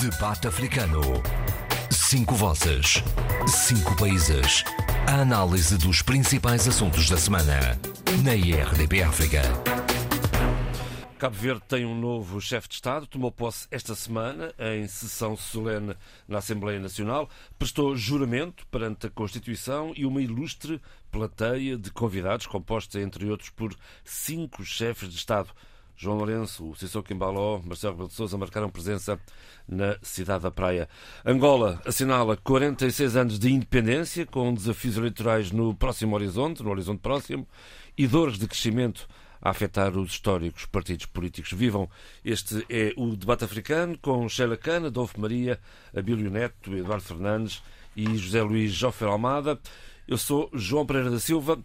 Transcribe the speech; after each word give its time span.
Debate 0.00 0.46
Africano. 0.46 1.00
Cinco 1.90 2.34
vozes. 2.34 3.02
Cinco 3.46 3.96
países. 3.96 4.62
A 5.06 5.22
análise 5.22 5.78
dos 5.78 6.02
principais 6.02 6.68
assuntos 6.68 7.08
da 7.08 7.16
semana. 7.16 7.80
Na 8.22 8.34
IRDP 8.34 9.02
África. 9.02 9.40
Cabo 11.18 11.34
Verde 11.34 11.62
tem 11.66 11.86
um 11.86 11.98
novo 11.98 12.42
chefe 12.42 12.68
de 12.68 12.74
Estado, 12.74 13.06
tomou 13.06 13.32
posse 13.32 13.66
esta 13.70 13.94
semana 13.94 14.52
em 14.58 14.86
sessão 14.86 15.34
solene 15.34 15.96
na 16.28 16.38
Assembleia 16.38 16.78
Nacional, 16.78 17.30
prestou 17.58 17.96
juramento 17.96 18.66
perante 18.66 19.06
a 19.06 19.10
Constituição 19.10 19.94
e 19.96 20.04
uma 20.04 20.20
ilustre 20.20 20.78
plateia 21.10 21.78
de 21.78 21.90
convidados, 21.90 22.46
composta, 22.46 23.00
entre 23.00 23.30
outros, 23.30 23.48
por 23.48 23.74
cinco 24.04 24.62
chefes 24.62 25.08
de 25.08 25.16
Estado. 25.16 25.48
João 25.96 26.18
Lourenço, 26.18 26.68
o 26.68 26.76
Sissoko 26.76 27.08
Kimbaló, 27.08 27.60
Marcelo 27.64 27.94
Rebelo 27.94 28.08
de 28.08 28.14
Sousa 28.14 28.36
marcaram 28.36 28.68
presença 28.68 29.18
na 29.66 29.96
cidade 30.02 30.42
da 30.42 30.50
Praia. 30.50 30.88
Angola 31.24 31.80
assinala 31.86 32.36
46 32.36 33.16
anos 33.16 33.38
de 33.38 33.50
independência, 33.50 34.26
com 34.26 34.52
desafios 34.52 34.96
eleitorais 34.96 35.50
no 35.50 35.74
próximo 35.74 36.14
horizonte, 36.14 36.62
no 36.62 36.70
horizonte 36.70 37.00
próximo, 37.00 37.48
e 37.96 38.06
dores 38.06 38.38
de 38.38 38.46
crescimento 38.46 39.08
a 39.40 39.50
afetar 39.50 39.96
os 39.96 40.10
históricos 40.10 40.66
partidos 40.66 41.06
políticos. 41.06 41.52
Vivam, 41.52 41.88
este 42.24 42.66
é 42.68 42.92
o 42.96 43.16
debate 43.16 43.44
africano 43.44 43.96
com 43.98 44.28
Sheila 44.28 44.56
Cana, 44.56 44.88
Adolfo 44.88 45.20
Maria, 45.20 45.58
Abílio 45.96 46.30
Neto, 46.30 46.76
Eduardo 46.76 47.04
Fernandes 47.04 47.62
e 47.96 48.16
José 48.16 48.42
Luís 48.42 48.72
Joffer 48.72 49.08
Almada. 49.08 49.58
Eu 50.06 50.18
sou 50.18 50.50
João 50.52 50.84
Pereira 50.84 51.10
da 51.10 51.18
Silva. 51.18 51.58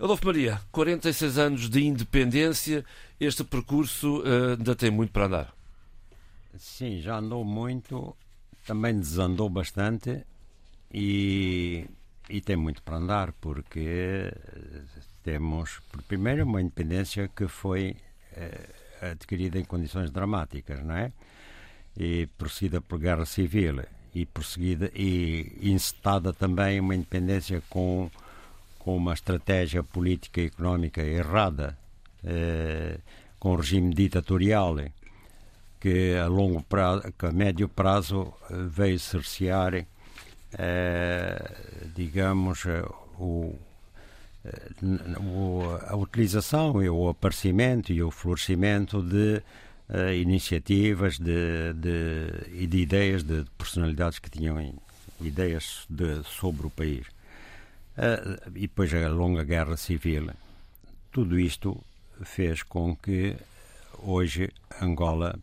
Adolfo 0.00 0.26
Maria, 0.26 0.60
46 0.70 1.38
anos 1.38 1.68
de 1.68 1.84
independência, 1.84 2.84
este 3.18 3.42
percurso 3.42 4.20
uh, 4.20 4.56
ainda 4.56 4.76
tem 4.76 4.92
muito 4.92 5.10
para 5.10 5.26
andar. 5.26 5.54
Sim, 6.56 7.00
já 7.00 7.18
andou 7.18 7.44
muito, 7.44 8.16
também 8.64 8.96
desandou 8.96 9.50
bastante 9.50 10.24
e, 10.94 11.84
e 12.30 12.40
tem 12.40 12.54
muito 12.54 12.80
para 12.80 12.96
andar, 12.96 13.32
porque 13.40 14.32
temos, 15.24 15.80
primeiro, 16.06 16.44
uma 16.44 16.62
independência 16.62 17.28
que 17.28 17.48
foi 17.48 17.96
eh, 18.36 18.68
adquirida 19.02 19.58
em 19.58 19.64
condições 19.64 20.12
dramáticas, 20.12 20.80
não 20.84 20.94
é? 20.94 21.12
E 21.96 22.28
prosseguida 22.38 22.80
por 22.80 23.00
guerra 23.00 23.26
civil 23.26 23.82
e 24.14 24.24
prosseguida 24.24 24.92
e 24.94 25.58
incitada 25.60 26.32
também 26.32 26.78
uma 26.78 26.94
independência 26.94 27.60
com 27.68 28.08
com 28.88 28.96
uma 28.96 29.12
estratégia 29.12 29.82
política 29.82 30.40
e 30.40 30.46
económica 30.46 31.02
errada, 31.02 31.76
eh, 32.24 32.96
com 33.38 33.52
um 33.52 33.56
regime 33.56 33.92
ditatorial 33.94 34.76
que 35.78 36.14
a 36.14 36.26
longo 36.26 36.62
prazo, 36.62 37.12
que 37.18 37.26
a 37.26 37.30
médio 37.30 37.68
prazo 37.68 38.32
eh, 38.48 38.54
veio 38.66 38.98
cercear, 38.98 39.74
eh, 39.74 41.54
digamos, 41.94 42.64
eh, 42.64 42.82
o, 43.18 43.54
eh, 44.46 44.70
a 45.86 45.94
utilização 45.94 46.82
e 46.82 46.88
o 46.88 47.10
aparecimento 47.10 47.92
e 47.92 48.02
o 48.02 48.10
florescimento 48.10 49.02
de 49.02 49.42
iniciativas 50.16 51.18
de, 51.18 51.74
de, 51.74 52.62
e 52.62 52.66
de 52.66 52.78
ideias 52.78 53.22
de 53.22 53.44
personalidades 53.58 54.18
que 54.18 54.30
tinham 54.30 54.56
ideias 55.20 55.84
de, 55.90 56.22
sobre 56.24 56.66
o 56.66 56.70
país. 56.70 57.17
Uh, 57.98 58.48
e 58.54 58.60
depois 58.60 58.94
a 58.94 59.08
longa 59.08 59.42
guerra 59.42 59.76
civil. 59.76 60.30
Tudo 61.10 61.38
isto 61.38 61.82
fez 62.22 62.62
com 62.62 62.94
que 62.94 63.36
hoje 63.98 64.50
Angola, 64.80 65.36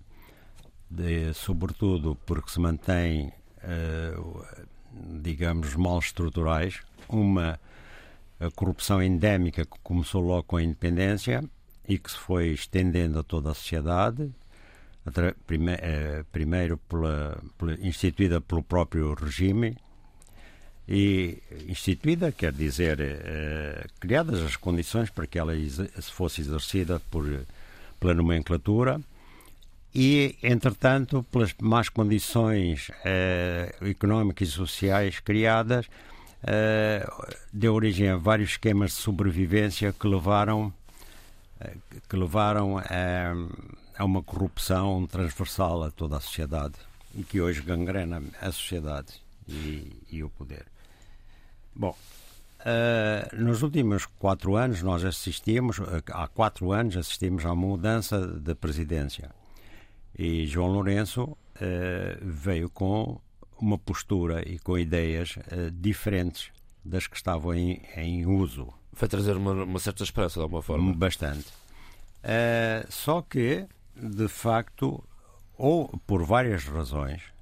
de, 0.90 1.34
sobretudo 1.34 2.16
porque 2.26 2.50
se 2.52 2.60
mantém, 2.62 3.34
uh, 3.62 4.46
digamos, 5.22 5.76
mal 5.76 6.00
estruturais, 6.00 6.80
uma 7.10 7.60
corrupção 8.56 9.02
endémica 9.02 9.66
que 9.66 9.80
começou 9.84 10.22
logo 10.22 10.44
com 10.44 10.58
a 10.58 10.64
independência 10.64 11.44
e 11.88 11.98
que 11.98 12.12
se 12.12 12.18
foi 12.18 12.50
estendendo 12.50 13.20
a 13.20 13.24
toda 13.24 13.52
a 13.52 13.54
sociedade, 13.54 14.32
primeiro 16.32 16.78
pela, 16.90 17.38
pela, 17.58 17.74
instituída 17.76 18.42
pelo 18.42 18.64
próprio 18.64 19.14
regime, 19.14 19.78
e 20.88 21.42
instituída 21.68 22.32
quer 22.32 22.54
dizer 22.54 23.00
eh, 23.02 23.88
criadas 24.00 24.42
as 24.44 24.56
condições 24.56 25.10
para 25.10 25.26
que 25.26 25.40
ela 25.40 25.54
fosse 26.02 26.42
exercida 26.42 27.02
por, 27.10 27.26
pela 28.00 28.14
nomenclatura 28.14 29.02
e, 29.94 30.38
entretanto, 30.44 31.26
pelas 31.32 31.56
más 31.60 31.90
condições 31.90 32.92
eh, 33.04 33.74
económicas 33.82 34.50
e 34.50 34.52
sociais 34.52 35.20
criadas, 35.20 35.88
eh, 36.44 37.08
deu 37.52 37.74
origem 37.74 38.10
a 38.10 38.18
vários 38.18 38.52
esquemas 38.52 38.92
de 38.92 38.98
sobrevivência 38.98 39.92
que 39.92 40.08
levaram, 40.08 40.72
que 42.10 42.16
levaram 42.16 42.78
a, 42.78 42.84
a 43.98 44.06
uma 44.06 44.22
corrupção 44.22 45.08
transversal 45.08 45.84
a 45.84 45.90
toda 45.90 46.18
a 46.18 46.22
sociedade 46.22 46.76
e 47.16 47.24
que 47.24 47.42
hoje 47.42 47.62
gangrena 47.62 48.22
a 48.42 48.52
sociedade 48.52 49.14
e, 49.48 49.92
e 50.12 50.24
o 50.24 50.30
poder. 50.30 50.75
Bom, 51.76 51.94
uh, 52.62 53.36
nos 53.36 53.62
últimos 53.62 54.06
quatro 54.06 54.56
anos 54.56 54.82
nós 54.82 55.04
assistimos, 55.04 55.78
há 56.10 56.28
quatro 56.30 56.72
anos 56.72 56.96
assistimos 56.96 57.46
à 57.46 57.54
mudança 57.54 58.26
de 58.26 58.56
presidência 58.56 59.30
e 60.18 60.46
João 60.48 60.70
Lourenço 60.72 61.24
uh, 61.24 61.38
veio 62.22 62.70
com 62.70 63.20
uma 63.60 63.78
postura 63.78 64.48
e 64.48 64.58
com 64.58 64.78
ideias 64.78 65.36
uh, 65.36 65.70
diferentes 65.70 66.50
das 66.84 67.08
que 67.08 67.18
estavam 67.18 67.54
em, 67.54 67.82
em 67.98 68.26
uso. 68.26 68.74
Foi 68.94 69.10
trazer 69.10 69.36
uma, 69.36 69.52
uma, 69.52 69.80
certa 69.80 70.04
esperança 70.04 70.36
de 70.36 70.44
alguma 70.44 70.62
forma. 70.62 70.94
Bastante. 70.94 71.48
só 72.90 73.22
que, 73.22 73.66
de 73.94 74.28
facto, 74.30 75.04
ou 75.58 75.90
por 76.06 76.24
várias 76.24 76.64
razões, 76.64 77.35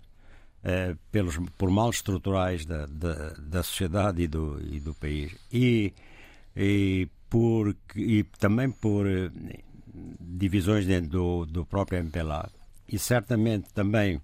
uh, 0.63 0.97
pelos, 1.11 1.37
por 1.57 1.69
mal 1.69 1.89
estruturais 1.89 2.65
da, 2.65 2.85
da, 2.85 3.33
da 3.37 3.63
sociedade 3.63 4.23
e 4.23 4.27
do, 4.27 4.59
e 4.61 4.79
do 4.79 4.93
país. 4.93 5.35
E, 5.51 5.93
e, 6.55 7.07
por, 7.29 7.75
e 7.95 8.23
também 8.39 8.69
por 8.69 9.07
eh, 9.07 9.31
divisões 10.19 10.85
dentro 10.85 11.09
do, 11.09 11.45
do 11.45 11.65
próprio 11.65 11.99
MPLA 11.99 12.47
e 12.87 12.99
certamente 12.99 13.73
também 13.73 14.21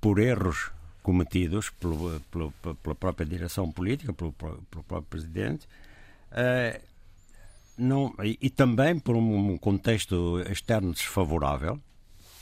por 0.00 0.18
erros 0.18 0.72
cometidos 1.02 1.70
pelo, 1.70 2.20
pelo, 2.32 2.52
pela 2.52 2.94
própria 2.94 3.26
direção 3.26 3.70
política, 3.70 4.12
pelo, 4.12 4.32
pelo 4.32 4.82
próprio 4.84 5.02
presidente, 5.02 5.66
uh, 6.32 6.80
não, 7.76 8.14
e, 8.22 8.38
e, 8.40 8.50
também 8.50 8.98
por 8.98 9.16
um 9.16 9.56
contexto 9.58 10.40
externo 10.50 10.92
desfavorável, 10.92 11.80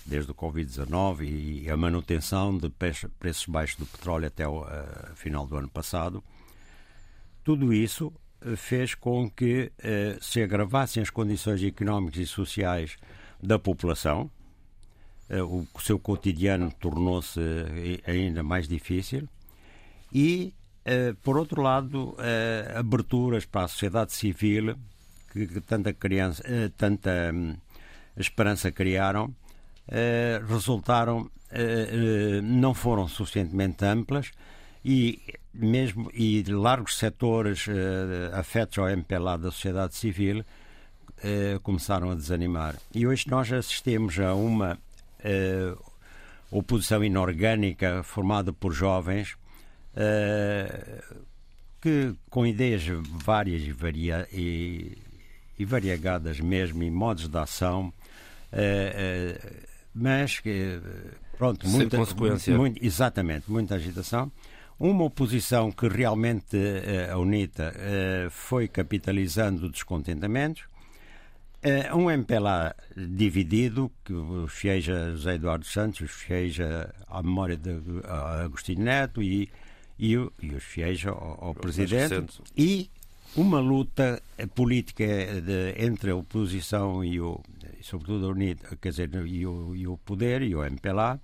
desde 0.06 0.30
o 0.30 0.34
Covid-19 0.34 1.22
e 1.22 1.70
a 1.70 1.76
manutenção 1.76 2.56
de 2.56 2.68
preços 2.70 3.46
baixos 3.46 3.76
do 3.76 3.86
petróleo 3.86 4.26
até 4.26 4.46
o 4.46 4.62
uh, 4.62 4.66
final 5.14 5.46
do 5.46 5.56
ano 5.56 5.68
passado, 5.68 6.22
tudo 7.44 7.72
isso 7.72 8.12
uh, 8.42 8.56
fez 8.56 8.94
com 8.94 9.30
que 9.30 9.72
uh, 9.78 10.22
se 10.22 10.42
agravassem 10.42 11.02
as 11.02 11.10
condições 11.10 11.62
económicas 11.62 12.20
e 12.20 12.26
sociais 12.26 12.96
da 13.42 13.58
população, 13.58 14.30
o, 15.30 15.64
o 15.72 15.80
seu 15.80 15.96
cotidiano 15.96 16.72
tornou-se 16.72 17.40
ainda 18.04 18.42
mais 18.42 18.66
difícil. 18.66 19.28
E, 20.12 20.52
por 21.22 21.38
outro 21.38 21.62
lado, 21.62 22.16
aberturas 22.74 23.44
para 23.44 23.66
a 23.66 23.68
sociedade 23.68 24.12
civil 24.12 24.76
que, 25.32 25.46
que 25.46 25.60
tanta, 25.60 25.92
criança, 25.92 26.42
tanta 26.76 27.30
um, 27.32 27.56
esperança 28.16 28.70
criaram. 28.72 29.32
eh, 29.32 29.39
resultaram 30.48 31.22
uh, 31.22 32.42
não 32.42 32.74
foram 32.74 33.09
suficientemente 33.09 33.84
amplas 33.84 34.30
e 34.84 35.20
mesmo 35.53 36.10
e 36.15 36.42
largos 36.44 36.97
setores 36.97 37.66
afetos 38.32 38.78
ao 38.78 38.88
MPLA 38.88 39.36
da 39.36 39.50
sociedade 39.50 39.94
civil 39.97 40.44
começaram 41.62 42.10
a 42.10 42.15
desanimar. 42.15 42.76
E 42.94 43.06
hoje 43.06 43.26
nós 43.28 43.53
assistimos 43.53 44.18
a 44.20 44.32
uma 44.32 44.78
oposição 46.50 47.04
inorgânica 47.04 48.03
formada 48.04 48.53
por 48.53 48.72
jovens 48.72 49.36
que 51.80 52.15
com 52.28 52.47
ideias 52.47 52.84
várias 53.24 53.62
e, 53.62 53.72
varia, 53.72 54.28
e, 54.32 54.97
e 55.59 55.65
variegadas 55.65 56.38
mesmo, 56.38 56.82
e 56.82 56.91
modos 56.91 57.28
de 57.28 57.38
ação, 57.38 57.92
mas 59.95 60.41
pronto, 61.37 61.66
Sem 61.66 61.78
muita 61.78 61.97
consequência. 61.97 62.57
Muito, 62.57 62.84
exatamente, 62.84 63.51
muita 63.51 63.75
agitação. 63.75 64.31
Uma 64.78 65.04
oposição 65.04 65.71
que 65.71 65.87
realmente 65.89 66.57
a 67.13 67.19
UNITA 67.19 67.75
foi 68.31 68.66
capitalizando 68.66 69.69
descontentamentos 69.69 70.65
um 71.95 72.10
MPLA 72.10 72.75
dividido, 72.97 73.91
que 74.04 74.13
os 74.13 74.53
fiéis 74.53 74.89
a 74.89 75.10
José 75.10 75.34
Eduardo 75.34 75.66
Santos, 75.66 76.01
os 76.01 76.10
fiéis 76.10 76.57
à 77.07 77.22
memória 77.22 77.57
de 77.57 77.71
Agostinho 78.42 78.83
Neto 78.83 79.22
e, 79.22 79.51
e, 79.98 80.13
e 80.13 80.54
os 80.54 81.07
ao, 81.07 81.39
ao 81.45 81.54
Presidente. 81.54 82.41
E 82.57 82.91
uma 83.37 83.60
luta 83.60 84.22
política 84.54 85.04
de, 85.04 85.75
entre 85.77 86.10
a 86.10 86.16
oposição 86.16 87.04
e 87.04 87.21
o, 87.21 87.41
sobretudo 87.82 88.27
a 88.27 88.30
UNID, 88.30 88.60
quer 88.80 88.91
dizer, 88.91 89.10
e 89.27 89.47
o, 89.47 89.74
e 89.74 89.86
o 89.86 89.97
poder 89.98 90.42
e 90.42 90.54
o 90.54 90.65
MPLA, 90.65 91.21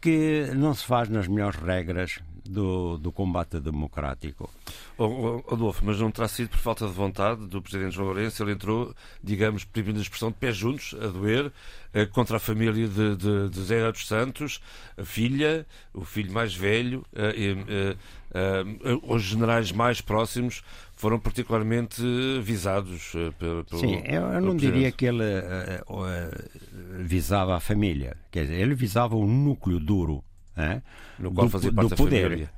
que 0.00 0.50
não 0.54 0.74
se 0.74 0.84
faz 0.84 1.08
nas 1.08 1.26
melhores 1.26 1.58
regras 1.58 2.20
do, 2.44 2.98
do 2.98 3.10
combate 3.10 3.58
democrático. 3.58 4.50
Oh, 4.98 5.42
Adolfo, 5.50 5.82
mas 5.84 5.98
não 5.98 6.10
terá 6.10 6.28
sido 6.28 6.50
por 6.50 6.58
falta 6.58 6.86
de 6.86 6.92
vontade 6.92 7.46
do 7.46 7.62
Presidente 7.62 7.94
João 7.94 8.08
Lourenço? 8.08 8.42
Ele 8.42 8.52
entrou, 8.52 8.94
digamos, 9.22 9.64
permitindo 9.64 10.00
a 10.00 10.02
expressão, 10.02 10.30
de 10.30 10.36
pés 10.36 10.56
juntos, 10.56 10.94
a 11.00 11.06
doer, 11.06 11.50
eh, 11.92 12.06
contra 12.06 12.36
a 12.36 12.40
família 12.40 12.86
de, 12.86 13.16
de, 13.16 13.48
de 13.48 13.62
Zé 13.62 13.90
dos 13.90 14.06
Santos, 14.06 14.60
a 14.96 15.04
filha, 15.04 15.66
o 15.92 16.04
filho 16.04 16.32
mais 16.32 16.54
velho, 16.54 17.04
eh, 17.14 17.96
eh, 18.34 18.98
os 19.02 19.22
generais 19.22 19.72
mais 19.72 20.00
próximos 20.00 20.62
foram 21.04 21.18
particularmente 21.18 22.02
visados 22.40 23.12
uh, 23.12 23.30
pelo, 23.38 23.62
Sim, 23.78 24.02
eu, 24.06 24.22
eu 24.22 24.40
não 24.40 24.56
diria 24.56 24.90
que 24.90 25.04
ele 25.04 25.22
uh, 25.22 25.92
uh, 25.92 27.00
visava 27.00 27.54
a 27.54 27.60
família. 27.60 28.16
Quer 28.30 28.44
dizer, 28.44 28.54
ele 28.54 28.74
visava 28.74 29.14
o 29.14 29.26
núcleo 29.26 29.78
duro 29.78 30.24
no 31.18 31.30
qual 31.30 31.46
do, 31.46 31.50
fazia 31.50 31.70
parte 31.70 31.90
do 31.90 31.96
poder. 31.96 32.22
Família. 32.22 32.50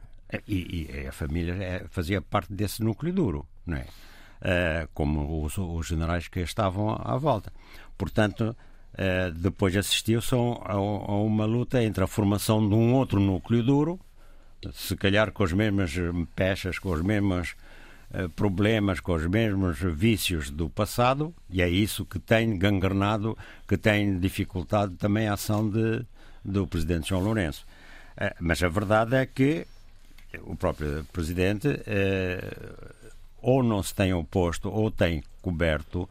E, 0.47 0.91
e, 0.93 1.07
a 1.09 1.11
família 1.11 1.87
fazia 1.91 2.23
parte 2.23 2.53
desse 2.53 2.85
núcleo 2.85 3.13
duro, 3.13 3.49
não 3.67 3.79
é? 3.79 4.87
como 4.95 5.45
os, 5.45 5.59
os, 5.59 5.85
generais 5.85 6.29
que 6.29 6.39
estavam 6.39 6.97
à 7.03 7.17
volta. 7.17 7.53
Portanto, 7.99 8.57
depois 9.35 9.77
assistiu-se 9.77 10.37
a, 10.37 10.39
a 10.73 10.79
uma 10.79 11.47
luta 11.47 11.83
entre 11.83 12.05
a 12.05 12.07
formação 12.07 12.69
de 12.69 12.77
um 12.77 12.95
outro 12.95 13.19
núcleo 13.19 13.65
duro, 13.65 13.99
se 14.73 14.95
calhar 14.95 15.33
com 15.33 15.43
as 15.43 15.53
mesmas 15.53 15.93
peças, 16.37 16.79
com 16.79 16.91
os 16.91 17.03
mesmos 17.03 17.49
eh, 17.51 17.66
problemas, 18.35 19.01
com 19.01 19.15
os 19.15 19.27
mesmos 19.27 19.79
vícios 19.79 20.51
do 20.51 20.69
passado, 20.71 21.35
e 21.51 21.61
é 21.61 21.69
isso 21.69 22.05
que 22.05 22.19
tem 22.19 22.59
gangrenado, 22.59 23.37
que 23.69 23.77
tem 23.77 24.19
dificultado 24.19 24.95
também 24.97 25.29
a 25.29 25.35
ação 25.35 25.69
de, 25.69 26.05
do 26.45 26.67
Presidente 26.67 27.09
João 27.09 27.23
Lourenço. 27.23 27.67
Eh, 28.17 28.35
mas 28.41 28.63
a 28.63 28.69
verdade 28.69 29.17
é 29.17 29.27
que 29.27 29.67
o 30.43 30.57
próprio 30.57 31.05
Presidente 31.13 31.69
eh, 31.87 32.41
ou 33.43 33.63
não 33.63 33.83
se 33.83 33.95
tem 33.95 34.13
oposto 34.13 34.71
ou 34.71 34.91
tem 34.91 35.23
coberto 35.43 36.09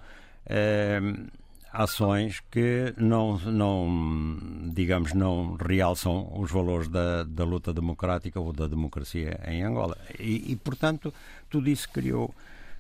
ações 1.76 2.42
que 2.52 2.94
não, 2.98 3.38
não, 3.40 4.72
digamos, 4.74 5.14
não 5.14 5.56
realçam 5.56 6.32
os 6.40 6.52
valores 6.52 6.88
da, 6.88 7.24
da 7.24 7.44
luta 7.44 7.74
democrática 7.74 8.40
ou 8.40 8.54
da 8.54 8.68
democracia 8.68 9.40
em 9.46 9.64
Angola. 9.64 9.98
E, 10.20 10.52
e 10.52 10.56
portanto, 10.56 11.14
tudo 11.50 11.70
isso 11.70 11.90
criou 11.90 12.34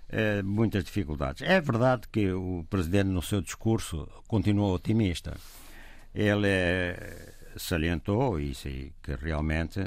eh, 0.10 0.42
muitas 0.42 0.84
dificuldades. 0.84 1.42
É 1.42 1.60
verdade 1.60 2.04
que 2.12 2.32
o 2.32 2.66
Presidente, 2.70 3.08
no 3.10 3.22
seu 3.22 3.42
discurso, 3.42 4.08
continuou 4.28 4.74
otimista. 4.74 5.36
Ele 6.14 6.48
eh, 6.48 7.34
salientou 7.58 8.40
isso 8.40 8.70
que 9.04 9.16
realmente 9.22 9.82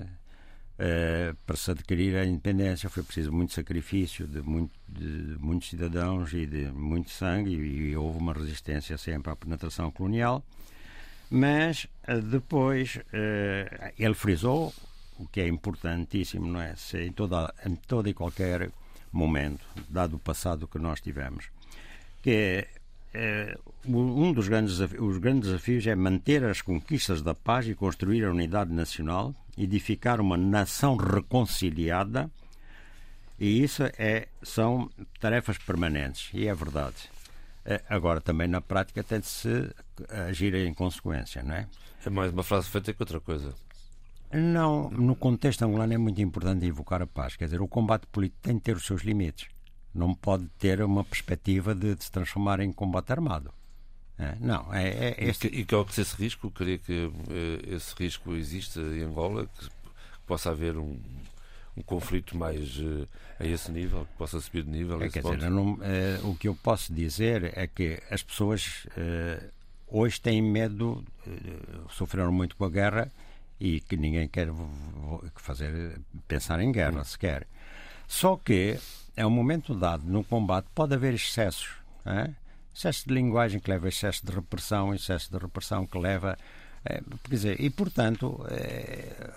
Uh, 0.80 1.34
para 1.44 1.56
se 1.56 1.72
adquirir 1.72 2.16
a 2.16 2.24
independência 2.24 2.88
foi 2.88 3.02
preciso 3.02 3.32
muito 3.32 3.52
sacrifício 3.52 4.28
de, 4.28 4.40
muito, 4.40 4.77
de 4.88 5.36
muitos 5.38 5.68
cidadãos 5.68 6.32
e 6.32 6.46
de 6.46 6.70
muito 6.70 7.10
sangue 7.10 7.54
e, 7.54 7.96
houve 7.96 8.18
uma 8.18 8.32
resistência 8.32 8.96
sempre 8.96 9.30
à 9.30 9.36
penetração 9.36 9.90
colonial 9.90 10.44
mas 11.30 11.86
uh, 12.08 12.20
depois 12.22 12.96
uh, 12.96 13.92
ele 13.98 14.14
frisou 14.14 14.72
o 15.18 15.26
que 15.26 15.40
é 15.40 15.48
importantíssimo 15.48 16.46
não 16.46 16.60
é? 16.60 16.74
Se 16.76 17.02
em 17.02 17.12
toda 17.12 17.52
em 17.66 17.74
todo 17.74 18.08
e 18.08 18.14
qualquer 18.14 18.70
momento 19.12 19.64
dado 19.88 20.16
o 20.16 20.18
passado 20.18 20.66
que 20.66 20.78
nós 20.78 21.00
tivemos 21.00 21.50
que 22.22 22.30
é 22.30 22.68
um 23.86 24.32
dos 24.32 24.48
grandes 24.48 24.78
os 24.80 25.18
grandes 25.18 25.48
desafios 25.48 25.86
é 25.86 25.94
manter 25.94 26.44
as 26.44 26.60
conquistas 26.60 27.22
da 27.22 27.34
paz 27.34 27.66
e 27.66 27.74
construir 27.74 28.24
a 28.24 28.30
unidade 28.30 28.72
nacional 28.72 29.34
edificar 29.56 30.20
uma 30.20 30.36
nação 30.36 30.96
reconciliada 30.96 32.30
e 33.38 33.62
isso 33.62 33.84
é, 33.98 34.28
são 34.42 34.90
tarefas 35.20 35.58
permanentes 35.58 36.30
e 36.34 36.46
é 36.46 36.54
verdade. 36.54 36.96
É, 37.64 37.82
agora, 37.88 38.20
também 38.20 38.48
na 38.48 38.60
prática 38.60 39.04
tem 39.04 39.20
de 39.20 39.26
se 39.26 39.70
agir 40.28 40.54
em 40.54 40.72
consequência, 40.72 41.42
não 41.42 41.54
é? 41.54 41.68
É 42.04 42.10
mais 42.10 42.32
uma 42.32 42.42
frase 42.42 42.68
feita 42.68 42.92
que 42.92 43.02
outra 43.02 43.20
coisa. 43.20 43.54
Não, 44.32 44.90
no 44.90 45.14
contexto 45.16 45.62
angolano 45.62 45.92
é 45.92 45.98
muito 45.98 46.20
importante 46.20 46.66
invocar 46.66 47.02
a 47.02 47.06
paz. 47.06 47.36
Quer 47.36 47.46
dizer, 47.46 47.60
o 47.60 47.68
combate 47.68 48.06
político 48.06 48.40
tem 48.42 48.54
de 48.54 48.60
ter 48.60 48.76
os 48.76 48.86
seus 48.86 49.02
limites. 49.02 49.48
Não 49.94 50.14
pode 50.14 50.46
ter 50.58 50.82
uma 50.82 51.04
perspectiva 51.04 51.74
de, 51.74 51.94
de 51.94 52.04
se 52.04 52.10
transformar 52.10 52.60
em 52.60 52.72
combate 52.72 53.10
armado. 53.10 53.52
É, 54.18 54.34
não, 54.40 54.72
é, 54.74 54.88
é 54.88 55.24
este... 55.28 55.46
E, 55.46 55.64
que, 55.64 55.76
e 55.76 55.84
que 55.84 56.00
esse 56.00 56.16
risco, 56.16 56.50
creio 56.50 56.78
que 56.78 57.10
eh, 57.30 57.74
esse 57.74 57.94
risco 57.96 58.32
existe 58.34 58.80
em 58.80 59.02
Angola, 59.02 59.46
que 59.46 59.68
possa 60.26 60.50
haver 60.50 60.76
um, 60.76 60.98
um 61.78 61.82
conflito 61.82 62.36
mais 62.36 62.78
uh, 62.78 63.08
a 63.38 63.46
esse 63.46 63.70
nível, 63.70 64.04
que 64.04 64.18
possa 64.18 64.40
subir 64.40 64.62
de 64.64 64.70
nível. 64.70 65.02
É, 65.02 65.08
quer 65.08 65.22
dizer, 65.22 65.50
não, 65.50 65.74
uh, 65.74 66.30
o 66.30 66.36
que 66.36 66.48
eu 66.48 66.54
posso 66.54 66.92
dizer 66.92 67.52
é 67.56 67.66
que 67.66 68.02
as 68.10 68.22
pessoas 68.22 68.86
uh, 68.96 69.48
hoje 69.86 70.20
têm 70.20 70.42
medo, 70.42 71.04
sofreram 71.90 72.32
muito 72.32 72.56
com 72.56 72.64
a 72.64 72.70
guerra 72.70 73.10
e 73.60 73.80
que 73.80 73.96
ninguém 73.96 74.28
quer 74.28 74.48
fazer 75.36 75.98
pensar 76.26 76.60
em 76.60 76.70
guerra 76.70 77.04
sequer. 77.04 77.46
Só 78.06 78.36
que 78.36 78.78
é 79.16 79.26
um 79.26 79.30
momento 79.30 79.74
dado 79.74 80.04
no 80.04 80.22
combate 80.22 80.66
pode 80.74 80.94
haver 80.94 81.14
excessos. 81.14 81.70
É? 82.06 82.30
excesso 82.78 83.08
de 83.08 83.14
linguagem 83.14 83.58
que 83.58 83.68
leva 83.68 83.86
a 83.86 83.88
excesso 83.88 84.24
de 84.24 84.32
repressão, 84.32 84.94
excesso 84.94 85.30
de 85.30 85.36
repressão 85.36 85.84
que 85.84 85.98
leva. 85.98 86.38
É, 86.84 87.00
quer 87.22 87.30
dizer, 87.30 87.60
e 87.60 87.70
portanto, 87.70 88.44
é, 88.50 89.30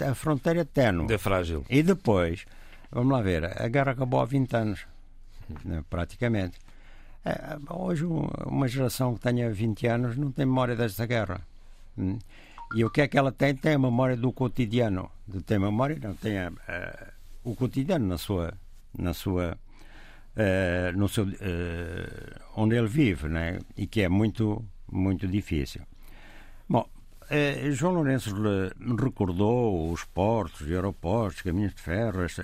a, 0.00 0.10
a 0.10 0.14
fronteira 0.14 0.60
é 0.60 0.64
tenue. 0.64 1.12
É 1.12 1.18
frágil. 1.18 1.64
E 1.68 1.82
depois, 1.82 2.44
vamos 2.90 3.12
lá 3.12 3.22
ver, 3.22 3.44
a 3.44 3.68
guerra 3.68 3.92
acabou 3.92 4.20
há 4.20 4.24
20 4.24 4.56
anos, 4.56 4.86
né, 5.64 5.82
praticamente. 5.88 6.58
É, 7.24 7.56
hoje, 7.70 8.04
uma 8.04 8.68
geração 8.68 9.14
que 9.14 9.20
tenha 9.20 9.50
20 9.50 9.86
anos 9.86 10.16
não 10.16 10.32
tem 10.32 10.46
memória 10.46 10.76
desta 10.76 11.06
guerra. 11.06 11.40
Hum? 11.96 12.18
E 12.74 12.84
o 12.84 12.90
que 12.90 13.00
é 13.00 13.08
que 13.08 13.16
ela 13.18 13.32
tem? 13.32 13.54
Tem 13.54 13.74
a 13.74 13.78
memória 13.78 14.16
do 14.16 14.30
cotidiano. 14.30 15.10
Tem 15.46 15.58
memória, 15.58 15.98
não 16.02 16.14
tem 16.14 16.38
a, 16.38 16.52
a, 16.68 17.06
o 17.42 17.54
cotidiano 17.54 18.06
na 18.06 18.18
sua, 18.18 18.52
na 18.96 19.14
sua 19.14 19.58
uh, 20.38 20.96
no 20.96 21.08
seu, 21.08 21.24
uh, 21.24 22.40
onde 22.56 22.76
ele 22.76 22.88
vive, 22.88 23.28
né? 23.28 23.58
e 23.76 23.86
que 23.86 24.02
é 24.02 24.08
muito, 24.08 24.64
muito 24.90 25.26
difícil. 25.26 25.82
Uh, 27.30 27.70
João 27.72 27.94
Lourenço 27.94 28.34
recordou 28.98 29.92
os 29.92 30.02
portos, 30.04 30.66
aeroportos, 30.66 31.42
caminhos 31.42 31.74
de 31.74 31.82
ferro, 31.82 32.22
as, 32.22 32.38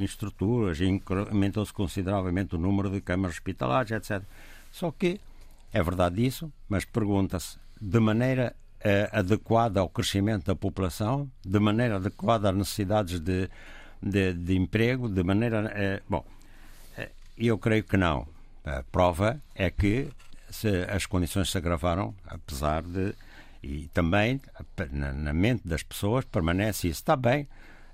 estruturas, 0.00 0.80
incrementou-se 0.80 1.72
consideravelmente 1.72 2.54
o 2.54 2.58
número 2.58 2.90
de 2.90 3.00
câmaras 3.00 3.36
hospitalares, 3.36 3.90
etc. 3.90 4.22
Só 4.72 4.90
que 4.90 5.20
é 5.72 5.82
verdade 5.82 6.24
isso, 6.24 6.50
mas 6.68 6.84
pergunta-se 6.84 7.58
de 7.80 8.00
maneira 8.00 8.56
adequada 9.12 9.80
ao 9.80 9.90
crescimento 9.90 10.46
da 10.46 10.56
população, 10.56 11.30
de 11.44 11.58
maneira 11.58 11.96
adequada 11.96 12.48
às 12.48 12.56
necessidades 12.56 13.20
de, 13.20 13.50
de, 14.02 14.32
de 14.32 14.56
emprego, 14.56 15.06
de 15.06 15.22
maneira. 15.22 16.02
bom, 16.08 16.24
eu 17.36 17.58
creio 17.58 17.84
que 17.84 17.96
não. 17.96 18.26
A 18.64 18.82
prova 18.82 19.40
é 19.54 19.70
que 19.70 20.08
as 20.94 21.06
condições 21.06 21.50
se 21.50 21.58
agravaram, 21.58 22.14
apesar 22.26 22.82
de. 22.82 23.14
E 23.62 23.88
também, 23.88 24.40
na, 24.90 25.12
na 25.12 25.32
mente 25.32 25.66
das 25.66 25.82
pessoas, 25.82 26.24
permanece 26.24 26.88
isso. 26.88 27.00
Está 27.00 27.14
bem, 27.14 27.46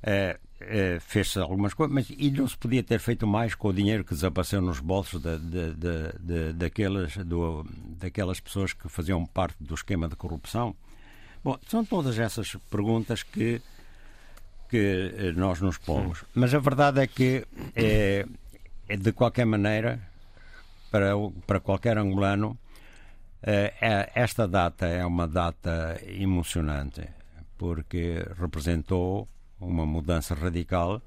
é, 0.03 0.39
é, 0.61 0.99
fez-se 1.01 1.39
algumas 1.39 1.75
coisas, 1.75 1.95
mas 1.95 2.11
e 2.11 2.31
não 2.31 2.47
se 2.49 2.57
podia 2.57 2.83
ter 2.83 2.99
feito 2.99 3.27
mais 3.27 3.55
com 3.55 3.69
o 3.69 3.73
dinheiro 3.73 4.05
que 4.05 4.15
desapareceu 4.15 4.63
nos 4.63 4.81
bolsos 4.81 5.21
de, 5.21 5.39
de, 5.39 5.75
de, 6.21 6.53
daquelas, 6.55 7.17
do, 7.19 7.67
daquelas 7.99 8.41
pessoas 8.41 8.73
que 8.73 8.89
faziam 8.89 9.27
parte 9.27 9.57
do 9.61 9.75
esquema 9.75 10.09
de 10.09 10.17
corrupção? 10.17 10.75
Bom, 11.45 11.59
são 11.69 11.85
todas 11.85 12.19
essas 12.19 12.57
perguntas 12.71 13.23
que, 13.23 13.61
que 14.69 15.13
eh, 15.17 15.33
nós 15.33 15.61
nos 15.61 15.79
pomos. 15.79 16.25
Mas 16.35 16.53
a 16.55 16.59
verdade 16.59 17.01
é 17.01 17.07
que 17.07 17.47
é, 17.75 18.27
é, 18.89 18.97
de 18.97 19.13
qualquer 19.13 19.45
maneira, 19.45 20.01
para, 20.91 21.13
para 21.47 21.61
qualquer 21.61 21.99
angolano, 21.99 22.59
esta 24.15 24.49
data 24.49 24.87
é 24.87 25.05
uma 25.07 25.29
data 25.29 26.01
emocionante, 26.07 27.03
porque 27.57 28.27
representou 28.39 29.29
uma 29.61 29.87
mudança 29.87 30.35
radical, 30.35 31.01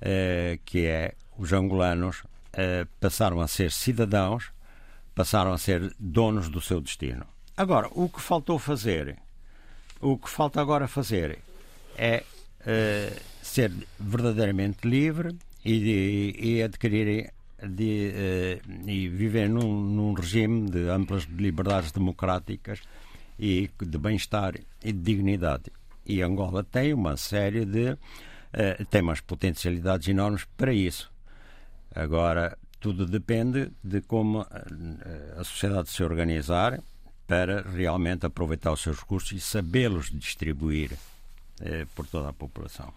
eh, 0.00 0.58
que 0.64 0.86
é 0.86 1.14
os 1.38 1.52
angolanos 1.52 2.24
eh, 2.52 2.86
passaram 3.00 3.40
a 3.40 3.48
ser 3.48 3.72
cidadãos 3.72 4.52
passaram 5.14 5.52
a 5.52 5.58
ser 5.58 5.94
donos 5.98 6.48
do 6.48 6.60
seu 6.60 6.80
destino. 6.80 7.26
Agora, 7.56 7.88
o 7.92 8.08
que 8.08 8.20
faltou 8.20 8.58
fazer, 8.58 9.16
o 10.00 10.16
que 10.16 10.28
falta 10.28 10.60
agora 10.60 10.88
fazer 10.88 11.38
é 11.96 12.24
ser 13.42 13.72
verdadeiramente 13.98 14.86
livre 14.88 15.36
e, 15.64 16.34
e 16.38 16.62
adquirir 16.62 17.32
de, 17.68 18.60
uh, 18.64 18.90
e 18.90 19.08
viver 19.08 19.48
num, 19.48 19.82
num, 19.82 20.12
regime 20.12 20.70
de 20.70 20.88
amplas 20.88 21.24
liberdades 21.24 21.92
democráticas 21.92 22.80
e 23.38 23.70
de 23.80 23.98
bem-estar 23.98 24.54
e 24.82 24.92
de 24.92 24.98
dignidade. 24.98 25.70
E 26.04 26.22
Angola 26.22 26.64
tem 26.64 26.92
uma 26.92 27.16
série 27.16 27.64
de 27.64 27.92
uh, 27.92 27.98
tem 28.90 29.02
umas 29.02 29.20
potencialidades 29.20 30.08
enormes 30.08 30.44
para 30.56 30.72
isso. 30.72 31.10
Agora, 31.94 32.56
tudo 32.80 33.06
depende 33.06 33.70
de 33.84 34.00
como 34.00 34.46
a 35.36 35.44
sociedade 35.44 35.90
se 35.90 36.02
organizar 36.02 36.80
para 37.26 37.62
realmente 37.62 38.26
aproveitar 38.26 38.72
os 38.72 38.80
seus 38.80 38.98
recursos 38.98 39.32
e 39.32 39.40
sabê-los 39.40 40.10
distribuir 40.10 40.92
eh, 41.60 41.86
por 41.94 42.06
toda 42.06 42.28
a 42.28 42.32
população. 42.32 42.92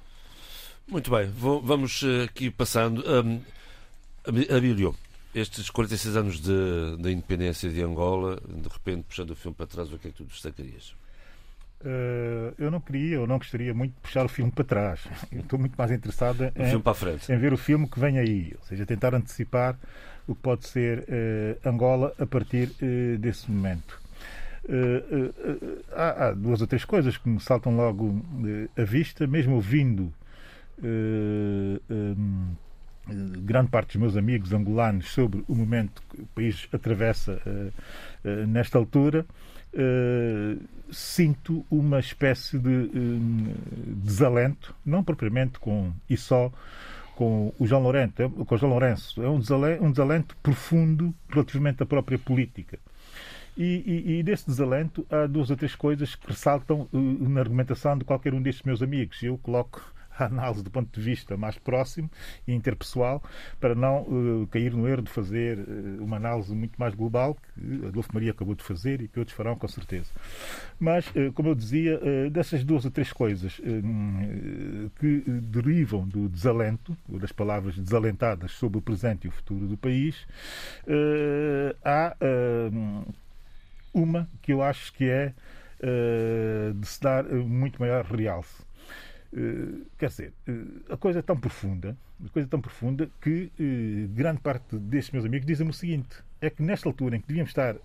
Muito 0.88 1.12
bem, 1.12 1.28
Vou, 1.28 1.62
vamos 1.62 2.02
eh, 2.04 2.24
aqui 2.24 2.50
passando. 2.50 3.04
Um, 3.08 3.40
Abílio, 4.28 4.96
estes 5.34 5.70
46 5.70 6.16
anos 6.16 6.40
da 6.40 7.12
independência 7.12 7.70
de 7.70 7.82
Angola, 7.82 8.40
de 8.48 8.70
repente, 8.70 9.04
puxando 9.04 9.32
o 9.32 9.36
filme 9.36 9.56
para 9.56 9.68
trás, 9.68 9.92
o 9.92 10.00
que 10.00 10.08
é 10.08 10.12
que 10.12 10.18
tu 10.18 10.24
destacarias? 10.24 10.96
Uh, 11.82 12.56
eu 12.58 12.72
não 12.72 12.80
queria, 12.80 13.16
eu 13.16 13.28
não 13.28 13.38
gostaria 13.38 13.74
muito 13.74 13.94
de 13.94 14.00
puxar 14.00 14.26
o 14.26 14.30
filme 14.30 14.52
para 14.52 14.64
trás. 14.64 15.02
Eu 15.32 15.42
estou 15.42 15.60
muito 15.60 15.76
mais 15.78 15.92
interessado 15.92 16.46
em, 16.56 17.34
em, 17.34 17.38
ver 17.38 17.54
o 17.54 17.58
filme 17.58 17.88
que 17.88 18.00
vem 18.00 18.18
aí, 18.18 18.56
ou 18.60 18.66
seja, 18.66 18.86
tentar 18.86 19.14
antecipar 19.14 19.78
o 20.26 20.34
que 20.34 20.42
pode 20.42 20.68
ser 20.68 21.00
uh, 21.00 21.70
Angola 21.70 22.14
a 22.18 22.26
partir 22.26 22.72
uh, 22.82 23.18
desse 23.20 23.52
momento. 23.52 24.02
Há, 25.92 26.30
há, 26.30 26.32
duas 26.32 26.60
ou 26.60 26.66
três 26.66 26.84
coisas 26.84 27.18
que 27.18 27.30
me 27.30 27.40
saltam 27.40 27.76
logo 27.76 28.20
à 28.76 28.84
vista, 28.84 29.28
mesmo 29.28 29.54
ouvindo 29.54 30.12
um, 30.82 32.56
grande 33.08 33.70
parte 33.70 33.94
dos 33.94 34.02
meus 34.02 34.18
amigos 34.18 34.54
angolanos 34.54 35.12
sobre 35.12 35.44
o 35.48 35.56
momento 35.56 36.02
que 36.10 36.22
o 36.22 36.26
país 36.28 36.68
atravessa 36.72 37.40
nesta 38.48 38.78
altura. 38.78 39.26
Uh, 39.76 40.58
sinto 40.90 41.66
uma 41.70 42.00
espécie 42.00 42.58
de 42.58 42.90
desalento, 43.88 44.74
não 44.86 45.04
propriamente 45.04 45.60
com 45.60 45.92
e 46.10 46.16
só 46.16 46.50
com 47.16 47.54
o 47.58 47.66
João 47.66 47.82
Lourenço, 47.82 48.14
é, 48.22 48.30
com 48.30 48.56
o 48.56 48.58
João 48.58 48.72
Lourenço, 48.72 49.22
é 49.22 49.30
um 49.30 49.40
desalento, 49.40 49.84
um 49.84 49.92
desalento 49.92 50.38
profundo 50.44 51.14
relativamente 51.30 51.82
à 51.82 51.86
própria 51.86 52.20
política. 52.20 52.78
E, 53.58 53.64
e, 53.86 54.20
e, 54.20 54.24
desse 54.24 54.46
desalento 54.48 55.06
há 55.10 55.26
duas 55.28 55.50
ou 55.50 55.56
três 55.56 55.76
coisas 55.76 56.14
que 56.14 56.28
ressaltam 56.28 56.88
uh, 56.92 57.30
na 57.30 57.40
argumentação 57.40 57.98
de 57.98 58.04
qualquer 58.04 58.34
um 58.34 58.42
destes 58.42 58.66
meus 58.66 58.82
amigos. 58.82 59.24
Eu 59.24 59.38
coloco 59.38 59.82
a 60.20 60.26
análise 60.26 60.64
do 60.64 60.72
ponto 60.72 61.00
de 61.00 61.06
vista 61.06 61.36
mais 61.38 61.58
próximo 61.58 62.10
e 62.48 62.54
interpessoal, 62.54 63.22
para 63.60 63.76
não 63.76 64.02
uh, 64.02 64.48
cair 64.48 64.74
no 64.74 64.88
erro 64.88 65.02
de 65.02 65.12
fazer 65.12 65.58
uh, 65.60 66.04
uma 66.04 66.18
análise 66.18 66.54
muito 66.54 66.78
mais 66.78 66.94
global, 66.94 67.36
que 67.36 67.86
Adolfo 67.86 68.10
Maria 68.14 68.32
acabou 68.32 68.56
de 68.56 68.64
fazer 68.64 69.02
e 69.02 69.08
que 69.08 69.20
outros 69.20 69.36
farão 69.36 69.56
com 69.56 69.68
certeza. 69.68 70.10
Mas, 70.80 71.08
uh, 71.08 71.32
como 71.34 71.50
eu 71.50 71.56
dizia, 71.56 72.00
dessas 72.32 72.64
duas 72.64 72.86
ou 72.86 72.92
três 72.92 73.12
coisas 73.12 73.60
que 75.00 75.24
derivam 75.42 76.08
do 76.08 76.30
desalento, 76.30 76.96
ou 77.10 77.20
das 77.20 77.32
palavras 77.32 77.78
desalentadas 77.78 78.52
sobre 78.52 78.78
o 78.78 78.82
presente 78.82 79.26
e 79.26 79.28
o 79.28 79.32
futuro 79.32 79.68
do 79.68 79.78
país, 79.78 80.26
há 81.84 82.16
uma 83.94 84.30
que 84.42 84.54
eu 84.54 84.62
acho 84.62 84.94
que 84.94 85.06
é 85.06 85.34
de 86.74 86.88
se 86.88 87.02
dar 87.02 87.24
muito 87.24 87.80
maior 87.80 88.06
realce 88.06 88.65
quer 89.98 90.10
dizer, 90.10 90.34
uh, 90.48 90.94
a 90.94 90.98
coisa 90.98 91.20
é 91.20 91.22
tão 91.22 91.38
profunda, 91.38 91.98
a 92.26 92.30
coisa 92.30 92.48
é 92.48 92.50
tão 92.50 92.62
profunda 92.62 93.10
que 93.22 93.52
uh, 93.60 94.08
grande 94.14 94.40
parte 94.40 94.78
destes 94.78 95.12
meus 95.12 95.26
amigos 95.26 95.46
dizem-me 95.46 95.72
o 95.72 95.74
seguinte: 95.74 96.24
é 96.42 96.50
que 96.50 96.64
nesta 96.64 96.88
altura 96.88 97.18
em 97.18 97.22
que 97.22 97.28
devíamos 97.28 97.52
estar 97.52 97.76
a, 97.76 97.78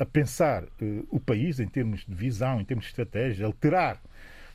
a, 0.00 0.02
a 0.02 0.06
pensar 0.06 0.64
o 1.10 1.18
país 1.18 1.58
em 1.58 1.66
termos 1.66 2.04
de 2.06 2.14
visão, 2.14 2.60
em 2.60 2.64
termos 2.64 2.84
de 2.84 2.90
estratégia, 2.90 3.46
alterar 3.46 4.00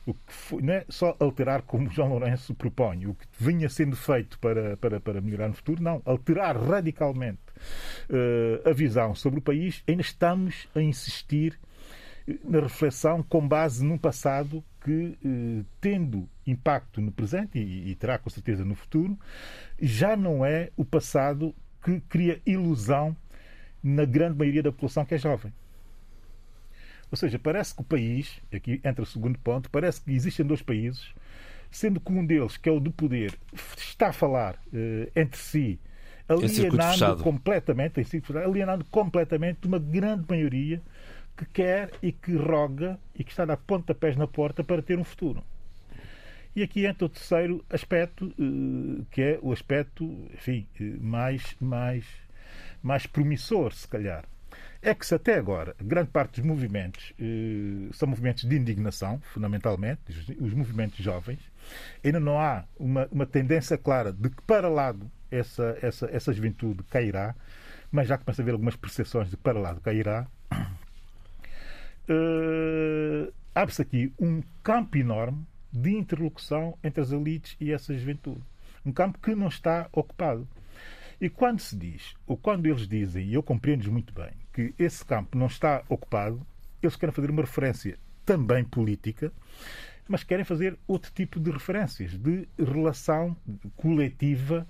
o 0.06 0.14
que 0.14 0.32
foi, 0.32 0.62
não 0.62 0.72
é 0.72 0.84
só 0.88 1.16
alterar 1.18 1.62
como 1.62 1.90
João 1.90 2.10
Lourenço 2.10 2.54
propõe, 2.54 3.06
o 3.06 3.14
que 3.14 3.26
vinha 3.38 3.68
sendo 3.68 3.96
feito 3.96 4.38
para, 4.38 4.76
para, 4.76 5.00
para 5.00 5.20
melhorar 5.20 5.48
no 5.48 5.54
futuro, 5.54 5.82
não, 5.82 6.02
alterar 6.04 6.56
radicalmente 6.56 7.40
a 8.66 8.72
visão 8.72 9.14
sobre 9.14 9.38
o 9.38 9.42
país, 9.42 9.82
ainda 9.88 10.02
estamos 10.02 10.68
a 10.74 10.82
insistir 10.82 11.58
na 12.44 12.60
reflexão 12.60 13.22
com 13.22 13.46
base 13.46 13.84
num 13.84 13.98
passado 13.98 14.62
que, 14.84 15.18
eh, 15.24 15.64
tendo 15.80 16.28
impacto 16.46 17.00
no 17.00 17.10
presente 17.10 17.58
e, 17.58 17.90
e 17.90 17.94
terá 17.94 18.18
com 18.18 18.28
certeza 18.28 18.64
no 18.64 18.74
futuro, 18.74 19.18
já 19.80 20.14
não 20.14 20.44
é 20.44 20.70
o 20.76 20.84
passado 20.84 21.54
que 21.82 22.00
cria 22.02 22.40
ilusão 22.44 23.16
na 23.82 24.04
grande 24.04 24.38
maioria 24.38 24.62
da 24.62 24.70
população 24.70 25.04
que 25.04 25.14
é 25.14 25.18
jovem. 25.18 25.52
Ou 27.10 27.16
seja, 27.16 27.38
parece 27.38 27.74
que 27.74 27.80
o 27.80 27.84
país, 27.84 28.40
aqui 28.52 28.80
entra 28.84 29.02
o 29.02 29.06
segundo 29.06 29.38
ponto, 29.38 29.70
parece 29.70 30.00
que 30.00 30.12
existem 30.12 30.44
dois 30.44 30.62
países, 30.62 31.14
sendo 31.70 31.98
que 32.00 32.12
um 32.12 32.24
deles, 32.24 32.56
que 32.56 32.68
é 32.68 32.72
o 32.72 32.80
do 32.80 32.90
poder, 32.90 33.34
está 33.76 34.08
a 34.08 34.12
falar 34.12 34.54
uh, 34.54 35.10
entre 35.14 35.38
si, 35.38 35.80
alienando 36.28 37.22
completamente, 37.22 38.00
alienando 38.44 38.84
completamente 38.86 39.66
uma 39.66 39.78
grande 39.78 40.24
maioria 40.28 40.82
que 41.36 41.44
quer 41.46 41.90
e 42.02 42.12
que 42.12 42.36
roga 42.36 42.98
e 43.14 43.24
que 43.24 43.30
está 43.30 43.42
a 43.42 43.46
dar 43.46 43.56
pontapés 43.56 44.16
na 44.16 44.26
porta 44.26 44.62
para 44.62 44.82
ter 44.82 44.98
um 44.98 45.04
futuro. 45.04 45.42
E 46.56 46.62
aqui 46.62 46.86
entra 46.86 47.06
o 47.06 47.08
terceiro 47.08 47.64
aspecto, 47.68 48.32
eh, 48.38 49.04
que 49.10 49.22
é 49.22 49.38
o 49.42 49.52
aspecto, 49.52 50.04
enfim, 50.32 50.68
eh, 50.80 50.96
mais, 51.00 51.56
mais, 51.60 52.06
mais 52.80 53.06
promissor, 53.06 53.72
se 53.72 53.88
calhar. 53.88 54.24
É 54.80 54.94
que 54.94 55.04
se 55.04 55.14
até 55.14 55.34
agora 55.34 55.74
grande 55.80 56.10
parte 56.10 56.40
dos 56.40 56.46
movimentos 56.46 57.12
eh, 57.18 57.88
são 57.92 58.06
movimentos 58.06 58.44
de 58.44 58.56
indignação, 58.56 59.20
fundamentalmente, 59.32 60.00
os 60.40 60.54
movimentos 60.54 60.98
jovens, 60.98 61.40
ainda 62.04 62.20
não 62.20 62.38
há 62.38 62.64
uma, 62.78 63.08
uma 63.10 63.26
tendência 63.26 63.76
clara 63.76 64.12
de 64.12 64.30
que 64.30 64.42
para 64.42 64.68
lado 64.68 65.10
essa, 65.32 65.76
essa, 65.82 66.06
essa 66.12 66.32
juventude 66.32 66.84
cairá, 66.84 67.34
mas 67.90 68.06
já 68.06 68.16
começa 68.16 68.40
a 68.40 68.44
haver 68.44 68.52
algumas 68.52 68.76
percepções 68.76 69.28
de 69.28 69.36
que 69.36 69.42
para 69.42 69.58
lado 69.58 69.80
cairá, 69.80 70.28
uh, 72.08 73.32
abre-se 73.54 73.82
aqui 73.82 74.12
um 74.18 74.42
campo 74.62 74.96
enorme 74.96 75.46
de 75.72 75.90
interlocução 75.90 76.78
entre 76.82 77.00
as 77.00 77.10
elites 77.10 77.56
e 77.60 77.72
essa 77.72 77.96
juventude. 77.96 78.42
Um 78.84 78.92
campo 78.92 79.18
que 79.18 79.34
não 79.34 79.48
está 79.48 79.88
ocupado. 79.92 80.46
E 81.20 81.28
quando 81.28 81.60
se 81.60 81.76
diz, 81.76 82.14
ou 82.26 82.36
quando 82.36 82.66
eles 82.66 82.86
dizem, 82.86 83.26
e 83.26 83.34
eu 83.34 83.42
compreendo 83.42 83.90
muito 83.90 84.12
bem, 84.12 84.32
que 84.52 84.74
esse 84.78 85.04
campo 85.04 85.36
não 85.38 85.46
está 85.46 85.82
ocupado, 85.88 86.44
eles 86.82 86.96
querem 86.96 87.14
fazer 87.14 87.30
uma 87.30 87.42
referência 87.42 87.98
também 88.24 88.64
política, 88.64 89.32
mas 90.06 90.22
querem 90.22 90.44
fazer 90.44 90.78
outro 90.86 91.10
tipo 91.12 91.40
de 91.40 91.50
referências, 91.50 92.12
de 92.16 92.46
relação 92.58 93.36
coletiva 93.76 94.66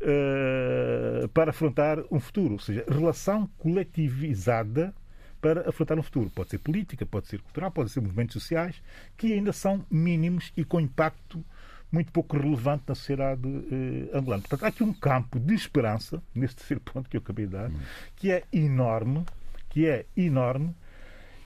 uh, 0.00 1.28
para 1.28 1.50
afrontar 1.50 1.98
um 2.10 2.18
futuro. 2.18 2.54
Ou 2.54 2.60
seja, 2.60 2.84
relação 2.88 3.48
coletivizada 3.58 4.94
para 5.44 5.68
afrontar 5.68 5.98
um 5.98 6.02
futuro. 6.02 6.30
Pode 6.30 6.48
ser 6.48 6.58
política, 6.58 7.04
pode 7.04 7.28
ser 7.28 7.38
cultural, 7.42 7.70
pode 7.70 7.90
ser 7.90 8.00
movimentos 8.00 8.32
sociais, 8.32 8.80
que 9.14 9.30
ainda 9.30 9.52
são 9.52 9.84
mínimos 9.90 10.50
e 10.56 10.64
com 10.64 10.80
impacto 10.80 11.44
muito 11.92 12.10
pouco 12.10 12.38
relevante 12.38 12.84
na 12.88 12.94
sociedade 12.94 13.42
eh, 13.46 14.16
angolana. 14.16 14.40
Portanto, 14.40 14.64
há 14.64 14.68
aqui 14.68 14.82
um 14.82 14.94
campo 14.94 15.38
de 15.38 15.52
esperança, 15.52 16.22
neste 16.34 16.56
terceiro 16.56 16.80
ponto 16.80 17.10
que 17.10 17.18
eu 17.18 17.20
acabei 17.20 17.44
de 17.44 17.52
dar, 17.52 17.70
que 18.16 18.32
é 18.32 18.44
enorme, 18.50 19.22
que 19.68 19.86
é 19.86 20.06
enorme, 20.16 20.74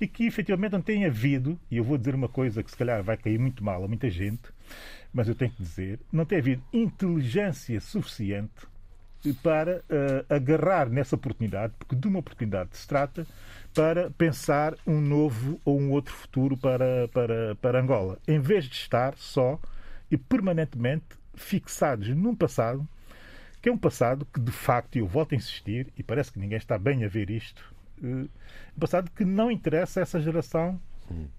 e 0.01 0.07
que 0.07 0.27
efetivamente 0.27 0.73
não 0.73 0.81
tem 0.81 1.05
havido, 1.05 1.59
e 1.69 1.77
eu 1.77 1.83
vou 1.83 1.99
dizer 1.99 2.15
uma 2.15 2.29
coisa 2.29 2.63
que 2.63 2.71
se 2.71 2.77
calhar 2.77 3.03
vai 3.03 3.17
cair 3.17 3.37
muito 3.37 3.65
mal 3.65 3.83
a 3.83 3.89
muita 3.89 4.09
gente, 4.09 4.49
mas 5.13 5.27
eu 5.27 5.35
tenho 5.35 5.51
que 5.51 5.61
dizer, 5.61 5.99
não 6.13 6.25
tem 6.25 6.39
havido 6.39 6.63
inteligência 6.73 7.81
suficiente 7.81 8.65
para 9.43 9.79
uh, 9.79 10.35
agarrar 10.35 10.89
nessa 10.89 11.17
oportunidade, 11.17 11.75
porque 11.79 11.97
de 11.97 12.07
uma 12.07 12.21
oportunidade 12.21 12.71
se 12.77 12.87
trata, 12.87 13.27
para 13.75 14.11
pensar 14.11 14.75
um 14.87 15.01
novo 15.01 15.61
ou 15.65 15.79
um 15.79 15.91
outro 15.91 16.13
futuro 16.13 16.57
para, 16.57 17.09
para, 17.09 17.55
para 17.57 17.81
Angola, 17.81 18.19
em 18.27 18.41
vez 18.41 18.65
de 18.65 18.75
estar 18.75 19.15
só 19.17 19.59
e 20.11 20.17
permanentemente 20.17 21.05
fixados 21.35 22.09
num 22.09 22.35
passado 22.35 22.89
que 23.61 23.69
é 23.69 23.73
um 23.73 23.79
passado 23.79 24.27
que, 24.33 24.41
de 24.41 24.53
facto, 24.53 24.97
e 24.97 24.99
eu 25.01 25.07
volto 25.07 25.33
a 25.33 25.37
insistir, 25.37 25.93
e 25.97 26.03
parece 26.03 26.33
que 26.33 26.39
ninguém 26.39 26.59
está 26.59 26.79
bem 26.79 27.05
a 27.05 27.09
ver 27.09 27.29
isto, 27.31 27.75
uh, 28.01 28.29
um 28.77 28.81
passado 28.81 29.11
que 29.11 29.25
não 29.25 29.51
interessa 29.51 30.01
a 30.01 30.03
essa 30.03 30.21
geração 30.21 30.81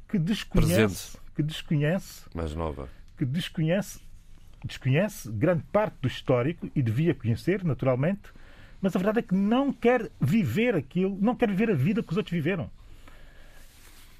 que 0.08 0.18
desconhece, 0.18 1.12
Presente. 1.12 1.18
que 1.36 1.44
desconhece, 1.44 2.26
mais 2.34 2.54
nova, 2.54 2.90
que 3.18 3.26
desconhece, 3.26 4.00
desconhece 4.66 5.32
grande 5.32 5.64
parte 5.72 5.96
do 6.02 6.08
histórico 6.08 6.70
e 6.76 6.82
devia 6.82 7.14
conhecer, 7.14 7.64
naturalmente, 7.64 8.32
mas 8.82 8.96
a 8.96 9.00
verdade 9.00 9.20
é 9.20 9.22
que 9.22 9.36
não 9.36 9.72
quer 9.72 10.10
viver 10.20 10.76
aquilo, 10.76 11.18
não 11.20 11.36
quer 11.36 11.50
viver 11.50 11.72
a 11.72 11.76
vida 11.76 12.02
que 12.02 12.12
os 12.12 12.18
outros 12.18 12.34
viveram. 12.34 12.70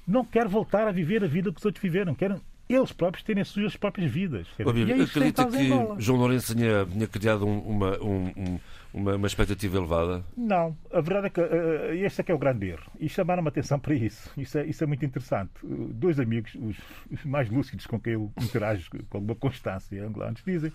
Não 0.06 0.24
quer 0.24 0.48
voltar 0.48 0.88
a 0.88 0.92
viver 0.92 1.22
a 1.22 1.26
vida 1.26 1.52
que 1.52 1.58
os 1.58 1.64
outros 1.64 1.82
viveram. 1.82 2.14
Querem 2.14 2.40
eles 2.68 2.92
próprios 2.92 3.24
terem 3.24 3.42
as 3.42 3.48
suas 3.48 3.76
próprias 3.76 4.10
vidas. 4.10 4.46
É 4.58 4.62
acredita 4.62 5.46
que 5.46 6.02
João 6.02 6.18
Lourenço 6.18 6.54
tinha, 6.54 6.86
tinha 6.86 7.06
criado 7.06 7.46
uma, 7.46 7.98
um, 8.00 8.60
uma, 8.94 9.16
uma, 9.16 9.26
expectativa 9.26 9.76
elevada? 9.76 10.24
Não. 10.36 10.76
A 10.92 11.00
verdade 11.00 11.26
é 11.26 11.30
que 11.30 11.40
uh, 11.40 12.04
este 12.04 12.20
é 12.20 12.24
que 12.24 12.30
é 12.32 12.34
o 12.34 12.38
grande 12.38 12.68
erro. 12.68 12.90
E 12.98 13.08
chamaram-me 13.08 13.48
a 13.48 13.50
atenção 13.50 13.78
para 13.78 13.94
isso. 13.94 14.30
Isso 14.36 14.58
é, 14.58 14.66
isso 14.66 14.84
é 14.84 14.86
muito 14.86 15.04
interessante. 15.04 15.50
Uh, 15.64 15.90
dois 15.92 16.20
amigos, 16.20 16.54
os, 16.54 16.76
os, 17.10 17.24
mais 17.24 17.50
lúcidos 17.50 17.86
com 17.86 17.98
quem 17.98 18.12
eu 18.12 18.32
interajo 18.40 18.88
com 19.08 19.18
alguma 19.18 19.34
constância 19.34 20.04
angolanos, 20.04 20.40
dizem 20.46 20.72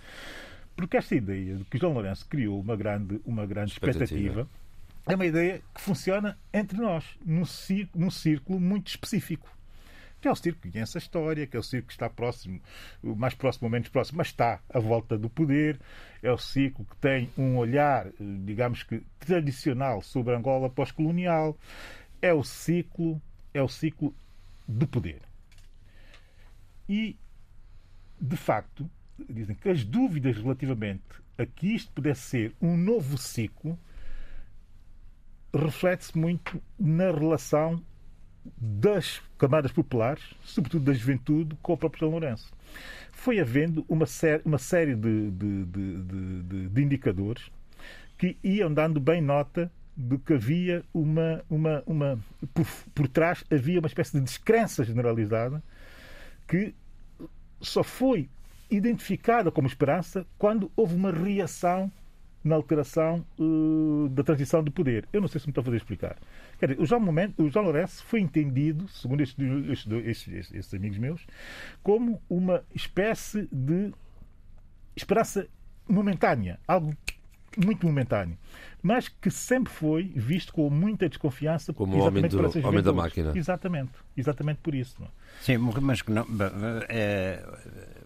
porque 0.75 0.97
esta 0.97 1.15
ideia 1.15 1.55
de 1.55 1.63
que 1.65 1.77
João 1.77 1.93
Lourenço 1.93 2.27
criou 2.27 2.59
uma 2.59 2.75
grande, 2.75 3.21
uma 3.25 3.45
grande 3.45 3.71
expectativa. 3.73 4.03
expectativa 4.03 4.49
é 5.07 5.15
uma 5.15 5.25
ideia 5.25 5.61
que 5.73 5.81
funciona 5.81 6.37
entre 6.51 6.77
nós, 6.77 7.05
num 7.23 7.45
círculo, 7.45 8.05
num 8.05 8.11
círculo 8.11 8.59
muito 8.59 8.87
específico 8.87 9.55
que 10.25 10.29
é 10.29 10.31
o 10.31 10.35
circo 10.35 10.61
que 10.61 10.71
conhece 10.71 10.97
a 10.97 10.99
história, 10.99 11.45
que 11.45 11.55
é 11.55 11.59
o 11.59 11.61
circo 11.61 11.87
que 11.89 11.93
está 11.93 12.09
próximo, 12.09 12.59
mais 13.03 13.35
próximo 13.35 13.67
ou 13.67 13.71
menos 13.71 13.89
próximo, 13.89 14.17
mas 14.17 14.27
está 14.29 14.59
à 14.73 14.79
volta 14.79 15.19
do 15.19 15.29
poder, 15.29 15.79
é 16.23 16.31
o 16.31 16.37
circo 16.39 16.83
que 16.83 16.95
tem 16.95 17.29
um 17.37 17.57
olhar, 17.57 18.07
digamos 18.43 18.81
que 18.81 19.03
tradicional 19.19 20.01
sobre 20.01 20.33
Angola 20.33 20.67
pós-colonial, 20.67 21.55
é 22.23 22.33
o 22.33 22.43
ciclo, 22.43 23.21
é 23.53 23.61
o 23.61 23.67
ciclo 23.67 24.15
do 24.67 24.87
poder. 24.87 25.21
E, 26.89 27.15
de 28.19 28.35
facto, 28.35 28.89
dizem 29.29 29.55
que 29.55 29.69
as 29.69 29.83
dúvidas 29.83 30.37
relativamente 30.37 31.03
a 31.37 31.45
que 31.45 31.75
isto 31.75 31.91
pudesse 31.91 32.21
ser 32.21 32.55
um 32.61 32.75
novo 32.75 33.17
ciclo 33.17 33.77
reflete-se 35.53 36.17
muito 36.17 36.61
na 36.77 37.11
relação 37.11 37.81
das 38.57 39.21
camadas 39.37 39.71
populares, 39.71 40.23
sobretudo 40.43 40.85
da 40.85 40.93
juventude, 40.93 41.55
com 41.61 41.73
o 41.73 41.77
próprio 41.77 42.01
São 42.01 42.09
Lourenço. 42.09 42.53
Foi 43.11 43.39
havendo 43.39 43.85
uma, 43.87 44.05
sé 44.05 44.41
uma 44.45 44.57
série 44.57 44.95
de, 44.95 45.31
de, 45.31 45.65
de, 45.65 46.69
de, 46.69 46.81
indicadores 46.81 47.49
que 48.17 48.37
iam 48.43 48.71
dando 48.71 48.99
bem 48.99 49.21
nota 49.21 49.71
de 49.97 50.17
que 50.17 50.33
havia 50.33 50.83
uma. 50.93 51.43
uma, 51.49 51.83
uma 51.85 52.19
por, 52.53 52.65
por 52.93 53.07
trás 53.07 53.43
havia 53.49 53.79
uma 53.79 53.87
espécie 53.87 54.17
de 54.17 54.23
descrença 54.23 54.83
generalizada 54.83 55.63
que 56.47 56.75
só 57.61 57.81
foi 57.81 58.29
identificada 58.69 59.51
como 59.51 59.67
esperança 59.67 60.25
quando 60.37 60.71
houve 60.75 60.95
uma 60.95 61.11
reação 61.11 61.91
na 62.45 62.55
alteração 62.55 63.25
uh, 63.39 64.07
da 64.09 64.23
transição 64.23 64.63
de 64.63 64.69
poder. 64.69 65.07
Eu 65.11 65.19
não 65.19 65.27
sei 65.27 65.41
se 65.41 65.47
me 65.47 65.51
estou 65.51 65.63
a 65.63 65.65
fazer 65.65 65.77
explicar. 65.77 66.15
Quer 66.59 66.67
dizer, 66.67 66.81
o 66.81 66.85
João, 66.85 67.01
Momento, 67.01 67.43
o 67.43 67.49
João 67.49 67.65
Lourenço 67.65 68.03
foi 68.05 68.19
entendido, 68.19 68.87
segundo 68.87 69.21
estes, 69.21 69.43
estes, 69.67 69.91
estes, 70.05 70.53
estes 70.53 70.73
amigos 70.75 70.99
meus, 70.99 71.25
como 71.81 72.21
uma 72.29 72.63
espécie 72.73 73.49
de 73.51 73.91
esperança 74.95 75.47
momentânea, 75.89 76.59
algo 76.67 76.95
muito 77.57 77.85
momentâneo, 77.85 78.37
mas 78.81 79.07
que 79.07 79.31
sempre 79.31 79.71
foi 79.71 80.03
visto 80.15 80.53
com 80.53 80.69
muita 80.69 81.07
desconfiança 81.07 81.73
como 81.73 81.95
o 81.95 81.99
homem, 81.99 82.27
do, 82.27 82.67
homem 82.67 82.83
da 82.83 82.93
máquina. 82.93 83.31
Exatamente, 83.35 83.91
exatamente 84.15 84.59
por 84.61 84.75
isso. 84.75 85.01
É? 85.01 85.07
Sim, 85.41 85.57
mas 85.57 86.03
não, 86.05 86.25
é, 86.89 87.43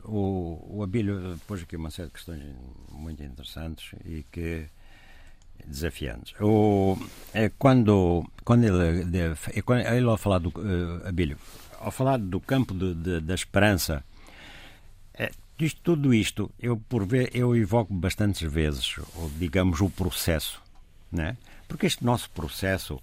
o, 0.10 0.78
o 0.78 0.84
Abílio 0.84 1.40
pôs 1.48 1.62
aqui 1.62 1.76
uma 1.76 1.92
série 1.92 2.08
de 2.08 2.14
questões 2.14 2.44
muito 2.92 3.24
interessantes 3.24 3.92
e 4.06 4.26
que 4.32 4.68
desafiantes. 5.66 6.34
O, 6.40 6.98
é 7.34 7.50
quando, 7.50 8.26
quando 8.44 8.64
ele, 8.64 9.36
é 9.54 9.62
quando 9.62 9.82
ele 9.82 10.06
ao 10.06 10.18
falar 10.18 10.40
do 10.40 10.50
uh, 10.50 11.08
Abílio, 11.08 11.38
ao 11.80 11.92
falar 11.92 12.18
do 12.18 12.40
campo 12.40 12.74
de, 12.74 12.94
de, 12.94 13.20
da 13.22 13.36
esperança, 13.36 14.04
é, 15.14 15.32
isto, 15.60 15.82
tudo 15.82 16.14
isto, 16.14 16.52
eu 16.60 16.78
por 16.78 17.06
ver, 17.06 17.30
eu 17.34 17.56
evoco 17.56 17.94
bastantes 17.94 18.52
vezes, 18.52 18.98
ou, 19.16 19.30
digamos, 19.38 19.82
o 19.82 19.90
processo, 19.90 20.62
né? 21.12 21.38
Porque 21.68 21.86
este 21.86 22.04
nosso 22.04 22.30
processo 22.32 23.00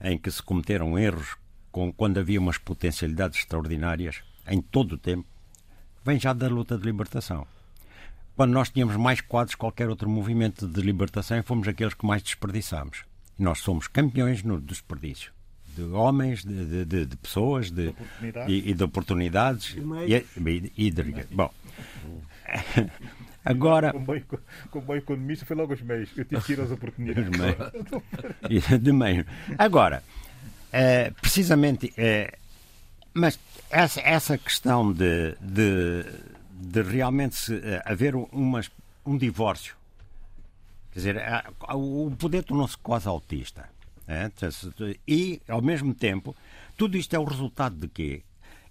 em 0.00 0.18
que 0.18 0.30
se 0.30 0.42
cometeram 0.42 0.98
erros 0.98 1.36
com, 1.70 1.92
quando 1.92 2.18
havia 2.18 2.40
umas 2.40 2.58
potencialidades 2.58 3.40
extraordinárias 3.40 4.22
em 4.46 4.60
todo 4.60 4.92
o 4.92 4.98
tempo, 4.98 5.26
vem 6.08 6.18
já 6.18 6.32
da 6.32 6.48
luta 6.48 6.78
de 6.78 6.84
libertação. 6.84 7.46
Quando 8.34 8.52
nós 8.52 8.70
tínhamos 8.70 8.96
mais 8.96 9.20
quadros 9.20 9.54
que 9.54 9.60
qualquer 9.60 9.90
outro 9.90 10.08
movimento 10.08 10.66
de 10.66 10.80
libertação, 10.80 11.42
fomos 11.42 11.68
aqueles 11.68 11.92
que 11.92 12.06
mais 12.06 12.22
desperdiçámos. 12.22 13.04
Nós 13.38 13.58
somos 13.58 13.88
campeões 13.88 14.42
no 14.42 14.58
desperdício. 14.58 15.32
De 15.76 15.82
homens, 15.82 16.42
de, 16.44 16.84
de, 16.86 17.04
de 17.04 17.16
pessoas 17.16 17.70
de, 17.70 17.94
e, 18.48 18.70
e, 18.70 18.74
de 18.74 18.82
oportunidades 18.82 19.76
e, 19.76 20.14
e, 20.14 20.72
e 20.86 20.90
de, 20.90 21.02
Bom, 21.30 21.52
agora. 23.44 23.92
Como 23.92 24.06
bom, 24.06 24.20
como 24.70 24.86
bom 24.86 24.96
economista, 24.96 25.44
foi 25.44 25.56
logo 25.56 25.74
os 25.74 25.82
meios. 25.82 26.10
Eu 26.16 26.24
tive 26.24 26.40
que 26.40 26.52
ir 26.54 26.60
às 26.60 26.70
oportunidades. 26.70 27.30
de 28.80 28.92
meio. 28.92 29.26
Agora, 29.58 30.02
é, 30.72 31.10
precisamente. 31.20 31.92
É, 31.98 32.38
mas 33.12 33.38
essa, 33.70 34.00
essa 34.00 34.38
questão 34.38 34.92
de, 34.92 35.36
de, 35.40 36.04
de 36.52 36.82
realmente 36.82 37.36
se, 37.36 37.54
uh, 37.54 37.82
haver 37.84 38.14
uma, 38.14 38.60
um 39.04 39.16
divórcio, 39.16 39.76
quer 40.92 40.98
dizer, 40.98 41.22
o 41.74 42.10
poder 42.18 42.42
tornou-se 42.44 42.76
quase 42.78 43.08
autista. 43.08 43.68
É? 44.06 44.30
E, 45.06 45.42
ao 45.46 45.60
mesmo 45.60 45.94
tempo, 45.94 46.34
tudo 46.78 46.96
isto 46.96 47.14
é 47.14 47.18
o 47.18 47.24
resultado 47.24 47.76
de 47.76 47.88
quê? 47.88 48.22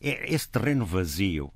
É 0.01 0.33
esse 0.33 0.49
terreno 0.49 0.83
vazio, 0.83 1.53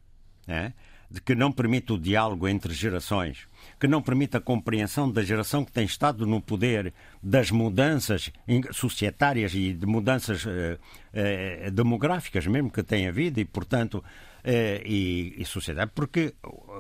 é? 0.48 0.72
De 1.12 1.20
que 1.20 1.36
não 1.36 1.52
permite 1.52 1.92
o 1.92 1.98
diálogo 1.98 2.48
entre 2.48 2.74
gerações, 2.74 3.46
que 3.78 3.86
não 3.86 4.02
permite 4.02 4.38
a 4.38 4.40
compreensão 4.40 5.12
da 5.12 5.22
geração 5.22 5.66
que 5.66 5.72
tem 5.72 5.84
estado 5.84 6.26
no 6.26 6.40
poder, 6.40 6.94
das 7.22 7.52
mudanças 7.52 8.32
societárias 8.72 9.54
e 9.54 9.74
de 9.74 9.86
mudanças 9.86 10.46
eh, 10.48 10.78
eh, 11.14 11.70
demográficas 11.70 12.48
mesmo 12.48 12.72
que 12.72 12.82
tem 12.82 13.10
havido 13.10 13.42
e, 13.42 13.46
portanto, 13.46 14.02
eh, 14.42 14.82
e, 14.86 15.36
e, 15.38 15.44
sociedade, 15.44 15.92
porque 15.94 16.34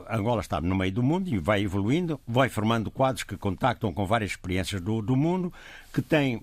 Angola 0.09 0.39
está 0.39 0.61
no 0.61 0.75
meio 0.77 0.93
do 0.93 1.03
mundo 1.03 1.27
e 1.27 1.37
vai 1.37 1.61
evoluindo, 1.61 2.17
vai 2.25 2.47
formando 2.47 2.89
quadros 2.89 3.25
que 3.25 3.35
contactam 3.35 3.93
com 3.93 4.05
várias 4.05 4.31
experiências 4.31 4.79
do, 4.79 5.01
do 5.01 5.15
mundo, 5.17 5.51
que 5.93 6.01
têm 6.01 6.41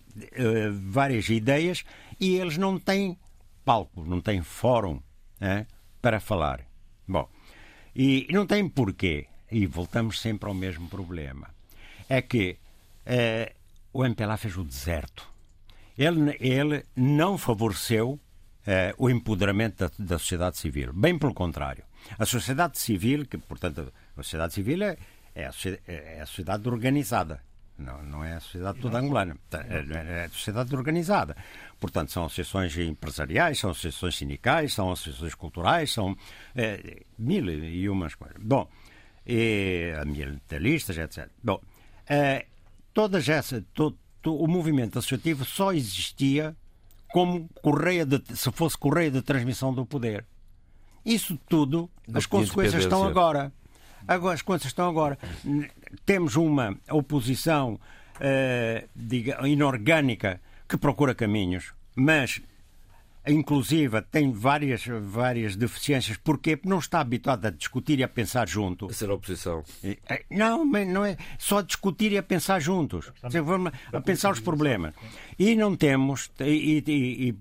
várias 0.82 1.30
ideias 1.30 1.84
e 2.20 2.36
eles 2.36 2.58
não 2.58 2.78
têm 2.78 3.18
palco, 3.64 4.04
não 4.04 4.20
têm 4.20 4.42
fórum 4.42 5.00
para 6.02 6.20
falar. 6.20 6.60
Bom, 7.06 7.26
e 7.98 8.28
não 8.30 8.46
tem 8.46 8.68
porquê. 8.68 9.26
E 9.50 9.66
voltamos 9.66 10.20
sempre 10.20 10.48
ao 10.48 10.54
mesmo 10.54 10.88
problema. 10.88 11.48
É 12.08 12.22
que 12.22 12.56
eh, 13.04 13.52
o 13.92 14.04
MPLA 14.04 14.36
fez 14.36 14.56
o 14.56 14.62
deserto. 14.62 15.28
Ele, 15.96 16.36
ele 16.38 16.84
não 16.94 17.36
favoreceu 17.36 18.20
eh, 18.64 18.94
o 18.96 19.10
empoderamento 19.10 19.78
da, 19.78 19.90
da, 19.98 20.18
sociedade 20.18 20.58
civil. 20.58 20.92
Bem 20.92 21.18
pelo 21.18 21.34
contrário. 21.34 21.82
A 22.16 22.24
sociedade 22.24 22.78
civil, 22.78 23.26
que, 23.26 23.36
portanto, 23.36 23.92
a 24.16 24.22
sociedade 24.22 24.54
civil 24.54 24.84
é, 24.84 24.96
é, 25.34 25.46
a, 25.46 25.52
é 25.86 26.20
a 26.20 26.26
sociedade 26.26 26.68
organizada. 26.68 27.42
Não, 27.78 28.02
não 28.02 28.24
é 28.24 28.34
a 28.34 28.40
sociedade 28.40 28.80
toda 28.80 28.98
angolana. 28.98 29.36
É, 29.52 30.22
é 30.22 30.24
a 30.24 30.28
sociedade 30.30 30.74
organizada. 30.74 31.36
Portanto, 31.78 32.10
são 32.10 32.24
associações 32.24 32.76
empresariais, 32.76 33.58
são 33.58 33.70
associações 33.70 34.16
sindicais, 34.16 34.74
são 34.74 34.90
associações 34.90 35.34
culturais, 35.34 35.92
são 35.92 36.16
é, 36.56 37.02
mil 37.16 37.48
e 37.48 37.88
umas 37.88 38.16
coisas. 38.16 38.36
Bom, 38.42 38.68
e 39.24 39.92
ambientalistas, 40.02 40.98
etc. 40.98 41.28
Bom, 41.42 41.60
é, 42.08 42.46
todas 42.92 43.28
essas, 43.28 43.62
to, 43.72 43.96
to, 44.20 44.34
o 44.34 44.48
movimento 44.48 44.98
associativo 44.98 45.44
só 45.44 45.72
existia 45.72 46.56
como 47.12 47.48
correia 47.62 48.04
de, 48.04 48.20
se 48.34 48.50
fosse 48.50 48.76
correia 48.76 49.10
de 49.10 49.22
transmissão 49.22 49.72
do 49.72 49.86
poder. 49.86 50.26
Isso 51.04 51.38
tudo, 51.48 51.88
as 52.12 52.26
consequências 52.26 52.82
estão 52.82 53.04
agora. 53.04 53.52
Agora, 54.08 54.34
as 54.34 54.42
consequências 54.42 54.72
estão 54.72 54.88
agora. 54.88 55.18
Temos 56.04 56.34
uma 56.34 56.76
oposição 56.90 57.74
uh, 57.74 58.88
diga, 58.96 59.46
inorgânica 59.46 60.40
que 60.66 60.76
procura 60.76 61.14
caminhos, 61.14 61.72
mas 61.94 62.40
inclusiva 63.26 64.00
tem 64.00 64.32
várias, 64.32 64.84
várias 65.02 65.56
deficiências. 65.56 66.16
Porquê? 66.16 66.56
Porque 66.56 66.68
não 66.68 66.78
está 66.78 67.00
habituado 67.00 67.44
a 67.46 67.50
discutir 67.50 67.98
e 67.98 68.02
a 68.02 68.08
pensar 68.08 68.48
junto. 68.48 68.86
A 68.86 68.92
ser 68.92 69.10
a 69.10 69.14
oposição. 69.14 69.62
É, 69.82 70.24
não, 70.30 70.64
não 70.64 71.04
é 71.04 71.16
só 71.38 71.60
discutir 71.60 72.12
e 72.12 72.18
a 72.18 72.22
pensar 72.22 72.60
juntos. 72.60 73.12
A 73.92 74.00
pensar 74.00 74.30
os 74.32 74.40
problemas. 74.40 74.94
E 75.38 75.54
não 75.54 75.76
temos, 75.76 76.30
e, 76.40 76.82
e, 76.86 77.34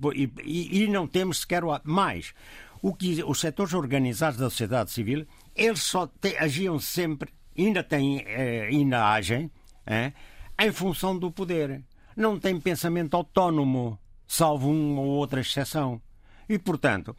e, 0.43 0.84
e 0.84 0.88
não 0.88 1.08
temos 1.08 1.41
sequer 1.41 1.63
mais. 1.84 2.34
O 2.82 2.93
que 2.93 3.23
os 3.23 3.39
setores 3.39 3.73
organizados 3.73 4.39
da 4.39 4.49
sociedade 4.49 4.91
civil, 4.91 5.25
eles 5.58 5.82
só 5.82 6.08
te, 6.08 6.38
agiam 6.38 6.80
sempre, 6.80 7.34
ainda 7.58 7.84
têm, 7.84 8.24
eh, 8.28 8.67
ainda 8.70 9.12
agem, 9.12 9.52
eh, 9.86 10.13
em 10.60 10.72
função 10.72 11.17
do 11.17 11.32
poder. 11.32 11.84
Não 12.15 12.39
tem 12.39 12.60
pensamento 12.60 13.15
autónomo, 13.15 14.00
salvo 14.28 14.70
uma 14.70 15.02
ou 15.02 15.08
outra 15.08 15.41
exceção. 15.41 16.02
E, 16.48 16.58
portanto, 16.58 17.15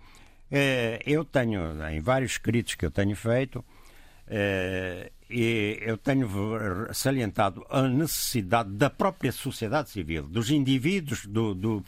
eh, 0.50 1.00
eu 1.04 1.24
tenho, 1.24 1.60
em 1.88 2.00
vários 2.00 2.32
escritos 2.32 2.74
que 2.74 2.86
eu 2.86 2.90
tenho 2.90 3.14
feito, 3.16 3.64
eh, 4.26 5.10
eu 5.30 5.98
tenho 5.98 6.28
salientado 6.94 7.64
a 7.68 7.82
necessidade 7.82 8.70
da 8.70 8.88
própria 8.88 9.30
sociedade 9.30 9.90
civil, 9.90 10.22
dos 10.22 10.50
indivíduos, 10.50 11.26
do, 11.26 11.54
do 11.54 11.84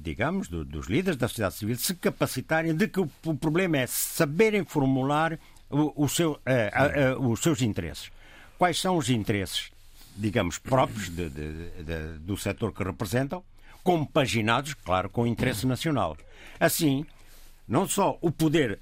digamos, 0.00 0.48
do, 0.48 0.64
dos 0.64 0.86
líderes 0.86 1.16
da 1.16 1.28
sociedade 1.28 1.56
civil, 1.56 1.76
se 1.76 1.94
capacitarem 1.94 2.74
de 2.74 2.86
que 2.88 3.00
o, 3.00 3.10
o 3.24 3.34
problema 3.34 3.78
é 3.78 3.86
saberem 3.86 4.64
formular 4.64 5.38
o, 5.68 6.04
o 6.04 6.08
seu, 6.08 6.40
os 7.18 7.40
seus 7.40 7.60
interesses. 7.62 8.10
Quais 8.56 8.80
são 8.80 8.96
os 8.96 9.10
interesses, 9.10 9.72
digamos, 10.16 10.58
próprios 10.58 11.08
de, 11.08 11.28
de, 11.28 11.70
de, 11.82 12.18
do 12.20 12.36
setor 12.36 12.72
que 12.72 12.84
representam, 12.84 13.42
compaginados, 13.82 14.74
claro, 14.74 15.10
com 15.10 15.22
o 15.22 15.26
interesse 15.26 15.66
nacional. 15.66 16.16
Assim, 16.58 17.04
não 17.66 17.88
só 17.88 18.18
o 18.20 18.30
poder 18.30 18.78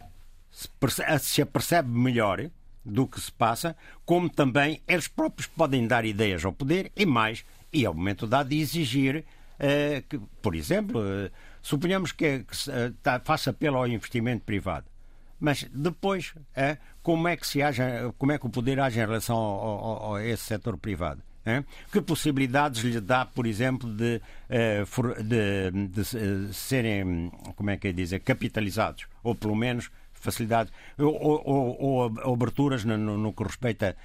se 1.20 1.40
apercebe 1.42 1.88
melhor 1.88 2.50
do 2.84 3.06
que 3.06 3.20
se 3.20 3.30
passa, 3.32 3.76
como 4.04 4.28
também 4.28 4.80
eles 4.86 5.08
próprios 5.08 5.46
podem 5.46 5.86
dar 5.86 6.04
ideias 6.04 6.44
ao 6.44 6.52
poder 6.52 6.90
e 6.96 7.06
mais, 7.06 7.44
e 7.72 7.84
é 7.84 7.90
o 7.90 7.94
momento 7.94 8.26
dado 8.26 8.52
exigir 8.52 9.16
eh, 9.16 9.24
que, 10.08 10.18
por 10.40 10.54
exemplo, 10.54 11.02
eh, 11.04 11.30
suponhamos 11.60 12.12
que, 12.12 12.40
que 12.40 12.70
eh, 12.70 12.92
tá, 13.02 13.20
faça 13.20 13.50
apelo 13.50 13.76
ao 13.76 13.86
investimento 13.86 14.44
privado. 14.44 14.86
Mas 15.38 15.64
depois, 15.72 16.34
é, 16.54 16.78
como 17.02 17.28
é 17.28 17.36
que 17.36 17.46
se 17.46 17.62
age, 17.62 17.82
como 18.18 18.32
é 18.32 18.38
que 18.38 18.46
o 18.46 18.50
poder 18.50 18.80
age 18.80 18.98
em 18.98 19.06
relação 19.06 19.36
ao, 19.36 20.04
ao, 20.04 20.14
a 20.16 20.24
esse 20.24 20.44
setor 20.44 20.76
privado? 20.76 21.22
É? 21.44 21.64
Que 21.90 22.02
possibilidades 22.02 22.82
lhe 22.82 23.00
dá, 23.00 23.24
por 23.24 23.46
exemplo, 23.46 23.90
de, 23.90 24.20
de, 25.24 25.88
de, 25.88 26.46
de 26.46 26.54
serem, 26.54 27.32
como 27.56 27.70
é 27.70 27.78
que 27.78 27.88
é 27.88 27.92
dizer, 27.92 28.20
capitalizados? 28.20 29.06
Ou 29.22 29.34
pelo 29.34 29.56
menos 29.56 29.90
facilidades 30.20 30.72
ou, 30.98 31.14
ou, 31.18 32.12
ou, 32.22 32.34
aberturas 32.34 32.84
no, 32.84 32.96
no, 32.96 33.32
que 33.32 33.42
respeita 33.42 33.96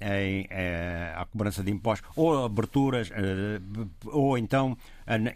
em, 0.00 0.42
uh, 0.42 1.20
à 1.20 1.26
cobrança 1.26 1.62
de 1.62 1.70
impostos, 1.70 2.08
ou 2.14 2.44
aberturas, 2.44 3.10
uh, 3.10 3.88
ou 4.06 4.38
então 4.38 4.76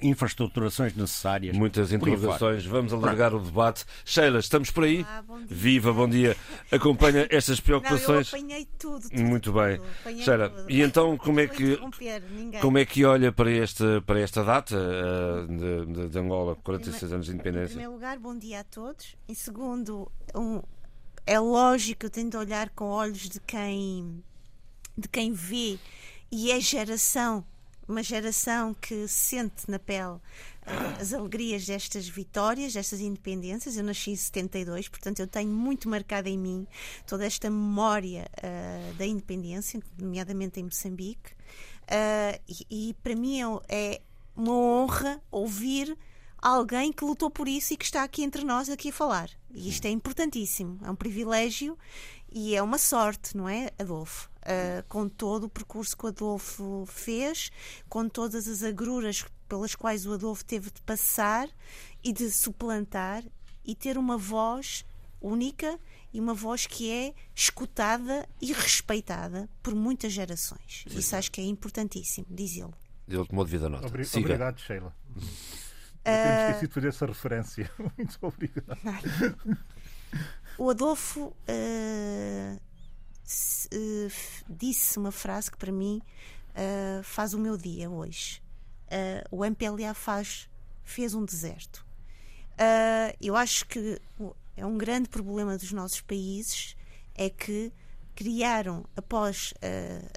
infraestruturações 0.00 0.94
necessárias. 0.94 1.56
Muitas 1.56 1.92
interrogações. 1.92 2.64
Vamos 2.64 2.92
alargar 2.92 3.34
o 3.34 3.38
debate. 3.38 3.84
Sheila, 4.04 4.38
estamos 4.38 4.70
por 4.70 4.84
aí? 4.84 5.04
Ah, 5.06 5.22
bom 5.22 5.40
Viva, 5.46 5.92
bom 5.92 6.08
dia. 6.08 6.34
Acompanha 6.72 7.26
estas 7.30 7.60
preocupações. 7.60 8.32
Não, 8.32 8.38
eu 8.38 8.44
apanhei 8.44 8.68
tudo. 8.78 9.10
tudo 9.10 9.22
Muito 9.22 9.52
bem. 9.52 9.80
Sheila, 10.22 10.48
tudo. 10.48 10.70
e 10.70 10.80
então 10.80 11.18
como 11.18 11.40
é 11.40 11.46
que 11.46 11.78
como 12.62 12.78
é 12.78 12.86
que 12.86 13.04
olha 13.04 13.30
para 13.30 13.50
esta 13.50 14.02
para 14.06 14.20
esta 14.20 14.42
data 14.42 14.74
uh, 14.74 15.86
de, 15.86 16.08
de, 16.08 16.18
Angola, 16.18 16.56
46 16.56 17.12
anos 17.12 17.26
de 17.26 17.32
independência? 17.32 17.74
Em 17.74 17.76
primeiro 17.76 17.92
lugar, 17.92 18.18
bom 18.18 18.36
dia 18.36 18.60
a 18.60 18.64
todos. 18.64 19.16
Em 19.28 19.34
segundo, 19.34 20.10
um, 20.34 20.62
é 21.28 21.38
lógico, 21.38 22.06
eu 22.06 22.10
tento 22.10 22.38
olhar 22.38 22.70
com 22.70 22.86
olhos 22.86 23.28
de 23.28 23.38
quem 23.40 24.24
de 24.96 25.06
quem 25.08 25.32
vê 25.32 25.78
e 26.30 26.50
é 26.50 26.58
geração 26.58 27.44
uma 27.86 28.02
geração 28.02 28.74
que 28.74 29.08
sente 29.08 29.68
na 29.68 29.78
pele 29.78 30.16
uh, 30.16 30.20
as 31.00 31.12
alegrias 31.12 31.66
destas 31.66 32.06
vitórias, 32.06 32.74
destas 32.74 33.00
independências. 33.00 33.76
Eu 33.76 33.84
nasci 33.84 34.10
em 34.10 34.16
72, 34.16 34.88
portanto 34.88 35.20
eu 35.20 35.26
tenho 35.26 35.50
muito 35.50 35.88
marcada 35.88 36.28
em 36.28 36.36
mim 36.36 36.66
toda 37.06 37.24
esta 37.24 37.48
memória 37.48 38.26
uh, 38.38 38.94
da 38.94 39.06
independência, 39.06 39.80
nomeadamente 39.98 40.60
em 40.60 40.64
Moçambique. 40.64 41.32
Uh, 41.84 42.40
e, 42.46 42.90
e, 42.90 42.94
para 43.02 43.16
mim 43.16 43.40
é, 43.40 43.44
é 43.68 44.00
uma 44.36 44.52
honra 44.52 45.22
ouvir 45.30 45.96
alguém 46.40 46.92
que 46.92 47.04
lutou 47.04 47.30
por 47.30 47.48
isso 47.48 47.74
e 47.74 47.76
que 47.76 47.84
está 47.84 48.02
aqui 48.02 48.22
entre 48.22 48.44
nós 48.44 48.68
aqui 48.68 48.90
a 48.90 48.92
falar. 48.92 49.30
E 49.52 49.68
isto 49.68 49.84
é 49.86 49.90
importantíssimo, 49.90 50.78
é 50.82 50.90
um 50.90 50.96
privilégio 50.96 51.76
e 52.30 52.54
é 52.54 52.62
uma 52.62 52.78
sorte, 52.78 53.36
não 53.36 53.48
é, 53.48 53.70
Adolfo? 53.78 54.28
uh, 54.48 54.82
com 54.88 55.08
todo 55.08 55.44
o 55.44 55.48
percurso 55.48 55.96
que 55.96 56.04
o 56.04 56.08
Adolfo 56.08 56.84
fez, 56.86 57.50
com 57.88 58.08
todas 58.08 58.48
as 58.48 58.62
agruras 58.62 59.24
pelas 59.48 59.74
quais 59.74 60.06
o 60.06 60.12
Adolfo 60.12 60.44
teve 60.44 60.70
de 60.70 60.80
passar 60.82 61.48
e 62.02 62.12
de 62.12 62.30
suplantar 62.30 63.22
e 63.64 63.74
ter 63.74 63.98
uma 63.98 64.16
voz 64.16 64.84
única 65.20 65.78
e 66.12 66.20
uma 66.20 66.32
voz 66.32 66.66
que 66.66 66.90
é 66.90 67.14
escutada 67.34 68.28
e 68.40 68.52
respeitada 68.52 69.48
por 69.62 69.74
muitas 69.74 70.12
gerações. 70.12 70.84
Sim, 70.88 70.98
Isso 70.98 71.16
acho 71.16 71.30
que 71.30 71.40
é 71.40 71.44
importantíssimo, 71.44 72.26
diz 72.30 72.56
ele. 72.56 72.72
Ele 73.06 73.26
tomou 73.26 73.44
de 73.44 73.50
vida 73.50 73.68
nota. 73.68 73.86
Obri 73.86 74.04
Siga. 74.04 74.20
Obrigado, 74.20 74.60
Sheila. 74.60 74.94
Temos 76.08 76.40
esquecido 76.42 76.68
de 76.68 76.74
fazer 76.74 76.88
essa 76.88 77.06
referência. 77.06 77.70
Muito 77.96 78.18
obrigado. 78.22 78.78
O 80.56 80.70
Adolfo 80.70 81.26
uh, 81.26 82.56
uh, 82.56 84.12
disse 84.48 84.98
uma 84.98 85.12
frase 85.12 85.50
que 85.50 85.56
para 85.56 85.70
mim 85.70 86.02
uh, 86.50 87.02
faz 87.04 87.32
o 87.32 87.38
meu 87.38 87.56
dia 87.56 87.88
hoje. 87.88 88.42
O 89.30 89.44
MPLA 89.44 89.92
faz, 89.92 90.48
fez 90.82 91.12
um 91.14 91.22
deserto. 91.22 91.86
eu 93.20 93.36
acho 93.36 93.66
que 93.66 94.00
é 94.56 94.64
um 94.64 94.78
grande 94.78 95.10
problema 95.10 95.58
dos 95.58 95.72
nossos 95.72 96.00
países 96.00 96.74
é 97.14 97.28
que 97.28 97.70
criaram 98.14 98.86
após 98.96 99.52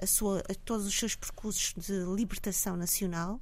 a 0.02 0.06
sua, 0.06 0.38
a 0.48 0.54
todos 0.64 0.86
os 0.86 0.98
seus 0.98 1.14
percursos 1.14 1.74
de 1.76 1.92
libertação 2.16 2.74
nacional 2.74 3.38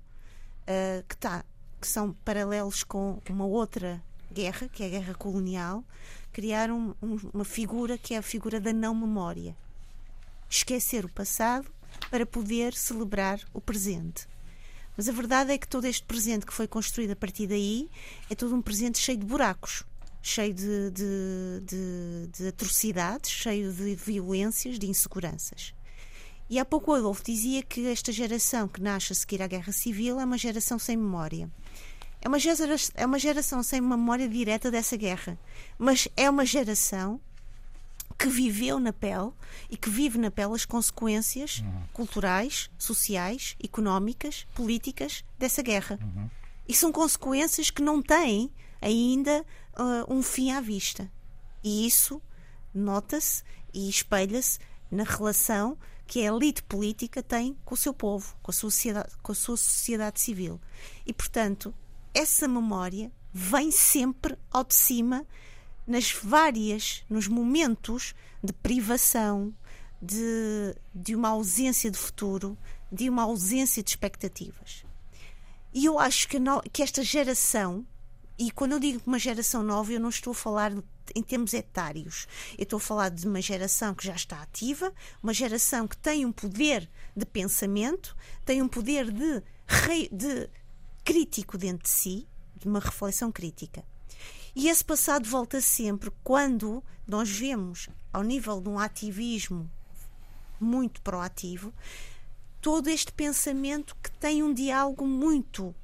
que, 1.08 1.16
tá, 1.16 1.44
que 1.80 1.86
são 1.86 2.12
paralelos 2.24 2.84
com 2.84 3.20
uma 3.28 3.46
outra 3.46 4.02
guerra, 4.32 4.68
que 4.68 4.82
é 4.82 4.86
a 4.86 4.90
guerra 4.90 5.14
colonial, 5.14 5.82
criaram 6.32 6.94
um, 7.02 7.18
uma 7.32 7.44
figura 7.44 7.98
que 7.98 8.14
é 8.14 8.18
a 8.18 8.22
figura 8.22 8.60
da 8.60 8.72
não 8.72 8.94
memória. 8.94 9.56
Esquecer 10.48 11.04
o 11.04 11.08
passado 11.08 11.70
para 12.10 12.26
poder 12.26 12.74
celebrar 12.74 13.40
o 13.52 13.60
presente. 13.60 14.28
Mas 14.96 15.08
a 15.08 15.12
verdade 15.12 15.52
é 15.52 15.58
que 15.58 15.66
todo 15.66 15.86
este 15.86 16.04
presente 16.04 16.44
que 16.44 16.52
foi 16.52 16.68
construído 16.68 17.12
a 17.12 17.16
partir 17.16 17.46
daí 17.46 17.88
é 18.28 18.34
todo 18.34 18.54
um 18.54 18.62
presente 18.62 18.98
cheio 18.98 19.18
de 19.18 19.24
buracos, 19.24 19.84
cheio 20.22 20.52
de, 20.52 20.90
de, 20.90 21.60
de, 21.64 22.26
de 22.36 22.48
atrocidades, 22.48 23.30
cheio 23.30 23.72
de 23.72 23.94
violências, 23.94 24.78
de 24.78 24.86
inseguranças. 24.86 25.72
E 26.50 26.58
há 26.58 26.64
pouco 26.64 26.90
o 26.90 26.94
Adolfo 26.94 27.22
dizia 27.22 27.62
que 27.62 27.86
esta 27.86 28.10
geração 28.10 28.66
que 28.66 28.82
nasce 28.82 29.12
a 29.12 29.16
seguir 29.16 29.40
à 29.40 29.46
Guerra 29.46 29.72
Civil 29.72 30.18
é 30.18 30.24
uma 30.24 30.36
geração 30.36 30.80
sem 30.80 30.96
memória. 30.96 31.48
É 32.20 32.26
uma, 32.26 32.40
geração, 32.40 32.92
é 32.96 33.06
uma 33.06 33.20
geração 33.20 33.62
sem 33.62 33.80
memória 33.80 34.28
direta 34.28 34.68
dessa 34.68 34.96
guerra, 34.96 35.38
mas 35.78 36.08
é 36.16 36.28
uma 36.28 36.44
geração 36.44 37.20
que 38.18 38.28
viveu 38.28 38.80
na 38.80 38.92
pele 38.92 39.30
e 39.70 39.76
que 39.76 39.88
vive 39.88 40.18
na 40.18 40.28
pele 40.28 40.52
as 40.52 40.64
consequências 40.64 41.60
uhum. 41.60 41.82
culturais, 41.92 42.68
sociais, 42.76 43.56
económicas, 43.62 44.44
políticas 44.52 45.24
dessa 45.38 45.62
guerra. 45.62 46.00
Uhum. 46.02 46.28
E 46.68 46.74
são 46.74 46.90
consequências 46.90 47.70
que 47.70 47.80
não 47.80 48.02
têm 48.02 48.50
ainda 48.82 49.46
uh, 49.78 50.12
um 50.12 50.20
fim 50.20 50.50
à 50.50 50.60
vista. 50.60 51.08
E 51.62 51.86
isso 51.86 52.20
nota-se 52.74 53.44
e 53.72 53.88
espelha-se 53.88 54.58
na 54.90 55.04
relação 55.04 55.78
que 56.10 56.26
a 56.26 56.34
elite 56.34 56.60
política 56.64 57.22
tem 57.22 57.56
com 57.64 57.72
o 57.72 57.78
seu 57.78 57.94
povo, 57.94 58.36
com 58.42 58.50
a, 58.50 58.52
sociedade, 58.52 59.12
com 59.22 59.30
a 59.30 59.34
sua 59.34 59.56
sociedade 59.56 60.20
civil. 60.20 60.60
E, 61.06 61.12
portanto, 61.12 61.72
essa 62.12 62.48
memória 62.48 63.12
vem 63.32 63.70
sempre 63.70 64.36
ao 64.50 64.64
de 64.64 64.74
cima 64.74 65.24
nas 65.86 66.10
várias, 66.10 67.04
nos 67.08 67.28
momentos 67.28 68.12
de 68.42 68.52
privação, 68.52 69.54
de, 70.02 70.74
de 70.92 71.14
uma 71.14 71.28
ausência 71.28 71.88
de 71.88 71.96
futuro, 71.96 72.58
de 72.90 73.08
uma 73.08 73.22
ausência 73.22 73.80
de 73.80 73.90
expectativas. 73.90 74.84
E 75.72 75.84
eu 75.84 75.96
acho 75.96 76.26
que, 76.26 76.40
no, 76.40 76.60
que 76.72 76.82
esta 76.82 77.04
geração, 77.04 77.86
e 78.40 78.50
quando 78.50 78.72
eu 78.72 78.80
digo 78.80 79.02
uma 79.06 79.18
geração 79.18 79.62
nova, 79.62 79.92
eu 79.92 80.00
não 80.00 80.08
estou 80.08 80.30
a 80.30 80.34
falar 80.34 80.72
em 81.14 81.22
termos 81.22 81.52
etários. 81.52 82.26
Eu 82.56 82.62
estou 82.62 82.78
a 82.78 82.80
falar 82.80 83.10
de 83.10 83.26
uma 83.28 83.42
geração 83.42 83.94
que 83.94 84.06
já 84.06 84.14
está 84.14 84.40
ativa, 84.40 84.94
uma 85.22 85.34
geração 85.34 85.86
que 85.86 85.94
tem 85.98 86.24
um 86.24 86.32
poder 86.32 86.88
de 87.14 87.26
pensamento, 87.26 88.16
tem 88.46 88.62
um 88.62 88.68
poder 88.68 89.12
de, 89.12 89.42
de 90.10 90.48
crítico 91.04 91.58
dentro 91.58 91.84
de 91.84 91.90
si, 91.90 92.26
de 92.56 92.66
uma 92.66 92.80
reflexão 92.80 93.30
crítica. 93.30 93.84
E 94.56 94.68
esse 94.68 94.82
passado 94.82 95.28
volta 95.28 95.60
sempre 95.60 96.10
quando 96.24 96.82
nós 97.06 97.28
vemos, 97.28 97.90
ao 98.10 98.22
nível 98.22 98.58
de 98.58 98.70
um 98.70 98.78
ativismo 98.78 99.70
muito 100.58 101.02
proativo, 101.02 101.74
todo 102.58 102.88
este 102.88 103.12
pensamento 103.12 103.94
que 104.02 104.10
tem 104.12 104.42
um 104.42 104.54
diálogo 104.54 105.06
muito, 105.06 105.66
uh, 105.66 105.74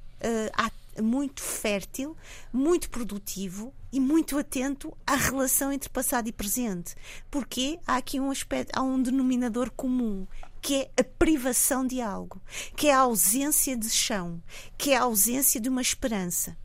muito 1.01 1.41
fértil, 1.41 2.15
muito 2.51 2.89
produtivo 2.89 3.73
e 3.91 3.99
muito 3.99 4.37
atento 4.37 4.95
à 5.05 5.15
relação 5.15 5.71
entre 5.71 5.89
passado 5.89 6.27
e 6.27 6.31
presente. 6.31 6.95
Porque 7.29 7.79
há 7.85 7.97
aqui 7.97 8.19
um 8.19 8.31
aspecto, 8.31 8.77
há 8.77 8.81
um 8.81 9.01
denominador 9.01 9.71
comum, 9.71 10.27
que 10.61 10.75
é 10.75 10.91
a 10.99 11.03
privação 11.03 11.85
de 11.85 12.01
algo, 12.01 12.41
que 12.75 12.87
é 12.87 12.93
a 12.93 12.99
ausência 12.99 13.77
de 13.77 13.89
chão, 13.89 14.41
que 14.77 14.91
é 14.91 14.97
a 14.97 15.03
ausência 15.03 15.59
de 15.59 15.69
uma 15.69 15.81
esperança. 15.81 16.57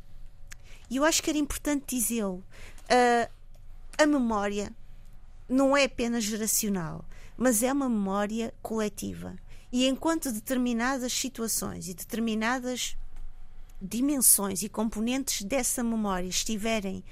E 0.90 0.96
eu 0.96 1.04
acho 1.04 1.22
que 1.22 1.30
era 1.30 1.38
importante 1.38 1.96
dizê-lo. 1.96 2.44
Uh, 2.84 3.30
a 3.96 4.06
memória 4.06 4.72
não 5.48 5.76
é 5.76 5.84
apenas 5.84 6.24
geracional, 6.24 7.04
mas 7.36 7.62
é 7.62 7.72
uma 7.72 7.88
memória 7.88 8.52
coletiva. 8.62 9.36
E 9.70 9.86
enquanto 9.86 10.30
determinadas 10.30 11.12
situações 11.12 11.88
e 11.88 11.94
determinadas 11.94 12.96
dimensões 13.82 14.62
e 14.62 14.68
componentes 14.68 15.42
dessa 15.42 15.82
memória 15.82 16.28
estiverem 16.28 17.02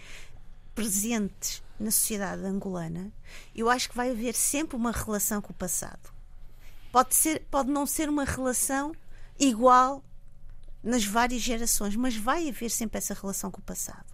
presentes 0.74 1.62
na 1.78 1.90
sociedade 1.90 2.44
angolana, 2.44 3.12
eu 3.54 3.68
acho 3.68 3.88
que 3.88 3.96
vai 3.96 4.10
haver 4.10 4.34
sempre 4.34 4.76
uma 4.76 4.92
relação 4.92 5.42
com 5.42 5.50
o 5.50 5.56
passado. 5.56 6.12
Pode, 6.92 7.14
ser, 7.14 7.42
pode 7.50 7.70
não 7.70 7.86
ser 7.86 8.08
uma 8.08 8.24
relação 8.24 8.92
igual 9.38 10.02
nas 10.82 11.04
várias 11.04 11.40
gerações, 11.42 11.96
mas 11.96 12.16
vai 12.16 12.48
haver 12.48 12.70
sempre 12.70 12.98
essa 12.98 13.14
relação 13.14 13.50
com 13.50 13.60
o 13.60 13.64
passado. 13.64 14.06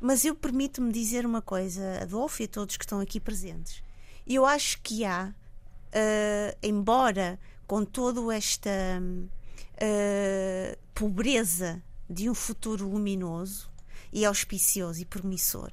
Mas 0.00 0.24
eu 0.24 0.34
permito-me 0.34 0.92
dizer 0.92 1.24
uma 1.24 1.40
coisa, 1.40 2.02
Adolfo 2.02 2.42
e 2.42 2.44
a 2.44 2.48
todos 2.48 2.76
que 2.76 2.84
estão 2.84 3.00
aqui 3.00 3.18
presentes. 3.18 3.82
Eu 4.26 4.44
acho 4.44 4.80
que 4.82 5.04
há, 5.04 5.32
uh, 5.32 6.58
embora 6.62 7.38
com 7.66 7.84
toda 7.84 8.34
esta 8.34 8.70
uh, 9.00 10.78
pobreza 10.94 11.82
de 12.08 12.30
um 12.30 12.34
futuro 12.34 12.88
luminoso 12.88 13.70
e 14.12 14.24
auspicioso 14.24 15.00
e 15.00 15.04
promissor. 15.04 15.70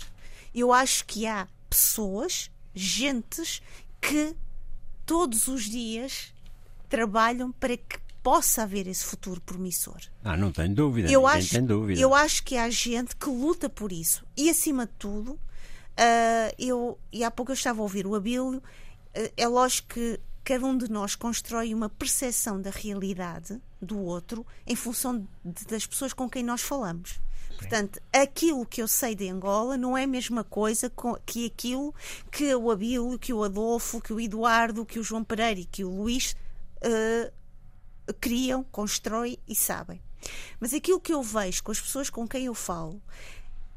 Eu 0.54 0.72
acho 0.72 1.06
que 1.06 1.26
há 1.26 1.48
pessoas, 1.69 2.52
gentes, 2.74 3.62
que 4.02 4.36
todos 5.06 5.48
os 5.48 5.63
dias 5.63 6.34
trabalham 6.89 7.52
para 7.52 7.78
que 7.78 7.98
possa 8.22 8.63
haver 8.63 8.88
esse 8.88 9.04
futuro 9.04 9.41
promissor. 9.41 10.00
Ah, 10.24 10.38
não 10.38 10.52
tenho 10.52 10.74
dúvida. 10.74 11.12
Eu 11.12 11.28
acho, 11.28 11.50
tem 11.50 11.65
dúvida. 11.65 12.00
eu 12.00 12.15
acho 12.15 12.43
que 12.43 12.56
há 12.56 12.69
gente 12.69 13.15
que 13.15 13.30
luta 13.30 13.69
por 13.69 13.91
isso. 13.91 14.26
E 14.38 14.50
acima 14.50 14.86
de 14.86 14.93
tudo, 14.98 15.32
uh, 15.34 15.39
eu 16.58 16.98
e 17.12 17.24
há 17.24 17.30
pouco 17.30 17.52
eu 17.52 17.56
estava 17.56 17.80
a 17.80 17.84
ouvir 17.84 18.08
o 18.08 18.15
Abílio, 18.15 18.58
uh, 18.58 18.62
é 19.36 19.48
lógico 19.48 19.96
que 19.96 20.19
cada 20.43 20.65
um 20.65 20.78
de 20.78 20.89
nós 20.89 21.15
constrói 21.15 21.74
uma 21.74 21.89
percepção 21.89 22.62
da 22.62 22.69
realidade 22.69 23.60
do 23.84 24.00
outro 24.00 24.46
em 24.65 24.76
função 24.76 25.28
de, 25.43 25.65
das 25.65 25.86
pessoas 25.86 26.13
com 26.13 26.30
quem 26.30 26.43
nós 26.43 26.62
falamos. 26.62 27.12
Sim. 27.12 27.58
Portanto, 27.58 28.02
aquilo 28.12 28.65
que 28.65 28.82
eu 28.82 28.88
sei 28.88 29.15
de 29.15 29.30
Angola 29.30 29.78
não 29.78 29.98
é 29.98 30.04
a 30.04 30.08
mesma 30.08 30.43
coisa 30.43 30.91
que 31.26 31.46
aquilo 31.46 31.93
que 32.32 32.54
o 32.56 32.72
Abílio, 32.72 33.19
que 33.19 33.34
o 33.34 33.43
Adolfo, 33.43 34.02
que 34.02 34.13
o 34.13 34.19
Eduardo, 34.19 34.86
que 34.86 35.00
o 35.00 35.04
João 35.04 35.24
Pereira 35.24 35.60
e 35.60 35.65
que 35.65 35.84
o 35.84 35.89
Luís 35.89 36.36
uh, 36.84 38.13
criam, 38.19 38.63
constroem 38.63 39.38
e 39.48 39.56
sabem. 39.56 40.02
Mas 40.60 40.74
aquilo 40.74 41.00
que 41.00 41.13
eu 41.13 41.22
vejo 41.22 41.63
com 41.63 41.72
as 41.72 41.80
pessoas 41.80 42.10
com 42.10 42.28
quem 42.28 42.46
eu 42.46 42.56
falo 42.56 43.02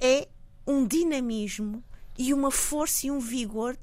é 0.01 0.29
um 0.67 0.87
dinamismo 0.87 1.83
e 2.19 2.33
uma 2.33 2.51
força 2.51 3.07
e 3.07 3.11
um 3.11 3.19
vigor 3.19 3.77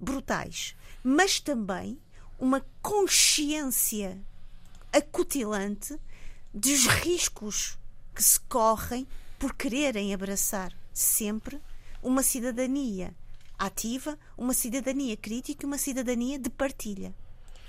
brutais 0.00 0.76
mas 1.02 1.40
também 1.40 1.98
uma 2.38 2.64
consciência 2.80 4.20
acutilante 4.92 5.98
dos 6.52 6.86
riscos 6.86 7.78
que 8.14 8.22
se 8.22 8.40
correm 8.40 9.06
por 9.38 9.54
quererem 9.54 10.12
abraçar 10.12 10.72
sempre 10.92 11.60
uma 12.02 12.22
cidadania 12.22 13.14
ativa, 13.58 14.18
uma 14.36 14.54
cidadania 14.54 15.16
crítica 15.16 15.64
e 15.64 15.66
uma 15.66 15.78
cidadania 15.78 16.38
de 16.38 16.48
partilha. 16.48 17.14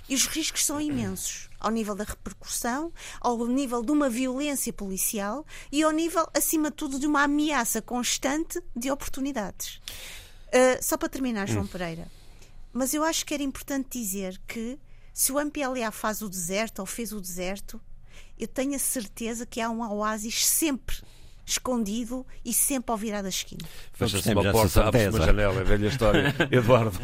E 0.09 0.15
os 0.15 0.25
riscos 0.25 0.65
são 0.65 0.81
imensos, 0.81 1.49
ao 1.59 1.69
nível 1.69 1.95
da 1.95 2.03
repercussão, 2.03 2.91
ao 3.19 3.45
nível 3.45 3.83
de 3.83 3.91
uma 3.91 4.09
violência 4.09 4.73
policial 4.73 5.45
e 5.71 5.83
ao 5.83 5.91
nível, 5.91 6.27
acima 6.33 6.69
de 6.69 6.77
tudo, 6.77 6.99
de 6.99 7.07
uma 7.07 7.23
ameaça 7.23 7.81
constante 7.81 8.61
de 8.75 8.89
oportunidades. 8.91 9.81
Uh, 10.47 10.81
só 10.81 10.97
para 10.97 11.07
terminar, 11.07 11.47
João 11.47 11.63
hum. 11.63 11.67
Pereira, 11.67 12.11
mas 12.73 12.93
eu 12.93 13.03
acho 13.03 13.25
que 13.25 13.33
era 13.33 13.43
importante 13.43 13.99
dizer 13.99 14.41
que 14.47 14.77
se 15.13 15.31
o 15.31 15.39
MPLA 15.39 15.91
faz 15.91 16.21
o 16.21 16.29
deserto 16.29 16.79
ou 16.79 16.85
fez 16.85 17.11
o 17.11 17.19
deserto, 17.19 17.79
eu 18.39 18.47
tenho 18.47 18.75
a 18.75 18.79
certeza 18.79 19.45
que 19.45 19.61
há 19.61 19.69
um 19.69 19.81
oásis 19.81 20.45
sempre 20.45 20.97
escondido 21.45 22.25
e 22.45 22.53
sempre 22.53 22.91
ao 22.91 22.97
virar 22.97 23.21
da 23.21 23.29
esquina. 23.29 23.67
Fecha-se 23.93 24.33
uma 24.33 24.51
porta, 24.51 24.85
abre 24.85 25.09
uma 25.09 25.21
janela, 25.21 25.61
é 25.61 25.63
velha 25.63 25.87
história. 25.87 26.35
Eduardo. 26.49 26.97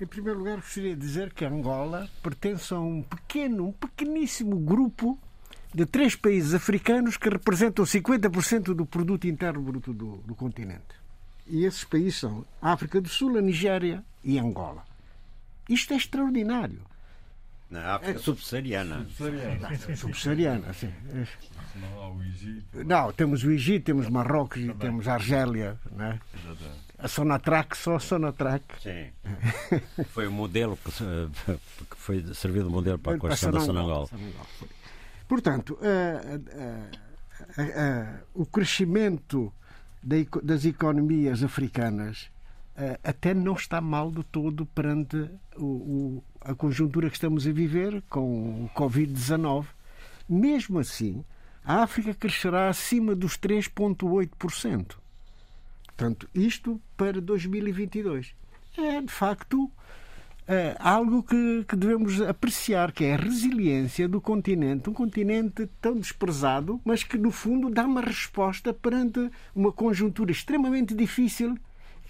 Em 0.00 0.06
primeiro 0.06 0.40
lugar, 0.40 0.56
gostaria 0.56 0.94
de 0.94 1.00
dizer 1.00 1.32
que 1.32 1.44
Angola 1.44 2.08
pertence 2.22 2.72
a 2.74 2.78
um 2.78 3.02
pequeno, 3.02 3.68
um 3.68 3.72
pequeníssimo 3.72 4.58
grupo 4.58 5.18
de 5.72 5.86
três 5.86 6.14
países 6.14 6.54
africanos 6.54 7.16
que 7.16 7.28
representam 7.28 7.84
50% 7.84 8.74
do 8.74 8.86
produto 8.86 9.26
interno 9.26 9.60
bruto 9.60 9.92
do, 9.92 10.16
do 10.18 10.34
continente. 10.34 11.02
E 11.46 11.64
esses 11.64 11.84
países 11.84 12.20
são 12.20 12.44
a 12.60 12.72
África 12.72 13.00
do 13.00 13.08
Sul, 13.08 13.36
a 13.36 13.40
Nigéria 13.40 14.04
e 14.22 14.38
Angola. 14.38 14.84
Isto 15.68 15.94
é 15.94 15.96
extraordinário. 15.96 16.82
Na 17.70 17.96
África 17.96 18.18
é, 18.18 18.22
subsaariana. 18.22 19.06
Subsaariana, 19.16 19.96
subsaariana 19.96 20.72
sim. 20.74 20.92
Não 21.76 22.02
há 22.02 22.08
o 22.10 22.22
Egito. 22.22 22.84
Não, 22.84 23.12
temos 23.12 23.42
o 23.42 23.50
Egito, 23.50 23.84
temos 23.84 24.08
Marrocos 24.08 24.62
e 24.62 24.72
temos 24.74 25.08
a 25.08 25.14
Argélia. 25.14 25.78
Né? 25.90 26.20
A 26.98 27.08
Sonatrach, 27.08 27.76
só 27.76 27.96
a 27.96 28.00
Sonatrach. 28.00 28.62
Sim. 28.80 29.10
foi 30.12 30.28
o 30.28 30.32
modelo 30.32 30.76
que, 30.76 30.92
que 30.92 31.96
foi 31.96 32.22
servido 32.34 32.66
de 32.66 32.72
modelo 32.72 32.98
para 32.98 33.16
a 33.16 33.18
construção 33.18 33.50
da 33.50 33.60
Sonangol. 33.60 34.08
Portanto, 35.26 35.78
uh, 35.80 36.36
uh, 36.36 37.62
uh, 37.62 38.42
o 38.42 38.46
crescimento 38.46 39.52
das 40.42 40.64
economias 40.64 41.42
africanas 41.42 42.28
eh, 42.28 42.33
até 43.02 43.32
não 43.32 43.54
está 43.54 43.80
mal 43.80 44.10
de 44.10 44.24
todo 44.24 44.66
perante 44.66 45.30
o, 45.56 45.64
o, 45.64 46.24
a 46.40 46.54
conjuntura 46.54 47.08
que 47.08 47.16
estamos 47.16 47.46
a 47.46 47.52
viver 47.52 48.02
com 48.08 48.64
o 48.64 48.70
Covid-19. 48.74 49.66
Mesmo 50.28 50.78
assim, 50.78 51.24
a 51.64 51.82
África 51.82 52.12
crescerá 52.14 52.68
acima 52.68 53.14
dos 53.14 53.38
3,8%. 53.38 54.96
Portanto, 55.86 56.28
isto 56.34 56.80
para 56.96 57.20
2022. 57.20 58.34
É, 58.76 59.00
de 59.00 59.12
facto, 59.12 59.70
é, 60.46 60.76
algo 60.78 61.22
que, 61.22 61.64
que, 61.66 61.76
devemos 61.76 62.20
apreciar, 62.20 62.92
que 62.92 63.04
é 63.04 63.14
a 63.14 63.16
resiliência 63.16 64.08
do 64.08 64.20
continente, 64.20 64.90
um 64.90 64.92
continente 64.92 65.68
tão 65.80 65.96
desprezado, 65.96 66.80
mas 66.84 67.02
que 67.02 67.16
no 67.16 67.30
fundo 67.30 67.70
dá 67.70 67.84
uma 67.84 68.00
resposta 68.00 68.74
perante 68.74 69.30
uma 69.54 69.72
conjuntura 69.72 70.32
extremamente 70.32 70.94
difícil, 70.94 71.56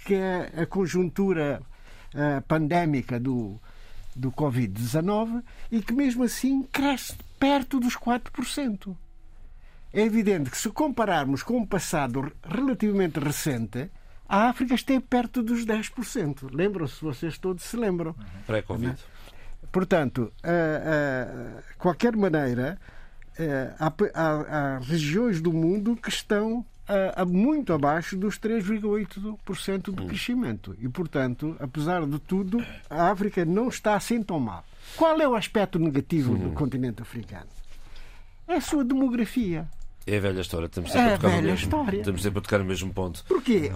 que 0.05 0.15
é 0.15 0.53
a 0.63 0.67
conjuntura 0.67 1.63
uh, 2.15 2.43
pandémica 2.43 3.19
do, 3.19 3.61
do 4.15 4.31
Covid-19 4.31 5.43
e 5.71 5.81
que 5.81 5.93
mesmo 5.93 6.25
assim 6.25 6.63
cresce 6.63 7.17
perto 7.39 7.81
dos 7.81 7.97
4%. 7.97 8.97
É 9.93 10.03
evidente 10.03 10.51
que 10.51 10.59
se 10.59 10.71
compararmos 10.71 11.43
com 11.43 11.59
um 11.59 11.67
passado 11.67 12.33
relativamente 12.45 13.19
recente, 13.19 13.91
a 14.29 14.49
África 14.49 14.75
esteve 14.75 15.01
perto 15.01 15.43
dos 15.43 15.65
10%. 15.65 16.49
Lembram-se, 16.53 17.01
vocês 17.01 17.39
todos 17.39 17.63
se 17.63 17.77
lembram. 17.77 18.15
Pré-Covid. 18.47 18.97
Portanto, 19.71 20.33
de 20.43 21.77
qualquer 21.79 22.17
maneira, 22.17 22.79
há, 23.79 23.93
há, 24.15 24.31
há, 24.75 24.79
regiões 24.79 25.41
do 25.41 25.53
mundo 25.53 25.97
que 25.97 26.09
estão 26.09 26.65
a, 26.89 27.25
muito 27.25 27.73
abaixo 27.73 28.17
dos 28.17 28.39
3,8% 28.39 29.95
de 29.95 30.03
hum. 30.03 30.07
crescimento. 30.07 30.77
E, 30.79 30.89
portanto, 30.89 31.57
apesar 31.59 32.07
de 32.07 32.19
tudo, 32.19 32.65
a 32.89 33.11
África 33.11 33.45
não 33.45 33.69
está 33.69 33.95
assim 33.95 34.23
tão 34.23 34.39
mal. 34.39 34.65
Qual 34.97 35.21
é 35.21 35.27
o 35.27 35.35
aspecto 35.35 35.79
negativo 35.79 36.37
do 36.37 36.51
continente 36.53 37.03
africano? 37.03 37.49
É 38.47 38.57
a 38.57 38.61
sua 38.61 38.85
demografia. 38.85 39.67
É 40.07 40.19
a 40.19 40.21
velha 40.21 40.41
história, 40.43 40.67
estamos 40.67 40.93
sempre, 40.93 41.11
é 41.11 41.15
a, 41.15 41.17
tocar 41.17 41.29
velha 41.29 41.43
mesmo, 41.43 41.65
história. 41.65 41.99
estamos 41.99 42.23
sempre 42.23 42.39
a 42.39 42.43
tocar 42.43 42.59
no 42.59 42.65
mesmo 42.67 42.93
ponto. 42.93 43.25
Porquê? 43.25 43.71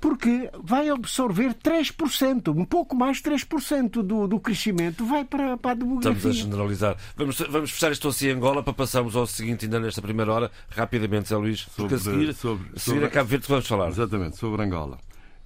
Porque 0.00 0.48
vai 0.62 0.88
absorver 0.88 1.54
3%, 1.54 2.56
um 2.56 2.64
pouco 2.64 2.94
mais 2.94 3.20
3% 3.20 4.02
do, 4.02 4.28
do 4.28 4.38
crescimento 4.38 5.04
vai 5.04 5.24
para, 5.24 5.56
para 5.56 5.72
a 5.72 5.74
demografia. 5.74 6.16
Estamos 6.16 6.36
a 6.36 6.40
generalizar. 6.40 6.96
Vamos, 7.16 7.38
vamos 7.40 7.72
fechar 7.72 7.90
isto 7.90 8.06
assim 8.06 8.28
em 8.28 8.30
Angola 8.30 8.62
para 8.62 8.72
passarmos 8.72 9.16
ao 9.16 9.26
seguinte, 9.26 9.64
ainda 9.64 9.80
nesta 9.80 10.00
primeira 10.00 10.32
hora, 10.32 10.50
rapidamente, 10.70 11.28
Zé 11.28 11.36
Luís, 11.36 11.64
porque 11.76 11.98
sobre, 11.98 12.14
a 12.14 12.18
seguir, 12.18 12.34
sobre, 12.34 12.66
a, 12.66 12.78
seguir 12.78 12.80
sobre, 12.80 13.04
a 13.06 13.10
Cabo 13.10 13.28
Verde 13.28 13.46
vamos 13.48 13.66
falar. 13.66 13.88
Exatamente, 13.88 14.36
sobre 14.36 14.62
Angola. 14.62 14.98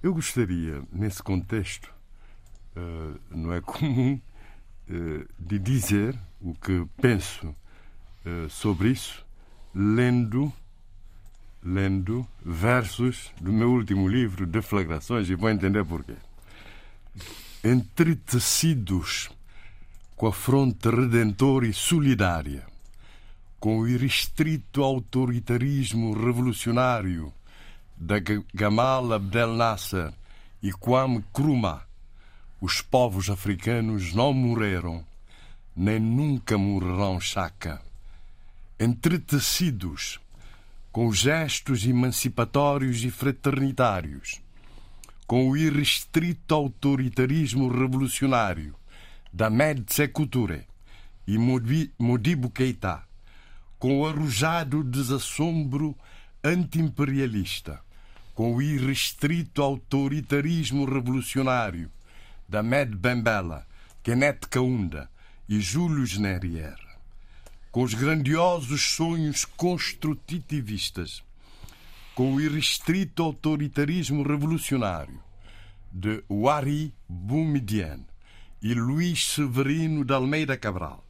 Eu 0.03 0.13
gostaria, 0.13 0.83
nesse 0.91 1.23
contexto, 1.23 1.91
uh, 2.77 3.19
não 3.31 3.53
é 3.53 3.61
comum, 3.61 4.21
uh, 4.87 5.27
de 5.39 5.57
dizer 5.57 6.15
o 6.39 6.53
que 6.53 6.85
penso 7.01 7.47
uh, 7.47 8.47
sobre 8.49 8.89
isso 8.89 9.25
lendo 9.73 10.53
lendo 11.63 12.27
versos 12.43 13.31
do 13.39 13.53
meu 13.53 13.71
último 13.71 14.07
livro, 14.07 14.45
Deflagrações, 14.45 15.29
e 15.29 15.35
vou 15.35 15.49
entender 15.49 15.85
porquê. 15.85 16.15
Entretecidos 17.63 19.29
com 20.15 20.27
a 20.27 20.33
fronte 20.33 20.89
redentora 20.89 21.67
e 21.67 21.73
solidária, 21.73 22.65
com 23.59 23.79
o 23.79 23.87
irrestrito 23.87 24.83
autoritarismo 24.83 26.13
revolucionário 26.13 27.31
da 27.95 28.15
Gamal 28.53 29.13
Abdel 29.13 29.53
Nasser 29.53 30.11
e 30.63 30.71
Kwame 30.71 31.17
Nkrumah, 31.17 31.83
os 32.59 32.81
povos 32.81 33.29
africanos 33.29 34.13
não 34.13 34.33
morreram, 34.33 35.05
nem 35.75 35.99
nunca 35.99 36.57
morrerão, 36.57 37.19
Chaka. 37.19 37.81
Entretecidos 38.83 40.19
com 40.91 41.13
gestos 41.13 41.85
emancipatórios 41.85 43.03
e 43.03 43.11
fraternitários, 43.11 44.41
com 45.27 45.51
o 45.51 45.55
irrestrito 45.55 46.55
autoritarismo 46.55 47.67
revolucionário 47.67 48.73
da 49.31 49.51
Med 49.51 49.83
Sekou 49.93 50.25
Touré 50.25 50.65
e 51.27 51.37
Modibo 51.37 52.49
Keita, 52.49 53.03
com 53.77 53.99
o 53.99 54.07
arrojado 54.07 54.83
desassombro 54.83 55.95
antiimperialista, 56.43 57.79
com 58.33 58.55
o 58.55 58.63
irrestrito 58.63 59.61
autoritarismo 59.61 60.85
revolucionário 60.85 61.91
da 62.49 62.63
Med 62.63 62.95
Bembela, 62.95 63.63
Kenneth 64.01 64.47
Kaunda 64.49 65.07
e 65.47 65.59
Júlio 65.61 66.19
Nerier 66.19 66.90
com 67.71 67.83
os 67.83 67.93
grandiosos 67.93 68.81
sonhos 68.81 69.45
construtivistas, 69.45 71.23
com 72.13 72.35
o 72.35 72.41
irrestrito 72.41 73.23
autoritarismo 73.23 74.23
revolucionário 74.23 75.19
de 75.89 76.21
Wari 76.29 76.93
Boumediene 77.07 78.05
e 78.61 78.73
Luís 78.73 79.25
Severino 79.25 80.03
de 80.03 80.13
Almeida 80.13 80.57
Cabral, 80.57 81.05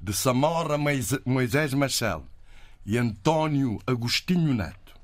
de 0.00 0.12
Samora 0.12 0.76
Moisés 1.24 1.72
Machel 1.72 2.26
e 2.84 2.98
António 2.98 3.80
Agostinho 3.86 4.52
Neto, 4.52 4.94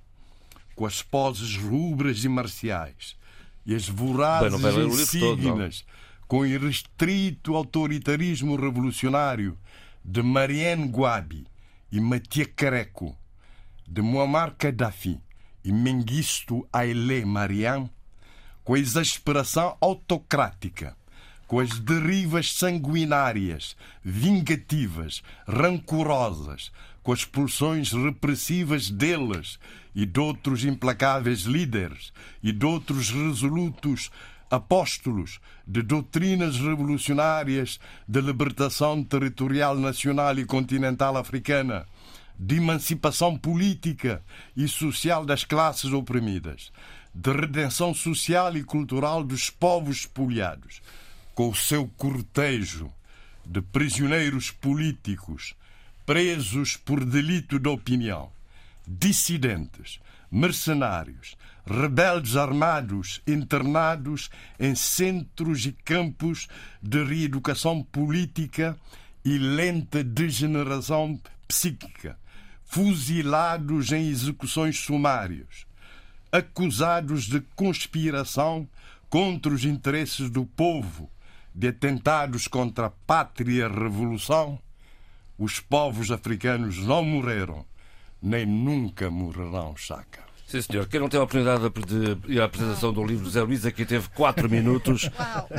com 0.74 0.84
as 0.84 1.00
poses 1.00 1.56
rubras 1.56 2.24
e 2.24 2.28
marciais 2.28 3.16
e 3.64 3.72
as 3.72 3.88
vorazes 3.88 4.60
insígnias, 4.64 5.84
com 6.26 6.40
o 6.40 6.46
irrestrito 6.46 7.54
autoritarismo 7.54 8.56
revolucionário 8.56 9.56
de 10.10 10.22
Marianne 10.22 10.88
Guabi 10.88 11.46
e 11.92 12.00
Matia 12.00 12.46
Careco, 12.46 13.14
de 13.86 14.00
Muammar 14.00 14.56
Gaddafi 14.58 15.20
e 15.62 15.70
Mengistu 15.70 16.66
Haile 16.72 17.26
Mariam, 17.26 17.90
com 18.64 18.72
a 18.72 18.78
exasperação 18.78 19.76
autocrática, 19.78 20.96
com 21.46 21.60
as 21.60 21.78
derivas 21.78 22.54
sanguinárias, 22.54 23.76
vingativas, 24.02 25.22
rancorosas, 25.46 26.72
com 27.02 27.12
as 27.12 27.26
pulsões 27.26 27.92
repressivas 27.92 28.88
deles 28.88 29.58
e 29.94 30.06
de 30.06 30.20
outros 30.20 30.64
implacáveis 30.64 31.40
líderes 31.40 32.14
e 32.42 32.50
de 32.50 32.64
outros 32.64 33.10
resolutos 33.10 34.10
apóstolos 34.50 35.40
de 35.66 35.82
doutrinas 35.82 36.58
revolucionárias 36.58 37.78
de 38.06 38.20
libertação 38.20 39.02
territorial 39.02 39.76
nacional 39.76 40.38
e 40.38 40.44
continental 40.44 41.16
africana, 41.16 41.86
de 42.38 42.56
emancipação 42.56 43.36
política 43.36 44.22
e 44.56 44.68
social 44.68 45.24
das 45.24 45.44
classes 45.44 45.92
oprimidas, 45.92 46.72
de 47.12 47.32
redenção 47.32 47.92
social 47.92 48.56
e 48.56 48.62
cultural 48.62 49.24
dos 49.24 49.50
povos 49.50 49.98
espoliados, 49.98 50.80
com 51.34 51.48
o 51.48 51.54
seu 51.54 51.88
cortejo 51.96 52.92
de 53.44 53.60
prisioneiros 53.60 54.50
políticos 54.50 55.54
presos 56.06 56.76
por 56.76 57.04
delito 57.04 57.58
de 57.58 57.68
opinião, 57.68 58.30
dissidentes, 58.86 60.00
mercenários, 60.30 61.36
rebeldes 61.68 62.34
armados 62.34 63.20
internados 63.26 64.30
em 64.58 64.74
centros 64.74 65.66
e 65.66 65.72
campos 65.72 66.48
de 66.82 67.04
reeducação 67.04 67.82
política 67.82 68.76
e 69.24 69.36
lenta 69.36 70.02
degeneração 70.02 71.20
psíquica, 71.46 72.18
fuzilados 72.64 73.92
em 73.92 74.08
execuções 74.08 74.78
sumárias, 74.78 75.66
acusados 76.32 77.24
de 77.24 77.40
conspiração 77.54 78.66
contra 79.10 79.52
os 79.52 79.64
interesses 79.64 80.30
do 80.30 80.46
povo, 80.46 81.10
de 81.54 81.68
atentados 81.68 82.48
contra 82.48 82.86
a 82.86 82.90
pátria 82.90 83.66
e 83.66 83.68
revolução, 83.68 84.58
os 85.38 85.60
povos 85.60 86.10
africanos 86.10 86.78
não 86.78 87.04
morreram, 87.04 87.64
nem 88.22 88.46
nunca 88.46 89.10
morrerão, 89.10 89.76
Chaka. 89.76 90.27
Sim, 90.48 90.62
senhor. 90.62 90.86
Quem 90.86 90.98
não 90.98 91.10
teve 91.10 91.20
a 91.20 91.24
oportunidade 91.24 91.62
de 91.86 92.32
ir 92.32 92.40
à 92.40 92.46
apresentação 92.46 92.90
do 92.90 93.04
livro 93.04 93.26
José 93.26 93.42
Luís, 93.42 93.66
aqui 93.66 93.84
teve 93.84 94.08
4 94.14 94.48
minutos 94.50 95.10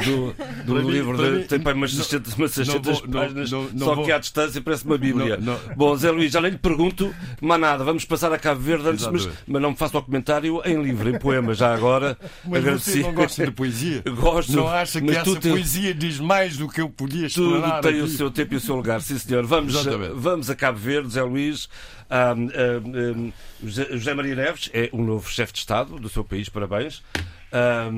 do, 0.03 0.33
do 0.65 0.75
mim, 0.83 0.91
livro. 0.91 1.15
para 1.15 1.29
De, 1.31 1.37
mim, 1.37 1.43
tem 1.43 1.59
para 1.59 1.75
umas 1.75 1.93
600, 1.93 2.33
umas 2.33 2.51
600 2.51 2.99
vou- 2.99 3.07
não- 3.07 3.19
páginas, 3.21 3.51
não- 3.51 3.69
não 3.71 3.85
só 3.85 3.93
vou- 3.95 4.05
que 4.05 4.11
à 4.11 4.17
distância 4.17 4.59
parece 4.61 4.85
uma 4.85 4.97
Bíblia. 4.97 5.37
Não- 5.37 5.59
Bom, 5.77 5.95
Zé 5.95 6.09
Luís, 6.09 6.31
já 6.31 6.41
nem 6.41 6.51
lhe 6.51 6.57
pergunto 6.57 7.13
mais 7.39 7.61
nada. 7.61 7.83
Vamos 7.83 8.03
passar 8.03 8.33
a 8.33 8.39
Cabo 8.39 8.61
Verde 8.61 8.87
antes, 8.89 9.05
mas, 9.05 9.29
mas 9.47 9.61
não 9.61 9.69
me 9.71 9.77
faça 9.77 9.95
o 9.97 10.01
comentário 10.01 10.59
em 10.65 10.81
livro, 10.81 11.07
em 11.07 11.19
poema, 11.19 11.53
já 11.53 11.71
agora. 11.71 12.17
Mas 12.43 12.59
Agradeci. 12.63 12.91
você 12.93 13.01
não 13.03 13.13
gosta 13.13 13.45
de 13.45 13.51
poesia? 13.51 14.03
Gosto, 14.19 14.53
Não 14.53 14.67
acha 14.67 14.99
que 14.99 15.05
mas 15.07 15.17
essa 15.17 15.39
tem- 15.39 15.51
poesia 15.51 15.93
diz 15.93 16.19
mais 16.19 16.57
do 16.57 16.67
que 16.67 16.81
eu 16.81 16.89
podia 16.89 17.29
Tudo 17.29 17.55
explanar 17.57 17.81
tem 17.81 18.01
o 18.01 18.05
aqui? 18.05 18.13
seu 18.17 18.31
tempo 18.31 18.55
e 18.55 18.57
o 18.57 18.59
seu 18.59 18.75
lugar, 18.75 19.01
sim 19.01 19.17
senhor. 19.19 19.45
Vamos, 19.45 19.75
Exatamente. 19.75 20.13
vamos 20.15 20.49
a 20.49 20.55
Cabo 20.55 20.79
Verde, 20.79 21.09
Zé 21.13 21.21
Luís. 21.21 21.69
Ah, 22.09 22.31
ah, 22.31 22.35
ah, 22.35 23.31
José 23.63 24.13
Maria 24.13 24.35
Neves 24.35 24.69
é 24.73 24.89
o 24.91 25.03
novo 25.03 25.29
chefe 25.29 25.53
de 25.53 25.59
Estado 25.59 25.99
do 25.99 26.09
seu 26.09 26.23
país, 26.23 26.49
parabéns. 26.49 27.03
Ah, 27.51 27.89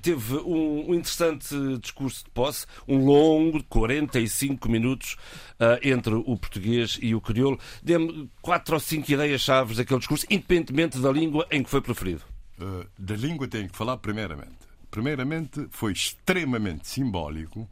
teve 0.00 0.36
um, 0.36 0.94
interessante 0.94 1.54
discurso 1.78 2.24
de 2.24 2.30
posse, 2.30 2.66
um 2.86 3.04
longo, 3.04 3.58
de 3.58 3.64
45 3.64 4.70
minutos, 4.70 5.16
ah, 5.58 5.78
entre 5.82 6.14
o 6.14 6.36
português 6.36 6.98
e 7.02 7.14
o 7.14 7.20
crioulo. 7.20 7.58
Dê-me 7.82 8.30
quatro 8.40 8.74
ou 8.74 8.80
cinco 8.80 9.10
ideias-chave 9.10 9.74
daquele 9.74 9.98
discurso, 9.98 10.26
independentemente 10.30 10.98
da 10.98 11.10
língua 11.10 11.46
em 11.50 11.62
que 11.62 11.70
foi 11.70 11.80
preferido. 11.80 12.22
Uh, 12.60 12.86
da 12.98 13.16
língua 13.16 13.48
tenho 13.48 13.68
que 13.68 13.76
falar 13.76 13.96
primeiramente. 13.96 14.58
Primeiramente, 14.90 15.66
foi 15.70 15.92
extremamente 15.92 16.86
simbólico 16.88 17.68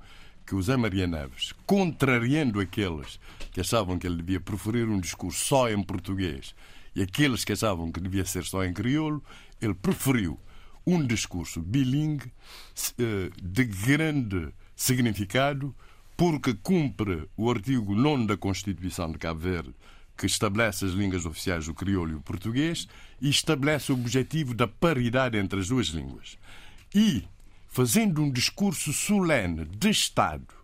que 0.49 0.55
o 0.55 0.63
Zé 0.63 0.79
Maria 0.79 1.07
Neves, 1.07 1.53
contrariando 1.67 2.59
aqueles 2.59 3.21
que 3.53 3.61
achavam 3.61 3.99
que 3.99 4.07
ele 4.07 4.17
devia 4.17 4.41
preferir 4.41 4.89
um 4.89 4.99
discurso 4.99 5.45
só 5.45 5.71
em 5.71 5.83
português 5.83 6.55
e 6.97 7.03
aqueles 7.03 7.45
que 7.45 7.53
achavam 7.53 7.93
que 7.93 8.01
devia 8.01 8.25
ser 8.25 8.45
só 8.45 8.65
em 8.65 8.73
crioulo, 8.73 9.23
ele 9.61 9.75
preferiu 9.75 10.41
um 10.87 11.07
discurso 11.07 11.61
bilingue 11.61 12.33
eh, 12.99 13.31
de 13.43 13.65
grande 13.65 14.49
significado 14.75 15.77
porque 16.17 16.55
cumpre 16.55 17.29
o 17.37 17.51
artigo 17.51 17.95
9 17.95 18.27
da 18.27 18.37
Constituição 18.39 19.13
de 19.13 19.19
Cabo 19.19 19.41
Verde 19.41 19.75
que 20.17 20.25
estabelece 20.25 20.87
as 20.87 20.93
línguas 20.93 21.27
oficiais 21.27 21.67
do 21.67 21.75
crioulo 21.75 22.13
e 22.13 22.15
o 22.15 22.23
português 22.23 22.89
e 23.21 23.29
estabelece 23.29 23.93
o 23.93 23.95
objetivo 23.95 24.55
da 24.55 24.67
paridade 24.67 25.37
entre 25.37 25.61
as 25.61 25.69
duas 25.69 25.89
línguas. 25.89 26.39
E, 26.95 27.23
fazendo 27.69 28.23
um 28.23 28.31
discurso 28.31 28.93
solene 28.93 29.65
de 29.65 29.91
Estado, 29.91 30.55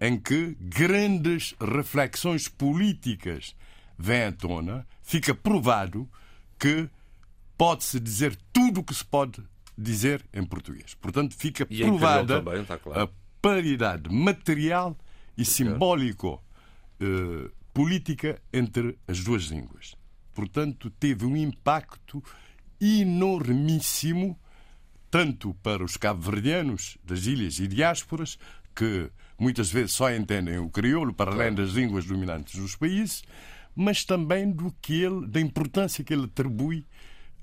em 0.00 0.18
que 0.18 0.56
grandes 0.60 1.54
reflexões 1.60 2.48
políticas 2.48 3.54
vêm 3.98 4.24
à 4.24 4.32
tona, 4.32 4.86
fica 5.02 5.34
provado 5.34 6.08
que 6.58 6.88
pode-se 7.56 8.00
dizer 8.00 8.36
tudo 8.52 8.80
o 8.80 8.84
que 8.84 8.94
se 8.94 9.04
pode 9.04 9.42
dizer 9.76 10.24
em 10.32 10.44
português. 10.44 10.94
Portanto, 10.94 11.34
fica 11.36 11.66
E 11.68 11.82
provada 11.84 12.42
também, 12.42 12.62
está 12.62 12.78
claro. 12.78 13.02
a 13.02 13.08
paridade 13.40 14.12
material 14.12 14.96
e 15.36 15.44
simbólico 15.44 16.42
eh, 17.00 17.50
política 17.72 18.40
entre 18.52 18.98
as 19.06 19.22
duas 19.22 19.44
línguas. 19.44 19.94
Portanto, 20.34 20.90
teve 20.90 21.26
um 21.26 21.36
impacto 21.36 22.22
enormíssimo 22.80 24.38
tanto 25.12 25.52
para 25.62 25.84
os 25.84 25.98
cabo-verdianos 25.98 26.96
das 27.04 27.26
ilhas 27.26 27.58
e 27.58 27.68
diásporas, 27.68 28.38
que 28.74 29.10
muitas 29.38 29.70
vezes 29.70 29.92
só 29.92 30.10
entendem 30.10 30.58
o 30.58 30.70
crioulo 30.70 31.12
para 31.12 31.30
além 31.30 31.54
das 31.54 31.72
línguas 31.72 32.06
dominantes 32.06 32.58
dos 32.58 32.74
países, 32.74 33.22
mas 33.76 34.06
também 34.06 34.50
do 34.50 34.74
que 34.80 35.02
ele, 35.02 35.26
da 35.26 35.38
importância 35.38 36.02
que 36.02 36.14
ele 36.14 36.24
atribui 36.24 36.86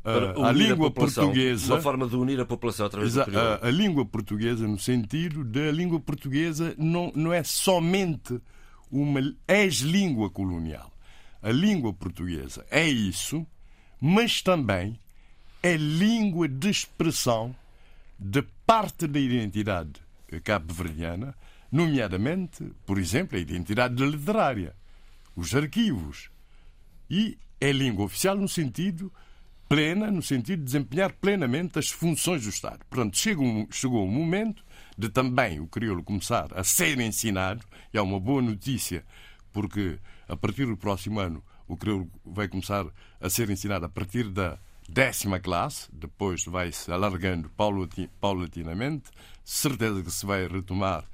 Para 0.01 0.31
à 0.31 0.49
a 0.49 0.51
língua 0.51 0.89
população. 0.89 1.25
portuguesa. 1.25 1.75
Uma 1.75 1.81
forma 1.81 2.07
de 2.07 2.15
unir 2.15 2.39
a 2.39 2.45
população 2.45 2.87
através 2.87 3.13
do 3.13 3.23
crioulo. 3.23 3.59
a, 3.61 3.67
a 3.67 3.69
língua 3.69 4.03
portuguesa 4.03 4.67
no 4.67 4.79
sentido 4.79 5.43
de 5.43 5.69
a 5.69 5.71
língua 5.71 5.99
portuguesa 5.99 6.73
não, 6.75 7.11
não 7.15 7.31
é 7.31 7.43
somente 7.43 8.41
uma 8.89 9.19
ex-língua 9.47 10.31
colonial. 10.31 10.91
A 11.39 11.51
língua 11.51 11.93
portuguesa 11.93 12.65
é 12.71 12.87
isso, 12.87 13.45
mas 14.01 14.41
também 14.41 14.99
é 15.61 15.75
língua 15.75 16.47
de 16.47 16.69
expressão 16.69 17.55
de 18.17 18.41
parte 18.65 19.07
da 19.07 19.19
identidade 19.19 20.01
cabo-verdiana, 20.43 21.35
nomeadamente, 21.71 22.71
por 22.85 22.97
exemplo, 22.97 23.37
a 23.37 23.41
identidade 23.41 24.03
literária, 24.05 24.75
os 25.35 25.55
arquivos. 25.55 26.29
E 27.09 27.37
é 27.59 27.71
língua 27.71 28.05
oficial 28.05 28.37
no 28.37 28.47
sentido 28.47 29.11
plena, 29.67 30.09
no 30.09 30.21
sentido 30.21 30.59
de 30.59 30.65
desempenhar 30.65 31.13
plenamente 31.13 31.77
as 31.77 31.89
funções 31.89 32.43
do 32.43 32.49
Estado. 32.49 32.79
Portanto, 32.89 33.17
chegou, 33.17 33.67
chegou 33.71 34.03
o 34.03 34.11
momento 34.11 34.63
de 34.97 35.09
também 35.09 35.59
o 35.59 35.67
crioulo 35.67 36.03
começar 36.03 36.47
a 36.55 36.63
ser 36.63 36.99
ensinado, 36.99 37.63
e 37.93 37.97
é 37.97 38.01
uma 38.01 38.19
boa 38.19 38.41
notícia, 38.41 39.05
porque 39.53 39.99
a 40.27 40.35
partir 40.35 40.65
do 40.65 40.75
próximo 40.75 41.19
ano 41.19 41.43
o 41.67 41.77
crioulo 41.77 42.09
vai 42.25 42.47
começar 42.47 42.85
a 43.21 43.29
ser 43.29 43.49
ensinado 43.49 43.85
a 43.85 43.89
partir 43.89 44.29
da 44.29 44.59
décima 44.89 45.39
classe, 45.39 45.87
depois 45.91 46.43
vai-se 46.45 46.91
alargando 46.91 47.49
paulatinamente, 48.19 49.09
certeza 49.43 50.03
que 50.03 50.11
se 50.11 50.25
vai 50.25 50.47
retomar 50.47 51.05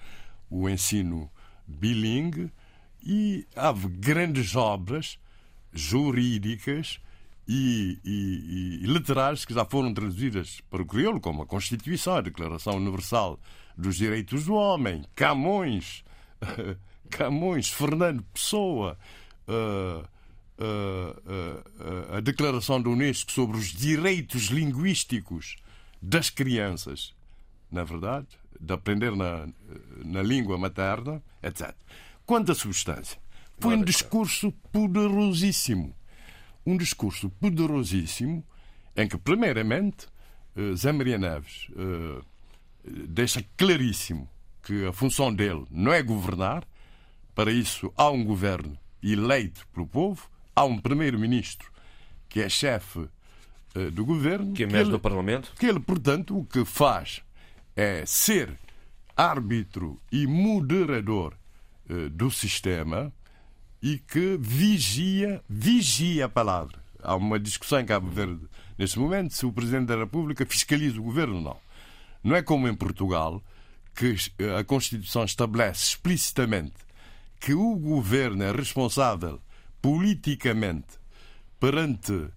o 0.49 0.69
ensino 0.69 1.29
bilingue 1.67 2.51
e 3.03 3.45
há 3.55 3.73
grandes 3.73 4.55
obras 4.55 5.19
jurídicas 5.71 6.99
e, 7.47 7.99
e, 8.03 8.79
e, 8.83 8.87
literárias 8.87 9.45
que 9.45 9.53
já 9.53 9.65
foram 9.65 9.93
traduzidas 9.93 10.61
para 10.69 10.81
o 10.81 10.85
crioulo, 10.85 11.19
como 11.19 11.43
a 11.43 11.45
Constituição, 11.45 12.15
a 12.15 12.21
Declaração 12.21 12.77
Universal 12.77 13.39
dos 13.77 13.97
Direitos 13.97 14.45
do 14.45 14.55
Homem, 14.55 15.03
Camões, 15.13 16.03
Camões, 17.11 17.69
Fernando 17.69 18.23
Pessoa, 18.33 18.97
uh, 19.47 20.07
a 22.15 22.19
Declaração 22.21 22.81
da 22.81 22.89
Unesco 22.89 23.31
sobre 23.31 23.57
os 23.57 23.67
direitos 23.67 24.45
linguísticos 24.45 25.57
das 26.01 26.29
crianças, 26.29 27.13
na 27.71 27.83
verdade, 27.83 28.27
de 28.59 28.73
aprender 28.73 29.15
na, 29.15 29.47
na 30.03 30.21
língua 30.21 30.57
materna, 30.57 31.21
etc. 31.43 31.73
Quanto 32.25 32.51
à 32.51 32.55
substância, 32.55 33.19
foi 33.59 33.75
um 33.75 33.83
discurso 33.83 34.51
poderosíssimo. 34.71 35.95
Um 36.65 36.77
discurso 36.77 37.29
poderosíssimo 37.29 38.43
em 38.95 39.07
que, 39.07 39.17
primeiramente, 39.17 40.07
uh, 40.55 40.75
Zé 40.75 40.91
Maria 40.91 41.17
Neves 41.17 41.67
uh, 41.69 42.25
deixa 42.83 43.43
claríssimo 43.57 44.29
que 44.63 44.85
a 44.85 44.93
função 44.93 45.33
dele 45.33 45.65
não 45.69 45.93
é 45.93 46.01
governar, 46.01 46.67
para 47.35 47.51
isso 47.51 47.93
há 47.95 48.09
um 48.09 48.23
governo 48.23 48.77
eleito 49.03 49.67
pelo 49.73 49.85
povo, 49.85 50.29
há 50.55 50.63
um 50.63 50.77
primeiro-ministro 50.77 51.71
que 52.29 52.41
é 52.41 52.49
chefe 52.49 52.99
uh, 52.99 53.91
do 53.91 54.05
governo. 54.05 54.53
Que 54.53 54.63
é 54.63 54.67
mestre 54.67 54.91
do 54.91 54.99
Parlamento. 54.99 55.53
Que 55.57 55.65
ele, 55.65 55.79
portanto, 55.79 56.37
o 56.37 56.45
que 56.45 56.63
faz 56.63 57.21
é 57.75 58.05
ser 58.05 58.57
árbitro 59.15 59.99
e 60.11 60.25
moderador 60.25 61.33
uh, 61.89 62.09
do 62.09 62.31
sistema 62.31 63.11
e 63.81 63.97
que 63.97 64.37
vigia, 64.39 65.43
vigia 65.47 66.25
a 66.25 66.29
palavra. 66.29 66.83
Há 67.01 67.15
uma 67.15 67.39
discussão 67.39 67.79
em 67.79 67.85
Cabo 67.85 68.09
Verde 68.09 68.47
neste 68.77 68.97
momento 68.97 69.33
se 69.33 69.45
o 69.45 69.53
Presidente 69.53 69.87
da 69.87 69.95
República 69.95 70.45
fiscaliza 70.45 70.99
o 70.99 71.03
governo 71.03 71.35
ou 71.35 71.41
não. 71.41 71.57
Não 72.23 72.35
é 72.35 72.41
como 72.41 72.67
em 72.67 72.73
Portugal, 72.73 73.43
que 73.93 74.15
a 74.59 74.63
Constituição 74.63 75.23
estabelece 75.23 75.83
explicitamente 75.83 76.73
que 77.39 77.53
o 77.53 77.75
governo 77.75 78.43
é 78.43 78.51
responsável 78.51 79.39
politicamente 79.85 80.97
perante 81.59 82.11
uh, 82.11 82.31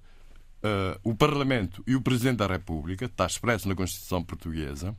o 1.03 1.15
Parlamento 1.15 1.83
e 1.87 1.97
o 1.97 2.03
Presidente 2.03 2.37
da 2.37 2.47
República, 2.47 3.07
está 3.07 3.25
expresso 3.25 3.67
na 3.67 3.75
Constituição 3.75 4.23
Portuguesa, 4.23 4.95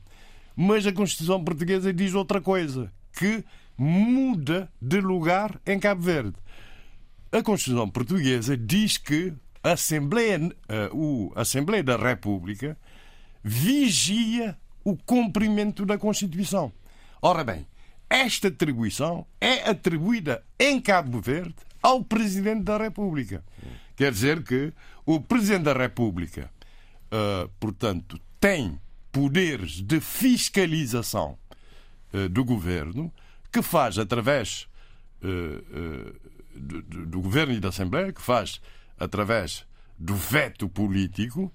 mas 0.56 0.84
a 0.84 0.92
Constituição 0.92 1.44
Portuguesa 1.44 1.94
diz 1.94 2.12
outra 2.12 2.40
coisa, 2.40 2.92
que 3.12 3.44
muda 3.78 4.68
de 4.82 5.00
lugar 5.00 5.60
em 5.64 5.78
Cabo 5.78 6.02
Verde. 6.02 6.34
A 7.30 7.40
Constituição 7.40 7.88
Portuguesa 7.88 8.56
diz 8.56 8.96
que 8.96 9.32
a 9.62 9.74
Assembleia, 9.74 10.40
uh, 10.40 10.52
o, 10.92 11.32
a 11.36 11.42
Assembleia 11.42 11.84
da 11.84 11.96
República 11.96 12.76
vigia 13.44 14.58
o 14.82 14.96
cumprimento 14.96 15.86
da 15.86 15.96
Constituição. 15.96 16.72
Ora 17.22 17.44
bem, 17.44 17.64
esta 18.08 18.48
atribuição 18.48 19.24
é 19.40 19.70
atribuída 19.70 20.44
em 20.58 20.80
Cabo 20.80 21.20
Verde 21.20 21.69
ao 21.82 22.04
Presidente 22.04 22.62
da 22.62 22.76
República. 22.76 23.44
Quer 23.96 24.12
dizer 24.12 24.42
que 24.42 24.72
o 25.04 25.20
Presidente 25.20 25.64
da 25.64 25.72
República, 25.72 26.50
uh, 27.12 27.48
portanto, 27.60 28.18
tem 28.38 28.80
poderes 29.12 29.82
de 29.82 30.00
fiscalização 30.00 31.38
uh, 32.12 32.28
do 32.28 32.44
governo 32.44 33.12
que 33.52 33.62
faz 33.62 33.98
através 33.98 34.68
uh, 35.22 36.20
do, 36.54 36.82
do, 36.82 37.20
governo 37.20 37.52
e 37.52 37.60
da 37.60 37.68
Assembleia, 37.68 38.12
que 38.12 38.22
faz 38.22 38.60
através 38.98 39.66
do 39.98 40.14
veto 40.14 40.68
político, 40.68 41.52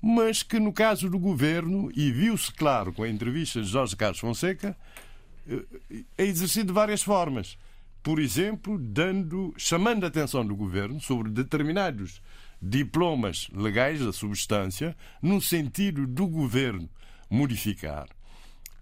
mas 0.00 0.42
que 0.42 0.58
no 0.58 0.72
caso 0.72 1.08
do 1.08 1.18
governo, 1.18 1.90
e 1.94 2.10
viu-se 2.10 2.52
claro 2.52 2.92
com 2.92 3.02
a 3.02 3.08
entrevista 3.08 3.60
de 3.60 3.68
Jorge 3.68 3.96
Carlos 3.96 4.18
Fonseca, 4.18 4.76
é 6.16 6.24
exercido 6.24 6.68
de 6.68 6.72
várias 6.72 7.02
formas 7.02 7.56
por 8.04 8.20
exemplo, 8.20 8.78
dando, 8.78 9.54
chamando 9.56 10.04
a 10.04 10.08
atenção 10.08 10.46
do 10.46 10.54
governo 10.54 11.00
sobre 11.00 11.30
determinados 11.30 12.20
diplomas 12.60 13.48
legais 13.50 13.98
da 13.98 14.12
substância, 14.12 14.94
no 15.22 15.40
sentido 15.40 16.06
do 16.06 16.26
governo 16.28 16.88
modificar. 17.30 18.06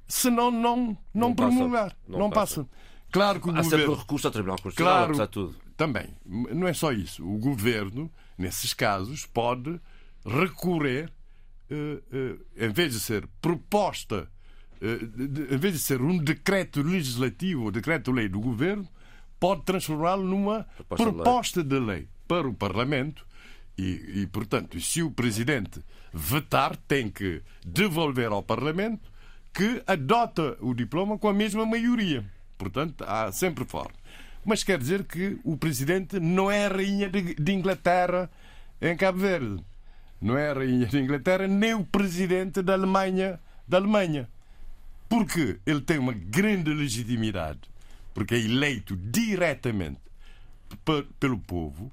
Senão, 0.09 0.51
não, 0.51 0.77
não, 0.77 0.99
não 1.15 1.35
promulgar. 1.35 1.91
Passa, 1.91 1.97
não, 2.09 2.19
não 2.19 2.31
passa. 2.31 2.65
passa. 2.65 2.71
Claro 3.13 3.41
que 3.41 3.47
o 3.47 3.51
Há 3.53 3.63
governo. 3.63 3.79
sempre 3.79 4.01
recurso 4.01 4.27
ao 4.27 4.33
Tribunal 4.33 4.59
Constitucional, 4.59 5.09
claro, 5.13 5.29
tudo. 5.29 5.57
Também. 5.77 6.09
Não 6.27 6.67
é 6.67 6.73
só 6.73 6.91
isso. 6.91 7.25
O 7.25 7.39
governo, 7.39 8.11
nesses 8.37 8.75
casos, 8.75 9.25
pode 9.25 9.81
recorrer, 10.27 11.13
eh, 11.71 12.03
eh, 12.13 12.67
em 12.67 12.73
vez 12.73 12.93
de 12.93 12.99
ser 12.99 13.29
proposta, 13.41 14.29
eh, 14.81 14.99
em 15.55 15.59
vez 15.59 15.75
de 15.75 15.79
ser 15.79 16.03
um 16.03 16.19
decreto 16.19 16.83
legislativo 16.83 17.65
ou 17.65 17.71
decreto-lei 17.71 18.29
do 18.29 18.41
governo, 18.41 18.89
pode 19.43 19.63
transformá-lo 19.63 20.23
numa 20.23 20.65
proposta, 20.77 21.13
proposta 21.13 21.65
de, 21.65 21.75
lei. 21.75 21.81
de 21.81 21.87
lei 21.87 22.09
para 22.29 22.49
o 22.49 22.55
Parlamento 22.55 23.27
e, 23.77 24.21
e, 24.21 24.27
portanto, 24.29 24.81
se 24.81 25.03
o 25.03 25.11
Presidente 25.11 25.81
vetar, 26.15 26.77
tem 26.77 27.11
que 27.11 27.43
devolver 27.67 28.31
ao 28.31 28.41
Parlamento 28.41 29.11
que 29.53 29.83
adota 29.85 30.57
o 30.61 30.73
diploma 30.73 31.19
com 31.19 31.29
a 31.29 31.35
mesma 31.35 31.67
maioria. 31.67 32.25
Portanto, 32.57 33.03
há 33.05 33.33
sempre 33.33 33.65
forma. 33.65 33.97
Mas 34.45 34.63
quer 34.63 34.79
dizer 34.79 35.03
que 35.03 35.37
o 35.43 35.57
Presidente 35.57 36.21
não 36.21 36.49
é 36.49 36.67
a 36.67 36.69
Rainha 36.69 37.11
de 37.11 37.53
Inglaterra 37.53 38.31
em 38.81 38.97
Cabo 38.97 39.19
Verde. 39.19 39.57
Não 40.21 40.39
é 40.39 40.51
a 40.51 40.55
Rainha 40.55 40.87
de 40.87 41.01
Inglaterra 41.01 41.49
nem 41.49 41.75
o 41.75 41.85
Presidente 41.85 42.63
da 42.63 42.75
Alemanha. 42.75 43.41
Da 43.67 43.79
Alemanha. 43.79 44.29
Porque 45.09 45.59
ele 45.67 45.81
tem 45.81 45.99
uma 45.99 46.13
grande 46.13 46.73
legitimidade 46.73 47.72
porque 48.15 48.35
é 48.35 48.39
eleito 48.39 48.97
diretamente 48.97 50.01
pelo 51.19 51.39
povo, 51.39 51.93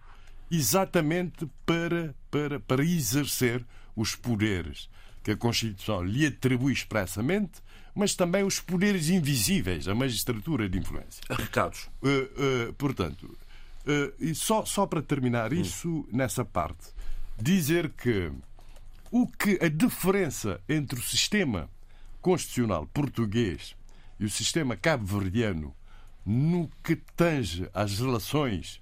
exatamente 0.50 1.50
para, 1.66 2.16
para, 2.32 2.60
para 2.60 2.84
exercer 2.84 3.66
os 3.96 4.16
poderes 4.16 4.90
que 5.24 5.32
a 5.32 5.38
Constituição 5.38 6.04
lhe 6.04 6.26
atribui 6.26 6.74
expressamente, 6.74 7.62
mas 7.94 8.16
também 8.16 8.44
os 8.44 8.60
poderes 8.60 9.10
invisíveis, 9.10 9.88
a 9.88 9.96
magistratura 9.96 10.70
de 10.70 10.78
influência. 10.78 11.22
Recados. 11.30 11.90
Uh, 12.02 12.70
uh, 12.70 12.74
portanto, 12.74 13.26
uh, 13.26 14.14
e 14.20 14.34
só, 14.34 14.66
só 14.66 14.86
para 14.86 15.02
terminar 15.02 15.52
isso 15.52 15.90
hum. 15.90 16.08
nessa 16.12 16.46
parte, 16.46 16.88
dizer 17.38 17.90
que 17.90 18.32
o 19.12 19.28
que 19.28 19.60
a 19.62 19.68
diferença 19.68 20.62
entre 20.70 21.00
o 21.00 21.04
sistema 21.04 21.70
constitucional 22.22 22.88
português 22.88 23.76
e 24.20 24.26
o 24.26 24.30
sistema 24.30 24.76
cabo-verdiano 24.76 25.74
no 26.30 26.70
que 26.84 26.96
tange 26.96 27.68
às 27.74 27.98
relações 27.98 28.80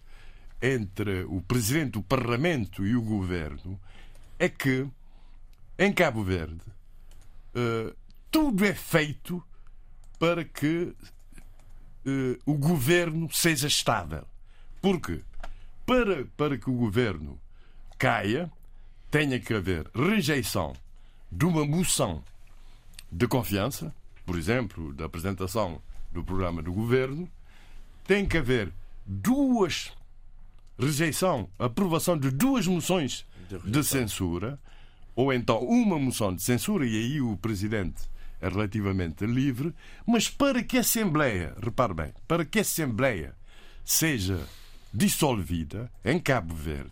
entre 0.61 1.23
o 1.23 1.41
Presidente 1.41 1.91
do 1.91 2.03
Parlamento 2.03 2.85
e 2.85 2.93
o 2.93 3.01
Governo, 3.01 3.79
é 4.37 4.49
que, 4.49 4.85
em 5.79 5.93
Cabo 5.93 6.25
Verde, 6.25 6.59
uh, 7.55 7.95
tudo 8.29 8.65
é 8.65 8.73
feito 8.73 9.41
para 10.19 10.43
que 10.43 10.93
uh, 12.05 12.37
o 12.45 12.55
Governo 12.55 13.31
seja 13.31 13.67
estável. 13.67 14.27
Porque, 14.81 15.21
para, 15.85 16.25
para 16.35 16.57
que 16.57 16.69
o 16.69 16.73
Governo 16.73 17.39
caia, 17.97 18.51
tenha 19.09 19.39
que 19.39 19.53
haver 19.53 19.89
rejeição 19.95 20.73
de 21.31 21.45
uma 21.45 21.65
moção 21.65 22.21
de 23.09 23.25
confiança, 23.25 23.95
por 24.25 24.37
exemplo, 24.37 24.93
da 24.93 25.05
apresentação 25.05 25.81
do 26.11 26.21
programa 26.21 26.61
do 26.61 26.73
Governo, 26.73 27.29
tem 28.07 28.25
que 28.25 28.37
haver 28.37 28.71
duas 29.05 29.91
rejeição, 30.79 31.49
aprovação 31.59 32.17
de 32.17 32.29
duas 32.29 32.65
moções 32.67 33.25
de 33.65 33.83
censura, 33.83 34.59
ou 35.15 35.33
então 35.33 35.59
uma 35.63 35.97
moção 35.97 36.35
de 36.35 36.41
censura, 36.43 36.85
e 36.85 36.95
aí 36.95 37.21
o 37.21 37.35
Presidente 37.37 38.03
é 38.39 38.47
relativamente 38.47 39.25
livre, 39.25 39.73
mas 40.05 40.29
para 40.29 40.61
que 40.63 40.77
a 40.77 40.81
Assembleia, 40.81 41.55
repare 41.61 41.93
bem, 41.93 42.13
para 42.27 42.45
que 42.45 42.59
a 42.59 42.61
Assembleia 42.61 43.35
seja 43.83 44.39
dissolvida 44.93 45.91
em 46.05 46.19
Cabo 46.19 46.53
Verde, 46.53 46.91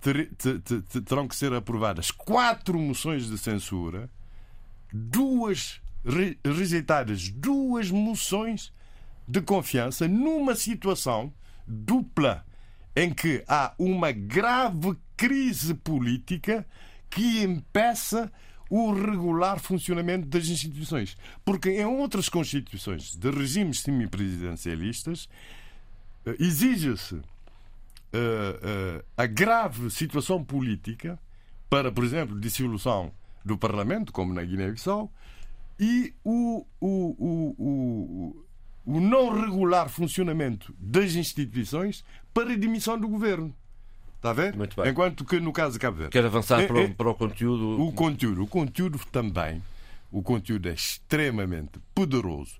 ter- 0.00 0.28
te- 0.38 0.58
te- 0.60 0.80
te- 0.82 1.00
terão 1.00 1.26
que 1.26 1.34
ser 1.34 1.52
aprovadas 1.52 2.10
quatro 2.12 2.78
moções 2.78 3.28
de 3.28 3.36
censura, 3.38 4.08
duas 4.92 5.80
re- 6.04 6.38
rejeitadas 6.44 7.28
duas 7.28 7.90
moções 7.90 8.72
de 9.26 9.40
confiança 9.40 10.08
numa 10.08 10.54
situação 10.54 11.32
dupla 11.66 12.44
em 12.94 13.12
que 13.12 13.42
há 13.48 13.74
uma 13.78 14.12
grave 14.12 14.96
crise 15.16 15.74
política 15.74 16.66
que 17.08 17.42
impeça 17.42 18.30
o 18.68 18.92
regular 18.92 19.58
funcionamento 19.60 20.26
das 20.26 20.48
instituições. 20.48 21.16
Porque 21.44 21.70
em 21.70 21.84
outras 21.84 22.28
constituições 22.28 23.14
de 23.14 23.30
regimes 23.30 23.80
semipresidencialistas 23.80 25.28
eh, 26.24 26.36
exige-se 26.38 27.16
eh, 28.14 28.60
eh, 28.62 29.04
a 29.16 29.26
grave 29.26 29.90
situação 29.90 30.42
política 30.42 31.18
para, 31.68 31.92
por 31.92 32.04
exemplo, 32.04 32.38
dissolução 32.40 33.12
do 33.44 33.58
Parlamento, 33.58 34.12
como 34.12 34.32
na 34.32 34.42
Guiné-Bissau, 34.42 35.12
e 35.78 36.14
o, 36.24 36.66
o, 36.80 37.56
o, 37.58 38.46
o, 38.84 39.00
não 39.00 39.40
regular 39.40 39.88
funcionamento 39.88 40.74
das 40.78 41.14
instituições 41.14 42.04
para 42.34 42.52
a 42.52 42.56
demissão 42.56 42.98
do 42.98 43.08
governo. 43.08 43.54
Está 44.16 44.30
a 44.30 44.34
ver? 44.34 44.56
Muito 44.56 44.80
bem. 44.80 44.90
Enquanto 44.90 45.24
que 45.24 45.40
no 45.40 45.52
caso 45.52 45.72
de 45.74 45.78
Cabo 45.80 45.96
Verde. 45.98 46.12
Quero 46.12 46.26
avançar 46.28 46.60
É, 46.60 46.66
para, 46.66 46.80
é- 46.80 46.84
o, 46.86 46.94
para 46.94 47.10
o 47.10 47.14
conteúdo. 47.14 47.82
o 47.82 47.92
conteúdo, 47.92 48.42
o 48.42 48.46
conteúdo 48.46 49.00
também, 49.10 49.62
o 50.12 50.22
conteúdo 50.22 50.68
é 50.68 50.72
extremamente 50.74 51.80
poderoso. 51.94 52.54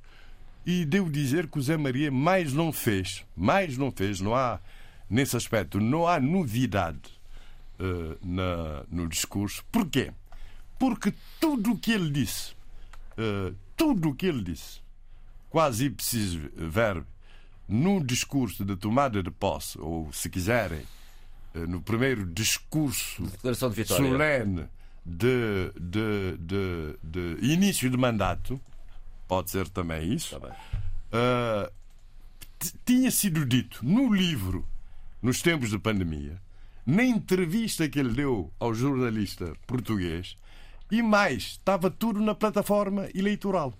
E 0.66 0.84
devo 0.84 1.10
dizer 1.10 1.48
que 1.48 1.58
o 1.58 1.62
Zé 1.62 1.76
Maria 1.76 2.10
mais 2.10 2.52
não 2.52 2.72
fez, 2.72 3.24
mais 3.36 3.76
não 3.78 3.90
fez, 3.90 4.20
não 4.20 4.34
há, 4.34 4.60
nesse 5.10 5.36
aspecto, 5.36 5.80
não 5.80 6.06
há 6.06 6.20
novidade 6.20 7.00
eh, 7.80 8.16
na, 8.22 8.84
no 8.90 9.08
discurso. 9.08 9.64
Porquê? 9.72 10.12
Porque 10.78 11.12
tudo 11.40 11.72
o 11.72 11.78
que 11.78 11.92
ele 11.92 12.10
disse, 12.10 12.54
eh, 13.16 13.52
tudo 13.76 14.10
o 14.10 14.14
que 14.14 14.26
ele 14.26 14.42
disse, 14.42 14.80
quase 15.52 15.84
ipsis 15.86 16.34
verbo, 16.56 17.06
no 17.68 18.02
discurso 18.02 18.64
de 18.64 18.74
tomada 18.76 19.22
de 19.22 19.30
posse, 19.30 19.78
ou 19.78 20.12
se 20.12 20.28
quiserem, 20.28 20.82
eh, 21.54 21.66
no 21.66 21.80
primeiro 21.80 22.24
discurso 22.26 23.22
de 23.84 23.84
solene 24.10 24.66
de, 25.04 25.70
de, 25.78 26.36
de, 26.38 26.96
de 27.02 27.46
início 27.46 27.88
de 27.90 27.96
mandato, 27.96 28.60
pode 29.28 29.50
ser 29.50 29.68
também 29.68 30.12
isso, 30.12 30.34
t- 32.58 32.72
tinha 32.84 33.10
sido 33.10 33.44
dito 33.44 33.84
no 33.84 34.12
livro, 34.12 34.66
nos 35.20 35.40
tempos 35.42 35.70
de 35.70 35.78
pandemia, 35.78 36.40
na 36.86 37.04
entrevista 37.04 37.88
que 37.88 37.98
ele 38.00 38.12
deu 38.12 38.50
ao 38.58 38.74
jornalista 38.74 39.52
português, 39.66 40.36
e 40.90 41.00
mais, 41.02 41.42
estava 41.52 41.90
tudo 41.90 42.20
na 42.20 42.34
plataforma 42.34 43.08
eleitoral. 43.14 43.72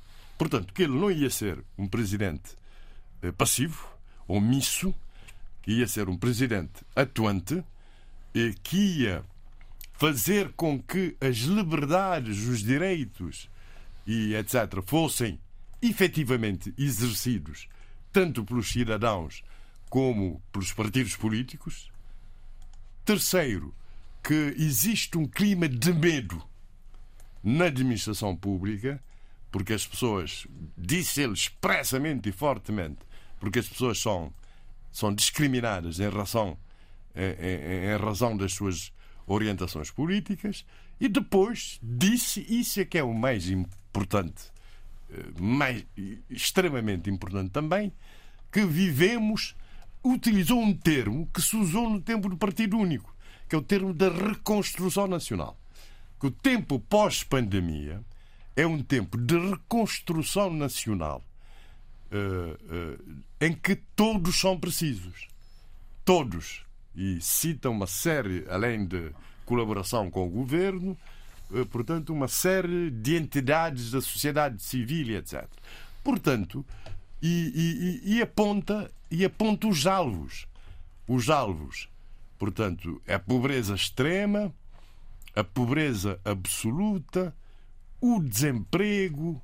Portanto, 0.43 0.75
que 0.75 0.83
ele 0.83 0.99
não 0.99 1.09
ia 1.09 1.31
ser 1.31 1.65
um 1.79 1.87
presidente 1.87 2.57
eh, 3.23 3.31
passivo, 3.31 3.87
omisso, 4.27 4.93
que 5.63 5.71
ia 5.71 5.87
ser 5.87 6.09
um 6.09 6.17
presidente 6.17 6.85
atuante, 6.97 7.63
e 8.35 8.53
que 8.55 9.03
ia 9.03 9.25
fazer 9.93 10.53
com 10.55 10.83
que 10.83 11.17
as 11.21 11.37
liberdades, 11.37 12.49
os 12.49 12.59
direitos 12.59 13.49
e 14.05 14.35
etc. 14.35 14.83
fossem 14.85 15.39
efetivamente 15.81 16.75
exercidos 16.77 17.69
tanto 18.13 18.45
pelos 18.45 18.69
cidadãos 18.69 19.45
como 19.89 20.43
pelos 20.51 20.73
partidos 20.73 21.15
políticos. 21.15 21.89
Terceiro, 23.05 23.73
que 24.25 24.57
existe 24.59 25.17
um 25.17 25.25
clima 25.25 25.69
de 25.69 25.93
medo 25.93 26.43
na 27.45 27.67
administração 27.67 28.35
pública, 28.35 29.01
porque 29.53 29.75
as 29.75 29.87
pessoas, 29.87 30.47
disse 30.77 31.21
ele 31.23 31.35
expressamente 31.35 32.29
e 32.29 32.33
fortemente, 32.33 32.99
porque 33.39 33.61
as 33.61 33.69
pessoas 33.69 33.99
são, 34.01 34.33
são 34.91 35.15
discriminadas 35.15 36.01
em 36.01 36.09
razão, 36.09 36.59
em, 37.15 37.23
em- 37.23 37.95
em 37.95 37.97
razão 37.97 38.37
das 38.37 38.53
suas 38.55 38.91
orientações 39.27 39.91
políticas, 39.91 40.65
e 40.99 41.09
depois 41.09 41.79
disse, 41.83 42.45
isso 42.49 42.81
é 42.81 42.85
que 42.85 42.99
é 42.99 43.05
o 43.05 43.13
mais 43.15 43.49
importante, 43.49 44.45
eh, 45.11 45.25
mais, 45.39 45.85
extremamente 46.31 47.11
importante 47.11 47.51
também, 47.51 47.93
que 48.51 48.65
vivemos, 48.65 49.55
utilizou 50.05 50.61
um 50.61 50.73
termo 50.75 51.29
que 51.33 51.41
se 51.43 51.57
usou 51.57 51.89
no 51.91 52.01
tempo 52.01 52.29
do 52.29 52.37
Partido 52.37 52.79
Único, 52.79 53.15
que 53.49 53.55
é 53.55 53.59
o 53.59 53.63
termo 53.63 53.93
da 53.93 54.09
reconstrução 54.09 55.07
nacional. 55.07 55.59
Que 56.19 56.27
o 56.27 56.31
tempo 56.31 56.79
pós-pandemia 56.79 58.03
é 58.57 58.67
um 58.67 58.83
tempo 58.83 59.17
de 59.17 59.39
reconstrução 59.39 60.53
nacional 60.53 61.23
eh, 62.11 62.57
eh, 63.41 63.47
em 63.47 63.53
que 63.55 63.75
todos 63.97 64.39
são 64.39 64.59
precisos. 64.59 65.29
Todos. 66.05 66.65
E 66.95 67.21
cita 67.21 67.71
uma 67.71 67.87
série, 67.87 68.45
além 68.51 68.85
de 68.85 69.11
colaboração 69.47 70.11
com 70.11 70.27
o 70.27 70.31
governo, 70.31 70.97
eh, 71.55 71.65
portanto, 71.65 72.13
uma 72.13 72.29
série 72.29 72.91
de 72.91 73.17
entidades 73.17 73.91
da 73.91 74.01
sociedade 74.01 74.63
civil 74.63 75.17
etc. 75.17 75.47
Portanto, 76.05 76.65
e, 77.23 78.01
e- 78.05 78.17
e- 78.17 78.23
aponta, 78.23 78.91
e 79.11 79.25
aponta 79.25 79.69
os 79.69 79.87
alvos. 79.87 80.47
Os 81.09 81.31
alvos, 81.31 81.89
portanto, 82.39 83.01
a 83.09 83.19
pobreza 83.19 83.75
extrema, 83.75 84.53
a 85.35 85.43
pobreza 85.43 86.21
absoluta, 86.25 87.35
o 88.03 88.21
desemprego, 88.21 89.41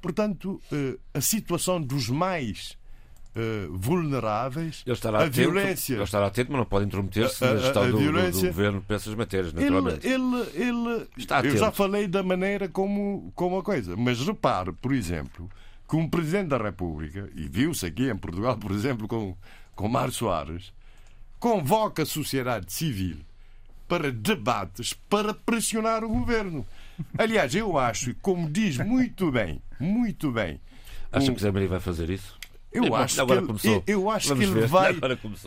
portanto, 0.00 0.60
eh, 0.70 0.96
a 1.14 1.20
situação 1.20 1.80
dos 1.82 2.08
mais 2.08 2.76
eh, 3.34 3.66
vulneráveis, 3.70 4.82
Ele 4.86 4.94
estará 4.94 5.18
a 5.18 5.22
atento, 5.22 5.36
violência. 5.36 5.94
ele 5.94 6.02
estará 6.02 6.26
atento, 6.26 6.50
mas 6.50 6.58
não 6.58 6.66
pode 6.66 6.86
intrometer-se 6.86 7.44
A- 7.44 7.50
a- 7.50 7.54
na 7.54 7.60
gestão 7.60 7.82
a 7.82 7.86
do, 7.86 7.92
do- 7.98 8.12
do 8.32 8.40
governo 8.46 8.82
para 8.82 8.96
essas 8.96 9.14
matérias, 9.14 9.52
Ele, 9.54 9.70
naturalmente. 9.70 10.06
ele, 10.06 10.40
ele, 10.54 11.08
Está 11.16 11.40
eu 11.40 11.56
já 11.56 11.70
falei 11.72 12.06
da 12.08 12.22
maneira 12.22 12.68
como, 12.68 13.32
como 13.34 13.58
a 13.58 13.62
coisa, 13.62 13.96
mas 13.96 14.20
repare, 14.20 14.72
por 14.72 14.92
exemplo, 14.92 15.48
que 15.88 15.96
um 15.96 16.08
Presidente 16.08 16.48
da 16.48 16.58
República, 16.58 17.30
e 17.34 17.48
viu-se 17.48 17.86
aqui 17.86 18.10
em 18.10 18.16
Portugal, 18.16 18.56
por 18.58 18.70
exemplo, 18.72 19.06
com, 19.08 19.36
com 19.74 19.88
Mário 19.88 20.12
Soares, 20.12 20.72
convoca 21.38 22.02
a 22.02 22.06
sociedade 22.06 22.72
civil 22.72 23.18
para 23.86 24.10
debates 24.12 24.92
para 25.08 25.32
pressionar 25.32 26.02
o 26.04 26.08
governo. 26.08 26.66
Aliás, 27.16 27.54
eu 27.54 27.78
acho, 27.78 28.14
como 28.22 28.48
diz 28.50 28.76
muito 28.78 29.30
bem, 29.30 29.60
muito 29.78 30.30
bem, 30.32 30.60
Acha 31.12 31.30
um- 31.30 31.34
que 31.34 31.40
Zé 31.42 31.50
Maria 31.50 31.68
vai 31.68 31.80
fazer 31.80 32.10
isso? 32.10 32.36
eu 32.72 32.84
Bom, 32.88 32.96
acho 32.96 33.14
que 33.24 33.32
ele, 33.32 33.82
eu, 33.86 34.10
acho 34.10 34.28
Vamos 34.28 34.44
que 34.44 34.50
ele 34.50 34.60
ver. 34.60 34.66
vai 34.68 34.94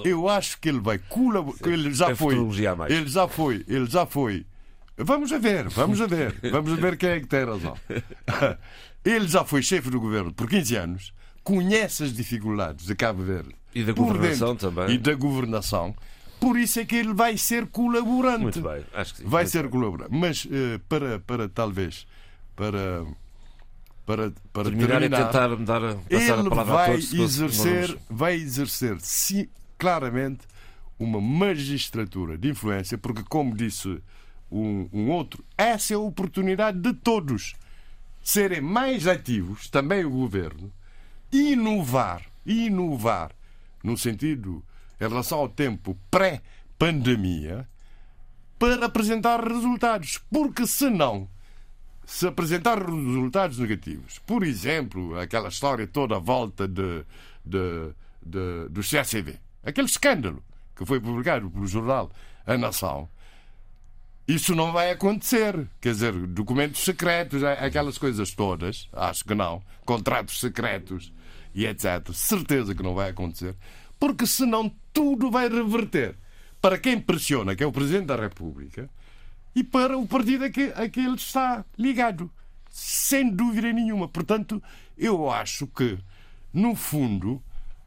eu 0.06 0.28
acho 0.28 0.60
que 0.60 0.70
ele 0.70 0.80
vai 0.80 0.98
colaborar 0.98 1.58
ele 1.68 1.94
já 1.94 2.08
Tem 2.08 2.16
foi. 2.16 2.36
ele 2.90 3.08
já 3.08 3.28
foi 3.28 3.64
ele 3.68 3.86
já 3.86 4.06
foi. 4.08 4.46
Vamos 4.98 5.32
a 5.32 5.38
ver 5.38 5.70
vamos 5.70 6.02
a 6.02 6.08
ver 6.08 6.36
vamos 6.52 6.74
a 6.74 6.76
ver 6.76 6.98
quem 6.98 7.10
é 7.10 7.20
que 7.20 7.28
tem 7.28 7.46
razão. 7.46 7.78
Ele 9.04 9.28
já 9.28 9.44
foi 9.44 9.64
chefe 9.64 9.90
do 9.90 10.00
governo 10.00 10.32
por 10.34 10.48
15 10.48 10.76
anos 10.76 11.14
conhece 11.44 12.04
as 12.04 12.14
dificuldades 12.14 12.86
de 12.86 12.94
Cabo 12.96 13.24
Verde 13.24 13.50
E 13.74 13.84
da 13.84 13.94
governação 13.94 14.50
dentro, 14.50 14.72
também. 14.72 14.94
e 14.96 14.98
da 15.00 15.14
governação 15.16 15.96
por 16.42 16.58
isso 16.58 16.80
é 16.80 16.86
que 16.86 16.96
ele 16.96 17.14
vai 17.14 17.38
ser 17.38 17.68
colaborante 17.68 18.42
Muito 18.42 18.62
bem, 18.62 18.84
acho 18.94 19.14
que 19.14 19.22
sim. 19.22 19.28
vai 19.28 19.46
ser 19.46 19.70
colaborante 19.70 20.10
mas 20.14 20.46
eh, 20.52 20.80
para 20.90 21.20
para 21.20 21.48
talvez 21.48 22.06
para 22.56 23.06
para, 24.06 24.34
para 24.52 24.64
Terminar 24.66 25.02
e 25.04 25.10
tentar 25.10 25.48
dar, 25.56 25.96
passar 25.96 26.36
a 26.36 26.40
ele 26.42 26.50
palavra 26.50 26.74
a 26.74 26.76
vai 26.78 26.88
todos. 26.92 27.06
senão- 27.10 27.28
senão 27.30 27.48
exercer, 27.48 27.98
vai 28.10 28.34
exercer 28.36 28.98
sim, 29.00 29.48
claramente 29.78 30.42
uma 31.00 31.22
magistratura 31.22 32.38
de 32.38 32.50
influência, 32.50 32.98
porque, 32.98 33.24
como 33.24 33.56
disse 33.56 34.02
um, 34.52 34.90
um 34.92 35.10
outro, 35.12 35.44
essa 35.58 35.94
é 35.94 35.96
a 35.96 36.00
oportunidade 36.00 36.80
de 36.80 36.94
todos 36.94 37.54
serem 38.22 38.60
mais 38.62 39.08
ativos, 39.08 39.70
também 39.70 40.04
o 40.04 40.10
governo, 40.10 40.72
inovar, 41.32 42.22
inovar 42.46 43.32
no 43.84 43.98
sentido 43.98 44.64
em 45.02 45.08
relação 45.10 45.40
ao 45.40 45.50
tempo 45.50 45.98
pré-pandemia, 46.12 47.68
para 48.60 48.86
apresentar 48.86 49.44
resultados, 49.44 50.20
porque 50.32 50.68
senão 50.68 51.28
se 52.06 52.28
apresentar 52.28 52.78
resultados 52.78 53.58
negativos, 53.58 54.20
por 54.20 54.44
exemplo, 54.44 55.18
aquela 55.20 55.50
história 55.50 55.88
toda 55.88 56.18
à 56.18 56.20
volta 56.20 56.68
de, 56.68 57.04
de, 57.44 57.92
de- 58.24 58.70
do 58.70 58.82
CACV, 58.88 59.40
aquele 59.64 59.88
escândalo 59.88 60.44
que 60.76 60.86
foi 60.86 61.00
publicado 61.00 61.50
pelo 61.50 61.66
jornal 61.66 62.12
A 62.46 62.56
Nação, 62.58 63.10
isso 64.28 64.54
não 64.56 64.72
vai 64.72 64.92
acontecer. 64.92 65.68
Quer 65.82 65.94
dizer, 65.94 66.14
documentos 66.28 66.82
secretos, 66.84 67.44
aquelas 67.44 67.98
coisas 67.98 68.32
todas, 68.32 68.88
acho 68.94 69.26
que 69.26 69.34
não. 69.34 69.62
Contratos 69.84 70.40
secretos 70.40 71.12
e 71.54 71.66
etc. 71.66 72.12
Certeza 72.14 72.74
que 72.76 72.84
não 72.84 72.94
vai 72.94 73.10
acontecer. 73.10 73.56
Porque 74.00 74.26
senão 74.26 74.72
tudo 74.94 75.32
vai 75.32 75.50
reverter 75.50 76.16
para 76.62 76.78
quem 76.78 77.00
pressiona, 77.00 77.56
que 77.56 77.64
é 77.64 77.68
o 77.68 77.72
Presidente 77.72 78.06
da 78.06 78.16
República, 78.16 78.90
e 79.56 79.64
para 79.64 79.98
o 79.98 80.08
partido 80.08 80.46
a 80.46 80.50
que, 80.50 80.72
a 80.76 80.88
que 80.88 81.00
ele 81.00 81.16
está 81.16 81.66
ligado. 81.78 82.30
Sem 82.70 83.30
dúvida 83.30 83.72
nenhuma. 83.74 84.08
Portanto, 84.08 84.62
eu 84.98 85.30
acho 85.30 85.68
que, 85.68 85.98
no 86.54 86.74
fundo, 86.76 87.42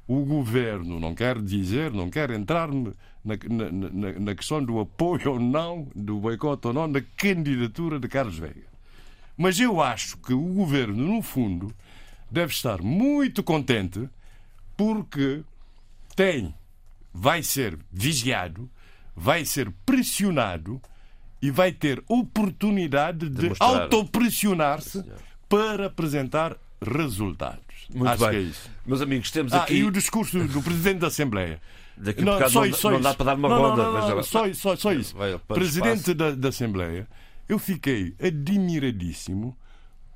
o 0.07 0.25
governo 0.25 1.01
não 1.01 1.15
quer 1.15 1.41
dizer, 1.41 1.91
não 1.91 2.11
quer 2.11 2.31
entrar 2.31 2.69
na, 2.71 2.93
na, 3.25 4.21
na, 4.21 4.35
questão 4.35 4.63
do 4.63 4.79
apoio 4.79 5.33
ou 5.33 5.41
não, 5.41 5.89
do 5.95 6.19
boicote 6.19 6.67
ou 6.67 6.73
não, 6.75 6.91
da 6.91 7.01
candidatura 7.17 7.99
de 7.99 8.09
Carlos 8.09 8.37
Veiga. 8.37 8.67
Mas 9.37 9.59
eu 9.59 9.81
acho 9.81 10.19
que 10.19 10.35
o 10.35 10.41
governo, 10.41 11.15
no 11.15 11.23
fundo, 11.23 11.75
deve 12.31 12.53
estar 12.53 12.83
muito 12.83 13.43
contente 13.43 14.09
porque 14.77 15.43
tem, 16.15 16.55
vai 17.15 17.45
ser 17.45 17.79
vigiado, 17.93 18.69
vai 19.15 19.45
ser 19.45 19.71
pressionado 19.87 20.83
e 21.41 21.49
vai 21.51 21.71
ter 21.71 22.03
oportunidade 22.09 23.29
de, 23.31 23.51
de 23.51 23.55
autopressionar-se 23.61 25.05
para 25.49 25.87
apresentar 25.87 26.57
resultados. 26.83 27.63
Muito 27.95 28.09
Acho 28.09 28.21
bem. 28.25 28.31
que 28.31 28.37
é 28.37 28.41
isso. 28.41 28.71
Meus 28.85 29.01
amigos, 29.01 29.31
temos 29.31 29.53
Ah, 29.53 29.63
aqui. 29.63 29.75
e 29.75 29.85
o 29.85 29.91
discurso 29.91 30.43
do 30.49 30.61
Presidente 30.63 30.99
da 30.99 31.07
Assembleia. 31.07 31.61
Daqui 31.97 32.23
a 32.23 32.25
bocado 32.25 32.55
não, 32.55 32.91
não 32.91 33.01
dá 33.01 33.15
para 33.15 33.27
dar 33.27 33.35
uma 33.37 33.49
não. 33.49 33.77
Não, 33.77 33.77
não, 33.77 34.17
não, 34.17 34.23
só, 34.25 34.53
só, 34.53 34.75
só 34.75 34.93
isso. 34.93 35.15
Presidente 35.47 36.13
da, 36.13 36.33
da 36.33 36.49
Assembleia, 36.49 37.07
eu 37.49 37.59
fiquei 37.59 38.17
admiradíssimo 38.21 39.57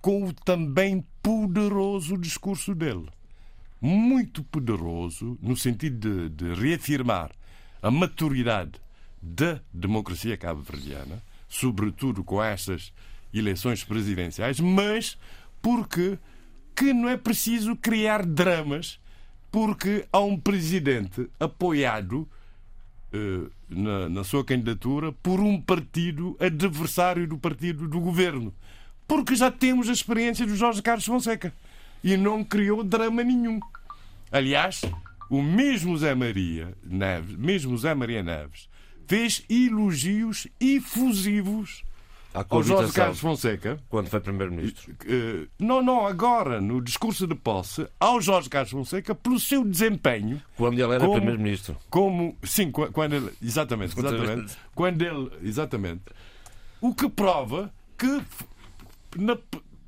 com 0.00 0.24
o 0.24 0.32
também 0.32 1.04
poderoso 1.22 2.18
discurso 2.18 2.74
dele. 2.74 3.06
Muito 3.80 4.42
poderoso, 4.42 5.38
no 5.40 5.56
sentido 5.56 6.28
de, 6.28 6.52
de 6.52 6.60
reafirmar 6.60 7.30
a 7.82 7.90
maturidade 7.90 8.72
da 9.20 9.60
democracia 9.72 10.36
cabo-verdiana, 10.36 11.22
sobretudo 11.48 12.24
com 12.24 12.42
estas 12.42 12.92
eleições 13.32 13.84
presidenciais, 13.84 14.58
mas 14.60 15.18
porque 15.60 16.18
que 16.74 16.92
não 16.92 17.08
é 17.08 17.16
preciso 17.16 17.74
criar 17.74 18.24
dramas, 18.24 19.00
porque 19.50 20.06
há 20.12 20.20
um 20.20 20.38
presidente 20.38 21.28
apoiado 21.40 22.28
eh, 23.12 23.48
na, 23.68 24.08
na 24.08 24.24
sua 24.24 24.44
candidatura 24.44 25.12
por 25.12 25.40
um 25.40 25.60
partido 25.60 26.36
adversário 26.38 27.26
do 27.26 27.38
partido 27.38 27.88
do 27.88 27.98
governo. 27.98 28.54
Porque 29.06 29.34
já 29.34 29.50
temos 29.50 29.88
a 29.88 29.92
experiência 29.92 30.46
do 30.46 30.54
Jorge 30.54 30.82
Carlos 30.82 31.06
Fonseca 31.06 31.52
e 32.02 32.16
não 32.16 32.42
criou 32.44 32.82
drama 32.84 33.22
nenhum. 33.22 33.60
Aliás, 34.30 34.82
o 35.30 35.42
mesmo 35.42 35.96
Zé 35.96 36.14
Maria 36.14 36.74
Neves, 36.84 37.36
mesmo 37.36 37.76
Zé 37.78 37.94
Maria 37.94 38.22
Neves, 38.22 38.68
fez 39.06 39.42
elogios 39.48 40.46
efusivos 40.60 41.82
ao 42.34 42.62
Jorge 42.62 42.92
Carlos 42.92 43.18
Fonseca. 43.18 43.78
quando 43.88 44.08
foi 44.08 44.20
Primeiro-Ministro. 44.20 44.94
Eh, 45.06 45.48
não, 45.58 45.82
não, 45.82 46.06
agora, 46.06 46.60
no 46.60 46.80
discurso 46.80 47.26
de 47.26 47.34
posse, 47.34 47.88
ao 47.98 48.20
Jorge 48.20 48.48
Carlos 48.50 48.70
Fonseca, 48.70 49.14
pelo 49.14 49.40
seu 49.40 49.64
desempenho 49.64 50.40
Quando 50.56 50.74
ele 50.78 50.92
era 50.92 51.08
Primeiro-Ministro. 51.08 51.76
como 51.90 52.36
sim 52.44 52.70
qu- 52.70 52.92
quando 52.92 53.14
ele 53.14 53.30
exatamente 53.42 53.98
exatamente 53.98 54.56
quando 54.74 55.02
ele 55.02 55.30
exatamente 55.42 56.02
o 56.80 56.94
que 56.94 57.08
prova 57.08 57.72
que 57.96 58.22
na- 59.16 59.38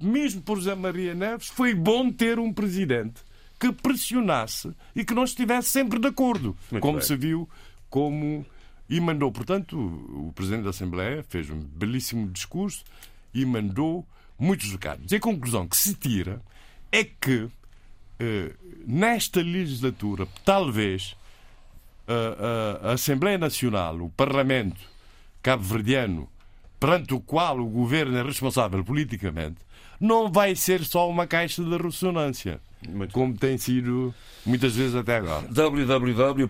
mesmo 0.00 0.42
por 0.42 0.56
José 0.56 0.74
Maria 0.74 1.14
Neves 1.14 1.48
foi 1.48 1.74
bom 1.74 2.10
ter 2.10 2.38
um 2.38 2.52
presidente 2.52 3.22
que 3.58 3.70
pressionasse 3.72 4.72
e 4.96 5.04
que 5.04 5.12
não 5.14 5.24
estivesse 5.24 5.68
sempre 5.68 5.98
de 5.98 6.08
acordo 6.08 6.56
Muito 6.70 6.82
como 6.82 6.98
bem. 6.98 7.06
se 7.06 7.14
viu 7.16 7.48
como 7.90 8.44
e 8.88 8.98
mandou 9.00 9.30
portanto 9.30 9.76
o 9.78 10.32
presidente 10.34 10.64
da 10.64 10.70
Assembleia 10.70 11.22
fez 11.28 11.50
um 11.50 11.58
belíssimo 11.60 12.28
discurso 12.30 12.82
e 13.34 13.44
mandou 13.44 14.06
muitos 14.38 14.70
recados 14.72 15.12
e 15.12 15.16
a 15.16 15.20
conclusão 15.20 15.68
que 15.68 15.76
se 15.76 15.94
tira 15.94 16.40
é 16.90 17.04
que 17.04 17.48
eh, 18.18 18.52
nesta 18.86 19.40
legislatura, 19.42 20.26
talvez 20.44 21.14
a, 22.08 22.84
a- 22.86 22.90
a 22.90 22.92
Assembleia 22.94 23.38
Nacional, 23.38 24.00
o 24.00 24.10
Parlamento 24.10 24.80
cabo-verdiano, 25.42 26.28
perante 26.78 27.14
o 27.14 27.20
qual 27.20 27.58
o 27.60 27.66
governo 27.68 28.16
é 28.16 28.22
responsável 28.22 28.82
politicamente, 28.84 29.56
não 30.00 30.32
vai 30.32 30.56
ser 30.56 30.82
só 30.84 31.08
uma 31.08 31.26
caixa 31.26 31.62
de 31.62 31.76
ressonância, 31.76 32.60
Muito 32.88 33.12
como 33.12 33.36
tem 33.36 33.58
sido 33.58 34.14
muitas 34.44 34.74
vezes 34.74 34.94
até 34.94 35.16
agora. 35.16 35.46
www.rtp.pt 35.50 36.46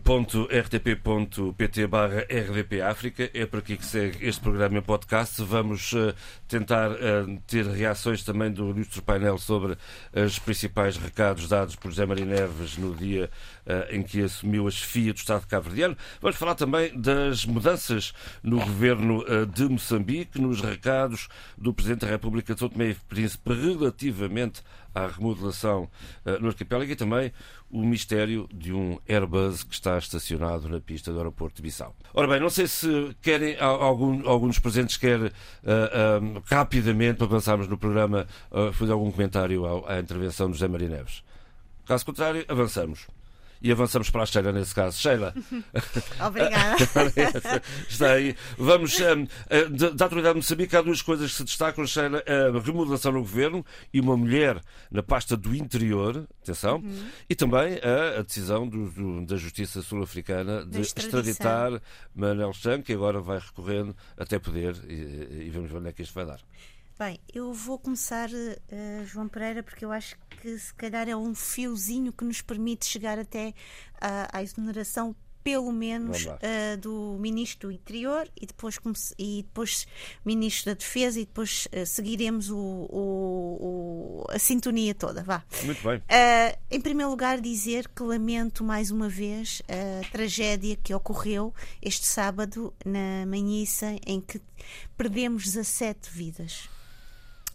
barra 1.88 2.20
RDP 2.20 2.82
África 2.82 3.28
é 3.34 3.44
por 3.46 3.58
aqui 3.58 3.76
que 3.76 3.84
segue 3.84 4.24
este 4.24 4.40
programa 4.40 4.78
em 4.78 4.82
podcast. 4.82 5.42
Vamos 5.42 5.92
eh, 5.92 6.14
tentar 6.46 6.92
eh, 6.92 7.26
ter 7.48 7.66
reações 7.66 8.22
também 8.22 8.52
do 8.52 8.70
ilustre 8.70 9.02
painel 9.02 9.38
sobre 9.38 9.76
os 10.14 10.38
principais 10.38 10.96
recados 10.96 11.48
dados 11.48 11.74
por 11.74 11.90
José 11.90 12.06
Maria 12.06 12.26
Neves 12.26 12.76
no 12.76 12.94
dia 12.94 13.28
eh, 13.66 13.88
em 13.90 14.04
que 14.04 14.22
assumiu 14.22 14.68
a 14.68 14.70
chefia 14.70 15.12
do 15.12 15.16
Estado 15.16 15.44
cabo-verdiano. 15.48 15.96
Vamos 16.20 16.36
falar 16.36 16.54
também 16.54 16.96
das 16.96 17.44
mudanças 17.44 18.14
no 18.40 18.60
governo 18.60 19.24
de 19.52 19.68
Moçambique, 19.68 20.40
nos 20.40 20.60
recados 20.60 21.26
do 21.58 21.74
Presidente 21.74 22.02
da 22.02 22.08
República 22.08 22.54
de 22.54 22.60
São 22.60 22.68
Tomé 22.68 22.90
e 22.90 22.94
Príncipe 22.94 23.52
relativamente 23.52 24.62
à 24.94 25.06
remodelação 25.06 25.88
eh, 26.24 26.38
no 26.38 26.48
arquipélago 26.48 26.90
e 26.90 26.96
também 26.96 27.32
o 27.70 27.84
mistério 27.84 28.48
de 28.52 28.72
um 28.72 28.98
Airbus 29.08 29.62
que 29.62 29.74
está 29.74 29.96
estacionado 29.96 30.68
na 30.68 30.80
pista 30.80 31.12
do 31.12 31.18
aeroporto 31.18 31.56
de 31.56 31.62
Bissau. 31.62 31.94
Ora 32.12 32.26
bem, 32.26 32.40
não 32.40 32.50
sei 32.50 32.66
se 32.66 33.14
querem, 33.22 33.56
algum, 33.60 34.28
alguns 34.28 34.58
presentes 34.58 34.96
quer 34.96 35.20
eh, 35.26 35.32
eh, 35.64 36.20
rapidamente, 36.46 37.18
para 37.18 37.26
avançarmos 37.26 37.68
no 37.68 37.78
programa, 37.78 38.26
eh, 38.50 38.72
fazer 38.72 38.92
algum 38.92 39.10
comentário 39.12 39.64
ao- 39.64 39.88
à 39.88 40.00
intervenção 40.00 40.48
do 40.48 40.54
José 40.54 40.66
Maria 40.68 40.88
Neves. 40.88 41.22
Caso 41.86 42.04
contrário, 42.06 42.44
avançamos. 42.48 43.06
E 43.62 43.70
avançamos 43.70 44.08
para 44.08 44.22
a 44.22 44.26
Sheila 44.26 44.52
nesse 44.52 44.74
caso. 44.74 44.98
Sheila, 44.98 45.34
Obrigada. 46.26 46.76
está 47.88 48.12
aí. 48.12 48.34
Vamos. 48.56 48.98
hum, 49.00 49.26
eh, 49.50 49.64
da 49.66 49.90
da 49.90 50.04
Autoridade 50.06 50.34
de 50.34 50.38
Moçambique 50.38 50.74
há 50.76 50.80
duas 50.82 51.02
coisas 51.02 51.30
que 51.30 51.36
se 51.36 51.44
destacam, 51.44 51.86
Sheila: 51.86 52.22
a 52.26 52.58
remodelação 52.58 53.12
no 53.12 53.20
governo 53.20 53.64
e 53.92 54.00
uma 54.00 54.16
mulher 54.16 54.60
na 54.90 55.02
pasta 55.02 55.36
do 55.36 55.54
interior, 55.54 56.26
atenção, 56.42 56.82
e 57.28 57.34
também 57.34 57.78
a, 57.82 58.20
a 58.20 58.22
decisão 58.22 58.66
do- 58.66 58.90
do- 58.90 59.26
da 59.26 59.36
Justiça 59.36 59.82
Sul-Africana 59.82 60.64
de 60.64 60.80
extraditar 60.80 61.80
Manel 62.14 62.52
Chan, 62.52 62.80
que 62.82 62.92
agora 62.94 63.20
vai 63.20 63.38
recorrendo 63.38 63.94
até 64.16 64.38
poder, 64.38 64.74
e, 64.88 65.46
e 65.46 65.50
vamos 65.52 65.70
ver 65.70 65.76
onde 65.78 65.88
é 65.88 65.92
que 65.92 66.02
isto 66.02 66.14
vai 66.14 66.24
dar. 66.26 66.40
Bem, 67.00 67.18
eu 67.32 67.54
vou 67.54 67.78
começar, 67.78 68.28
eh, 68.68 69.02
João 69.06 69.26
Pereira, 69.26 69.62
porque 69.62 69.86
eu 69.86 69.90
acho 69.90 70.16
que 70.42 70.58
se 70.58 70.74
calhar 70.74 71.08
é 71.08 71.16
um 71.16 71.34
fiozinho 71.34 72.12
que 72.12 72.22
nos 72.26 72.42
permite 72.42 72.84
chegar 72.84 73.18
até 73.18 73.54
à, 73.98 74.36
à 74.36 74.42
exoneração, 74.42 75.16
pelo 75.42 75.72
menos, 75.72 76.26
eh, 76.42 76.76
do 76.76 77.16
Ministro 77.18 77.70
do 77.70 77.72
Interior 77.74 78.28
e 78.38 78.44
depois, 78.44 78.78
e 79.18 79.42
depois 79.42 79.86
Ministro 80.22 80.72
da 80.74 80.78
Defesa 80.78 81.18
e 81.18 81.24
depois 81.24 81.66
eh, 81.72 81.86
seguiremos 81.86 82.50
o, 82.50 82.58
o- 82.58 83.56
o- 83.62 84.26
a 84.28 84.38
sintonia 84.38 84.94
toda. 84.94 85.22
Vá. 85.22 85.42
Muito 85.64 85.82
bem. 85.82 85.96
Uh, 86.00 86.58
em 86.70 86.82
primeiro 86.82 87.10
lugar, 87.10 87.40
dizer 87.40 87.88
que 87.88 88.02
lamento 88.02 88.62
mais 88.62 88.90
uma 88.90 89.08
vez 89.08 89.62
a 89.66 90.06
tragédia 90.10 90.76
que 90.76 90.92
ocorreu 90.92 91.54
este 91.80 92.04
sábado 92.04 92.74
na 92.84 93.24
Manhiça, 93.26 93.96
em 94.06 94.20
que 94.20 94.38
perdemos 94.98 95.44
17 95.44 96.10
vidas. 96.10 96.68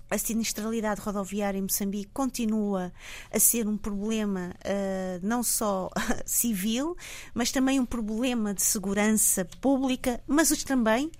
A 0.10 0.18
sinistralidade 0.18 1.01
rodoviária 1.01 1.58
em 1.58 1.64
Moçambique 1.64 2.12
continua 2.14 2.93
a 3.32 3.39
ser 3.39 3.68
um 3.68 3.76
problema 3.76 4.53
uh, 4.64 5.20
não 5.26 5.41
só 5.41 5.89
civil, 6.26 6.95
mas 7.34 7.51
também 7.51 7.80
um 7.80 7.86
problema 7.86 8.53
de 8.53 8.62
segurança 8.62 9.45
pública, 9.60 10.22
mas 10.28 10.51
os 10.51 10.64
também 10.64 11.12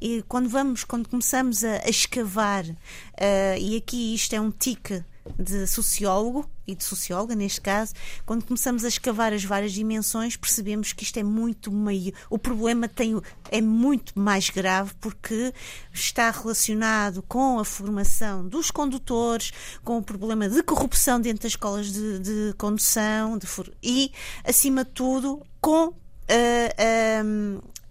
e 0.00 0.22
quando 0.28 0.48
vamos, 0.48 0.84
quando 0.84 1.08
começamos 1.08 1.64
a, 1.64 1.76
a 1.84 1.88
escavar, 1.88 2.64
uh, 2.66 3.58
e 3.58 3.76
aqui 3.76 4.14
isto 4.14 4.34
é 4.34 4.40
um 4.40 4.50
tique 4.50 5.02
de 5.38 5.66
sociólogo 5.66 6.48
e 6.66 6.74
de 6.74 6.84
socióloga 6.84 7.34
neste 7.34 7.60
caso, 7.60 7.92
quando 8.24 8.44
começamos 8.44 8.84
a 8.84 8.88
escavar 8.88 9.32
as 9.32 9.44
várias 9.44 9.72
dimensões, 9.72 10.36
percebemos 10.36 10.92
que 10.92 11.04
isto 11.04 11.18
é 11.18 11.22
muito 11.22 11.70
meio, 11.70 12.12
o 12.28 12.38
problema 12.38 12.88
tem, 12.88 13.20
é 13.50 13.60
muito 13.60 14.18
mais 14.18 14.50
grave 14.50 14.92
porque 15.00 15.52
está 15.92 16.30
relacionado 16.30 17.22
com 17.22 17.58
a 17.58 17.64
formação 17.64 18.46
dos 18.46 18.70
condutores, 18.70 19.52
com 19.82 19.98
o 19.98 20.02
problema 20.02 20.48
de 20.48 20.62
corrupção 20.62 21.20
dentro 21.20 21.42
das 21.42 21.52
escolas 21.52 21.92
de, 21.92 22.18
de 22.18 22.54
condução 22.58 23.38
de 23.38 23.46
e, 23.82 24.12
acima 24.44 24.84
de 24.84 24.90
tudo, 24.90 25.42
com 25.60 25.94
ah, 26.28 26.74
ah, 26.78 27.22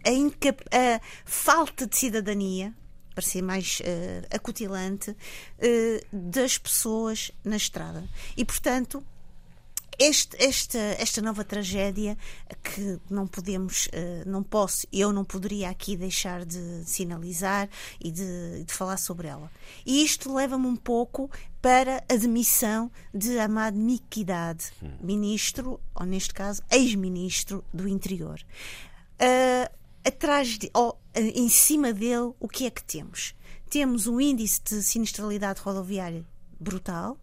a, 0.06 0.96
a 0.96 1.02
falta 1.26 1.88
de 1.88 1.98
cidadania, 1.98 2.74
para 3.14 3.24
ser 3.24 3.41
mais 3.41 3.80
uh, 3.80 4.36
acutilante, 4.36 5.11
uh, 5.11 5.16
das 6.11 6.57
pessoas 6.57 7.32
na 7.43 7.55
estrada. 7.55 8.03
E, 8.36 8.43
portanto, 8.43 9.03
este, 9.99 10.36
esta, 10.43 10.78
esta 10.78 11.22
nova 11.22 11.43
tragédia 11.43 12.18
que 12.64 12.99
não 13.09 13.28
podemos, 13.28 13.88
uh, 13.88 14.28
não 14.28 14.43
posso, 14.43 14.88
eu 14.91 15.11
não 15.14 15.24
poderia 15.24 15.70
aqui 15.70 15.95
deixar 15.95 16.45
de 16.45 16.84
sinalizar 16.86 17.70
e 17.99 18.11
de, 18.11 18.64
de 18.64 18.74
falar 18.74 18.97
sobre 18.97 19.28
ela. 19.28 19.51
E 19.86 20.03
isto 20.03 20.34
leva-me 20.34 20.66
um 20.66 20.76
pouco 20.76 21.30
para 21.61 22.03
a 22.09 22.16
demissão 22.16 22.91
de 23.14 23.39
Ahmad 23.39 23.76
Mikdad, 23.76 24.59
ministro, 24.99 25.80
ou 25.95 26.05
neste 26.05 26.34
caso, 26.34 26.61
ex-ministro 26.72 27.64
do 27.74 27.88
Interior. 27.88 28.39
Uh, 29.22 29.83
atrás 30.06 30.58
de, 30.58 30.70
ou, 30.74 30.99
em 31.16 31.49
cima 31.49 31.93
dele, 31.93 32.34
o 32.39 32.47
que 32.47 32.66
é 32.66 32.70
que 32.70 32.84
temos? 32.84 33.36
Temos 33.70 34.08
um 34.08 34.20
índice 34.20 34.62
de 34.64 34.84
sinistralidade 34.84 35.62
rodoviária 35.62 36.26
brutal, 36.60 37.18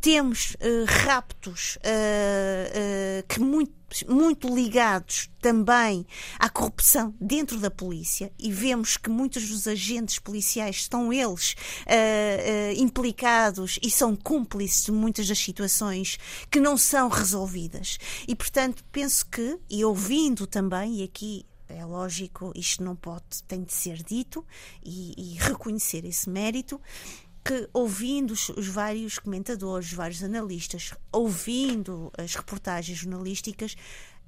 temos 0.00 0.52
uh, 0.54 0.84
raptos 1.04 1.76
uh, 1.76 1.80
uh, 1.80 3.26
que 3.28 3.38
muito, 3.38 3.74
muito 4.08 4.48
ligados 4.48 5.28
também 5.42 6.06
à 6.38 6.48
corrupção 6.48 7.14
dentro 7.20 7.58
da 7.58 7.70
polícia. 7.70 8.32
E 8.38 8.50
vemos 8.50 8.96
que 8.96 9.10
muitos 9.10 9.48
dos 9.50 9.68
agentes 9.68 10.18
policiais 10.18 10.76
estão 10.76 11.12
eles 11.12 11.54
implicados 12.78 13.78
e 13.82 13.90
são 13.90 14.14
cúmplices 14.16 14.84
de 14.84 14.92
muitas 14.92 15.28
das 15.28 15.38
situações 15.38 16.18
que 16.50 16.60
não 16.60 16.78
são 16.78 17.08
resolvidas. 17.08 17.98
E 18.28 18.34
portanto 18.34 18.84
penso 18.92 19.26
que 19.26 19.58
e 19.68 19.84
ouvindo 19.84 20.46
também 20.46 21.00
e 21.00 21.02
aqui 21.02 21.44
é 21.70 21.84
lógico, 21.84 22.52
isto 22.54 22.82
não 22.82 22.96
pode, 22.96 23.42
tem 23.46 23.62
de 23.62 23.72
ser 23.72 24.02
dito 24.02 24.44
e, 24.84 25.14
e 25.16 25.38
reconhecer 25.38 26.04
esse 26.04 26.28
mérito 26.28 26.80
que 27.44 27.68
ouvindo 27.72 28.32
os, 28.32 28.48
os, 28.50 28.66
vários 28.66 29.18
comentadores, 29.18 29.88
os 29.88 29.92
vários 29.94 30.22
analistas, 30.22 30.92
ouvindo 31.10 32.12
as 32.16 32.34
reportagens 32.34 32.98
jornalísticas, 32.98 33.74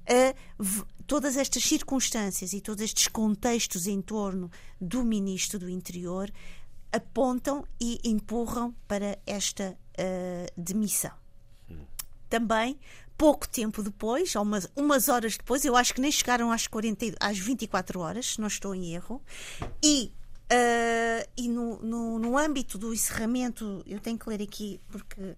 uh, 0.09 0.85
todas 1.05 1.37
estas 1.37 1.63
circunstâncias 1.63 2.53
e 2.53 2.61
todos 2.61 2.83
estes 2.83 3.07
contextos 3.07 3.87
em 3.87 4.01
torno 4.01 4.49
do 4.81 5.03
ministro 5.03 5.59
do 5.59 5.69
Interior 5.69 6.31
apontam 6.91 7.65
e 7.79 7.99
empurram 8.03 8.73
para 8.87 9.17
esta 9.25 9.77
uh, 9.99 10.61
demissão. 10.61 11.11
Também, 12.29 12.79
pouco 13.17 13.47
tempo 13.47 13.81
depois, 13.81 14.35
umas, 14.35 14.69
umas 14.75 15.09
horas 15.09 15.37
depois, 15.37 15.63
eu 15.65 15.75
acho 15.75 15.93
que 15.93 16.01
nem 16.01 16.11
chegaram 16.11 16.51
às, 16.51 16.67
40, 16.67 17.15
às 17.19 17.37
24 17.37 17.99
horas, 17.99 18.33
se 18.33 18.41
não 18.41 18.47
estou 18.47 18.73
em 18.75 18.93
erro, 18.93 19.21
e 19.83 20.11
Uh, 20.51 21.25
e 21.35 21.47
no, 21.47 21.81
no, 21.81 22.19
no, 22.19 22.37
âmbito 22.37 22.77
do 22.77 22.93
encerramento, 22.93 23.81
eu 23.87 23.99
tenho 23.99 24.19
que 24.19 24.29
ler 24.29 24.39
aqui 24.39 24.79
porque 24.91 25.35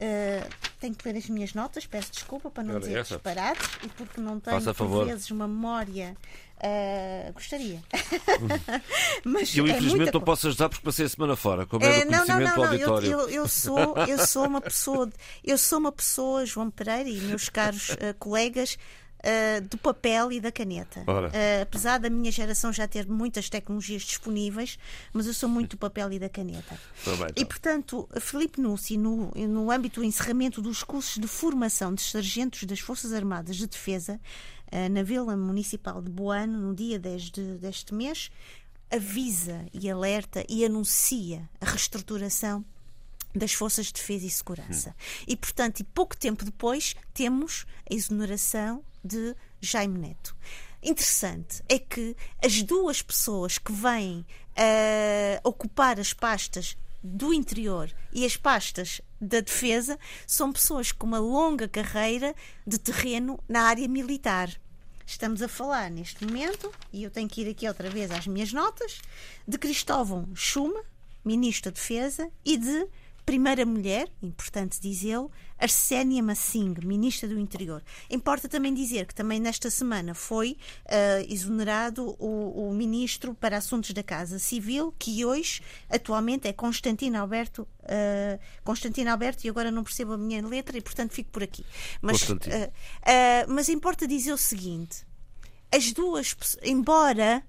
uh, 0.00 0.48
tenho 0.80 0.94
que 0.94 1.06
ler 1.08 1.18
as 1.18 1.28
minhas 1.28 1.54
notas, 1.54 1.86
peço 1.86 2.10
desculpa 2.12 2.50
para 2.50 2.62
não 2.64 2.70
Era 2.72 2.80
dizer 2.80 2.98
essa. 2.98 3.14
disparates 3.14 3.68
e 3.84 3.88
porque 3.88 4.20
não 4.20 4.40
tenho 4.40 4.56
Faça 4.56 4.72
por 4.74 4.84
favor. 4.86 5.06
vezes 5.06 5.30
uma 5.30 5.46
memória. 5.46 6.16
uh, 6.62 7.32
gostaria. 7.32 7.80
Mas 9.24 9.54
Eu, 9.56 9.66
é 9.66 9.70
infelizmente, 9.70 10.12
não 10.14 10.20
posso 10.20 10.48
ajudar 10.48 10.68
porque 10.68 10.84
passei 10.84 11.06
a 11.06 11.08
semana 11.08 11.36
fora, 11.36 11.66
como 11.66 11.84
é 11.84 12.00
é, 12.00 12.04
do 12.04 12.10
não, 12.10 12.26
não, 12.26 12.40
não, 12.40 12.56
não. 12.56 12.74
Eu, 12.74 12.98
eu, 13.00 13.28
eu 13.30 13.48
sou, 13.48 13.96
eu 14.08 14.18
sou 14.26 14.46
uma 14.46 14.60
pessoa, 14.62 15.10
eu 15.44 15.58
sou 15.58 15.78
uma 15.78 15.92
pessoa, 15.92 16.44
João 16.46 16.70
Pereira 16.70 17.08
e 17.08 17.20
meus 17.20 17.48
caros 17.48 17.90
eh, 17.98 18.14
colegas, 18.18 18.78
eh, 19.22 19.60
do 19.60 19.76
papel 19.78 20.32
e 20.32 20.40
da 20.40 20.50
caneta. 20.50 21.04
Eh, 21.32 21.62
apesar 21.62 21.98
da 21.98 22.08
minha 22.10 22.30
geração 22.32 22.72
já 22.72 22.86
ter 22.88 23.06
muitas 23.08 23.48
tecnologias 23.48 24.02
disponíveis, 24.02 24.78
mas 25.12 25.26
eu 25.26 25.34
sou 25.34 25.48
muito 25.48 25.70
do 25.72 25.76
papel 25.78 26.12
e 26.12 26.18
da 26.18 26.28
caneta. 26.28 26.78
Tá 27.04 27.10
bem, 27.16 27.26
E 27.26 27.30
então. 27.32 27.44
portanto, 27.46 28.08
Filipe 28.20 28.60
Nussi, 28.60 28.96
no, 28.96 29.30
no 29.32 29.70
âmbito 29.70 30.00
do 30.00 30.06
encerramento 30.06 30.62
dos 30.62 30.82
cursos 30.82 31.18
de 31.18 31.28
formação 31.28 31.94
de 31.94 32.02
sargentos 32.02 32.64
das 32.64 32.80
Forças 32.80 33.12
Armadas 33.12 33.56
de 33.56 33.66
Defesa, 33.66 34.20
eh, 34.70 34.88
na 34.88 35.02
Vila 35.02 35.36
Municipal 35.36 36.00
de 36.00 36.10
Boano, 36.10 36.58
no 36.58 36.74
dia 36.74 36.98
10 36.98 37.22
de- 37.30 37.58
deste 37.58 37.92
mês, 37.94 38.30
avisa 38.90 39.66
e 39.72 39.88
alerta 39.90 40.44
e 40.48 40.64
anuncia 40.64 41.48
a 41.60 41.64
reestruturação 41.66 42.64
das 43.34 43.52
Forças 43.52 43.86
de 43.86 43.92
Defesa 43.92 44.26
e 44.26 44.30
Segurança. 44.30 44.94
E, 45.26 45.36
portanto, 45.36 45.78
e 45.80 45.84
pouco 45.84 46.16
tempo 46.16 46.44
depois, 46.44 46.96
temos 47.14 47.64
a 47.88 47.94
exoneração 47.94 48.82
de 49.04 49.34
Jaime 49.60 49.98
Neto. 49.98 50.36
Interessante 50.82 51.62
é 51.68 51.78
que 51.78 52.16
as 52.42 52.62
duas 52.62 53.02
pessoas 53.02 53.58
que 53.58 53.72
vêm 53.72 54.24
ah, 54.56 55.40
ocupar 55.44 56.00
as 56.00 56.12
pastas 56.12 56.76
do 57.02 57.32
interior 57.32 57.90
e 58.12 58.24
as 58.24 58.36
pastas 58.36 59.00
da 59.20 59.40
defesa 59.40 59.98
são 60.26 60.52
pessoas 60.52 60.92
com 60.92 61.06
uma 61.06 61.18
longa 61.18 61.68
carreira 61.68 62.34
de 62.66 62.78
terreno 62.78 63.38
na 63.48 63.62
área 63.62 63.88
militar. 63.88 64.50
Estamos 65.06 65.42
a 65.42 65.48
falar 65.48 65.90
neste 65.90 66.24
momento, 66.24 66.72
e 66.92 67.02
eu 67.02 67.10
tenho 67.10 67.28
que 67.28 67.42
ir 67.42 67.50
aqui 67.50 67.66
outra 67.66 67.90
vez 67.90 68.10
às 68.10 68.26
minhas 68.26 68.52
notas, 68.52 69.00
de 69.46 69.58
Cristóvão 69.58 70.28
Schume, 70.34 70.80
Ministro 71.24 71.70
da 71.70 71.74
Defesa, 71.74 72.30
e 72.44 72.56
de 72.56 72.86
primeira 73.30 73.64
mulher, 73.64 74.08
importante 74.20 74.80
dizê-lo, 74.80 75.30
Arsénia 75.56 76.20
Massing, 76.20 76.74
Ministra 76.82 77.28
do 77.28 77.38
Interior. 77.38 77.80
Importa 78.10 78.48
também 78.48 78.74
dizer 78.74 79.06
que 79.06 79.14
também 79.14 79.38
nesta 79.38 79.70
semana 79.70 80.14
foi 80.14 80.56
ah, 80.88 81.24
exonerado 81.28 82.16
o, 82.18 82.68
o 82.68 82.74
Ministro 82.74 83.32
para 83.32 83.56
Assuntos 83.56 83.92
da 83.92 84.02
Casa 84.02 84.40
Civil, 84.40 84.92
que 84.98 85.24
hoje, 85.24 85.62
atualmente, 85.88 86.48
é 86.48 86.52
Constantino 86.52 87.20
Alberto. 87.20 87.68
ah, 87.84 88.36
Constantino 88.64 89.12
Alberto, 89.12 89.46
e 89.46 89.48
agora 89.48 89.70
não 89.70 89.84
percebo 89.84 90.14
a 90.14 90.18
minha 90.18 90.44
letra 90.44 90.76
e, 90.76 90.80
portanto, 90.80 91.12
fico 91.12 91.30
por 91.30 91.44
aqui. 91.44 91.64
Mas, 92.02 92.28
ah, 92.28 93.46
mas 93.46 93.68
importa 93.68 94.08
dizer 94.08 94.32
o 94.32 94.38
seguinte: 94.38 95.06
as 95.70 95.92
duas, 95.92 96.36
embora 96.64 97.44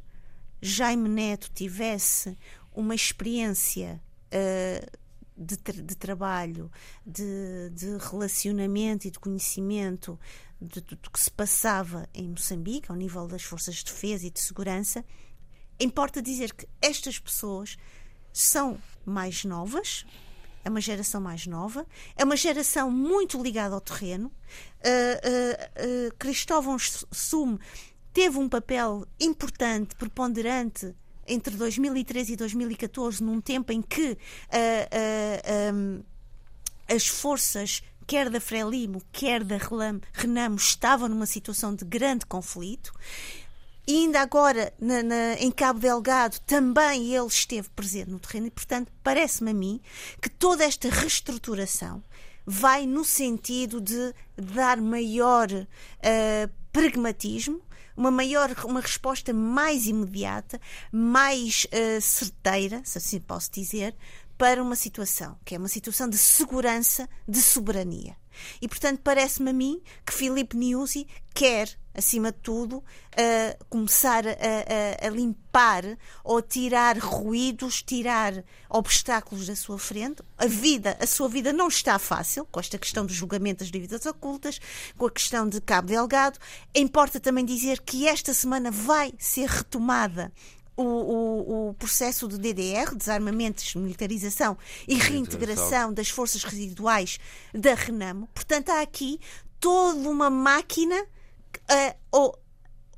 Jaime 0.61 1.09
Neto 1.09 1.49
tivesse 1.51 2.38
uma 2.71 2.93
experiência 2.93 3.99
uh, 4.32 5.01
de, 5.42 5.58
tra- 5.58 5.82
de 5.82 5.96
trabalho, 5.96 6.72
de, 7.06 7.70
de 7.72 7.98
relacionamento 7.98 9.08
e 9.08 9.12
de 9.12 9.20
conhecimento 9.20 10.20
de 10.62 10.82
tudo 10.82 11.10
que 11.10 11.20
se 11.20 11.32
passava 11.32 12.08
em 12.14 12.30
Moçambique, 12.30 12.92
ao 12.92 12.96
nível 12.96 13.28
das 13.28 13.44
forças 13.44 13.76
de 13.76 13.86
defesa 13.86 14.28
e 14.28 14.30
de 14.30 14.39
segurança, 14.39 15.04
importa 15.80 16.22
dizer 16.22 16.54
que 16.54 16.68
estas 16.82 17.18
pessoas 17.18 17.78
são 18.32 18.78
mais 19.04 19.44
novas, 19.44 20.06
é 20.64 20.70
uma 20.70 20.80
geração 20.80 21.20
mais 21.20 21.48
nova, 21.48 21.88
é 22.16 22.24
uma 22.24 22.38
geração 22.38 22.92
muito 22.92 23.42
ligada 23.42 23.74
ao 23.74 23.82
terreno. 23.82 24.28
Uh, 24.28 24.30
uh, 24.30 26.10
uh, 26.10 26.16
Cristóvão 26.20 26.78
Sume 27.12 27.60
teve 28.14 28.38
um 28.38 28.48
papel 28.48 29.08
importante, 29.20 29.96
preponderante 29.96 30.96
entre 31.28 31.55
2013 31.55 32.34
e 32.34 32.36
2014, 32.36 33.24
num 33.24 33.39
tempo 33.41 33.72
em 33.72 33.82
que 33.82 34.17
um, 35.74 36.03
as 36.88 37.07
forças 37.07 37.82
quer 38.07 38.30
da 38.30 38.41
Frelimo, 38.41 39.01
quer 39.11 39.43
da 39.43 39.57
Renamo, 40.13 40.55
estavam 40.57 41.07
numa 41.07 41.26
situação 41.26 41.74
de 41.74 41.86
grande 41.86 42.26
conflito. 42.26 42.91
E 43.88 43.97
ainda 44.03 44.22
agora, 44.22 44.74
na- 44.80 45.01
na- 45.01 45.34
em 45.36 45.49
Cabo 45.51 45.80
Delgado, 45.80 46.39
também 46.41 47.13
ele 47.15 47.28
esteve 47.28 47.69
presente 47.69 48.09
no 48.11 48.19
terreno 48.19 48.47
e, 48.47 48.51
portanto, 48.51 48.91
parece-me 49.03 49.51
a 49.51 49.53
mim 49.53 49.82
que 50.22 50.30
toda 50.30 50.63
esta 50.63 50.89
reestruturação 50.89 52.03
vai 52.45 52.86
no 52.86 53.03
sentido 53.05 53.80
de 53.82 54.13
dar 54.36 54.80
maior 54.82 55.47
eh, 56.01 56.49
pragmatismo, 56.72 57.61
uma 57.96 58.12
maior, 58.12 58.54
uma 58.66 58.82
resposta 58.82 59.34
mais 59.34 59.88
imediata, 59.88 60.60
mais 60.92 61.68
eh, 61.72 62.00
certeira, 62.00 62.82
se 62.84 62.98
assim 62.98 63.20
posso 63.20 63.52
dizer, 63.52 63.96
para 64.38 64.62
uma 64.62 64.76
situação, 64.76 65.38
que 65.46 65.56
é 65.56 65.58
uma 65.58 65.68
situação 65.68 66.10
de 66.10 66.18
segurança, 66.18 67.08
de 67.28 67.42
soberania. 67.42 68.20
E, 68.61 68.67
portanto, 68.67 69.01
parece-me 69.03 69.49
a 69.49 69.53
mim 69.53 69.82
que 70.05 70.13
Filipe 70.13 70.55
Niusi 70.57 71.07
quer, 71.34 71.69
acima 71.93 72.32
de 72.32 72.38
tudo, 72.39 72.77
uh, 72.77 73.65
começar 73.69 74.25
a, 74.27 74.32
a- 74.32 75.07
a 75.07 75.09
limpar 75.09 75.84
ou 76.23 76.41
tirar 76.41 76.97
ruídos, 76.97 77.82
tirar 77.82 78.43
obstáculos 78.69 79.47
da 79.47 79.55
sua 79.55 79.77
frente. 79.79 80.21
A 80.38 80.45
vida, 80.45 80.97
a 80.99 81.07
sua 81.07 81.27
vida 81.29 81.51
não 81.53 81.67
está 81.67 81.97
fácil, 81.99 82.45
com 82.51 82.59
esta 82.59 82.77
questão 82.77 83.05
do 83.05 83.13
julgamento 83.13 83.59
das 83.59 83.71
dívidas 83.71 84.05
ocultas, 84.05 84.59
com 84.97 85.05
a 85.05 85.11
questão 85.11 85.47
de 85.47 85.59
Cabo 85.61 85.88
Delgado. 85.88 86.38
Importa 86.75 87.19
também 87.19 87.45
dizer 87.45 87.82
que 87.82 88.07
esta 88.07 88.34
semana 88.34 88.71
vai 88.71 89.13
ser 89.17 89.47
retomada 89.49 90.32
o, 90.86 91.11
o- 91.11 91.69
o 91.69 91.73
processo 91.75 92.27
do 92.27 92.38
DDR, 92.38 92.95
desarmamento, 92.95 93.63
desmilitarização 93.63 94.57
e 94.88 94.95
reintegração 94.95 95.93
das 95.93 96.09
forças 96.09 96.43
residuais 96.43 97.19
da 97.53 97.73
Renamo. 97.73 98.27
Portanto, 98.34 98.69
há 98.69 98.82
aqui 98.82 99.19
toda 99.59 100.09
uma 100.09 100.29
máquina, 100.29 101.05
eh, 101.69 101.95
ou 102.11 102.38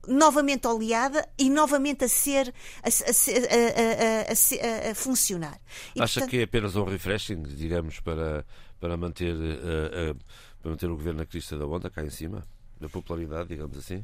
novamente 0.08 0.68
oleada 0.68 1.28
e 1.38 1.50
novamente 1.50 2.04
a 2.04 2.10
ser 2.10 2.54
a, 2.84 2.90
a, 2.90 4.88
a, 4.88 4.92
a 4.92 4.96
funcionar. 4.96 5.58
E, 5.96 6.02
Acha 6.02 6.20
portanto... 6.20 6.30
que 6.32 6.38
é 6.40 6.44
apenas 6.44 6.76
um 6.76 6.84
refreshing, 6.84 7.42
digamos, 7.44 8.00
para, 8.02 8.46
para, 8.80 8.98
manter, 8.98 9.34
uh, 9.34 10.12
uh, 10.12 10.16
para 10.62 10.72
manter 10.72 10.90
o 10.90 10.96
governo 10.96 11.20
na 11.20 11.26
crista 11.26 11.58
da 11.58 11.66
onda 11.66 11.90
cá 11.90 12.04
em 12.04 12.10
cima? 12.10 12.44
Da 12.80 12.90
popularidade, 12.90 13.48
digamos 13.50 13.78
assim? 13.78 14.04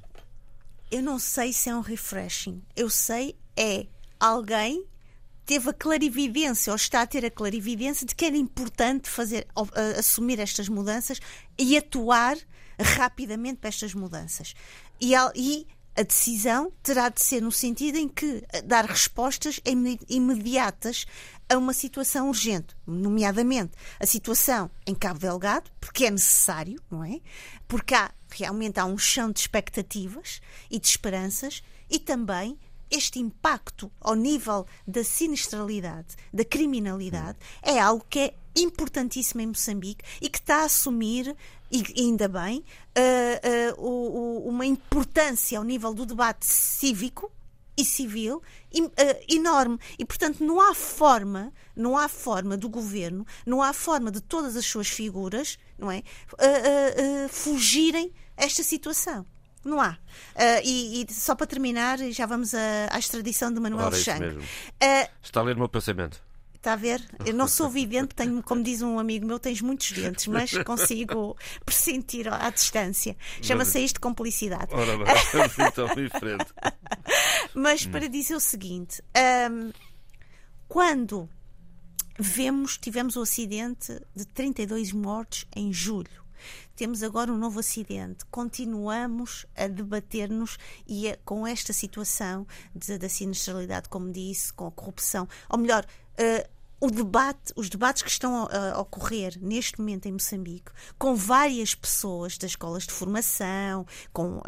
Eu 0.89 1.03
não 1.03 1.19
sei 1.19 1.51
se 1.51 1.69
é 1.69 1.75
um 1.75 1.81
refreshing. 1.81 2.63
Eu 2.75 2.89
sei 2.89 3.35
é 3.59 3.85
alguém 4.17 4.85
teve 5.45 5.69
a 5.69 5.73
clarividência, 5.73 6.71
ou 6.71 6.75
está 6.75 7.01
a 7.01 7.07
ter 7.07 7.25
a 7.25 7.31
clarividência 7.31 8.05
de 8.05 8.15
que 8.15 8.23
era 8.23 8.37
importante 8.37 9.09
fazer, 9.09 9.47
assumir 9.97 10.39
estas 10.39 10.69
mudanças 10.69 11.19
e 11.57 11.75
atuar 11.75 12.37
rapidamente 12.79 13.57
para 13.57 13.69
estas 13.69 13.93
mudanças. 13.93 14.53
E, 15.01 15.15
a 15.15 16.03
decisão 16.03 16.71
terá 16.81 17.09
de 17.09 17.21
ser 17.21 17.41
no 17.41 17.51
sentido 17.51 17.97
em 17.97 18.07
que 18.07 18.41
dar 18.63 18.85
respostas 18.85 19.59
imediatas 20.07 21.05
a 21.49 21.57
uma 21.57 21.73
situação 21.73 22.29
urgente, 22.29 22.73
nomeadamente 22.87 23.71
a 23.99 24.05
situação 24.05 24.71
em 24.85 24.95
Cabo 24.95 25.19
Delgado, 25.19 25.69
porque 25.81 26.05
é 26.05 26.11
necessário, 26.11 26.79
não 26.89 27.03
é? 27.03 27.19
Porque 27.67 27.95
há 27.95 28.11
realmente 28.29 28.79
há 28.79 28.85
um 28.85 28.97
chão 28.97 29.31
de 29.31 29.39
expectativas 29.39 30.39
e 30.69 30.79
de 30.79 30.87
esperanças 30.87 31.63
e 31.89 31.97
também 31.99 32.57
este 32.89 33.19
impacto 33.19 33.91
ao 33.99 34.15
nível 34.15 34.65
da 34.87 35.03
sinistralidade, 35.03 36.15
da 36.33 36.43
criminalidade, 36.43 37.37
é 37.61 37.79
algo 37.79 38.05
que 38.09 38.19
é 38.19 38.33
importantíssimo 38.55 39.41
em 39.41 39.47
Moçambique 39.47 40.03
e 40.21 40.29
que 40.29 40.39
está 40.39 40.61
a 40.61 40.65
assumir 40.65 41.35
e 41.71 42.01
ainda 42.01 42.27
bem, 42.27 42.63
uh, 42.97 43.79
uh, 43.79 44.49
uma 44.49 44.65
importância 44.65 45.57
ao 45.57 45.63
nível 45.63 45.93
do 45.93 46.05
debate 46.05 46.45
cívico 46.45 47.31
e 47.77 47.85
civil 47.85 48.37
uh, 48.37 48.91
enorme. 49.29 49.79
E, 49.97 50.03
portanto, 50.03 50.43
não 50.43 50.59
há 50.59 50.73
forma, 50.73 51.53
não 51.75 51.95
há 51.95 52.09
forma 52.09 52.57
do 52.57 52.67
governo, 52.67 53.25
não 53.45 53.61
há 53.61 53.71
forma 53.71 54.11
de 54.11 54.19
todas 54.19 54.55
as 54.55 54.65
suas 54.65 54.87
figuras, 54.87 55.57
não 55.77 55.91
é, 55.91 56.03
fugirem 57.29 58.11
a 58.35 58.45
esta 58.45 58.63
situação. 58.63 59.25
Não 59.69 59.79
há. 59.81 59.97
E, 60.63 61.03
e, 61.03 61.13
só 61.13 61.35
para 61.35 61.47
terminar, 61.47 61.97
já 62.11 62.25
vamos 62.25 62.53
à, 62.53 62.89
à 62.91 62.99
extradição 62.99 63.53
de 63.53 63.59
Manuel 63.59 63.91
Chang. 63.93 64.39
Está 65.21 65.39
a 65.39 65.43
ler 65.43 65.55
o 65.55 65.59
meu 65.59 65.69
pensamento. 65.69 66.21
Está 66.59 66.73
a 66.73 66.75
ver? 66.75 67.01
Eu 67.25 67.33
não 67.33 67.47
sou 67.47 67.69
vidente, 67.69 68.13
tenho, 68.13 68.43
como 68.43 68.61
diz 68.61 68.81
um 68.81 68.99
amigo 68.99 69.25
meu, 69.25 69.39
tens 69.39 69.61
muitos 69.61 69.93
dentes, 69.93 70.27
mas 70.27 70.51
consigo 70.65 71.37
pressentir 71.65 72.27
à 72.27 72.49
distância. 72.49 73.15
Chama-se 73.41 73.79
isto 73.79 74.01
complicidade. 74.01 74.73
Ora 74.73 74.97
bem, 74.97 75.05
então 75.65 75.87
em 75.97 76.09
frente. 76.09 76.53
Mas 77.53 77.85
para 77.85 78.09
dizer 78.09 78.35
o 78.35 78.41
seguinte: 78.41 79.01
um, 79.49 79.71
quando 80.67 81.29
vemos, 82.19 82.77
tivemos 82.77 83.15
o 83.15 83.21
acidente 83.21 83.97
de 84.13 84.25
32 84.25 84.91
mortos 84.91 85.45
em 85.55 85.71
julho. 85.71 86.18
Temos 86.79 87.03
agora 87.03 87.29
um 87.29 87.37
novo 87.37 87.59
acidente. 87.59 88.23
Continuamos 88.31 89.45
a 89.53 89.67
debater-nos 89.67 90.57
e 90.87 91.09
a, 91.09 91.17
com 91.25 91.45
esta 91.45 91.73
situação 91.73 92.47
da 92.73 93.09
sinistralidade, 93.09 93.89
como 93.89 94.09
disse, 94.09 94.53
com 94.53 94.65
a 94.65 94.71
corrupção. 94.71 95.27
Ou 95.49 95.57
melhor, 95.57 95.85
uh, 95.85 96.49
o 96.79 96.89
debate, 96.89 97.53
os 97.55 97.69
debates 97.69 98.01
que 98.01 98.09
estão 98.09 98.47
a, 98.47 98.73
a, 98.73 98.79
ocorrer 98.79 99.37
neste 99.41 99.79
momento 99.79 100.05
em 100.05 100.13
Moçambique, 100.13 100.71
com 100.97 101.15
várias 101.15 101.75
pessoas 101.75 102.37
das 102.37 102.51
escolas 102.51 102.83
de 102.83 102.93
formação, 102.93 103.85
com 104.13 104.37
uh, 104.37 104.41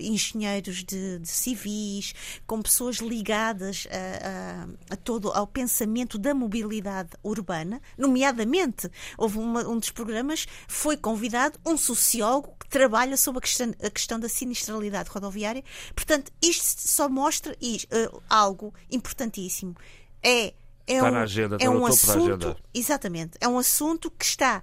engenheiros 0.00 0.84
de, 0.84 1.18
de, 1.18 1.28
civis, 1.28 2.14
com 2.46 2.62
pessoas 2.62 2.96
ligadas 2.96 3.86
a, 3.90 4.94
a, 4.94 4.96
todo 4.96 5.32
ao 5.32 5.46
pensamento 5.46 6.18
da 6.18 6.34
mobilidade 6.34 7.10
urbana, 7.22 7.80
nomeadamente 7.98 8.90
houve 9.18 9.38
uma, 9.38 9.66
um 9.66 9.78
dos 9.78 9.90
programas 9.90 10.46
foi 10.68 10.96
convidado 10.96 11.58
um 11.66 11.76
sociólogo 11.76 12.54
que 12.58 12.68
trabalha 12.68 13.16
sobre 13.16 13.38
a 13.38 13.42
questão, 13.42 13.74
a 13.82 13.90
questão 13.90 14.20
da 14.20 14.28
sinistralidade 14.28 15.10
rodoviária. 15.10 15.64
Portanto, 15.94 16.32
isto 16.40 16.88
só 16.88 17.08
mostra 17.08 17.52
uh, 17.52 18.22
algo 18.28 18.72
importantíssimo. 18.90 19.74
É 20.22 20.54
é 20.90 20.96
está 20.96 21.08
um, 21.08 21.12
na 21.12 21.22
agenda, 21.22 21.56
é 21.60 21.70
um 21.70 21.86
assunto, 21.86 22.56
exatamente, 22.74 23.38
é 23.40 23.48
um 23.48 23.58
assunto 23.58 24.10
que 24.10 24.24
está 24.24 24.62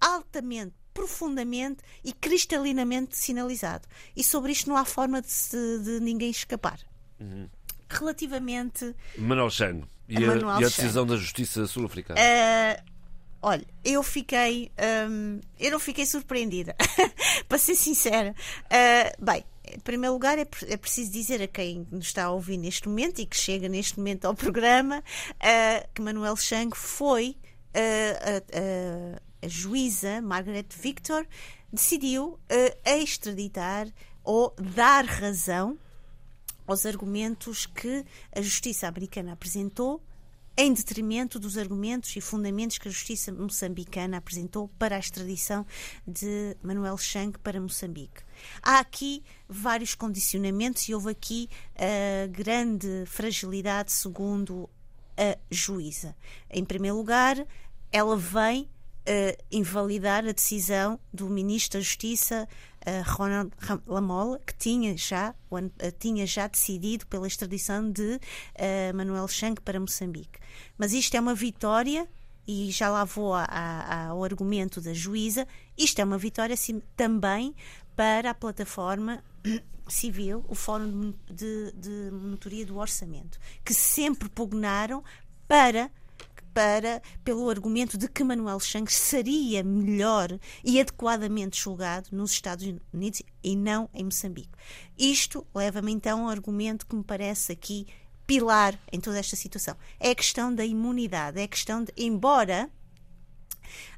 altamente, 0.00 0.74
profundamente 0.92 1.82
e 2.04 2.12
cristalinamente 2.12 3.16
sinalizado. 3.16 3.86
E 4.16 4.24
sobre 4.24 4.52
isto 4.52 4.68
não 4.68 4.76
há 4.76 4.84
forma 4.84 5.22
de, 5.22 5.30
se, 5.30 5.78
de 5.80 6.00
ninguém 6.00 6.30
escapar. 6.30 6.80
Uhum. 7.20 7.48
Relativamente. 7.88 8.94
Manuel 9.16 9.50
Chang 9.50 9.84
e 10.08 10.16
a, 10.16 10.20
e 10.20 10.64
a 10.64 10.68
decisão 10.68 11.06
da 11.06 11.16
Justiça 11.16 11.66
Sul-Africana. 11.66 12.18
Uh, 12.20 12.97
Olha, 13.40 13.64
eu 13.84 14.02
fiquei. 14.02 14.72
Um, 15.08 15.40
eu 15.58 15.70
não 15.70 15.78
fiquei 15.78 16.04
surpreendida, 16.04 16.74
para 17.48 17.58
ser 17.58 17.76
sincera. 17.76 18.34
Uh, 18.64 19.24
bem, 19.24 19.44
em 19.64 19.78
primeiro 19.78 20.12
lugar, 20.14 20.38
é, 20.38 20.46
é, 20.66 20.76
preciso 20.76 21.12
dizer 21.12 21.40
a 21.42 21.46
quem 21.46 21.86
nos 21.90 22.06
está 22.06 22.24
a 22.24 22.30
ouvir 22.30 22.56
neste 22.56 22.88
momento 22.88 23.20
e 23.20 23.26
que 23.26 23.36
chega 23.36 23.68
neste 23.68 23.96
momento 23.96 24.24
ao 24.24 24.34
programa 24.34 24.98
uh, 24.98 25.88
que 25.94 26.02
Manuel 26.02 26.36
Chang 26.36 26.76
foi 26.76 27.36
uh, 27.74 29.18
a, 29.42 29.48
juíza 29.48 30.20
Margaret 30.20 30.66
Victor 30.76 31.24
decidiu 31.72 32.40
extraditar 32.84 33.86
ou 34.24 34.52
dar 34.74 35.04
razão 35.04 35.78
aos 36.66 36.84
argumentos 36.84 37.66
que 37.66 38.04
a 38.34 38.42
justiça 38.42 38.88
americana 38.88 39.32
apresentou 39.32 40.02
em 40.60 40.72
detrimento 40.72 41.38
dos 41.38 41.56
argumentos 41.56 42.16
e 42.16 42.20
fundamentos 42.20 42.78
que 42.78 42.88
a 42.88 42.90
justiça 42.90 43.32
moçambicana 43.32 44.16
apresentou 44.16 44.66
para 44.76 44.96
a 44.96 44.98
extradição 44.98 45.64
de 46.04 46.56
Manuel 46.60 46.98
Chang 46.98 47.38
para 47.38 47.60
Moçambique. 47.60 48.22
Há 48.60 48.80
aqui 48.80 49.22
vários 49.48 49.94
condicionamentos 49.94 50.88
e 50.88 50.94
houve 50.94 51.10
aqui 51.10 51.48
a 51.76 52.26
grande 52.26 53.04
fragilidade, 53.06 53.92
segundo 53.92 54.68
a 55.16 55.38
juíza. 55.48 56.16
Em 56.50 56.64
primeiro 56.64 56.96
lugar, 56.96 57.36
ela 57.92 58.16
vem 58.16 58.62
uh, 58.62 59.44
invalidar 59.52 60.26
a 60.26 60.32
decisão 60.32 60.98
do 61.14 61.28
Ministro 61.28 61.78
da 61.78 61.84
Justiça, 61.84 62.48
uh, 62.77 62.77
Ronald 63.06 63.50
Lamola, 63.86 64.40
que 64.46 64.54
tinha 64.56 64.96
já, 64.96 65.34
uh, 65.50 65.92
tinha 65.98 66.26
já 66.26 66.46
decidido 66.46 67.06
pela 67.06 67.26
extradição 67.26 67.90
de 67.90 68.20
Manuel 68.94 69.28
Chang 69.28 69.60
para 69.60 69.80
Moçambique. 69.80 70.38
Mas 70.76 70.92
isto 70.92 71.16
é 71.16 71.20
uma 71.20 71.34
vitória 71.34 72.08
e 72.46 72.70
já 72.70 72.88
lá 72.88 73.04
vou 73.04 73.34
a, 73.34 73.44
a, 73.44 74.06
ao 74.06 74.24
argumento 74.24 74.80
da 74.80 74.94
juíza, 74.94 75.46
isto 75.76 76.00
é 76.00 76.04
uma 76.04 76.16
vitória 76.16 76.56
sim, 76.56 76.80
também 76.96 77.54
para 77.94 78.30
a 78.30 78.34
plataforma 78.34 79.22
civil, 79.86 80.44
o 80.48 80.54
Fórum 80.54 81.12
de, 81.30 81.72
de 81.72 82.10
Monitoria 82.10 82.64
do 82.64 82.78
Orçamento, 82.78 83.38
que 83.64 83.74
sempre 83.74 84.28
pugnaram 84.28 85.04
para 85.46 85.90
para, 86.58 87.00
pelo 87.22 87.48
argumento 87.48 87.96
de 87.96 88.08
que 88.08 88.24
Manuel 88.24 88.58
Chang 88.58 88.92
seria 88.92 89.62
melhor 89.62 90.40
e 90.64 90.80
adequadamente 90.80 91.62
julgado 91.62 92.08
nos 92.10 92.32
Estados 92.32 92.66
Unidos 92.92 93.22
e 93.44 93.54
não 93.54 93.88
em 93.94 94.02
Moçambique. 94.02 94.50
Isto 94.98 95.46
leva-me 95.54 95.92
então 95.92 96.24
ao 96.24 96.30
argumento 96.30 96.84
que 96.84 96.96
me 96.96 97.04
parece 97.04 97.52
aqui 97.52 97.86
pilar 98.26 98.76
em 98.90 98.98
toda 98.98 99.20
esta 99.20 99.36
situação. 99.36 99.76
É 100.00 100.10
a 100.10 100.14
questão 100.16 100.52
da 100.52 100.64
imunidade, 100.64 101.38
é 101.38 101.44
a 101.44 101.48
questão 101.48 101.84
de, 101.84 101.92
embora 101.96 102.68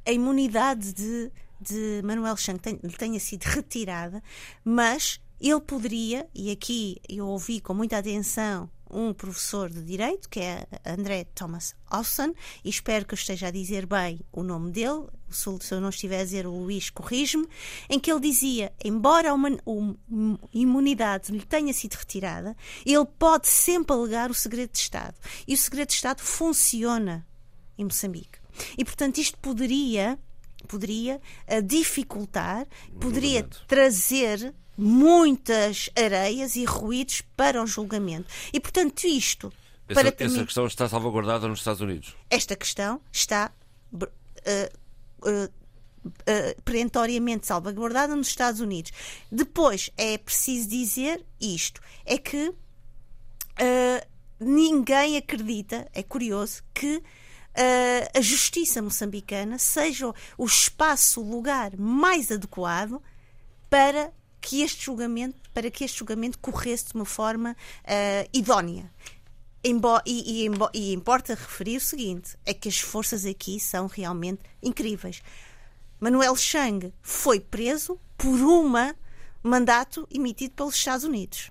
a 0.04 0.12
imunidade 0.12 0.92
de, 0.92 1.32
de 1.58 2.02
Manuel 2.04 2.36
Chang 2.36 2.60
tenha, 2.60 3.18
sido 3.20 3.44
retirada, 3.44 4.22
mas 4.62 5.18
ele 5.40 5.62
poderia, 5.62 6.28
e 6.34 6.50
aqui 6.50 7.00
eu 7.08 7.26
ouvi 7.26 7.58
com 7.58 7.72
muita 7.72 7.96
atenção 7.96 8.68
um 8.92 9.12
professor 9.12 9.70
de 9.70 9.82
Direito, 9.82 10.28
que 10.28 10.40
é 10.40 10.66
André 10.84 11.24
Thomas 11.34 11.74
Austin, 11.86 12.34
e 12.64 12.68
espero 12.68 13.06
que 13.06 13.14
eu 13.14 13.16
esteja 13.16 13.48
a 13.48 13.50
dizer 13.50 13.86
bem 13.86 14.20
o 14.32 14.42
nome 14.42 14.70
dele, 14.70 15.06
se 15.30 15.48
eu 15.72 15.80
não 15.80 15.90
estiver 15.90 16.20
a 16.20 16.24
dizer 16.24 16.46
o 16.46 16.50
Luís, 16.50 16.90
corrige-me, 16.90 17.46
em 17.88 17.98
que 17.98 18.10
ele 18.10 18.20
dizia, 18.20 18.72
embora 18.84 19.32
a 19.32 19.36
imunidade 20.52 21.32
lhe 21.32 21.44
tenha 21.44 21.72
sido 21.72 21.94
retirada, 21.94 22.56
ele 22.84 23.06
pode 23.18 23.48
sempre 23.48 23.94
alegar 23.94 24.30
o 24.30 24.34
segredo 24.34 24.72
de 24.72 24.78
Estado. 24.78 25.14
E 25.46 25.54
o 25.54 25.58
segredo 25.58 25.88
de 25.88 25.94
Estado 25.94 26.20
funciona 26.20 27.26
em 27.78 27.84
Moçambique. 27.84 28.38
E, 28.76 28.84
portanto, 28.84 29.18
isto 29.18 29.38
poderia 29.38 30.18
poderia 30.68 31.20
uh, 31.48 31.62
dificultar, 31.62 32.66
poderia 33.00 33.42
trazer 33.66 34.54
muitas 34.80 35.90
areias 35.96 36.56
e 36.56 36.64
ruídos 36.64 37.22
para 37.36 37.62
o 37.62 37.66
julgamento. 37.66 38.28
E, 38.52 38.58
portanto, 38.58 39.04
isto. 39.04 39.52
Essa, 39.88 40.12
para 40.12 40.24
essa 40.24 40.44
questão 40.44 40.66
está 40.66 40.88
salvaguardada 40.88 41.46
nos 41.48 41.58
Estados 41.58 41.80
Unidos? 41.80 42.16
Esta 42.30 42.56
questão 42.56 43.00
está 43.12 43.52
uh, 43.92 44.04
uh, 44.04 45.50
uh, 46.04 46.62
perentoriamente 46.64 47.46
salvaguardada 47.46 48.16
nos 48.16 48.28
Estados 48.28 48.60
Unidos. 48.60 48.92
Depois, 49.30 49.90
é 49.96 50.16
preciso 50.16 50.68
dizer 50.68 51.24
isto: 51.40 51.80
é 52.04 52.16
que 52.16 52.48
uh, 52.48 54.06
ninguém 54.38 55.16
acredita, 55.16 55.88
é 55.92 56.02
curioso, 56.02 56.62
que 56.72 56.96
uh, 56.96 57.02
a 58.18 58.20
justiça 58.20 58.80
moçambicana 58.80 59.58
seja 59.58 60.12
o 60.38 60.44
espaço, 60.44 61.20
o 61.20 61.30
lugar 61.30 61.76
mais 61.76 62.30
adequado 62.30 63.02
para 63.68 64.12
que 64.40 64.62
este 64.62 64.84
julgamento, 64.84 65.50
para 65.52 65.70
que 65.70 65.84
este 65.84 65.98
julgamento 65.98 66.38
corresse 66.38 66.86
de 66.86 66.94
uma 66.94 67.04
forma 67.04 67.56
uh, 67.84 68.28
idónea. 68.32 68.90
Embo 69.62 70.00
e, 70.06 70.46
e, 70.46 70.50
e, 70.72 70.92
importa 70.94 71.34
referir 71.34 71.76
o 71.76 71.80
seguinte: 71.80 72.36
é 72.46 72.54
que 72.54 72.68
as 72.68 72.78
forças 72.78 73.26
aqui 73.26 73.60
são 73.60 73.86
realmente 73.86 74.40
incríveis. 74.62 75.22
Manuel 76.00 76.34
Chang 76.34 76.92
foi 77.02 77.40
preso 77.40 78.00
por 78.16 78.40
um 78.40 78.72
mandato 79.42 80.08
emitido 80.10 80.54
pelos 80.54 80.74
Estados 80.74 81.04
Unidos 81.04 81.50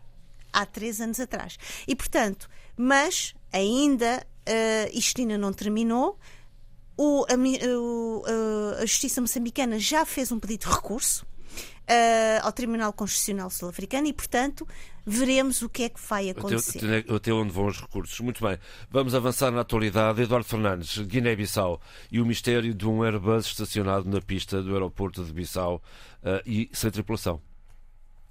há 0.52 0.66
três 0.66 1.00
anos 1.00 1.20
atrás. 1.20 1.58
E, 1.88 1.96
portanto, 1.96 2.50
mas 2.76 3.36
ainda 3.54 4.26
uh, 4.48 4.98
isto 4.98 5.22
ainda 5.22 5.38
não 5.38 5.54
terminou. 5.54 6.18
O, 6.98 7.26
a, 7.30 7.36
o, 7.78 8.24
a, 8.82 8.86
Justiça 8.86 9.22
moçambicana 9.22 9.80
já 9.80 10.04
fez 10.04 10.32
um 10.32 10.40
pedido 10.40 10.68
de 10.68 10.76
recurso 10.76 11.26
uh, 11.90 12.46
ao 12.46 12.52
Tribunal 12.52 12.94
Constitucional 12.94 13.50
Sul-Africano 13.50 14.08
e, 14.08 14.14
portanto, 14.14 14.68
veremos 15.06 15.62
o 15.62 15.70
que 15.70 15.84
é 15.84 15.90
que 15.90 16.00
vai 16.00 16.30
acontecer. 16.30 16.78
Até, 16.78 17.14
até, 17.14 17.34
onde 17.34 17.52
vão 17.52 17.66
os 17.66 17.82
recursos. 17.82 18.20
Muito 18.20 18.46
bem. 18.46 18.58
Vamos 18.92 19.16
avançar 19.16 19.52
na 19.52 19.62
atualidade. 19.62 20.22
Eduardo 20.22 20.48
Fernandes, 20.48 20.98
Guiné-Bissau 21.00 21.82
e 22.12 22.22
o 22.22 22.26
mistério 22.26 22.74
de 22.74 22.88
um 22.88 23.04
Airbus 23.04 23.48
estacionado 23.48 24.08
na 24.10 24.22
pista 24.22 24.62
do 24.62 24.74
aeroporto 24.74 25.24
de 25.24 25.34
Bissau 25.34 25.82
uh, 26.24 26.42
e 26.46 26.70
sem 26.72 26.92
tripulação. 26.92 27.42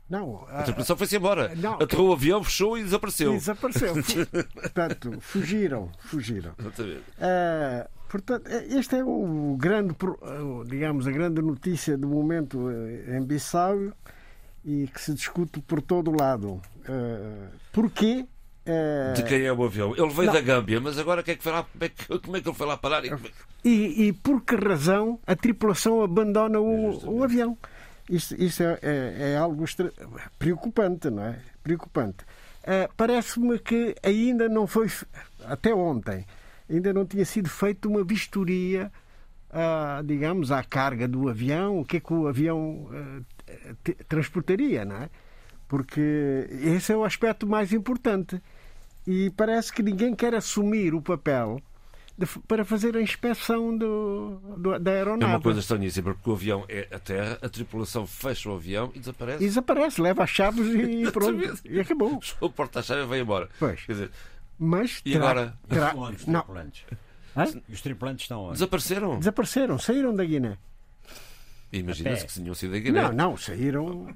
Não, 0.08 0.46
a, 0.48 0.62
tripulação 0.62 0.96
foi-se 0.96 1.16
embora. 1.16 1.54
Não, 1.54 1.74
Aterrou 1.74 2.08
o 2.08 2.12
avião, 2.12 2.42
fechou 2.42 2.78
e 2.78 2.82
desapareceu. 2.82 3.32
Desapareceu. 3.32 3.94
Portanto, 4.54 5.18
fugiram. 5.20 5.90
Fugiram. 6.00 6.52
Exatamente. 6.58 7.02
Uh, 7.18 7.98
Portanto, 8.08 8.48
é, 8.48 8.64
este 8.78 8.96
é 8.96 9.04
o 9.04 9.54
grande, 9.58 9.94
digamos, 10.66 11.06
a 11.06 11.10
grande 11.10 11.42
notícia 11.42 11.96
do 11.96 12.08
momento 12.08 12.68
em 13.06 13.22
Bissau 13.22 13.92
e 14.64 14.88
que 14.88 15.00
se 15.00 15.12
discute 15.12 15.60
por 15.60 15.82
todo 15.82 16.10
o 16.10 16.16
lado. 16.16 16.60
Eh, 16.88 17.48
porquê? 17.72 18.26
De 19.14 19.22
quem 19.22 19.44
é 19.44 19.52
o 19.52 19.64
avião? 19.64 19.94
Ele 19.96 20.08
veio 20.08 20.26
Não. 20.26 20.32
da 20.34 20.40
Gâmbia, 20.42 20.78
mas 20.78 20.98
agora 20.98 21.22
que 21.22 21.30
é 21.30 21.36
que 21.36 21.42
foi 21.42 21.52
lá, 21.52 21.62
como, 21.64 21.84
é 21.84 21.88
que, 21.88 22.18
como 22.18 22.36
é 22.36 22.40
que 22.40 22.48
ele 22.48 22.56
foi 22.56 22.66
lá 22.66 22.76
parar? 22.76 23.02
E, 23.64 24.08
e 24.08 24.12
por 24.12 24.42
que 24.42 24.56
razão 24.56 25.18
a 25.26 25.34
tripulação 25.34 26.02
abandona 26.02 26.60
o, 26.60 27.16
o 27.18 27.24
avião? 27.24 27.56
Isso, 28.08 28.34
isso 28.40 28.62
é, 28.62 28.78
é, 28.82 29.32
é, 29.32 29.36
algo 29.36 29.64
preocupante, 30.38 31.10
não 31.10 31.24
é? 31.24 31.40
Preocupante. 31.62 32.24
Uh, 32.62 32.92
Parece-me 32.96 33.58
que 33.58 33.94
ainda 34.02 34.48
não 34.48 34.66
foi, 34.66 34.88
até 35.44 35.74
ontem, 35.74 36.26
ainda 36.70 36.92
não 36.92 37.04
tinha 37.04 37.24
sido 37.24 37.48
feita 37.48 37.88
uma 37.88 38.04
vistoria, 38.04 38.90
ah, 39.50 40.02
digamos, 40.04 40.52
à 40.52 40.62
carga 40.62 41.08
do 41.08 41.28
avião, 41.28 41.80
o 41.80 41.84
que 41.84 41.96
é 41.96 42.00
que 42.00 42.12
o 42.12 42.26
avião 42.26 42.88
ah, 42.92 43.92
transportaria, 44.08 44.84
não 44.84 44.96
é? 44.96 45.10
Porque 45.66 46.46
esse 46.62 46.92
é 46.92 46.96
o 46.96 47.04
aspecto 47.04 47.46
mais 47.46 47.72
importante. 47.72 48.40
E 49.06 49.30
parece 49.30 49.72
que 49.72 49.82
ninguém 49.82 50.14
quer 50.14 50.34
assumir 50.34 50.94
o 50.94 51.00
papel 51.00 51.60
de, 52.18 52.26
para 52.48 52.64
fazer 52.64 52.96
a 52.96 53.00
inspeção 53.00 53.76
do, 53.76 54.40
do, 54.56 54.78
da 54.78 54.90
aeronave. 54.90 55.32
É 55.32 55.36
uma 55.36 55.40
coisa 55.40 55.60
estranhíssima, 55.60 56.12
porque 56.14 56.28
o 56.28 56.32
avião 56.32 56.64
é 56.68 56.88
a 56.90 56.98
terra, 56.98 57.38
a 57.40 57.48
tripulação 57.48 58.06
fecha 58.06 58.50
o 58.50 58.54
avião 58.56 58.90
e 58.92 58.98
desaparece. 58.98 59.44
E 59.44 59.46
desaparece, 59.46 60.00
leva 60.00 60.24
as 60.24 60.30
chaves 60.30 60.66
e 60.66 61.08
pronto. 61.12 61.60
e 61.64 61.78
acabou. 61.78 62.20
O 62.40 62.50
porta-chaves 62.50 63.06
vai 63.06 63.20
embora. 63.20 63.48
Pois. 63.58 63.80
Quer 63.84 63.92
dizer, 63.92 64.10
mas 64.58 65.00
e 65.04 65.12
terá, 65.12 65.30
agora? 65.30 65.58
Terá... 65.68 65.86
Os 65.86 65.92
tripulantes. 66.24 66.26
Não. 66.26 67.64
Os 67.68 67.80
tripulantes 67.80 68.24
estão 68.24 68.42
onde? 68.42 68.54
Desapareceram. 68.54 69.18
Desapareceram, 69.20 69.78
saíram 69.78 70.14
da 70.14 70.24
Guiné. 70.24 70.58
Imagina-se 71.70 72.26
que 72.26 72.32
tinham 72.32 72.54
sido 72.54 72.80
Guiné. 72.80 73.02
Não, 73.02 73.12
não, 73.12 73.36
saíram. 73.36 74.08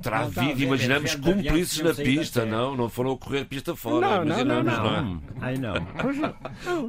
terá 0.00 0.20
havido, 0.20 0.62
imaginamos, 0.62 1.14
cúmplices 1.16 1.80
na 1.80 1.94
pista, 1.94 2.46
não? 2.46 2.74
Não 2.74 2.88
foram 2.88 3.16
correr 3.16 3.44
pista 3.44 3.76
fora, 3.76 4.24
não, 4.24 4.44
não, 4.44 4.62
não, 4.62 4.62
não. 4.62 5.16
É? 5.16 5.20
Ai, 5.40 5.56
não. 5.56 5.74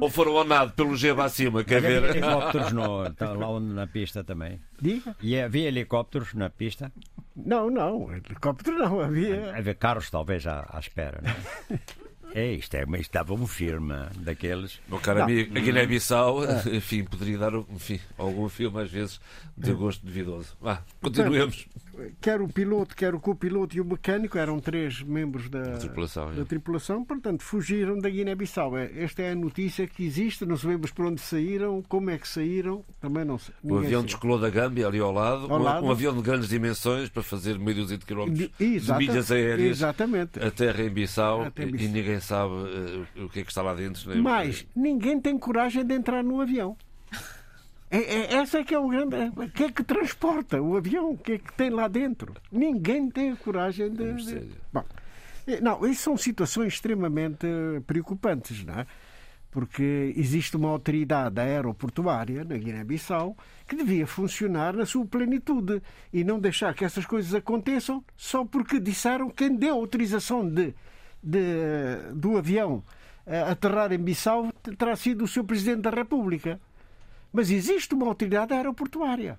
Ou 0.00 0.08
foram 0.08 0.38
ao 0.38 0.44
nado 0.44 0.72
pelo 0.72 0.96
geba 0.96 1.24
acima, 1.24 1.62
quer 1.62 1.82
ver? 1.82 2.04
helicópteros 2.04 2.72
no, 2.72 3.12
tá 3.12 3.32
lá 3.32 3.48
onde, 3.48 3.74
na 3.74 3.86
pista 3.86 4.24
também. 4.24 4.58
Diga. 4.80 5.14
E 5.20 5.38
havia 5.38 5.68
helicópteros 5.68 6.32
na 6.32 6.48
pista? 6.48 6.90
Não, 7.36 7.70
não, 7.70 8.10
helicóptero 8.12 8.78
não 8.78 9.00
havia. 9.00 9.54
Havia 9.54 9.74
carros 9.74 10.10
talvez 10.10 10.46
à, 10.46 10.66
à 10.70 10.78
espera, 10.78 11.20
não 11.22 11.30
é? 11.76 11.80
É, 12.34 12.52
isto, 12.52 12.74
é, 12.74 12.82
isto 12.82 12.94
estava 12.94 13.34
um 13.34 13.46
firme 13.46 13.94
daqueles. 14.16 14.80
Meu 14.88 14.98
caro 14.98 15.22
amigo, 15.24 15.56
a 15.56 15.60
Guiné-Bissau, 15.60 16.42
ah. 16.42 16.62
enfim, 16.72 17.04
poderia 17.04 17.38
dar 17.38 17.54
enfim, 17.54 18.00
algum 18.16 18.48
filme 18.48 18.80
às 18.80 18.90
vezes 18.90 19.20
de 19.56 19.72
gosto 19.72 20.04
duvidoso. 20.04 20.56
Vá, 20.60 20.82
continuemos. 21.00 21.66
Quer 22.20 22.40
o 22.40 22.48
piloto, 22.48 22.96
quer 22.96 23.14
o 23.14 23.20
copiloto 23.20 23.76
e 23.76 23.80
o 23.80 23.84
mecânico, 23.84 24.38
eram 24.38 24.58
três 24.60 25.02
membros 25.02 25.48
da, 25.48 25.78
tripulação, 25.78 26.34
da 26.34 26.44
tripulação 26.44 27.04
portanto, 27.04 27.42
fugiram 27.42 27.98
da 27.98 28.08
Guiné-Bissau. 28.08 28.76
É, 28.76 28.90
esta 29.02 29.22
é 29.22 29.32
a 29.32 29.34
notícia 29.34 29.86
que 29.86 30.04
existe, 30.04 30.46
não 30.46 30.56
sabemos 30.56 30.90
por 30.90 31.06
onde 31.06 31.20
saíram, 31.20 31.82
como 31.88 32.10
é 32.10 32.18
que 32.18 32.28
saíram, 32.28 32.84
também 33.00 33.24
não 33.24 33.38
sei. 33.38 33.54
O 33.62 33.78
avião 33.78 34.04
descolou 34.04 34.38
da 34.38 34.50
Gâmbia, 34.50 34.86
ali 34.86 34.98
ao 34.98 35.12
lado, 35.12 35.52
ao 35.52 35.60
um, 35.60 35.62
lado. 35.62 35.86
um, 35.86 35.90
avião 35.90 36.14
de 36.14 36.22
grandes 36.22 36.48
dimensões 36.48 37.08
para 37.08 37.22
fazer 37.22 37.58
meio 37.58 37.76
dúzia 37.78 37.98
de 37.98 38.06
quilómetros 38.06 38.50
de, 38.58 38.94
milhas 38.94 39.30
aéreas 39.30 39.78
exatamente. 39.78 40.38
a 40.40 40.50
terra 40.50 40.82
em 40.82 40.90
Bissau, 40.90 41.46
e 41.56 41.88
ninguém 41.88 42.20
sabe 42.20 42.52
uh, 42.52 43.24
o 43.24 43.28
que 43.28 43.40
é 43.40 43.44
que 43.44 43.50
está 43.50 43.62
lá 43.62 43.74
dentro. 43.74 44.08
Nem 44.10 44.22
Mas 44.22 44.66
ninguém 44.74 45.20
tem 45.20 45.38
coragem 45.38 45.84
de 45.84 45.94
entrar 45.94 46.22
no 46.22 46.40
avião. 46.40 46.76
É, 47.90 47.98
é, 47.98 48.34
essa 48.34 48.58
é 48.58 48.64
que 48.64 48.74
é 48.74 48.78
o 48.78 48.88
grande. 48.88 49.16
O 49.36 49.48
que 49.50 49.64
é 49.64 49.72
que 49.72 49.82
transporta 49.82 50.60
o 50.62 50.76
avião? 50.76 51.10
O 51.10 51.18
que 51.18 51.32
é 51.32 51.38
que 51.38 51.52
tem 51.54 51.70
lá 51.70 51.88
dentro? 51.88 52.34
Ninguém 52.50 53.10
tem 53.10 53.32
a 53.32 53.36
coragem 53.36 53.90
de. 53.90 54.14
de... 54.14 54.48
Bom, 54.72 54.84
é, 55.46 55.60
não, 55.60 55.84
isso 55.86 56.02
são 56.02 56.16
situações 56.16 56.74
extremamente 56.74 57.46
preocupantes, 57.86 58.64
não 58.64 58.74
é? 58.74 58.86
Porque 59.50 60.14
existe 60.16 60.56
uma 60.56 60.68
autoridade 60.68 61.40
aeroportuária 61.40 62.44
na 62.44 62.56
Guiné-Bissau 62.56 63.36
que 63.66 63.74
devia 63.74 64.06
funcionar 64.06 64.76
na 64.76 64.86
sua 64.86 65.04
plenitude 65.04 65.82
e 66.12 66.22
não 66.22 66.38
deixar 66.38 66.72
que 66.72 66.84
essas 66.84 67.04
coisas 67.04 67.34
aconteçam 67.34 68.04
só 68.16 68.44
porque 68.44 68.78
disseram 68.78 69.28
quem 69.28 69.56
deu 69.56 69.74
autorização 69.74 70.48
de 70.48 70.72
de, 71.22 72.12
do 72.14 72.36
avião 72.36 72.82
aterrar 73.48 73.92
em 73.92 73.98
Bissau 73.98 74.50
terá 74.78 74.96
sido 74.96 75.24
o 75.24 75.28
seu 75.28 75.44
Presidente 75.44 75.82
da 75.82 75.90
República. 75.90 76.60
Mas 77.32 77.50
existe 77.50 77.94
uma 77.94 78.06
autoridade 78.06 78.52
aeroportuária. 78.52 79.38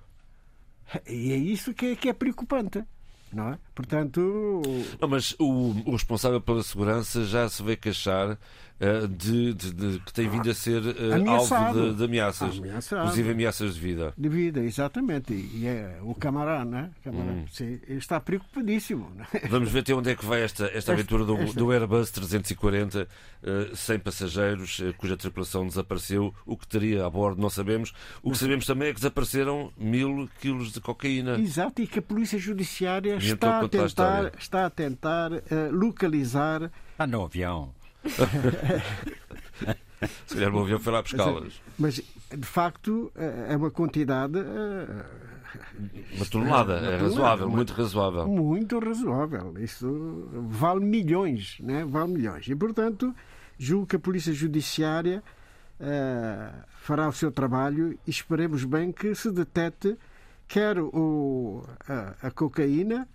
E 1.08 1.32
é 1.32 1.38
isso 1.38 1.74
que 1.74 1.88
é, 1.88 1.96
que 1.96 2.10
é 2.10 2.14
preocupante. 2.14 2.84
Não 3.32 3.50
é? 3.50 3.60
Portanto. 3.74 4.62
Não, 5.00 5.08
mas 5.08 5.34
o, 5.40 5.74
o 5.86 5.92
responsável 5.92 6.42
pela 6.42 6.64
segurança 6.64 7.24
já 7.24 7.48
se 7.48 7.64
vê 7.64 7.78
queixar 7.78 8.38
de, 9.08 9.54
de, 9.54 9.74
de, 9.74 10.00
que 10.00 10.12
tem 10.12 10.28
vindo 10.28 10.50
a 10.50 10.56
ser 10.56 10.82
uh, 10.82 11.30
alvo 11.30 11.94
de, 11.94 12.04
ameaças, 12.04 12.58
Ameaçado. 12.58 13.02
inclusive 13.02 13.32
ameaças 13.32 13.76
de 13.76 13.80
vida. 13.80 14.14
De 14.18 14.28
vida, 14.28 14.60
exatamente. 14.60 15.34
E 15.34 15.68
é 15.68 16.00
o 16.02 16.16
camarada, 16.16 16.66
né? 16.66 16.90
Camarada, 17.04 17.32
hum. 17.32 17.46
sim, 17.52 17.80
está 17.88 18.20
preocupadíssimo. 18.20 19.12
Né? 19.16 19.26
Vamos 19.50 19.72
ver 19.72 19.80
até 19.82 19.94
onde 19.94 20.10
é 20.10 20.16
que 20.16 20.26
vai 20.26 20.42
esta, 20.42 20.66
esta 20.74 20.94
aventura 20.94 21.24
do, 21.24 21.38
esta... 21.38 21.60
do 21.60 21.72
Airbus 21.72 22.10
340 22.10 23.04
uh, 23.04 23.76
sem 23.76 24.00
passageiros, 24.00 24.80
uh, 24.80 24.94
cuja 24.98 25.16
tripulação 25.16 25.68
desapareceu. 25.68 26.34
O 26.44 26.58
que 26.58 26.68
teria 26.68 27.06
a 27.06 27.10
bordo, 27.10 27.40
não 27.40 27.52
sabemos. 27.52 27.94
O 28.24 28.32
que 28.32 28.38
sabemos 28.40 28.66
também 28.66 28.90
é 28.90 28.94
que 28.94 29.00
desapareceram 29.00 29.72
mil 29.78 30.28
quilos 30.40 30.72
de 30.72 30.82
cocaína. 30.82 31.40
Exato, 31.40 31.84
e 31.84 31.88
que 31.88 32.00
a 32.00 32.02
Polícia 32.02 32.40
Judiciária 32.40 33.18
está 33.18 33.60
a, 33.60 33.70
tentar, 33.70 34.26
a 34.26 34.32
está 34.40 34.66
a 34.66 34.70
tentar 34.72 35.32
localizar. 35.72 36.72
Ah, 36.98 37.06
no 37.06 37.26
avião. 37.26 37.74
Se 40.26 40.36
calhar 40.36 40.54
o 40.54 40.62
avião 40.62 40.80
foi 40.80 40.94
lá 40.94 41.02
buscá-las. 41.02 41.62
Mas, 41.78 41.96
de 41.96 42.46
facto, 42.46 43.12
é 43.16 43.56
uma 43.56 43.70
quantidade. 43.70 44.40
Eh, 44.40 45.06
uma 46.16 46.26
tonelada, 46.26 46.74
é, 46.74 46.98
razoável, 46.98 47.50
muito 47.50 47.74
razoável. 47.74 48.28
Muito 48.28 48.80
razoável. 48.80 49.54
Isso 49.60 50.28
vale 50.48 50.80
milhões, 50.80 51.58
né? 51.60 51.86
Vale 51.86 52.14
milhões. 52.14 52.48
E, 52.48 52.56
portanto, 52.56 53.14
julgo 53.60 53.86
que 53.86 53.96
a 53.96 54.00
Polícia 54.00 54.34
Judiciária 54.34 55.22
uh, 55.80 56.64
fará 56.80 57.08
o 57.08 57.14
seu 57.14 57.32
trabalho 57.32 57.98
e 58.08 58.10
esperemos 58.10 58.64
bem 58.64 58.92
que 58.92 59.14
se 59.14 59.32
detete 59.32 59.98
quer 60.52 60.78
o, 60.80 61.64
a, 61.88 62.28
a 62.28 62.32
cocaína, 62.32 63.08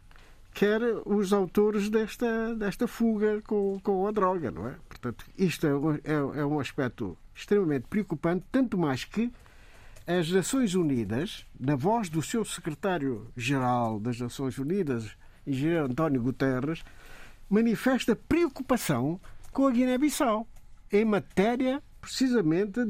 quer 0.57 0.81
os 1.05 1.35
autores 1.35 1.91
desta, 1.91 2.55
desta 2.55 2.89
fuga 2.89 3.43
com, 3.43 3.79
com 3.83 4.09
a 4.09 4.11
droga, 4.11 4.51
não 4.51 4.67
é? 4.67 4.75
Portanto, 4.89 5.27
isto 5.37 5.67
é, 5.67 5.71
é, 6.03 6.15
é 6.15 6.47
um 6.47 6.59
aspecto 6.59 7.17
extremamente 7.35 7.87
preocupante, 7.89 8.43
tanto 8.51 8.79
mais 8.79 9.05
que 9.05 9.31
as 10.07 10.31
Nações 10.31 10.75
Unidas, 10.75 11.45
na 11.61 11.77
voz 11.77 12.09
do 12.09 12.23
seu 12.23 12.43
secretário-geral 12.43 14.01
das 14.01 14.19
Nações 14.19 14.57
Unidas, 14.57 15.15
engenheiro 15.47 15.85
António 15.85 16.23
Guterres, 16.23 16.83
manifesta 17.51 18.17
preocupação 18.17 19.21
com 19.53 19.67
a 19.67 19.71
Guiné-Bissau 19.71 20.47
em 20.91 21.05
matéria 21.05 21.83
precisamente 22.01 22.81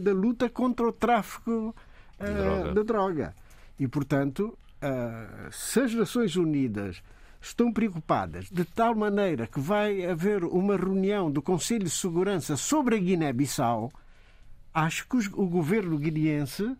da 0.00 0.12
luta 0.12 0.48
contra 0.48 0.86
o 0.86 0.92
tráfico 0.92 1.74
uh, 2.20 2.24
de, 2.24 2.34
droga. 2.34 2.72
de, 2.72 2.84
droga. 2.84 3.34
E, 3.80 3.88
portanto, 3.88 4.56
uh, 4.82 5.52
se 5.52 5.80
as 5.80 5.94
Nações 5.94 6.36
Unidas 6.36 7.02
estão 7.40 7.72
preocupadas 7.72 8.46
de 8.50 8.64
tal 8.64 8.94
maneira 8.94 9.46
que 9.46 9.60
vai 9.60 10.04
haver 10.04 10.44
uma 10.44 10.76
reunião 10.76 11.30
do 11.30 11.40
Conselho 11.40 11.84
de 11.84 11.90
Segurança 11.90 12.56
sobre 12.56 12.96
a 12.96 12.98
Guiné-Bissau, 12.98 13.90
acho 14.74 15.08
que 15.08 15.16
o 15.32 15.46
governo 15.46 15.98
guineense 15.98 16.62
uh, 16.62 16.76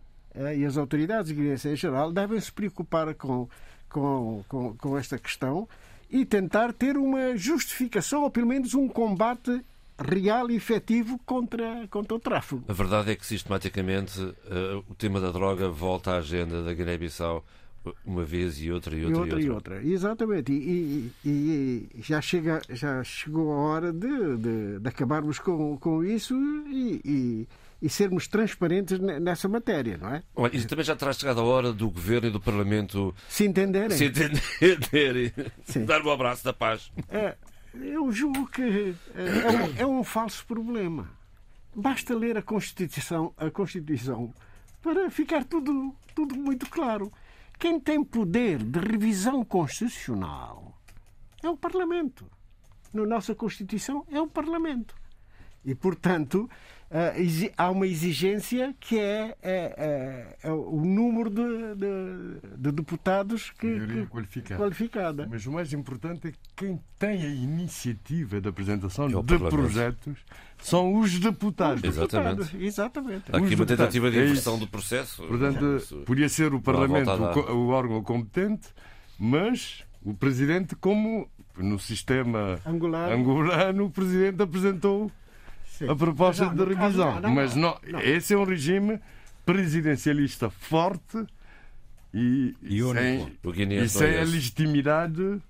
e 0.57 0.64
as 0.64 0.76
autoridades 0.76 1.32
guineenses 1.32 1.72
em 1.72 1.76
geral 1.76 2.12
devem 2.12 2.40
se 2.40 2.53
preocupar 2.53 3.14
com, 3.14 3.48
com, 3.88 4.44
com, 4.48 4.74
com 4.76 4.98
esta 4.98 5.18
questão 5.18 5.68
e 6.11 6.24
tentar 6.24 6.72
ter 6.72 6.96
uma 6.96 7.36
justificação 7.36 8.24
ou 8.24 8.30
pelo 8.30 8.46
menos 8.46 8.74
um 8.74 8.88
combate 8.88 9.64
real 10.01 10.51
e 10.51 10.57
efetivo 10.57 11.18
contra, 11.24 11.86
contra 11.88 12.16
o 12.16 12.18
tráfego. 12.18 12.64
A 12.68 12.72
verdade 12.72 13.12
é 13.12 13.16
que 13.16 13.26
sistematicamente 13.26 14.20
uh, 14.20 14.84
o 14.88 14.94
tema 14.94 15.20
da 15.20 15.30
droga 15.30 15.68
volta 15.68 16.12
à 16.12 16.16
agenda 16.16 16.62
da 16.64 16.72
Guiné-Bissau 16.72 17.44
uma 18.04 18.24
vez 18.24 18.60
e 18.62 18.70
outra 18.70 18.94
e 18.94 19.04
outra 19.04 19.18
e 19.18 19.20
outra. 19.20 19.40
E 19.40 19.50
outra. 19.50 19.74
E 19.74 19.78
outra. 19.78 19.86
Exatamente. 19.86 20.52
E, 20.52 21.12
e, 21.24 21.88
e, 21.94 22.02
já, 22.02 22.20
chega, 22.20 22.60
já 22.68 23.02
chegou 23.02 23.52
a 23.52 23.56
hora 23.56 23.92
de, 23.92 24.36
de, 24.36 24.78
de 24.78 24.88
acabarmos 24.88 25.38
com, 25.38 25.76
com 25.78 26.04
isso 26.04 26.34
e, 26.68 27.48
e, 27.80 27.88
sermos 27.88 28.28
transparentes 28.28 28.98
nessa 28.98 29.48
matéria, 29.48 29.96
não 29.96 30.14
é? 30.14 30.22
Olha, 30.36 30.54
isso 30.54 30.68
também 30.68 30.84
já 30.84 30.94
terá 30.94 31.12
chegado 31.12 31.40
a 31.40 31.44
hora 31.44 31.72
do 31.72 31.90
Governo 31.90 32.28
e 32.28 32.30
do 32.30 32.40
Parlamento 32.40 33.14
se 33.28 33.46
entenderem. 33.46 33.96
Se 33.96 34.06
entenderem. 34.06 35.32
Dar 35.86 36.02
um 36.02 36.10
abraço 36.10 36.44
da 36.44 36.52
paz. 36.52 36.92
É, 37.08 37.34
eu 37.74 38.10
julgo 38.12 38.46
que 38.48 38.94
é 39.14 39.50
um, 39.50 39.80
é 39.82 39.86
um 39.86 40.04
falso 40.04 40.44
problema. 40.46 41.08
Basta 41.74 42.14
ler 42.14 42.36
a 42.36 42.42
Constituição, 42.42 43.32
a 43.36 43.50
Constituição 43.50 44.34
para 44.82 45.10
ficar 45.10 45.44
tudo, 45.44 45.94
tudo 46.14 46.34
muito 46.34 46.68
claro. 46.68 47.12
Quem 47.61 47.78
tem 47.78 48.02
poder 48.02 48.62
de 48.64 48.80
revisão 48.80 49.44
constitucional 49.44 50.80
é 51.42 51.48
o 51.50 51.58
Parlamento. 51.58 52.24
Na 52.90 53.04
nossa 53.04 53.34
Constituição 53.34 54.02
é 54.11 54.18
o 54.18 54.26
Parlamento. 54.26 54.94
E, 55.62 55.74
portanto, 55.74 56.48
uh, 56.91 57.53
há 57.57 57.70
uma 57.70 57.86
exigência 57.86 58.74
que 58.78 58.99
é, 58.99 59.36
é, 59.43 59.74
é, 60.43 60.49
é 60.49 60.53
o 60.53 60.84
número 60.84 61.30
de, 61.30 61.74
de, 61.76 62.57
de 62.59 62.72
deputados 62.72 63.51
que, 63.53 63.86
que 63.86 64.07
qualificada. 64.07 64.61
qualificada. 64.61 65.28
Mas 65.30 65.47
o 65.47 65.53
mais 65.53 65.72
importante 65.72 66.28
é 66.28 66.32
que 66.32 66.38
quem 66.57 66.80
tem 66.99 67.22
a 67.22 67.28
iniciativa 67.28 68.41
da 68.41 68.51
apresentação 68.51 69.07
é 69.07 69.22
de 69.22 69.38
projetos 69.38 70.18
são 70.59 70.99
os 70.99 71.18
deputados. 71.18 71.82
Os 71.82 71.97
deputados. 71.97 72.55
Exatamente. 72.55 72.64
Exatamente. 72.64 73.24
Há 73.32 73.38
aqui 73.38 73.55
uma 73.55 73.66
tentativa 73.66 74.11
de 74.11 74.18
é 74.18 74.24
inversão 74.24 74.59
do 74.59 74.66
processo. 74.66 75.22
Portanto, 75.26 75.76
Isso. 75.76 76.03
podia 76.07 76.28
ser 76.28 76.53
o 76.53 76.61
Parlamento 76.61 77.11
o, 77.11 77.53
o 77.53 77.68
órgão 77.68 78.03
competente, 78.03 78.68
mas 79.18 79.84
o 80.03 80.14
Presidente, 80.14 80.74
como 80.76 81.28
no 81.57 81.78
sistema 81.78 82.59
angolano, 82.66 83.86
o 83.86 83.91
Presidente 83.91 84.43
apresentou 84.43 85.11
Sim. 85.80 85.88
a 85.88 85.96
proposta 85.96 86.44
não, 86.44 86.54
de 86.54 86.74
revisão. 86.74 87.14
Não, 87.14 87.20
não, 87.22 87.34
Mas 87.34 87.54
não, 87.54 87.78
esse 88.04 88.34
é 88.34 88.36
um 88.36 88.44
regime 88.44 89.00
presidencialista 89.46 90.50
forte 90.50 91.24
e, 92.12 92.54
e 92.62 92.82
sem, 92.82 93.82
e 93.82 93.88
sem 93.88 94.18
a 94.18 94.24
legitimidade 94.24 95.40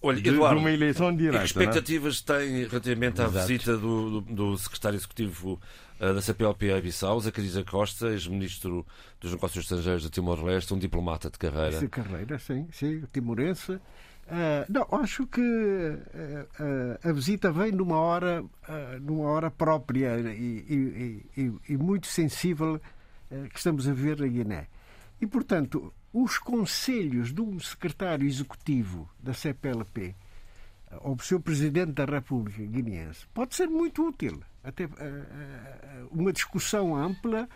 Olha, 0.00 0.20
de, 0.20 0.28
Eduardo, 0.28 0.60
de 0.60 0.60
uma 0.60 0.70
eleição 0.70 1.14
direta. 1.16 1.38
Que 1.38 1.46
expectativas 1.46 2.20
tem 2.20 2.64
relativamente 2.66 3.20
à 3.20 3.24
Exato. 3.24 3.46
visita 3.46 3.76
do, 3.76 4.20
do, 4.20 4.34
do, 4.34 4.58
secretário 4.58 4.96
executivo 4.96 5.60
uh, 5.98 6.14
da 6.14 6.22
CPLP 6.22 6.72
a 6.72 6.80
Bissau, 6.80 7.18
Zacarias 7.18 7.60
Costa, 7.64 8.08
ex-ministro 8.10 8.86
dos 9.20 9.32
Negócios 9.32 9.64
Estrangeiros 9.64 10.02
de 10.02 10.10
Timor-Leste, 10.10 10.72
um 10.72 10.78
diplomata 10.78 11.28
de 11.28 11.38
carreira? 11.38 11.80
De 11.80 11.88
carreira, 11.88 12.38
sim, 12.38 12.68
sim, 12.70 13.02
timorense. 13.12 13.80
Uh, 14.24 14.64
não, 14.72 15.00
acho 15.00 15.26
que 15.26 15.40
uh, 15.40 16.62
uh, 16.62 17.08
a 17.08 17.12
visita 17.12 17.52
vem 17.52 17.72
numa 17.72 17.98
hora, 17.98 18.42
numa 19.02 19.24
hora 19.28 19.50
própria 19.50 20.18
e, 20.18 20.64
e, 21.36 21.42
e, 21.42 21.52
e 21.68 21.76
muito 21.76 22.06
sensível 22.06 22.80
que 23.50 23.58
estamos 23.58 23.88
a 23.88 23.92
ver 23.92 24.18
na 24.20 24.26
Guiné. 24.26 24.68
E, 25.20 25.26
portanto, 25.26 25.92
os 26.12 26.38
conselhos 26.38 27.32
de 27.32 27.40
um 27.40 27.58
secretário 27.58 28.26
executivo 28.26 29.08
da 29.18 29.34
CPLP 29.34 30.14
ou 31.00 31.16
do 31.16 31.22
seu 31.22 31.40
presidente 31.40 31.92
da 31.92 32.04
República 32.04 32.62
Guineense 32.62 33.26
pode 33.34 33.54
ser 33.54 33.66
muito 33.66 34.06
útil. 34.06 34.40
Até 34.62 34.88
uma 36.10 36.32
discussão 36.32 36.94
ampla 36.94 37.48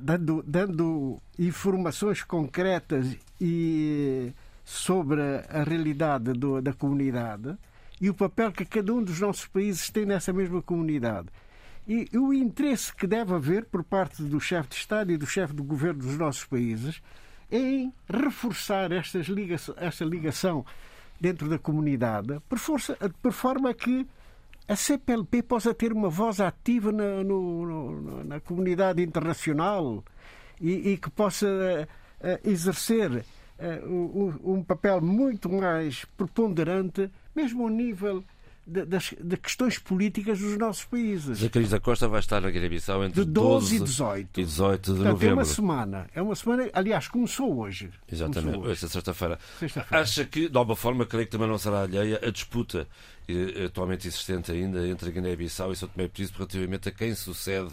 dando, 0.00 0.44
dando 0.46 1.20
informações 1.38 2.22
concretas 2.22 3.16
e 3.40 4.32
sobre 4.64 5.20
a 5.48 5.62
realidade 5.62 6.32
do, 6.32 6.60
da 6.60 6.72
comunidade 6.72 7.56
e 8.00 8.10
o 8.10 8.14
papel 8.14 8.52
que 8.52 8.64
cada 8.64 8.92
um 8.92 9.02
dos 9.02 9.20
nossos 9.20 9.46
países 9.46 9.90
tem 9.90 10.04
nessa 10.04 10.32
mesma 10.32 10.62
comunidade. 10.62 11.28
E, 11.86 12.06
o 12.16 12.34
interesse 12.34 12.94
que 12.94 13.06
deve 13.06 13.32
haver 13.32 13.64
por 13.64 13.82
parte 13.82 14.22
do 14.22 14.38
chefe 14.38 14.68
de 14.68 14.74
Estado 14.76 15.10
e 15.10 15.16
do 15.16 15.26
chefe 15.26 15.54
do 15.54 15.64
governo 15.64 16.02
dos 16.02 16.18
nossos 16.18 16.44
países 16.44 17.02
em 17.50 17.92
reforçar 18.08 18.92
estas 18.92 19.26
ligação, 19.26 19.74
esta 19.78 20.04
ligação 20.04 20.66
dentro 21.18 21.48
da 21.48 21.58
comunidade, 21.58 22.38
por, 22.48 22.58
força, 22.58 22.96
por 23.22 23.32
forma 23.32 23.72
que 23.72 24.06
a 24.68 24.76
CPLP 24.76 25.42
possa 25.42 25.72
ter 25.72 25.92
uma 25.94 26.10
voz 26.10 26.40
ativa 26.40 26.92
na, 26.92 27.24
no, 27.24 28.24
na 28.24 28.38
comunidade 28.38 29.02
internacional 29.02 30.04
e, 30.60 30.90
e 30.92 30.98
que 30.98 31.08
possa 31.08 31.46
uh, 31.46 32.48
exercer 32.48 33.24
uh, 33.58 34.52
um, 34.52 34.62
papel 34.62 35.00
muito 35.00 35.48
mais 35.48 36.04
preponderante, 36.04 37.10
mesmo 37.34 37.62
ao 37.62 37.70
nível 37.70 38.22
das, 38.68 39.14
de 39.18 39.36
questões 39.36 39.78
políticas 39.78 40.38
dos 40.38 40.58
nossos 40.58 40.84
países. 40.84 41.38
Zacarias 41.38 41.70
da 41.70 41.80
Costa 41.80 42.06
vai 42.06 42.20
estar 42.20 42.40
na 42.40 42.50
Guiné-Bissau 42.50 43.02
entre 43.04 43.24
de 43.24 43.30
12, 43.30 43.78
12 43.78 43.82
e 43.82 43.86
18. 43.86 44.40
E 44.40 44.44
18 44.44 44.80
de 44.80 44.86
Portanto, 44.86 45.12
novembro. 45.12 45.28
É 45.28 45.34
uma 45.34 45.44
semana. 45.44 46.06
É 46.14 46.22
uma 46.22 46.34
semana, 46.34 46.70
aliás, 46.74 47.08
começou 47.08 47.58
hoje. 47.58 47.90
Exatamente, 48.10 48.44
começou 48.44 48.64
hoje. 48.64 48.72
esta 48.72 48.88
sexta-feira. 48.88 49.38
Sexta 49.58 49.86
Acha 49.90 50.24
que, 50.24 50.48
de 50.48 50.56
alguma 50.56 50.76
forma, 50.76 51.06
creio 51.06 51.26
que 51.26 51.32
também 51.32 51.48
não 51.48 51.58
será 51.58 51.82
alheia 51.82 52.20
a 52.22 52.30
disputa 52.30 52.86
eh, 53.26 53.64
atualmente 53.64 54.06
existente 54.06 54.52
ainda 54.52 54.86
entre 54.86 55.08
a 55.08 55.12
Guiné-Bissau 55.12 55.72
e 55.72 55.76
São 55.76 55.88
Tomé 55.88 56.04
e 56.04 56.08
Príncipe 56.08 56.38
relativamente 56.38 56.88
a 56.88 56.92
quem 56.92 57.14
sucede 57.14 57.70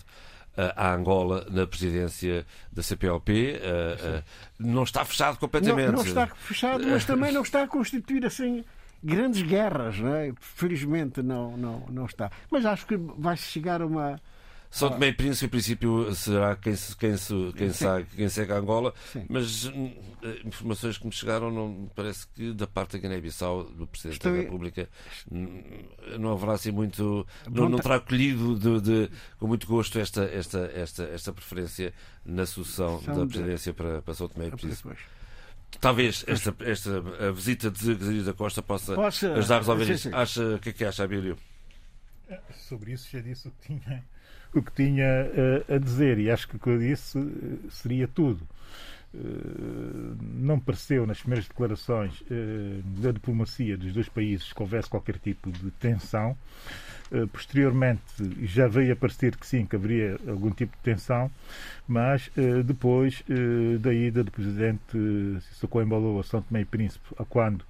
a 0.58 0.64
eh, 0.64 0.96
Angola 0.96 1.46
na 1.50 1.68
presidência 1.68 2.46
da 2.72 2.82
CPLP. 2.82 3.60
Uh, 3.60 4.24
não 4.58 4.84
está 4.84 5.04
fechado 5.04 5.38
completamente. 5.38 5.88
Não, 5.88 5.94
não, 5.94 6.04
está 6.04 6.28
fechado, 6.28 6.86
mas 6.88 7.04
também 7.06 7.32
não 7.32 7.42
está 7.42 7.64
a 7.64 7.68
constituir 7.68 8.26
assim 8.26 8.64
grandes 9.06 9.44
guerras, 9.44 10.00
não 10.00 10.16
é? 10.16 10.34
Felizmente 10.40 11.22
não, 11.22 11.56
não, 11.56 11.86
não 11.90 12.06
está. 12.06 12.32
Mas 12.50 12.66
acho 12.66 12.88
que 12.88 12.98
vai 12.98 13.38
chegar 13.38 13.82
a 13.82 13.86
uma. 13.86 14.20
São 14.72 14.90
Tomé 14.90 15.08
e 15.08 15.14
Príncipe, 15.14 15.46
em 15.46 15.50
princípio, 15.50 16.14
será 16.14 16.54
quem, 16.58 16.74
quem, 17.00 17.16
quem, 17.56 17.72
segue, 17.72 18.08
quem 18.14 18.28
segue 18.28 18.52
a 18.52 18.58
Angola, 18.58 18.94
Sim. 19.14 19.26
mas 19.30 19.68
eh, 19.68 20.42
informações 20.44 20.98
que 20.98 21.06
me 21.06 21.14
chegaram, 21.14 21.50
não 21.50 21.90
parece 21.96 22.28
que 22.36 22.52
da 22.52 22.68
parte 22.68 22.94
da 22.94 23.00
Guiné-Bissau, 23.00 23.64
do 23.64 23.88
Presidente 23.88 24.18
Estou... 24.18 24.34
da 24.34 24.38
República, 24.40 24.90
não 26.20 26.34
haverá 26.34 26.54
assim 26.54 26.72
muito. 26.72 27.26
Não, 27.50 27.70
não 27.70 27.80
terá 27.80 28.02
colhido 28.02 28.60
de, 28.60 28.82
de, 28.82 29.12
com 29.40 29.48
muito 29.48 29.66
gosto 29.66 29.98
esta, 29.98 30.26
esta, 30.26 30.70
esta, 30.76 31.04
esta 31.04 31.32
preferência 31.32 31.94
na 32.26 32.46
sucessão 32.46 33.02
da 33.02 33.26
presidência 33.26 33.72
de... 33.72 33.78
para, 33.78 34.02
para 34.02 34.14
São 34.14 34.28
Tomé 34.28 34.48
e 34.48 34.52
Príncipe. 34.52 34.90
Talvez 35.80 36.24
esta, 36.28 36.56
esta 36.62 37.04
a 37.28 37.32
visita 37.32 37.70
de 37.70 37.96
Zé 37.96 38.24
da 38.24 38.34
Costa 38.34 38.62
possa, 38.62 38.96
possa 38.96 39.34
ajudar 39.34 39.56
a 39.56 39.60
resolver 39.60 39.90
isso. 39.92 40.16
Acha, 40.16 40.56
o 40.56 40.60
que 40.60 40.70
é 40.70 40.74
que 40.74 40.86
acha, 40.86 41.04
Abílio? 41.04 41.38
Sobre 42.56 42.94
isso 42.94 43.08
já 43.12 43.20
disse 43.20 43.48
o 43.48 43.52
que 43.52 43.68
tinha, 43.68 44.04
o 44.54 44.62
que 44.62 44.72
tinha 44.72 45.06
uh, 45.06 45.74
a 45.76 45.78
dizer 45.78 46.18
e 46.18 46.32
acho 46.32 46.48
que 46.48 46.56
o 46.56 46.60
que 46.60 46.70
eu 46.70 46.80
disse 46.80 47.18
uh, 47.18 47.60
seria 47.70 48.08
tudo. 48.08 48.48
Uh, 49.14 50.18
não 50.20 50.60
pareceu 50.60 51.06
nas 51.06 51.20
primeiras 51.20 51.48
declarações 51.48 52.22
da 53.02 53.12
diplomacia 53.12 53.78
dos 53.78 53.94
dois 53.94 54.10
países 54.10 54.52
que 54.52 54.62
houvesse 54.62 54.90
qualquer 54.90 55.20
tipo 55.20 55.52
de 55.52 55.72
tensão. 55.72 56.38
Eh, 57.12 57.28
posteriormente 57.32 58.02
já 58.44 58.68
veio 58.68 58.94
a 58.94 58.96
parecer 58.96 59.36
que 59.36 59.46
sim, 59.46 59.66
que 59.66 59.76
haveria 59.76 60.18
algum 60.28 60.50
tipo 60.50 60.76
de 60.76 60.82
tensão, 60.82 61.30
mas 61.88 62.32
eh, 62.36 62.64
depois 62.64 63.24
eh, 63.30 63.78
da 63.78 63.94
ida 63.94 64.24
do 64.24 64.32
presidente 64.32 64.98
Sissoko 65.42 65.82
Embalo 65.82 66.20
a 66.20 66.24
São 66.24 66.42
Tomé 66.42 66.62
e 66.62 66.66
Príncipe, 66.66 67.06
a 67.18 67.26
quando 67.26 67.64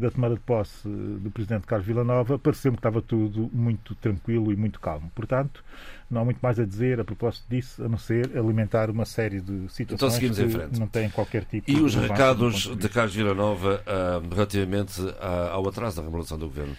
da 0.00 0.12
tomada 0.12 0.34
de 0.34 0.40
posse 0.40 0.88
do 0.88 1.28
presidente 1.28 1.66
Carlos 1.66 1.86
Villanova, 1.86 2.38
pareceu-me 2.38 2.76
que 2.76 2.78
estava 2.78 3.02
tudo 3.02 3.50
muito 3.52 3.96
tranquilo 3.96 4.52
e 4.52 4.56
muito 4.56 4.78
calmo. 4.78 5.10
Portanto, 5.12 5.62
não 6.08 6.20
há 6.20 6.24
muito 6.24 6.38
mais 6.38 6.58
a 6.60 6.64
dizer 6.64 7.00
a 7.00 7.04
propósito 7.04 7.44
disso, 7.50 7.84
a 7.84 7.88
não 7.88 7.98
ser 7.98 8.38
alimentar 8.38 8.88
uma 8.88 9.04
série 9.04 9.40
de 9.40 9.68
situações 9.68 10.38
então, 10.38 10.68
que 10.70 10.78
não 10.78 10.86
têm 10.86 11.10
qualquer 11.10 11.44
tipo 11.44 11.68
e 11.68 11.74
de 11.74 11.80
E 11.80 11.82
os 11.82 11.96
recados 11.96 12.74
de 12.76 12.88
Carlos 12.88 13.14
Villanova 13.14 13.82
uh, 13.82 14.34
relativamente 14.34 15.02
ao 15.50 15.68
atraso 15.68 15.96
da 15.96 16.02
remodelação 16.02 16.38
do 16.38 16.46
governo? 16.46 16.76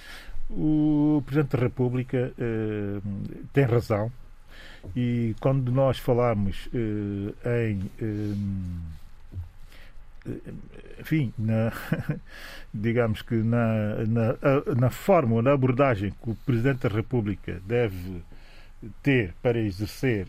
O 0.49 1.22
Presidente 1.26 1.57
da 1.57 1.64
República 1.64 2.34
uh, 2.38 3.02
tem 3.52 3.65
razão. 3.65 4.11
E 4.95 5.36
quando 5.40 5.72
nós 5.72 5.98
falamos 5.99 6.68
uh, 6.68 7.36
em 7.65 7.90
enfim, 10.99 11.34
na, 11.38 11.72
digamos 12.74 13.22
que 13.22 13.36
na, 13.36 14.06
na, 14.06 14.76
na 14.76 14.90
forma 14.90 15.41
na 15.41 15.53
abordagem 15.53 16.11
que 16.11 16.32
o 16.32 16.36
Presidente 16.45 16.88
da 16.88 16.94
República 16.94 17.61
deve 17.65 18.22
ter 19.02 19.34
para 19.41 19.57
exercer 19.57 20.28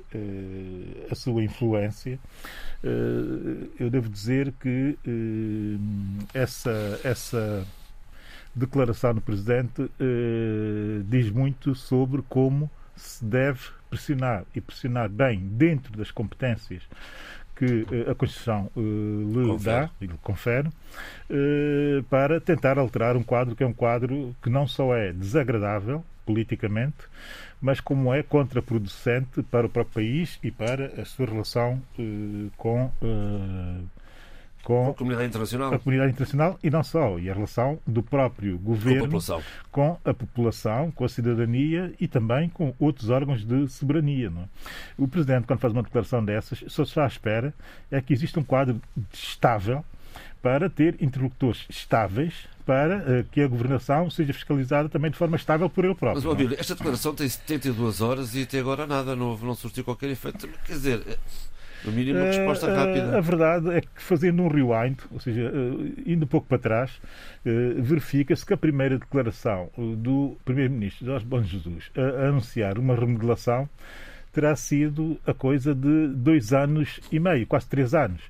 a 1.10 1.14
sua 1.14 1.42
influência, 1.42 2.18
eu 3.78 3.90
devo 3.90 4.08
dizer 4.08 4.52
que 4.60 4.96
essa, 6.32 7.00
essa 7.02 7.66
declaração 8.54 9.14
do 9.14 9.20
Presidente 9.20 9.90
diz 11.06 11.30
muito 11.30 11.74
sobre 11.74 12.22
como 12.28 12.70
se 12.96 13.24
deve 13.24 13.60
pressionar 13.88 14.44
e 14.54 14.60
pressionar 14.60 15.08
bem 15.08 15.38
dentro 15.40 15.96
das 15.96 16.10
competências 16.10 16.82
que 17.54 17.86
a 18.08 18.14
Constituição 18.14 18.70
lhe 18.76 19.46
confere. 19.46 19.64
dá 19.64 19.90
e 20.00 20.06
lhe 20.06 20.18
confere 20.22 20.68
para 22.08 22.40
tentar 22.40 22.78
alterar 22.78 23.16
um 23.16 23.22
quadro 23.22 23.56
que 23.56 23.62
é 23.62 23.66
um 23.66 23.72
quadro 23.72 24.34
que 24.42 24.50
não 24.50 24.66
só 24.66 24.94
é 24.94 25.12
desagradável 25.12 26.04
politicamente, 26.28 26.96
mas 27.58 27.80
como 27.80 28.12
é 28.12 28.22
contraproducente 28.22 29.42
para 29.44 29.66
o 29.66 29.70
próprio 29.70 29.94
país 29.94 30.38
e 30.42 30.50
para 30.50 31.00
a 31.00 31.04
sua 31.06 31.24
relação 31.24 31.82
uh, 31.98 32.50
com, 32.56 32.84
uh, 32.84 33.84
com, 34.68 34.90
a 34.90 34.94
comunidade 34.94 35.28
internacional. 35.28 35.72
A 35.72 35.78
comunidade 35.78 36.12
internacional 36.12 36.58
e 36.62 36.68
não 36.68 36.84
só, 36.84 37.18
e 37.18 37.30
a 37.30 37.32
relação 37.32 37.78
do 37.86 38.02
próprio 38.02 38.58
governo 38.58 39.18
com 39.18 39.32
a, 39.32 39.42
com 39.72 39.98
a 40.04 40.12
população, 40.12 40.90
com 40.90 41.06
a 41.06 41.08
cidadania 41.08 41.94
e 41.98 42.06
também 42.06 42.50
com 42.50 42.74
outros 42.78 43.08
órgãos 43.08 43.46
de 43.46 43.66
soberania. 43.68 44.28
É? 44.28 45.02
O 45.02 45.08
Presidente, 45.08 45.46
quando 45.46 45.60
faz 45.60 45.72
uma 45.72 45.82
declaração 45.82 46.22
dessas, 46.22 46.62
só 46.68 46.82
está 46.82 47.04
à 47.04 47.06
espera 47.06 47.54
é 47.90 47.98
que 48.02 48.12
exista 48.12 48.38
um 48.40 48.44
quadro 48.44 48.78
estável 49.10 49.82
para 50.42 50.68
ter 50.68 50.96
interlocutores 51.00 51.64
estáveis 51.70 52.46
para 52.66 52.98
uh, 52.98 53.24
que 53.32 53.40
a 53.40 53.48
governação 53.48 54.10
seja 54.10 54.34
fiscalizada 54.34 54.90
também 54.90 55.10
de 55.10 55.16
forma 55.16 55.36
estável 55.36 55.70
por 55.70 55.86
ele 55.86 55.94
próprio. 55.94 56.22
Mas, 56.22 56.30
Abílio, 56.30 56.60
esta 56.60 56.74
declaração 56.74 57.14
tem 57.14 57.26
72 57.26 58.02
horas 58.02 58.34
e 58.34 58.42
até 58.42 58.60
agora 58.60 58.86
nada, 58.86 59.16
não, 59.16 59.34
não 59.38 59.54
surtiu 59.54 59.82
qualquer 59.82 60.10
efeito. 60.10 60.46
Quer 60.66 60.72
dizer, 60.74 61.02
eh, 61.08 61.16
no 61.84 61.92
mínimo, 61.92 62.18
uma 62.18 62.26
resposta 62.26 62.66
uh, 62.66 62.74
rápida. 62.74 63.18
A 63.18 63.20
verdade 63.20 63.70
é 63.70 63.80
que, 63.80 63.88
fazendo 63.96 64.42
um 64.42 64.48
rewind, 64.48 64.98
ou 65.10 65.20
seja, 65.20 65.52
indo 66.06 66.24
um 66.24 66.28
pouco 66.28 66.46
para 66.46 66.58
trás, 66.58 67.00
verifica-se 67.76 68.44
que 68.44 68.54
a 68.54 68.56
primeira 68.56 68.98
declaração 68.98 69.70
do 69.96 70.36
Primeiro-Ministro 70.44 71.06
Jorge 71.06 71.26
Bom 71.26 71.42
Jesus 71.42 71.90
a, 71.96 72.24
a 72.24 72.28
anunciar 72.28 72.78
uma 72.78 72.94
remodelação 72.94 73.68
terá 74.32 74.54
sido 74.54 75.18
a 75.26 75.34
coisa 75.34 75.74
de 75.74 76.08
dois 76.08 76.52
anos 76.52 77.00
e 77.10 77.18
meio, 77.18 77.46
quase 77.46 77.66
três 77.66 77.94
anos. 77.94 78.22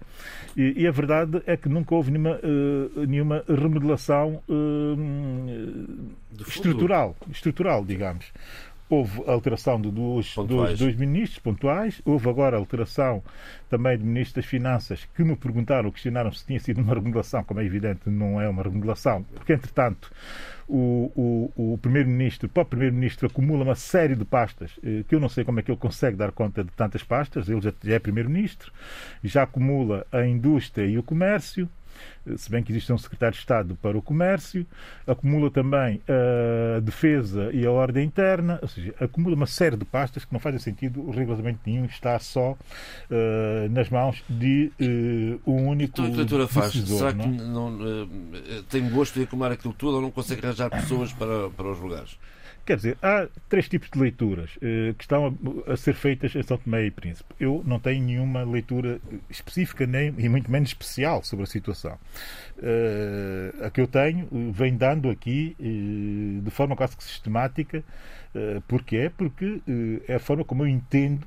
E, 0.57 0.83
e 0.83 0.87
a 0.87 0.91
verdade 0.91 1.43
é 1.47 1.57
que 1.57 1.69
nunca 1.69 1.95
houve 1.95 2.11
nenhuma, 2.11 2.37
uh, 2.37 3.07
nenhuma 3.07 3.45
remodelação 3.47 4.43
uh, 4.49 6.09
estrutural, 6.47 7.17
estrutural, 7.31 7.85
digamos. 7.85 8.33
Houve 8.91 9.23
alteração 9.27 9.81
de 9.81 9.91
dos, 9.91 10.35
dos, 10.35 10.79
dos 10.79 10.95
ministros 10.97 11.39
pontuais, 11.39 12.01
houve 12.05 12.29
agora 12.29 12.57
alteração 12.57 13.23
também 13.69 13.99
do 13.99 14.05
Ministro 14.05 14.41
das 14.41 14.49
Finanças, 14.49 15.07
que 15.15 15.23
me 15.23 15.37
perguntaram, 15.37 15.91
questionaram 15.91 16.33
se 16.33 16.47
tinha 16.47 16.59
sido 16.59 16.81
uma 16.81 16.95
remodelação, 16.95 17.45
como 17.45 17.61
é 17.61 17.65
evidente, 17.65 18.09
não 18.09 18.41
é 18.41 18.49
uma 18.49 18.63
remodelação, 18.63 19.23
porque 19.35 19.53
entretanto 19.53 20.11
o, 20.69 21.51
o, 21.57 21.73
o 21.75 21.79
Primeiro-Ministro, 21.79 22.47
o 22.47 22.51
próprio 22.51 22.79
Primeiro-Ministro 22.79 23.27
acumula 23.27 23.65
uma 23.65 23.75
série 23.75 24.15
de 24.15 24.25
pastas 24.25 24.79
eh, 24.83 25.03
que 25.09 25.15
eu 25.15 25.21
não 25.21 25.29
sei 25.29 25.43
como 25.43 25.61
é 25.61 25.63
que 25.63 25.71
ele 25.71 25.79
consegue 25.79 26.17
dar 26.17 26.31
conta 26.31 26.63
de 26.63 26.71
tantas 26.73 27.03
pastas, 27.03 27.49
ele 27.49 27.61
já, 27.61 27.73
já 27.83 27.95
é 27.95 27.99
Primeiro-Ministro, 27.99 28.71
já 29.25 29.45
acumula 29.45 30.07
a 30.13 30.27
indústria 30.27 30.87
e 30.87 30.99
o 30.99 31.03
comércio, 31.03 31.69
se 32.37 32.51
bem 32.51 32.63
que 32.63 32.73
existe 32.73 32.93
um 32.93 32.99
secretário 32.99 33.35
de 33.35 33.41
Estado 33.41 33.77
para 33.81 33.97
o 33.97 34.03
Comércio, 34.03 34.67
acumula 35.07 35.51
também 35.51 36.01
a 36.77 36.81
defesa 36.81 37.51
e 37.53 37.67
a 37.67 37.71
ordem 37.71 38.05
interna, 38.05 38.59
ou 38.63 38.69
seja, 38.69 38.95
acumula 39.01 39.35
uma 39.35 39.47
série 39.47 39.77
de 39.77 39.85
pastas 39.85 40.25
que 40.25 40.33
não 40.33 40.41
fazem 40.41 40.59
sentido 40.59 41.11
rigorosamente 41.11 41.61
nenhum 41.67 41.85
estar 41.85 42.21
só 42.21 42.53
uh, 42.53 43.69
nas 43.71 43.89
mãos 43.89 44.23
de 44.29 44.71
uh, 44.81 45.51
um 45.51 45.69
único 45.69 46.01
então, 46.01 46.13
a 46.13 46.17
leitura 46.17 46.47
faz? 46.47 46.73
Decisor, 46.73 46.99
Será 46.99 47.13
não? 47.13 47.25
que 47.25 47.43
não, 47.43 47.77
uh, 47.77 48.63
tem 48.69 48.89
gosto 48.91 49.15
de 49.15 49.25
acumular 49.25 49.53
aquilo 49.53 49.75
tudo 49.75 49.97
ou 49.97 50.03
não 50.03 50.11
consegue 50.11 50.45
arranjar 50.45 50.71
pessoas 50.71 51.13
para, 51.13 51.51
para 51.51 51.71
os 51.71 51.79
lugares? 51.79 52.19
Quer 52.69 52.77
dizer, 52.77 52.99
há 53.01 53.27
três 53.49 53.67
tipos 53.67 53.89
de 53.89 53.99
leituras 53.99 54.55
uh, 54.57 54.93
que 54.93 55.03
estão 55.03 55.35
a, 55.67 55.73
a, 55.73 55.75
ser 55.75 55.95
feitas 55.95 56.37
em 56.37 56.43
São 56.43 56.59
Tomé 56.59 56.85
e 56.85 56.91
Príncipe. 56.91 57.35
Eu 57.41 57.63
não 57.65 57.81
tenho 57.81 58.05
nenhuma 58.05 58.45
leitura 58.45 59.01
específica 59.31 59.87
nem, 59.87 60.15
e 60.19 60.29
muito 60.29 60.51
menos 60.51 60.69
especial 60.69 61.25
sobre 61.25 61.45
a 61.45 61.47
situação. 61.47 61.99
Uh, 62.59 63.65
a 63.65 63.71
que 63.71 63.81
eu 63.81 63.87
tenho 63.87 64.27
uh, 64.27 64.53
vem 64.53 64.77
dando 64.77 65.09
aqui 65.09 65.57
de 65.59 66.51
forma 66.51 66.77
quase 66.77 66.95
que 66.95 67.05
sistemática. 67.05 67.83
Uh, 68.35 68.61
porquê? 68.69 69.11
Porque 69.17 69.63
é 70.07 70.17
a 70.17 70.21
forma 70.21 70.45
como 70.45 70.63
eu 70.63 70.69
entendo 70.69 71.27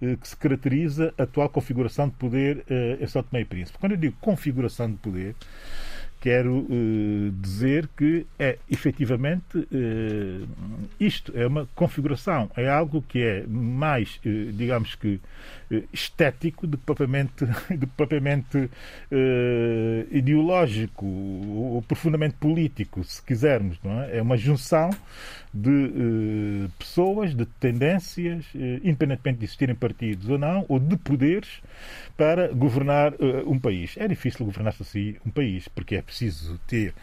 que 0.00 0.26
se 0.26 0.36
caracteriza 0.36 1.12
a 1.18 1.24
atual 1.24 1.50
configuração 1.50 2.08
de 2.08 2.14
poder 2.14 2.64
em 2.98 3.06
São 3.06 3.22
Tomé 3.22 3.42
e 3.42 3.44
Príncipe. 3.44 3.78
Quando 3.78 3.92
eu 3.92 3.98
digo 3.98 4.16
configuração 4.18 4.90
de 4.90 4.96
poder, 4.96 5.36
quero 6.22 6.58
uh, 6.58 7.32
dizer 7.32 7.88
que 7.96 8.24
é 8.38 8.56
efetivamente 8.70 9.58
uh, 9.58 10.48
isto 10.98 11.32
é 11.36 11.44
uma 11.44 11.68
configuração, 11.74 12.48
é 12.56 12.68
algo 12.68 13.02
que 13.02 13.20
é 13.20 13.44
mais, 13.48 14.20
uh, 14.24 14.52
digamos 14.52 14.94
que, 14.94 15.20
estético 15.92 16.66
do 16.66 16.78
propriamente, 16.78 17.46
que 17.68 17.86
propriamente 17.86 18.70
ideológico 20.10 21.06
ou 21.06 21.82
profundamente 21.82 22.34
político, 22.34 23.04
se 23.04 23.22
quisermos. 23.22 23.78
Não 23.82 24.02
é? 24.02 24.18
é 24.18 24.22
uma 24.22 24.36
junção 24.36 24.90
de 25.54 26.68
pessoas, 26.78 27.34
de 27.34 27.44
tendências, 27.44 28.46
independentemente 28.82 29.38
de 29.40 29.44
existirem 29.44 29.74
partidos 29.74 30.28
ou 30.28 30.38
não, 30.38 30.64
ou 30.68 30.78
de 30.78 30.96
poderes, 30.96 31.60
para 32.16 32.48
governar 32.52 33.12
um 33.46 33.58
país. 33.58 33.94
É 33.98 34.08
difícil 34.08 34.46
governar-se 34.46 34.82
assim 34.82 35.16
um 35.26 35.30
país, 35.30 35.68
porque 35.68 35.96
é 35.96 36.02
preciso 36.02 36.58
ter 36.66 36.94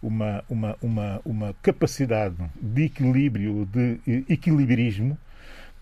uma, 0.00 0.44
uma, 0.48 0.76
uma, 0.80 1.20
uma 1.24 1.54
capacidade 1.62 2.36
de 2.60 2.84
equilíbrio, 2.84 3.66
de 3.66 4.24
equilibrismo, 4.28 5.18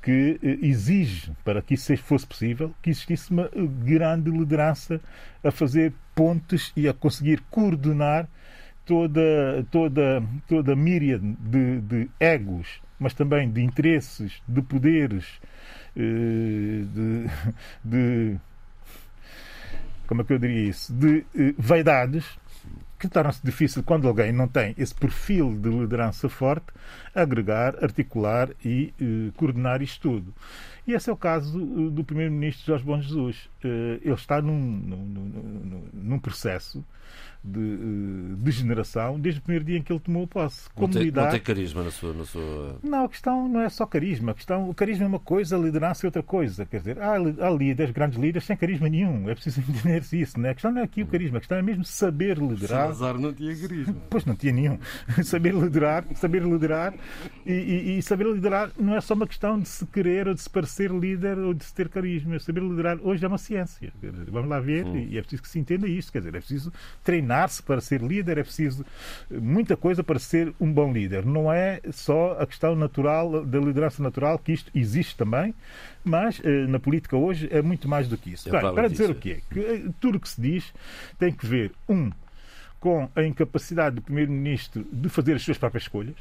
que 0.05 0.39
exige, 0.61 1.33
para 1.43 1.63
que 1.63 1.73
isso 1.73 1.97
fosse 1.97 2.27
possível, 2.27 2.75
que 2.83 2.91
existisse 2.91 3.31
uma 3.31 3.49
grande 3.83 4.31
liderança 4.31 5.01
a 5.43 5.51
fazer 5.51 5.95
pontes 6.15 6.71
e 6.77 6.87
a 6.87 6.93
conseguir 6.93 7.41
coordenar 7.51 8.29
toda, 8.85 9.67
toda, 9.71 10.23
toda 10.47 10.75
a 10.75 10.77
míriade 10.77 11.35
de, 11.41 11.81
de 11.81 12.11
egos, 12.21 12.83
mas 12.99 13.15
também 13.15 13.51
de 13.51 13.63
interesses, 13.63 14.43
de 14.47 14.61
poderes, 14.61 15.41
de, 15.97 17.27
de 17.83 18.37
como 20.07 20.21
é 20.21 20.25
que 20.25 20.35
eu 20.35 20.39
diria 20.39 20.69
isso, 20.69 20.93
de 20.93 21.25
eh, 21.35 21.55
vaidades 21.57 22.27
que 23.09 23.15
torna-se 23.15 23.45
difícil 23.45 23.83
quando 23.83 24.09
alguém 24.09 24.33
não 24.33 24.49
tem 24.49 24.75
esse 24.79 24.95
perfil 24.95 25.55
de 25.55 25.69
liderança 25.69 26.29
forte 26.29 26.67
agregar, 27.15 27.83
articular 27.83 28.51
e 28.65 28.93
eh, 29.01 29.31
coordenar 29.37 29.83
isto 29.83 30.11
tudo. 30.11 30.35
E 30.87 30.93
esse 30.93 31.11
é 31.11 31.13
o 31.13 31.17
caso 31.17 31.59
eh, 31.59 31.91
do 31.91 32.03
Primeiro-Ministro 32.03 32.67
Jorge 32.67 32.85
Bom 32.85 33.01
Jesus. 33.01 33.49
Eh, 33.63 34.01
ele 34.03 34.15
está 34.15 34.41
num, 34.41 34.59
num, 34.59 35.83
num 35.93 36.19
processo 36.19 36.85
de 37.45 37.61
uh, 37.61 38.37
degeneração 38.37 39.21
desde 39.21 39.39
o 39.39 39.43
primeiro 39.43 39.67
dia 39.67 39.77
em 39.77 39.83
que 39.83 39.93
ele 39.93 40.01
tomou 40.01 40.27
posse. 40.27 40.71
Como 40.71 40.87
não, 40.87 40.95
tem, 40.95 41.03
lidar... 41.03 41.25
não 41.25 41.31
tem 41.31 41.41
carisma 41.41 41.83
na 41.85 41.91
sua, 41.91 42.15
na 42.15 42.25
sua. 42.25 42.79
Não, 42.83 43.05
a 43.05 43.09
questão 43.09 43.47
não 43.47 43.61
é 43.61 43.69
só 43.69 43.85
carisma. 43.85 44.33
A 44.33 44.35
questão, 44.35 44.71
o 44.71 44.75
carisma 44.75 45.05
é 45.05 45.09
uma 45.09 45.19
coisa, 45.19 45.55
a 45.55 45.59
liderança 45.59 46.07
é 46.07 46.09
outra 46.09 46.23
coisa. 46.23 46.65
Quer 46.65 46.79
dizer, 46.79 47.03
há, 47.03 47.13
há 47.13 47.51
líderes, 47.51 47.93
grandes 47.93 48.19
líderes, 48.19 48.47
sem 48.47 48.57
carisma 48.57 48.89
nenhum. 48.89 49.29
É 49.29 49.35
preciso 49.35 49.61
entender 49.69 50.03
isso. 50.13 50.41
Né? 50.41 50.51
A 50.51 50.55
questão 50.55 50.73
não 50.73 50.81
é 50.81 50.85
aqui 50.85 51.03
o 51.03 51.07
carisma, 51.07 51.37
a 51.37 51.41
questão 51.41 51.59
é 51.59 51.63
mesmo 51.63 51.85
saber 51.85 52.39
liderar. 52.39 52.95
Salazar 52.95 53.19
não 53.19 53.33
tinha 53.33 53.55
carisma. 53.55 53.95
Pois 54.09 54.25
não 54.25 54.35
tinha 54.37 54.53
nenhum. 54.53 54.79
saber 55.25 55.53
liderar, 55.53 56.05
saber 56.15 56.43
liderar 56.43 56.95
e, 57.45 57.53
e, 57.53 57.99
e, 57.99 58.03
saber 58.03 58.27
liderar 58.27 58.71
não 58.79 58.97
é 58.97 59.01
só 59.01 59.15
uma 59.15 59.27
questão 59.27 59.59
de 59.59 59.69
se 59.69 59.85
querer 59.87 60.29
ou 60.29 60.35
de 60.35 60.41
se 60.41 60.49
parecer 60.49 60.91
líder 60.91 61.37
ou 61.39 61.53
de 61.53 61.65
se 61.65 61.75
ter 61.75 61.89
carisma. 61.89 62.39
Saber 62.39 62.63
liderar 62.63 62.99
hoje 63.03 63.25
é 63.25 63.29
uma 63.29 63.39
ciência. 63.39 63.93
Vamos 64.29 64.49
lá 64.49 64.61
ver, 64.61 64.87
hum. 64.87 64.97
e 64.97 65.19
é 65.19 65.21
preciso 65.21 65.43
que 65.43 65.49
se 65.49 65.59
entenda 65.59 65.87
isto. 65.89 66.13
Quer 66.13 66.19
dizer, 66.19 66.35
é 66.35 66.39
preciso 66.39 66.73
treinar 67.03 67.34
treinar-se 67.35 67.63
para 67.63 67.81
ser 67.81 68.01
líder, 68.01 68.39
é 68.39 68.43
preciso 68.43 68.85
muita 69.31 69.77
coisa 69.77 70.05
para 70.05 70.19
ser 70.19 70.55
um 70.61 70.73
bom 70.73 70.93
líder. 70.93 71.27
Não 71.27 71.53
é 71.53 71.81
só 71.91 72.39
a 72.39 72.47
questão 72.47 72.77
natural, 72.77 73.45
da 73.45 73.59
liderança 73.59 74.03
natural, 74.03 74.39
que 74.39 74.53
isto 74.53 74.71
existe 74.75 75.17
também, 75.17 75.55
mas 76.05 76.41
eh, 76.45 76.67
na 76.67 76.79
política 76.79 77.17
hoje 77.17 77.49
é 77.51 77.61
muito 77.61 77.89
mais 77.89 78.09
do 78.09 78.17
que 78.17 78.31
isso. 78.31 78.51
Bem, 78.51 78.61
para 78.61 78.89
dizer 78.89 79.11
o 79.11 79.15
quê? 79.15 79.43
Que 79.51 79.61
eh, 79.61 79.83
tudo 80.01 80.17
o 80.17 80.21
que 80.21 80.29
se 80.29 80.41
diz 80.41 80.73
tem 81.19 81.33
que 81.33 81.47
ver, 81.47 81.73
um, 81.89 82.11
com 82.79 83.09
a 83.17 83.23
incapacidade 83.23 83.97
do 83.97 84.03
Primeiro-Ministro 84.03 84.87
de 84.93 85.09
fazer 85.09 85.35
as 85.35 85.43
suas 85.43 85.59
próprias 85.59 85.85
escolhas, 85.85 86.17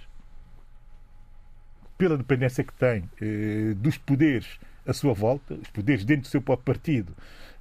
pela 1.98 2.18
dependência 2.18 2.64
que 2.64 2.74
tem 2.74 3.10
eh, 3.22 3.74
dos 3.76 3.98
poderes 3.98 4.60
à 4.86 4.94
sua 4.94 5.14
volta, 5.14 5.54
os 5.54 5.70
poderes 5.70 6.04
dentro 6.04 6.24
do 6.24 6.28
seu 6.28 6.42
próprio 6.42 6.66
partido 6.66 7.14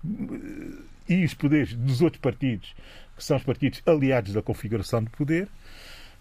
eh, 0.04 0.92
e 1.08 1.24
os 1.24 1.34
poderes 1.34 1.74
dos 1.74 2.00
outros 2.00 2.20
partidos, 2.20 2.74
que 3.16 3.24
são 3.24 3.36
os 3.36 3.42
partidos 3.42 3.82
aliados 3.86 4.32
da 4.32 4.42
configuração 4.42 5.02
de 5.02 5.10
poder. 5.10 5.48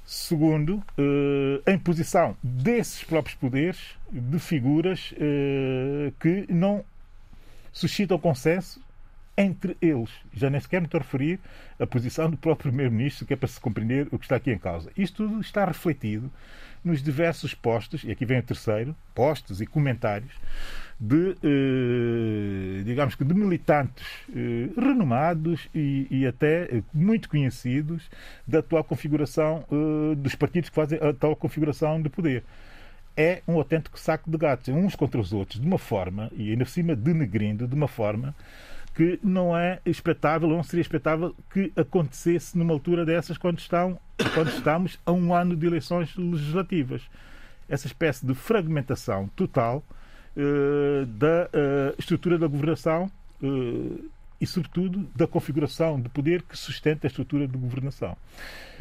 Segundo, 0.05 0.84
eh, 0.97 1.72
a 1.72 1.73
imposição 1.73 2.35
desses 2.43 3.03
próprios 3.03 3.35
poderes 3.35 3.80
de 4.11 4.39
figuras 4.39 5.13
eh, 5.18 6.11
que 6.19 6.51
não 6.51 6.84
suscitam 7.72 8.18
consenso 8.18 8.81
entre 9.41 9.77
eles. 9.81 10.09
Já 10.34 10.49
nem 10.49 10.59
sequer 10.59 10.80
me 10.80 10.88
estou 10.88 10.99
a 10.99 11.03
referir 11.03 11.39
à 11.80 11.88
posição 11.88 12.30
do 12.30 12.38
próprio 12.38 12.72
Primeiro-Ministro, 12.72 13.26
que 13.26 13.34
é 13.34 13.35
para 13.35 13.47
se 13.47 13.59
compreender 13.59 14.07
o 14.11 14.18
que 14.18 14.26
está 14.26 14.35
aqui 14.35 14.51
em 14.51 14.57
causa. 14.57 14.91
Isto 14.97 15.27
tudo 15.27 15.41
está 15.41 15.65
refletido 15.65 16.31
nos 16.84 17.01
diversos 17.01 17.53
postos, 17.53 18.03
e 18.03 18.11
aqui 18.11 18.26
vem 18.26 18.39
o 18.39 18.43
terceiro, 18.43 18.95
postos 19.13 19.61
e 19.61 19.68
comentários 19.68 20.31
de, 20.99 21.35
eh, 21.43 22.84
digamos 22.84 23.15
que, 23.15 23.23
de 23.23 23.34
militantes 23.34 24.05
eh, 24.35 24.69
renomados 24.80 25.68
e, 25.73 26.26
até 26.27 26.63
eh, 26.63 26.84
muito 26.93 27.27
conhecidos 27.27 28.09
da 28.47 28.59
atual 28.59 28.84
configuração 28.84 29.65
dos 30.18 30.35
partidos 30.35 30.69
que 30.69 30.76
fazem 30.76 30.99
a 31.01 31.09
atual 31.09 31.35
configuração 31.35 32.01
de 32.01 32.09
poder 32.09 32.43
é 33.15 33.41
um 33.47 33.55
autêntico 33.55 33.99
saco 33.99 34.30
de 34.31 34.38
gatos, 34.38 34.69
uns 34.69 34.95
contra 34.95 35.19
os 35.19 35.34
outros, 35.34 35.59
de 35.59 35.68
uma 35.68 35.77
forma, 35.77 36.31
e 36.34 36.51
ainda 36.51 36.63
por 36.63 36.72
cima 36.72 36.95
denegrindo, 36.95 37.68
de 37.68 37.76
uma 37.76 37.88
forma 37.88 38.34
que 38.93 39.19
não 39.23 39.57
é 39.57 39.80
expectável, 39.85 40.49
ou 40.49 40.55
não 40.57 40.63
seria 40.63 40.81
expectável 40.81 41.35
que 41.53 41.72
acontecesse 41.76 42.57
numa 42.57 42.73
altura 42.73 43.05
dessas 43.05 43.38
quando, 43.38 43.57
estão, 43.59 43.97
quando 44.34 44.49
estamos 44.49 44.99
a 45.05 45.11
um 45.11 45.34
ano 45.34 45.55
de 45.55 45.65
eleições 45.65 46.15
legislativas. 46.15 47.01
Essa 47.69 47.88
espécie 47.88 48.26
de 48.26 48.34
fragmentação 48.34 49.30
total 49.30 49.81
eh, 50.35 51.05
da 51.05 51.49
eh, 51.53 51.95
estrutura 51.97 52.38
da 52.38 52.47
governação 52.47 53.09
eh, 53.41 54.01
e, 54.41 54.45
sobretudo, 54.45 55.07
da 55.15 55.26
configuração 55.26 55.99
de 56.01 56.09
poder 56.09 56.41
que 56.41 56.57
sustenta 56.57 57.07
a 57.07 57.09
estrutura 57.09 57.47
de 57.47 57.57
governação. 57.57 58.18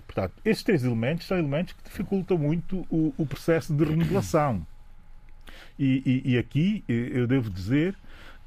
Portanto, 0.06 0.32
estes 0.44 0.64
três 0.64 0.82
elementos 0.82 1.26
são 1.26 1.38
elementos 1.38 1.72
que 1.74 1.84
dificultam 1.84 2.36
muito 2.36 2.84
o, 2.90 3.14
o 3.16 3.24
processo 3.26 3.72
de 3.72 3.84
remodelação. 3.84 4.66
E, 5.78 6.02
e- 6.24 6.32
e 6.32 6.38
aqui 6.38 6.82
eu 6.88 7.26
devo 7.26 7.48
dizer 7.48 7.94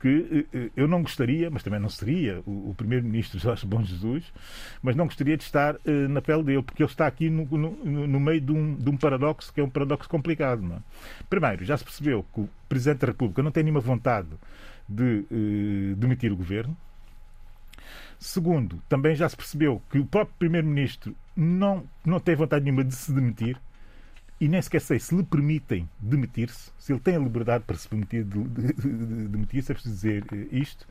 que 0.04 0.46
eh, 0.54 0.70
eu 0.76 0.86
não 0.86 1.02
gostaria, 1.02 1.50
mas 1.50 1.64
também 1.64 1.80
não 1.80 1.88
seria 1.90 2.42
o, 2.46 2.76
primeiro-ministro 2.76 3.40
Jorge 3.40 3.66
Bom 3.66 3.82
Jesus, 3.82 4.34
mas 4.82 4.98
não 4.98 5.06
gostaria 5.06 5.38
de 5.38 5.44
estar 5.44 5.76
eh, 5.86 6.08
na 6.10 6.22
pele 6.22 6.44
dele, 6.44 6.62
porque 6.62 6.84
ele 6.84 6.90
está 6.92 7.08
aqui 7.08 7.30
no, 7.30 7.46
no- 7.46 8.06
no 8.08 8.20
meio 8.20 8.42
de 8.42 8.52
um, 8.52 8.76
de 8.76 8.90
um 8.90 8.98
paradoxo 8.98 9.54
que 9.54 9.62
é 9.62 9.64
um 9.64 9.70
paradoxo 9.70 10.10
complicado. 10.10 10.62
É? 10.74 11.24
Primeiro, 11.30 11.64
já 11.64 11.78
se 11.78 11.86
percebeu 11.86 12.26
que 12.34 12.42
o 12.42 12.50
Presidente 12.68 13.00
da 13.00 13.08
República 13.08 13.42
não 13.42 13.50
tem 13.50 13.64
nenhuma 13.64 13.80
vontade 13.80 14.28
de 14.90 15.24
eh, 15.32 15.96
demitir 15.96 16.34
o 16.34 16.36
governo. 16.36 16.76
Segundo, 18.20 18.82
também 18.90 19.16
já 19.16 19.28
se 19.30 19.38
percebeu 19.38 19.82
que 19.90 20.00
o 20.00 20.06
próprio 20.06 20.36
Primeiro-Ministro 20.38 21.16
não, 21.34 21.86
não 22.06 22.20
tem 22.20 22.36
vontade 22.36 22.66
nenhuma 22.66 22.84
de 22.84 22.94
se 22.94 23.14
demitir 23.14 23.58
e 24.44 24.48
nem 24.50 24.62
sequer 24.62 24.82
sei 24.82 25.00
se 25.00 25.16
lhe 25.16 25.24
permitem 25.24 25.88
demitir-se, 26.00 26.72
se 26.78 26.92
ele 26.92 27.00
tem 27.00 27.16
a 27.16 27.20
liberdade 27.20 27.64
para 27.66 27.76
se 27.78 27.88
permitir 27.88 28.24
de, 28.24 28.44
de- 28.44 28.74
de- 28.74 28.74
de 28.74 29.28
demitir-se, 29.28 29.72
é 29.72 29.76
preciso 29.76 29.96
dizer 29.96 30.26
eh, 30.34 30.48
isto. 30.52 30.86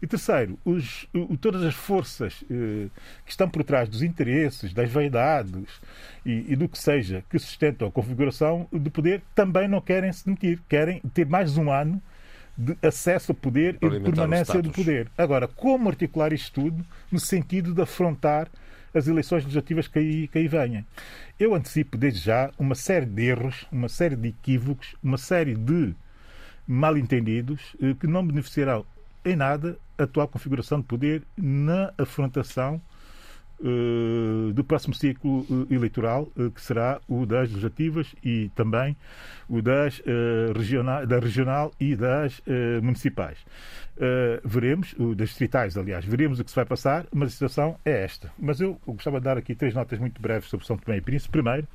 E 0.00 0.06
terceiro, 0.06 0.58
os- 0.64 1.08
o- 1.12 1.36
todas 1.36 1.62
as 1.62 1.74
forças 1.74 2.44
eh, 2.50 2.88
que 3.24 3.30
estão 3.30 3.48
por 3.48 3.64
trás 3.64 3.88
dos 3.88 4.02
interesses, 4.02 4.72
das 4.72 4.90
vaidades 4.90 5.68
e, 6.24 6.52
e 6.52 6.56
do 6.56 6.68
que 6.68 6.78
seja 6.78 7.24
que 7.28 7.38
sustentam 7.38 7.88
a 7.88 7.90
configuração 7.90 8.66
de 8.72 8.90
poder 8.90 9.22
também 9.34 9.66
não 9.68 9.80
querem 9.80 10.12
se 10.12 10.24
demitir, 10.24 10.60
querem 10.68 11.00
ter 11.12 11.26
mais 11.26 11.56
um 11.58 11.70
ano 11.70 12.00
de 12.56 12.76
acesso 12.86 13.32
ao 13.32 13.36
poder 13.36 13.76
e 13.76 13.78
de 13.78 13.96
permanência 14.14 14.54
do 14.62 14.70
poder. 14.84 15.10
Agora, 15.18 15.48
como 15.48 15.88
articular 15.88 16.32
isto 16.32 16.60
tudo 16.60 16.84
no 17.10 17.18
sentido 17.18 17.72
de 17.74 17.80
afrontar 17.82 18.48
as 18.94 19.08
eleições 19.08 19.42
legislativas 19.44 19.88
que 19.88 19.98
aí, 19.98 20.28
que 20.28 20.36
aí 20.38 20.46
venham? 20.48 20.84
Eu 21.38 21.54
antecipo 21.54 21.96
desde 21.96 22.20
já 22.20 22.50
uma 22.58 22.74
série 22.74 23.06
de 23.06 23.22
erros, 23.22 23.66
uma 23.72 23.88
série 23.88 24.16
de 24.16 24.28
equívocos, 24.28 24.94
uma 25.02 25.18
série 25.18 25.54
de 25.54 25.94
mal-entendidos 26.66 27.74
eh, 27.82 27.94
que 27.94 28.06
não 28.06 28.26
beneficiarão 28.26 28.86
em 29.24 29.34
nada 29.36 29.78
a 29.98 30.04
atual 30.04 30.28
configuração 30.28 30.80
de 30.80 30.86
poder 30.86 31.22
na 31.36 31.92
afrontação 31.98 32.80
do 34.52 34.64
próximo 34.64 34.94
ciclo 34.94 35.46
eh, 35.50 35.74
eleitoral, 35.74 36.28
eh, 36.36 36.50
que 36.54 36.60
será 36.60 37.00
o 37.08 37.24
das 37.24 37.48
legislativas 37.48 38.14
e 38.24 38.50
também 38.54 38.96
o 39.48 39.62
das 39.62 40.02
eh, 40.04 40.52
regional, 40.56 41.06
da 41.06 41.18
regional 41.18 41.72
e 41.78 41.94
das 41.94 42.42
eh, 42.46 42.80
municipais. 42.80 43.38
Eh, 43.98 44.40
veremos, 44.44 44.94
das 45.16 45.28
distritais, 45.28 45.76
aliás, 45.76 46.04
veremos 46.04 46.40
o 46.40 46.44
que 46.44 46.50
se 46.50 46.56
vai 46.56 46.64
passar, 46.64 47.06
mas 47.12 47.28
a 47.28 47.32
situação 47.32 47.78
é 47.84 48.04
esta. 48.04 48.32
Mas 48.38 48.60
eu 48.60 48.80
gostava 48.86 49.18
de 49.18 49.24
dar 49.24 49.38
aqui 49.38 49.54
três 49.54 49.74
notas 49.74 49.98
muito 49.98 50.20
breves 50.20 50.48
sobre 50.48 50.66
São 50.66 50.76
Tomé 50.76 50.98
e 50.98 51.00
Príncipe. 51.00 51.30
Primeiro, 51.30 51.68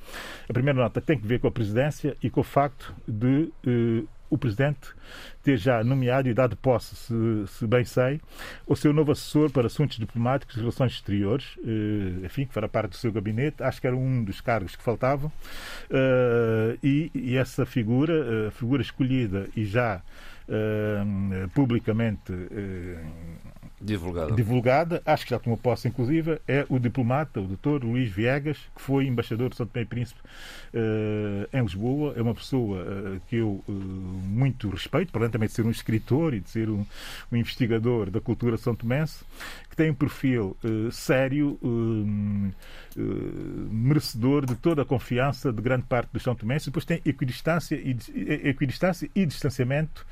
a 0.50 0.54
primeira 0.54 0.80
nota 0.80 1.00
tem 1.00 1.18
que 1.18 1.28
ver 1.28 1.40
com 1.40 1.48
a 1.48 1.52
presidência 1.52 2.18
e 2.22 2.30
com 2.30 2.42
o 2.42 2.44
facto 2.44 2.94
de 3.08 3.52
eh, 3.66 4.04
o 4.30 4.38
Presidente 4.38 4.90
ter 5.44 5.58
já 5.58 5.84
nomeado 5.84 6.28
e 6.28 6.34
dado 6.34 6.56
posse, 6.58 6.96
se, 6.96 7.14
se 7.48 7.66
bem 7.66 7.86
sei, 7.86 8.20
o 8.66 8.76
seu 8.76 8.92
novo 8.92 9.12
assessor 9.14 9.50
para 9.50 9.68
assuntos 9.68 9.98
diplomáticos 9.98 10.58
e 10.58 10.60
relações 10.60 10.92
exteriores, 10.94 11.58
eh, 11.60 12.26
enfim, 12.26 12.46
que 12.46 12.54
fará 12.54 12.68
parte 12.68 12.92
do 12.92 12.96
seu 12.98 13.12
gabinete, 13.12 13.64
acho 13.64 13.80
que 13.80 13.88
era 13.88 13.96
um 13.96 14.24
dos 14.24 14.42
cargos 14.42 14.76
que 14.76 14.84
faltavam, 14.84 15.32
Eh, 15.90 16.78
e, 16.84 17.12
e 17.14 17.38
essa 17.38 17.66
figura, 17.66 18.14
eh, 18.14 18.48
a 18.48 18.52
figura 18.52 18.82
escolhida 18.82 19.48
e 19.56 19.66
já 19.66 20.02
publicamente 21.54 22.32
Divulgada. 23.80 24.34
divulgada, 24.34 25.02
acho 25.06 25.24
que 25.24 25.30
já 25.32 25.40
tomou 25.40 25.58
posse, 25.58 25.88
inclusive, 25.88 26.40
é 26.48 26.66
o 26.68 26.80
diplomata, 26.80 27.40
o 27.40 27.46
doutor 27.46 27.84
Luís 27.84 28.12
Viegas, 28.12 28.58
que 28.76 28.82
foi 28.82 29.06
embaixador 29.06 29.50
de 29.50 29.56
São 29.56 29.68
Tomé 29.68 29.84
e 29.84 29.86
Príncipe 29.86 30.20
eh, 30.74 31.48
em 31.54 31.62
Lisboa. 31.62 32.14
É 32.18 32.22
uma 32.22 32.34
pessoa 32.34 32.82
eh, 32.82 33.20
que 33.28 33.36
eu 33.36 33.64
eh, 33.70 33.72
muito 33.72 34.70
respeito, 34.70 35.12
para 35.12 35.22
além 35.22 35.32
também 35.32 35.48
de 35.48 35.54
ser 35.54 35.66
um 35.66 35.70
escritor 35.70 36.34
e 36.34 36.40
de 36.40 36.50
ser 36.50 36.70
um, 36.70 36.86
um 37.32 37.36
investigador 37.38 38.10
da 38.10 38.20
cultura 38.20 38.58
são 38.58 38.74
tomense, 38.76 39.24
que 39.70 39.76
tem 39.76 39.92
um 39.92 39.94
perfil 39.94 40.58
sério, 40.92 41.60
merecedor 43.70 44.46
de 44.46 44.56
toda 44.56 44.82
a 44.82 44.86
confiança 44.86 45.52
de 45.52 45.62
grande 45.62 45.84
parte 45.84 46.10
dos 46.12 46.24
são 46.24 46.34
tomenses, 46.36 46.66
depois 46.68 46.86
tem 46.86 47.02
equidistância 47.06 47.76
e, 47.76 47.94
dis- 47.94 48.12
equidistância 48.16 49.10
e 49.14 49.26
distanciamento 49.26 50.06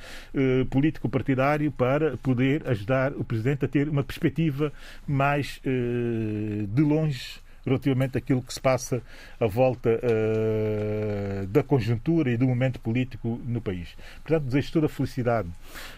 político-partidário 0.70 1.72
para 1.72 2.18
poder 2.18 2.68
ajudar 2.68 3.14
o 3.14 3.24
Presidente 3.24 3.55
a 3.64 3.68
ter 3.68 3.88
uma 3.88 4.04
perspectiva 4.04 4.74
mais 5.08 5.62
eh, 5.64 6.66
de 6.68 6.82
longe 6.82 7.46
relativamente 7.66 8.18
àquilo 8.18 8.42
que 8.42 8.54
se 8.54 8.62
passa 8.62 9.02
à 9.40 9.48
volta 9.48 10.00
eh, 10.02 11.46
da 11.50 11.64
conjuntura 11.64 12.30
e 12.30 12.38
do 12.38 12.46
momento 12.46 12.80
político 12.80 13.42
no 13.46 13.60
país. 13.60 13.90
Portanto, 14.24 14.46
desejo 14.46 14.74
toda 14.74 14.86
a 14.86 14.90
felicidade 14.90 15.50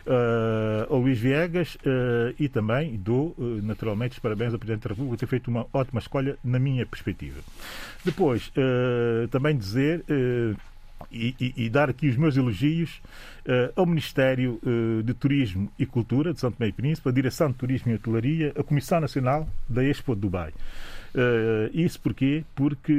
eh, 0.05 0.87
ao 0.89 0.99
Luís 0.99 1.19
Viegas 1.19 1.77
eh, 1.85 2.33
e 2.39 2.47
também 2.47 2.95
dou, 2.95 3.35
naturalmente, 3.37 4.13
os 4.13 4.19
parabéns 4.19 4.53
ao 4.53 4.59
Presidente 4.59 4.83
da 4.83 4.89
República 4.89 5.17
por 5.17 5.19
ter 5.19 5.27
feito 5.27 5.47
uma 5.49 5.67
ótima 5.73 5.99
escolha 5.99 6.37
na 6.43 6.57
minha 6.57 6.85
perspectiva. 6.85 7.41
Depois, 8.05 8.51
também 9.31 9.57
dizer 9.57 10.03
e, 11.11 11.35
e- 11.39 11.53
e 11.65 11.69
dar 11.69 11.89
aqui 11.89 12.07
os 12.07 12.17
meus 12.17 12.35
elogios 12.37 13.01
eh, 13.45 13.71
ao 13.75 13.85
Ministério 13.85 14.59
eh, 14.65 15.03
de 15.03 15.13
Turismo 15.13 15.71
e 15.79 15.85
Cultura 15.85 16.33
de 16.33 16.39
Tomé 16.41 16.67
e 16.67 16.71
Príncipe, 16.71 17.07
a 17.09 17.11
Direção 17.11 17.47
de 17.49 17.55
Turismo 17.55 17.91
e 17.91 17.95
Hotelaria, 17.95 18.53
a 18.57 18.63
Comissão 18.63 18.99
Nacional 18.99 19.47
da 19.69 19.83
Expo 19.83 20.15
de 20.15 20.21
Dubai. 20.21 20.53
Uh, 21.17 21.71
isso 21.73 21.99
porquê? 21.99 22.43
Porque 22.53 22.93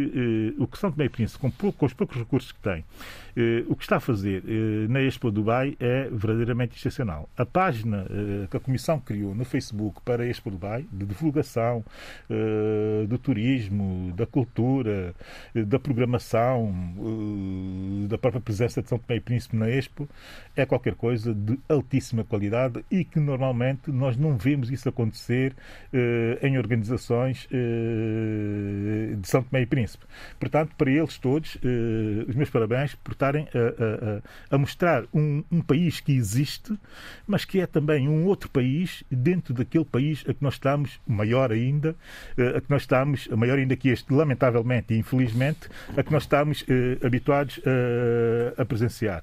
uh, 0.58 0.62
o 0.64 0.66
que 0.66 0.76
São 0.76 0.90
Tomé 0.90 1.04
e 1.04 1.08
Príncipe, 1.08 1.38
com, 1.38 1.72
com, 1.72 1.86
os 1.86 1.92
poucos 1.92 2.16
recursos 2.16 2.50
que 2.50 2.58
tem, 2.58 2.80
uh, 2.80 3.64
o 3.68 3.76
que 3.76 3.84
está 3.84 3.98
a 3.98 4.00
fazer 4.00 4.42
na 4.88 5.00
Expo 5.00 5.30
Dubai 5.30 5.76
é 5.78 6.08
verdadeiramente 6.10 6.76
excepcional. 6.76 7.28
A 7.36 7.46
página 7.46 8.06
que 8.50 8.56
a 8.56 8.60
Comissão 8.60 8.98
criou 8.98 9.34
no 9.34 9.44
Facebook 9.44 10.00
para 10.04 10.24
a 10.24 10.26
Expo 10.26 10.50
Dubai, 10.50 10.84
de 10.92 11.04
divulgação 11.04 11.84
do 13.08 13.18
turismo, 13.18 14.12
da 14.16 14.26
cultura, 14.26 15.14
da 15.54 15.78
programação, 15.78 16.74
da 18.08 18.16
própria 18.16 18.40
presença 18.40 18.82
de 18.82 18.88
São 18.88 18.98
Tomé 18.98 19.18
e 19.18 19.20
Príncipe 19.20 19.56
na 19.56 19.68
Expo, 19.68 20.08
é 20.56 20.64
qualquer 20.64 20.94
coisa 20.94 21.34
de 21.34 21.58
altíssima 21.68 22.24
qualidade 22.24 22.84
e 22.90 23.04
que 23.04 23.20
normalmente 23.20 23.90
nós 23.90 24.16
não 24.16 24.36
vemos 24.36 24.70
isso 24.70 24.88
acontecer 24.88 25.54
em 26.42 26.56
organizações 26.58 27.46
de 29.18 29.28
São 29.28 29.42
Tomé 29.42 29.62
e 29.62 29.66
Príncipe. 29.66 30.04
Portanto, 30.38 30.74
para 30.76 30.90
eles 30.90 31.18
todos, 31.18 31.56
eh, 31.62 32.24
os 32.28 32.34
meus 32.34 32.50
parabéns 32.50 32.94
por 32.94 33.12
estarem 33.12 33.48
a, 33.54 34.52
a, 34.52 34.56
a 34.56 34.58
mostrar 34.58 35.04
um, 35.12 35.42
um, 35.50 35.60
país 35.60 36.00
que 36.00 36.12
existe, 36.12 36.78
mas 37.26 37.44
que 37.44 37.60
é 37.60 37.66
também 37.66 38.08
um 38.08 38.24
outro 38.26 38.48
país 38.48 39.04
dentro 39.10 39.54
daquele 39.54 39.84
país 39.84 40.24
a 40.28 40.34
que 40.34 40.42
nós 40.42 40.54
estamos, 40.54 41.00
maior 41.06 41.52
ainda, 41.52 41.94
eh, 42.36 42.56
a 42.56 42.60
que 42.60 42.70
nós 42.70 42.82
estamos, 42.82 43.28
maior 43.28 43.58
ainda 43.58 43.76
que 43.76 43.88
este, 43.88 44.12
lamentavelmente 44.12 44.94
e 44.94 44.98
infelizmente, 44.98 45.68
a 45.96 46.02
que 46.02 46.12
nós 46.12 46.22
estamos 46.22 46.64
habituados 47.04 47.60
a, 48.56 48.62
a 48.62 48.64
presenciar. 48.64 49.22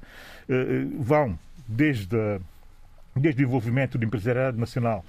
vão 1.00 1.38
desde 1.68 2.40
desde 3.16 3.44
o 3.44 3.46
envolvimento 3.46 3.98
do 3.98 4.06
empresariado 4.06 4.58
nacional 4.58 5.06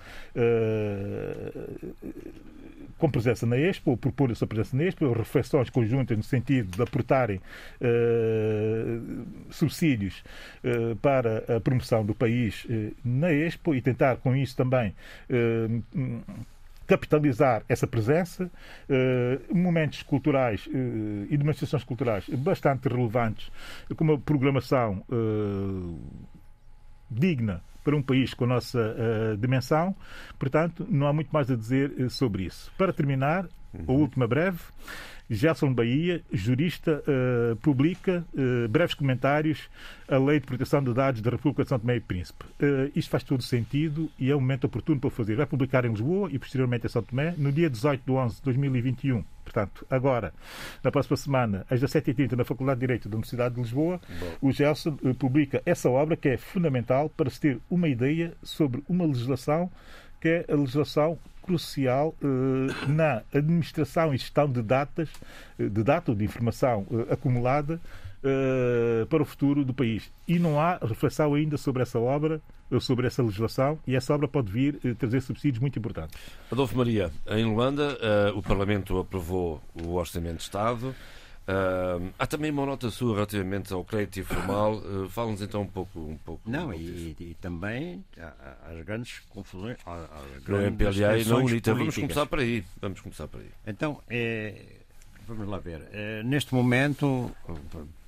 com 2.98 3.10
presença 3.10 3.44
na 3.47 3.56
Expo, 3.59 3.97
propor 3.97 4.31
a 4.31 4.35
sua 4.35 4.47
presença 4.47 4.77
na 4.77 4.85
Expo, 4.85 5.12
reflexões 5.12 5.68
conjuntas 5.70 6.16
no 6.16 6.23
sentido 6.23 6.74
de 6.74 6.82
aportarem 6.82 7.40
uh, 7.81 9.27
subsídios 9.51 10.23
uh, 10.64 10.97
para 10.97 11.56
a 11.56 11.60
promoção 11.60 12.05
do 12.05 12.14
país 12.14 12.64
uh, 12.64 12.94
na 13.05 13.32
Expo 13.32 13.74
e 13.74 13.82
tentar 13.82 14.16
com 14.16 14.35
isso 14.35 14.56
também 14.56 14.94
capitalizar 16.86 17.64
essa 17.68 17.86
presença, 17.86 18.48
momentos 19.52 20.02
culturais 20.05 20.68
e 21.28 21.36
demonstrações 21.36 21.82
culturais 21.82 22.28
bastante 22.28 22.89
relevantes, 22.89 23.51
com 23.97 24.05
uma 24.05 24.18
programação 24.18 25.05
digna 27.10 27.60
para 27.87 27.97
um 27.97 28.03
país 28.03 28.35
com 28.35 28.43
a 28.43 28.49
nossa 28.49 28.81
uh, 28.81 29.37
dimensão. 29.37 29.95
Portanto, 30.37 30.85
não 30.91 31.07
há 31.07 31.13
muito 31.13 31.29
mais 31.31 31.49
a 31.49 31.55
dizer 31.55 31.93
uh, 31.93 32.11
sobre 32.11 32.43
isso. 32.43 32.73
Para 32.77 32.93
terminar, 32.93 33.45
uhum. 33.73 33.85
a 33.87 33.93
última 33.93 34.27
breve. 34.27 34.59
Gerson 35.28 35.73
Bahia, 35.73 36.23
jurista, 36.32 37.03
uh, 37.03 37.57
publica 37.57 38.24
uh, 38.32 38.69
breves 38.69 38.94
comentários 38.94 39.69
à 40.09 40.16
Lei 40.19 40.39
de 40.39 40.47
Proteção 40.47 40.82
de 40.82 40.94
Dados 40.94 41.20
da 41.20 41.31
República 41.31 41.65
de 41.65 41.69
São 41.69 41.78
Tomé 41.78 41.97
e 41.97 42.01
Príncipe. 42.01 42.44
Uh, 42.61 42.90
isto 42.94 43.11
faz 43.11 43.24
todo 43.24 43.43
sentido 43.43 44.11
e 44.19 44.31
é 44.31 44.36
um 44.36 44.40
momento 44.40 44.65
oportuno 44.65 45.01
para 45.01 45.09
o 45.09 45.11
fazer. 45.11 45.35
Vai 45.35 45.47
publicar 45.47 45.85
em 45.85 45.90
Lisboa 45.90 46.28
e 46.32 46.39
posteriormente 46.39 46.86
em 46.86 46.89
São 46.89 47.03
Tomé 47.03 47.35
no 47.36 47.51
dia 47.51 47.69
18 47.69 48.05
de 48.05 48.12
11 48.12 48.36
de 48.36 48.43
2021. 48.43 49.24
Portanto, 49.44 49.86
agora, 49.89 50.35
na 50.82 50.90
próxima 50.90 51.16
semana, 51.16 51.66
às 51.70 51.81
17h30, 51.81 52.32
na 52.32 52.44
Faculdade 52.44 52.81
de 52.81 52.86
Direito 52.86 53.09
da 53.09 53.16
Universidade 53.16 53.55
de 53.55 53.61
Lisboa, 53.61 54.01
Bom. 54.19 54.48
o 54.48 54.53
Gelson 54.53 54.97
publica 55.19 55.62
essa 55.65 55.89
obra 55.89 56.16
que 56.16 56.28
é 56.28 56.36
fundamental 56.36 57.09
para 57.09 57.31
se 57.31 57.40
ter 57.40 57.61
uma 57.70 57.89
ideia 57.89 58.35
sobre 58.43 58.82
uma 58.89 59.07
legislação 59.07 59.70
que 60.20 60.28
é 60.28 60.44
a 60.48 60.55
legislação 60.55 61.18
crucial 61.47 62.14
eh, 62.20 62.88
na 62.88 63.22
administração 63.32 64.12
e 64.12 64.18
gestão 64.18 64.51
de 64.51 64.60
datas, 64.60 65.09
eh, 65.59 65.68
de 65.68 65.82
data 65.82 66.10
ou 66.10 66.16
de 66.16 66.24
informação 66.24 66.84
eh, 66.90 67.14
acumulada 67.14 67.80
para 69.09 69.22
o 69.22 69.24
futuro 69.24 69.64
do 69.64 69.72
país. 69.72 70.10
E 70.26 70.36
não 70.36 70.59
há 70.59 70.78
reflexão 70.78 71.32
ainda 71.34 71.56
sobre 71.56 71.82
essa 71.82 72.01
obra, 72.01 72.40
sobre 72.80 73.06
essa 73.06 73.22
legislação, 73.22 73.78
e 73.86 73.94
essa 73.94 74.12
obra 74.12 74.26
pode 74.26 74.51
vir 74.51 74.80
trazer 74.98 75.20
subsídios 75.20 75.60
muito 75.60 75.78
importantes. 75.78 76.18
Adolfo 76.51 76.76
Maria, 76.76 77.09
em 77.28 77.44
Luanda, 77.44 77.97
o 78.34 78.43
Parlamento 78.43 78.98
aprovou 78.98 79.62
o 79.80 79.94
Orçamento 79.94 80.38
de 80.38 80.43
Estado. 80.43 80.93
Uh, 81.47 82.12
há 82.18 82.27
também 82.27 82.51
uma 82.51 82.66
nota 82.66 82.90
sua 82.90 83.14
relativamente 83.14 83.73
ao 83.73 83.85
crédito 83.85 84.18
informal. 84.18 84.78
Uh, 84.78 85.09
Fala-nos 85.10 85.40
então 85.40 85.62
um 85.62 85.66
pouco. 85.66 86.01
Um 86.01 86.16
pouco 86.16 86.43
não, 86.44 86.74
e, 86.74 87.16
e, 87.20 87.36
também 87.40 88.05
as 88.68 88.85
grandes 88.85 89.20
confusões. 89.31 89.77
no 90.47 90.60
MPLA 90.60 91.18
e 91.18 91.24
na 91.24 91.36
UNITA. 91.36 91.74
Vamos 91.74 91.94
começar 91.94 92.27
por 92.27 92.40
aí. 92.40 92.64
Vamos 92.81 93.01
começar 93.01 93.28
por 93.28 93.40
aí. 93.40 93.51
Então, 93.64 94.02
é, 94.10 94.60
vamos 95.28 95.47
lá 95.48 95.59
ver. 95.59 95.82
É, 95.93 96.23
neste 96.24 96.52
momento, 96.52 97.31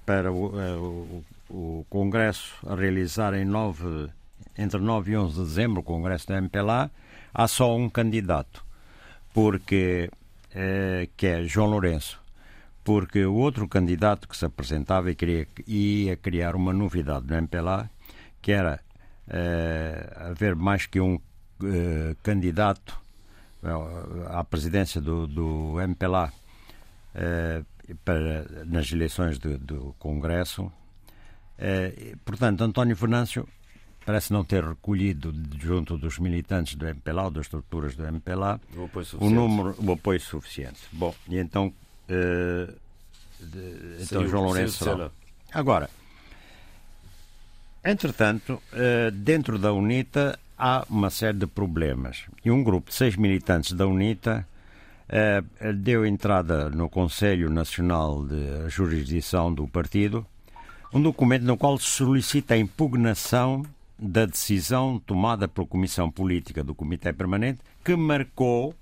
para 0.04 0.32
o, 0.32 0.60
é, 0.60 0.72
o, 0.72 1.24
o, 1.48 1.86
Congresso 1.88 2.56
a 2.66 2.74
realizar 2.74 3.34
em 3.34 3.44
9, 3.44 4.08
entre 4.58 4.80
9 4.80 5.12
e 5.12 5.16
11 5.16 5.34
de 5.34 5.40
dezembro, 5.42 5.80
o 5.80 5.84
Congresso 5.84 6.26
da 6.26 6.38
MPLA, 6.38 6.90
há 7.32 7.46
só 7.46 7.76
um 7.76 7.88
candidato, 7.88 8.64
porque, 9.32 10.10
é, 10.52 11.08
que 11.16 11.26
é 11.28 11.44
João 11.44 11.68
Lourenço 11.68 12.20
porque 12.88 13.22
o 13.26 13.34
outro 13.34 13.68
candidato 13.68 14.26
que 14.26 14.34
se 14.34 14.46
apresentava 14.46 15.10
e 15.10 15.14
queria, 15.14 15.46
ia 15.66 16.16
criar 16.16 16.56
uma 16.56 16.72
novidade 16.72 17.26
no 17.26 17.36
MPLA, 17.36 17.90
que 18.40 18.50
era 18.50 18.80
uh, 19.26 20.30
haver 20.30 20.56
mais 20.56 20.86
que 20.86 20.98
um 20.98 21.16
uh, 21.16 21.20
candidato 22.22 22.98
uh, 23.62 24.28
à 24.28 24.42
presidência 24.42 25.02
do, 25.02 25.26
do 25.26 25.78
MPLA 25.82 26.32
para, 28.06 28.64
nas 28.64 28.90
eleições 28.90 29.38
do, 29.38 29.58
do 29.58 29.94
Congresso. 29.98 30.72
portanto, 32.24 32.64
António 32.64 32.96
Venâncio 32.96 33.46
parece 34.06 34.32
não 34.32 34.44
ter 34.44 34.64
recolhido 34.64 35.34
junto 35.58 35.98
dos 35.98 36.18
militantes 36.18 36.74
do 36.74 36.86
MPLA 36.86 37.24
ou 37.24 37.30
das 37.30 37.46
estruturas 37.46 37.94
do 37.94 38.06
MPLA 38.06 38.58
o, 38.74 39.26
o 39.26 39.28
número 39.28 39.74
o 39.78 39.92
apoio 39.92 40.20
suficiente. 40.20 40.80
Bom, 40.90 41.14
e 41.28 41.36
então 41.36 41.74
Uh, 42.08 42.72
de, 43.40 44.02
então 44.02 44.26
João 44.26 44.44
Lourenço. 44.44 45.10
Agora, 45.52 45.88
entretanto, 47.84 48.62
uh, 48.72 49.10
dentro 49.10 49.58
da 49.58 49.72
UNITA 49.72 50.38
há 50.58 50.84
uma 50.88 51.10
série 51.10 51.38
de 51.38 51.46
problemas. 51.46 52.24
E 52.44 52.50
um 52.50 52.62
grupo 52.62 52.90
de 52.90 52.96
seis 52.96 53.16
militantes 53.16 53.72
da 53.72 53.86
UNITA 53.86 54.46
uh, 55.08 55.72
deu 55.74 56.04
entrada 56.04 56.68
no 56.70 56.88
Conselho 56.88 57.50
Nacional 57.50 58.24
de 58.24 58.68
Jurisdição 58.68 59.52
do 59.52 59.68
partido 59.68 60.26
um 60.92 61.02
documento 61.02 61.42
no 61.42 61.56
qual 61.56 61.78
se 61.78 61.84
solicita 61.84 62.54
a 62.54 62.58
impugnação 62.58 63.62
da 63.98 64.24
decisão 64.24 64.98
tomada 64.98 65.46
pela 65.46 65.66
Comissão 65.66 66.10
Política 66.10 66.64
do 66.64 66.74
Comitê 66.74 67.12
Permanente 67.12 67.60
que 67.84 67.94
marcou 67.94 68.74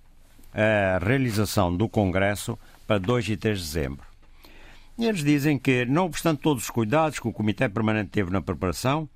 a 0.56 0.98
realização 1.04 1.76
do 1.76 1.88
Congresso 1.88 2.58
para 2.86 2.98
2 2.98 3.28
e 3.28 3.36
3 3.36 3.58
de 3.58 3.64
dezembro. 3.64 4.06
E 4.98 5.04
eles 5.04 5.22
dizem 5.22 5.58
que, 5.58 5.84
não 5.84 6.06
obstante 6.06 6.40
todos 6.40 6.64
os 6.64 6.70
cuidados 6.70 7.18
que 7.18 7.28
o 7.28 7.32
Comitê 7.32 7.68
Permanente 7.68 8.10
teve 8.10 8.30
na 8.30 8.40
preparação, 8.40 9.06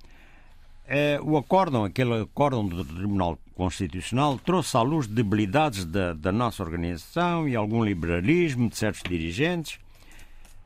eh, 0.87 1.19
o 1.23 1.37
acórdão, 1.37 1.85
aquele 1.85 2.21
acórdão 2.21 2.67
do 2.67 2.85
Tribunal 2.85 3.39
Constitucional, 3.55 4.37
trouxe 4.37 4.77
à 4.77 4.81
luz 4.81 5.07
debilidades 5.07 5.85
da, 5.85 6.13
da 6.13 6.31
nossa 6.31 6.61
organização 6.61 7.47
e 7.47 7.55
algum 7.55 7.83
liberalismo 7.83 8.69
de 8.69 8.77
certos 8.77 9.01
dirigentes. 9.01 9.79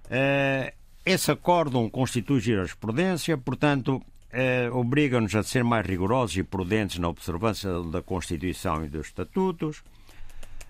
Eh, 0.10 0.74
esse 1.06 1.32
acórdão 1.32 1.90
constitui 1.90 2.42
jurisprudência, 2.42 3.38
portanto, 3.38 4.02
eh, 4.32 4.70
obriga-nos 4.74 5.34
a 5.36 5.44
ser 5.44 5.64
mais 5.64 5.86
rigorosos 5.86 6.36
e 6.36 6.44
prudentes 6.44 7.00
na 7.00 7.08
observância 7.08 7.70
da 7.84 8.02
Constituição 8.02 8.84
e 8.84 8.90
dos 8.90 9.08
Estatutos. 9.08 9.82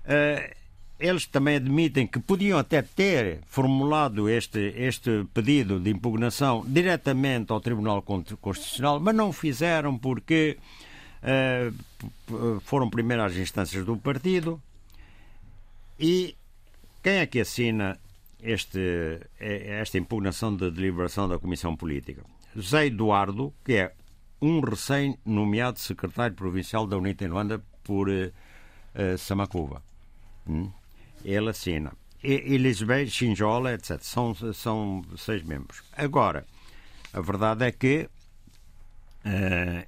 Eh, 0.07 0.55
eles 0.99 1.25
também 1.25 1.57
admitem 1.57 2.07
que 2.07 2.19
podiam 2.19 2.57
até 2.57 2.81
ter 2.81 3.41
formulado 3.47 4.29
este, 4.29 4.73
este 4.77 5.25
pedido 5.33 5.79
de 5.79 5.89
impugnação 5.89 6.63
diretamente 6.65 7.51
ao 7.51 7.59
Tribunal 7.59 8.01
Constitucional, 8.01 8.99
mas 8.99 9.13
não 9.13 9.33
fizeram 9.33 9.97
porque 9.97 10.57
uh, 11.21 12.59
foram 12.61 12.89
primeiro 12.89 13.23
às 13.23 13.35
instâncias 13.35 13.85
do 13.85 13.97
partido. 13.97 14.61
E 15.99 16.35
quem 17.03 17.15
é 17.15 17.25
que 17.25 17.41
assina 17.41 17.99
este, 18.41 19.19
esta 19.37 19.97
impugnação 19.97 20.55
de 20.55 20.71
deliberação 20.71 21.27
da 21.27 21.37
Comissão 21.37 21.75
Política? 21.75 22.23
José 22.55 22.85
Eduardo, 22.85 23.53
que 23.65 23.73
é 23.73 23.93
um 24.41 24.61
recém-nomeado 24.61 25.77
secretário 25.77 26.35
provincial 26.35 26.87
da 26.87 26.97
UNITA 26.97 27.25
em 27.25 27.27
Luanda 27.27 27.61
por 27.83 28.07
uh. 28.07 28.31
Hum? 30.47 30.71
ele 31.23 31.49
assina. 31.49 31.91
Elizabeth 32.23 33.07
Xinjola, 33.07 33.73
etc. 33.73 33.99
São, 34.01 34.33
são 34.53 35.03
seis 35.17 35.43
membros. 35.43 35.83
Agora, 35.95 36.45
a 37.13 37.21
verdade 37.21 37.65
é 37.65 37.71
que 37.71 38.09
uh, 39.25 39.87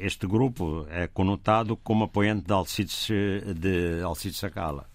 este 0.00 0.26
grupo 0.26 0.86
é 0.90 1.06
conotado 1.08 1.76
como 1.76 2.04
apoiante 2.04 2.46
de 2.46 2.52
Alcides, 2.52 3.08
de 3.56 4.02
Alcides 4.02 4.38
Sacala. 4.38 4.86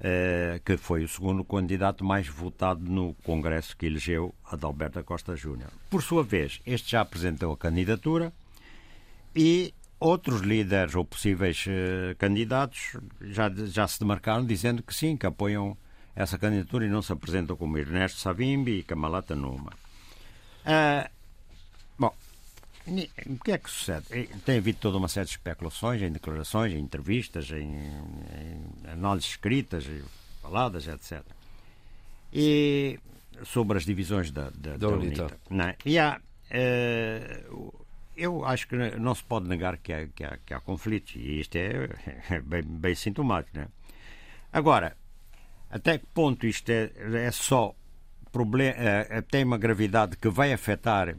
eh, 0.00 0.60
que 0.64 0.76
foi 0.76 1.04
o 1.04 1.08
segundo 1.08 1.44
candidato 1.44 2.04
mais 2.04 2.28
votado 2.28 2.80
no 2.80 3.14
Congresso 3.24 3.76
que 3.76 3.86
elegeu 3.86 4.34
Adalberto 4.44 5.02
Costa 5.04 5.34
Júnior. 5.34 5.70
Por 5.90 6.02
sua 6.02 6.22
vez, 6.22 6.60
este 6.64 6.92
já 6.92 7.00
apresentou 7.00 7.52
a 7.52 7.56
candidatura 7.56 8.32
e 9.34 9.74
outros 10.00 10.40
líderes 10.40 10.94
ou 10.94 11.04
possíveis 11.04 11.64
uh, 11.66 12.16
candidatos 12.16 12.96
já, 13.20 13.50
já 13.50 13.86
se 13.88 13.98
demarcaram 13.98 14.44
dizendo 14.44 14.82
que 14.82 14.94
sim, 14.94 15.16
que 15.16 15.26
apoiam 15.26 15.76
essa 16.14 16.38
candidatura 16.38 16.86
e 16.86 16.88
não 16.88 17.02
se 17.02 17.12
apresentam 17.12 17.56
como 17.56 17.78
Ernesto 17.78 18.18
Savimbi 18.18 18.78
e 18.78 18.82
Kamalata 18.82 19.34
Numa. 19.34 19.72
Uh, 20.64 21.08
bom, 21.98 22.14
o 23.26 23.38
que 23.38 23.52
é 23.52 23.58
que 23.58 23.70
sucede? 23.70 24.06
Tem 24.44 24.58
havido 24.58 24.78
toda 24.80 24.98
uma 24.98 25.08
série 25.08 25.26
de 25.26 25.32
especulações 25.32 26.02
em 26.02 26.10
declarações, 26.10 26.72
em 26.72 26.78
entrevistas, 26.78 27.50
em, 27.50 27.64
em 27.64 28.90
análises 28.90 29.30
escritas, 29.30 29.84
faladas, 30.42 30.88
etc. 30.88 31.22
E 32.32 32.98
sobre 33.44 33.78
as 33.78 33.84
divisões 33.84 34.30
da, 34.30 34.50
da, 34.50 34.72
da, 34.72 34.76
da 34.76 34.88
UNITA. 34.88 35.38
Não, 35.50 35.64
é? 35.66 35.76
e 35.84 35.98
há, 35.98 36.20
uh, 36.50 37.86
eu 38.18 38.44
acho 38.44 38.68
que 38.68 38.76
não 38.98 39.14
se 39.14 39.22
pode 39.24 39.48
negar 39.48 39.78
que 39.78 39.92
há, 39.92 40.06
que 40.08 40.24
há, 40.24 40.38
que 40.44 40.52
há 40.52 40.60
conflitos, 40.60 41.14
e 41.16 41.40
isto 41.40 41.56
é, 41.56 41.88
é 42.30 42.40
bem, 42.40 42.62
bem 42.62 42.94
sintomático. 42.94 43.56
Não 43.56 43.64
é? 43.64 43.68
Agora, 44.52 44.96
até 45.70 45.98
que 45.98 46.06
ponto 46.06 46.46
isto 46.46 46.68
é, 46.70 46.90
é 47.26 47.30
só 47.30 47.74
problema, 48.32 48.74
é, 48.76 49.20
tem 49.22 49.44
uma 49.44 49.58
gravidade 49.58 50.16
que 50.16 50.28
vai 50.28 50.52
afetar 50.52 51.14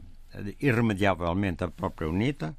irremediavelmente 0.60 1.64
a 1.64 1.68
própria 1.68 2.08
UNITA, 2.08 2.56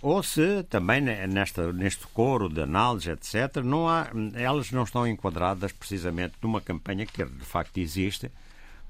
ou 0.00 0.22
se 0.22 0.64
também 0.64 1.00
nesta, 1.00 1.72
neste 1.72 2.06
coro 2.08 2.48
de 2.48 2.62
análise, 2.62 3.10
etc., 3.10 3.62
não 3.64 3.88
há, 3.88 4.08
elas 4.34 4.72
não 4.72 4.82
estão 4.82 5.06
enquadradas 5.06 5.70
precisamente 5.70 6.34
numa 6.42 6.60
campanha 6.60 7.06
que 7.06 7.24
de 7.24 7.44
facto 7.44 7.78
existe 7.78 8.30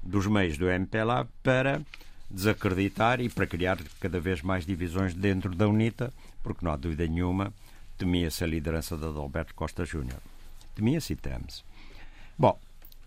dos 0.01 0.25
meios 0.25 0.57
do 0.57 0.69
MPLA 0.69 1.27
para 1.43 1.81
desacreditar 2.33 3.21
e 3.21 3.29
para 3.29 3.45
criar 3.45 3.77
cada 3.99 4.19
vez 4.19 4.41
mais 4.41 4.65
divisões 4.65 5.13
dentro 5.13 5.53
da 5.55 5.67
UNITA, 5.67 6.11
porque 6.41 6.65
não 6.65 6.71
há 6.73 6.75
dúvida 6.75 7.07
nenhuma, 7.07 7.53
temia-se 7.97 8.43
a 8.43 8.47
liderança 8.47 8.97
de 8.97 9.05
Adalberto 9.05 9.53
Costa 9.53 9.85
Júnior. 9.85 10.19
Temia-se 10.75 11.13
e 11.13 11.15
teme-se. 11.15 11.63
Bom, 12.37 12.59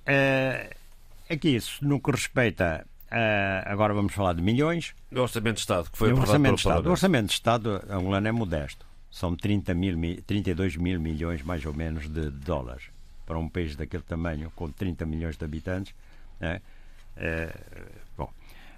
é, 0.06 0.76
aqui 1.28 1.56
isso 1.56 1.84
no 1.84 2.00
que 2.00 2.10
respeita 2.10 2.86
Uh, 3.06 3.62
agora 3.66 3.94
vamos 3.94 4.12
falar 4.12 4.32
de 4.32 4.42
milhões. 4.42 4.92
O 5.12 5.20
Orçamento 5.20 5.54
de 5.54 5.60
Estado, 5.60 5.90
que 5.90 5.96
foi 5.96 6.12
o 6.12 6.18
orçamento 6.18 6.56
de 6.56 6.60
Estado. 6.60 6.88
O 6.88 6.90
Orçamento 6.90 7.26
de 7.26 7.32
Estado 7.34 7.82
angolano 7.88 8.26
é 8.26 8.32
modesto. 8.32 8.84
São 9.10 9.36
30 9.36 9.72
mil, 9.74 10.22
32 10.26 10.76
mil 10.76 11.00
milhões, 11.00 11.40
mais 11.42 11.64
ou 11.64 11.72
menos, 11.72 12.08
de 12.08 12.30
dólares. 12.30 12.90
Para 13.24 13.38
um 13.38 13.48
país 13.48 13.76
daquele 13.76 14.02
tamanho, 14.02 14.52
com 14.56 14.68
30 14.70 15.06
milhões 15.06 15.36
de 15.36 15.44
habitantes. 15.44 15.94
Né? 16.40 16.60
bom. 17.16 18.05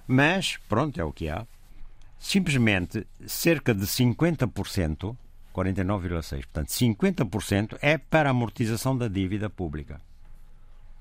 Mas, 0.09 0.57
pronto, 0.69 1.01
é 1.01 1.05
o 1.05 1.13
que 1.13 1.29
há. 1.29 1.47
Simplesmente, 2.19 3.07
cerca 3.27 3.73
de 3.73 3.87
50%, 3.87 5.17
49,6%, 5.55 6.31
portanto, 6.47 6.69
50% 6.69 7.79
é 7.81 7.97
para 7.97 8.29
a 8.29 8.33
amortização 8.33 8.99
da 8.99 9.07
dívida 9.07 9.49
pública 9.49 10.01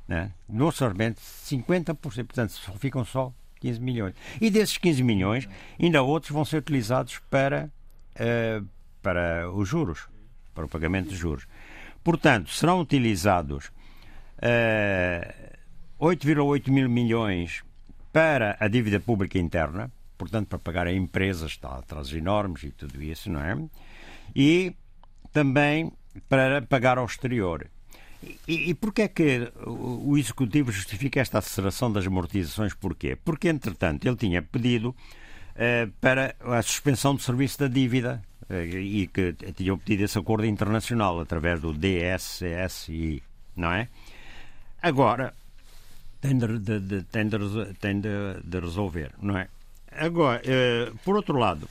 né? 0.07 0.31
no 0.47 0.67
orçamento 0.67 1.19
50%, 1.19 1.95
portanto 1.95 2.51
só 2.51 2.71
ficam 2.73 3.03
só 3.03 3.33
15 3.59 3.81
milhões. 3.81 4.13
E 4.39 4.49
desses 4.49 4.77
15 4.77 5.03
milhões, 5.03 5.49
ainda 5.79 6.01
outros 6.01 6.31
vão 6.31 6.45
ser 6.45 6.57
utilizados 6.57 7.19
para, 7.29 7.69
uh, 8.15 8.65
para 9.01 9.51
os 9.51 9.67
juros, 9.67 10.07
para 10.53 10.65
o 10.65 10.69
pagamento 10.69 11.09
de 11.09 11.15
juros. 11.15 11.45
Portanto, 12.03 12.49
serão 12.51 12.79
utilizados 12.79 13.65
uh, 13.65 13.71
eh, 14.41 15.53
8,8 15.99 16.69
mil 16.69 16.89
milhões 16.89 17.63
para 18.17 18.57
a 18.59 18.67
dívida 18.67 18.99
pública 18.99 19.37
interna, 19.37 19.91
portanto, 20.17 20.47
para 20.47 20.57
pagar 20.57 20.87
a 20.87 20.91
empresas, 20.91 21.51
está 21.51 21.77
atrasos 21.77 22.15
enormes 22.15 22.63
e 22.63 22.71
tudo 22.71 22.99
isso, 22.99 23.29
não 23.29 23.39
é? 23.39 23.55
E 24.35 24.73
também 25.31 25.91
para 26.27 26.63
pagar 26.63 26.97
ao 26.97 27.05
exterior. 27.05 27.69
E, 28.47 28.71
e 28.71 28.73
porquê 28.73 29.03
é 29.03 29.07
que 29.07 29.51
o 29.67 30.17
Executivo 30.17 30.71
justifica 30.71 31.19
esta 31.19 31.37
aceleração 31.37 31.91
das 31.91 32.07
amortizações? 32.07 32.73
Porquê? 32.73 33.15
Porque, 33.23 33.49
entretanto, 33.49 34.07
ele 34.07 34.15
tinha 34.15 34.41
pedido 34.41 34.89
uh, 34.89 35.91
para 36.01 36.35
a 36.41 36.59
suspensão 36.63 37.13
do 37.13 37.21
serviço 37.21 37.59
da 37.59 37.67
dívida 37.67 38.23
uh, 38.49 38.77
e 38.79 39.05
que 39.05 39.33
tinha 39.53 39.77
pedido 39.77 40.05
esse 40.05 40.17
acordo 40.17 40.47
internacional 40.47 41.19
através 41.19 41.61
do 41.61 41.71
DSSI, 41.71 43.21
não 43.55 43.71
é? 43.71 43.87
Agora, 44.81 45.35
tem 46.27 46.37
de, 46.37 46.59
de, 46.59 46.79
de 46.79 47.03
tem, 47.03 47.29
de, 47.29 47.73
tem 47.79 48.01
de, 48.01 48.59
resolver, 48.59 49.11
não 49.21 49.37
é? 49.37 49.47
Agora, 49.91 50.41
uh, 50.41 50.97
por 50.99 51.15
outro 51.15 51.37
lado, 51.37 51.69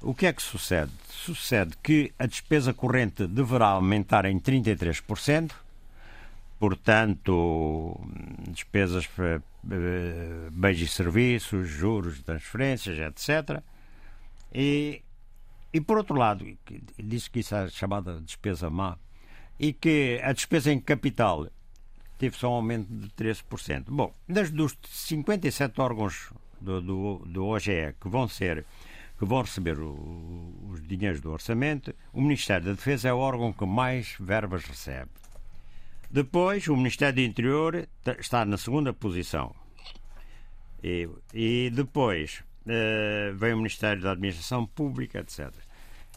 o 0.00 0.14
que 0.14 0.26
é 0.26 0.32
que 0.32 0.42
sucede? 0.42 0.92
Sucede 1.08 1.76
que 1.82 2.12
a 2.18 2.26
despesa 2.26 2.72
corrente 2.72 3.26
deverá 3.26 3.68
aumentar 3.68 4.24
em 4.24 4.38
33%, 4.38 5.52
portanto, 6.58 8.00
despesas 8.48 9.06
para 9.06 9.42
bens 10.50 10.80
e 10.80 10.88
serviços, 10.88 11.68
juros, 11.68 12.20
transferências, 12.20 12.98
etc. 12.98 13.62
E, 14.52 15.02
e 15.72 15.80
por 15.80 15.98
outro 15.98 16.16
lado, 16.16 16.46
disse 16.98 17.30
que 17.30 17.40
isso 17.40 17.54
é 17.54 17.68
chamada 17.68 18.20
despesa 18.20 18.70
má, 18.70 18.96
e 19.58 19.72
que 19.72 20.20
a 20.22 20.32
despesa 20.32 20.72
em 20.72 20.80
capital 20.80 21.46
teve 22.22 22.36
só 22.36 22.50
um 22.50 22.54
aumento 22.54 22.86
de 22.88 23.08
13%. 23.08 23.86
Bom, 23.88 24.14
das, 24.28 24.48
dos 24.48 24.78
57 24.86 25.80
órgãos 25.80 26.30
do, 26.60 26.80
do, 26.80 27.16
do 27.26 27.46
OGE 27.46 27.96
que 28.00 28.08
vão 28.08 28.28
ser 28.28 28.64
que 29.18 29.24
vão 29.24 29.42
receber 29.42 29.76
o, 29.80 30.54
os 30.70 30.80
dinheiros 30.86 31.20
do 31.20 31.32
orçamento, 31.32 31.92
o 32.12 32.20
Ministério 32.20 32.66
da 32.66 32.72
Defesa 32.74 33.08
é 33.08 33.12
o 33.12 33.18
órgão 33.18 33.52
que 33.52 33.66
mais 33.66 34.14
verbas 34.20 34.64
recebe. 34.64 35.10
Depois, 36.08 36.68
o 36.68 36.76
Ministério 36.76 37.16
do 37.16 37.20
Interior 37.22 37.88
está 38.18 38.44
na 38.44 38.56
segunda 38.56 38.92
posição. 38.92 39.52
E, 40.82 41.08
e 41.34 41.70
depois 41.74 42.44
uh, 42.66 43.34
vem 43.34 43.54
o 43.54 43.56
Ministério 43.56 44.00
da 44.00 44.12
Administração 44.12 44.64
Pública, 44.64 45.18
etc. 45.18 45.52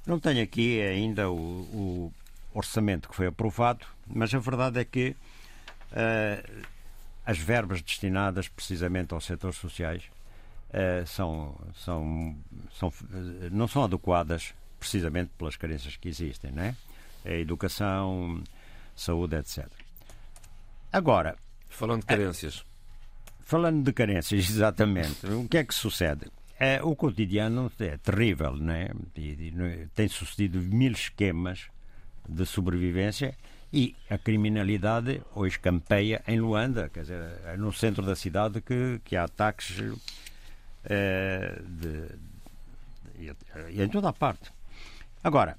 Não 0.05 0.19
tenho 0.19 0.43
aqui 0.43 0.81
ainda 0.81 1.31
o, 1.31 1.35
o 1.35 2.13
orçamento 2.53 3.09
que 3.09 3.15
foi 3.15 3.25
aprovado, 3.25 3.87
mas 4.07 4.33
a 4.35 4.39
verdade 4.39 4.79
é 4.79 4.85
que 4.85 5.15
uh, 5.95 6.65
as 7.25 7.37
verbas 7.37 7.81
destinadas 7.81 8.47
precisamente 8.47 9.13
aos 9.13 9.25
setores 9.25 9.57
sociais 9.57 10.03
uh, 10.69 11.05
são, 11.07 11.55
são, 11.73 12.35
são, 12.77 12.93
não 13.51 13.67
são 13.67 13.83
adequadas 13.83 14.53
precisamente 14.79 15.31
pelas 15.37 15.55
carências 15.55 15.95
que 15.97 16.07
existem, 16.07 16.51
não 16.51 16.63
é? 16.63 16.75
A 17.25 17.31
educação, 17.31 18.43
saúde, 18.95 19.35
etc. 19.37 19.67
Agora. 20.93 21.35
Falando 21.69 22.01
de 22.01 22.05
carências. 22.05 22.63
Falando 23.39 23.83
de 23.83 23.91
carências, 23.91 24.45
exatamente. 24.49 25.25
o 25.25 25.47
que 25.47 25.57
é 25.57 25.63
que 25.63 25.73
sucede? 25.73 26.31
É, 26.59 26.81
o 26.81 26.95
cotidiano 26.95 27.71
é 27.79 27.97
terrível, 27.97 28.55
né? 28.55 28.89
tem 29.93 30.07
sucedido 30.07 30.59
mil 30.59 30.93
esquemas 30.93 31.67
de 32.29 32.45
sobrevivência 32.45 33.35
e 33.75 33.93
a 34.09 34.17
criminalidade 34.17 35.21
hoje 35.35 35.59
campeia 35.59 36.23
em 36.25 36.39
Luanda, 36.39 36.87
quer 36.87 37.01
dizer, 37.01 37.41
é 37.43 37.57
no 37.57 37.73
centro 37.73 38.01
da 38.05 38.15
cidade 38.15 38.61
que, 38.61 39.01
que 39.03 39.17
há 39.17 39.25
ataques 39.25 39.81
é, 40.85 41.59
de, 41.61 42.07
de, 43.19 43.35
de, 43.73 43.83
em 43.83 43.89
toda 43.89 44.07
a 44.07 44.13
parte. 44.13 44.49
Agora, 45.21 45.57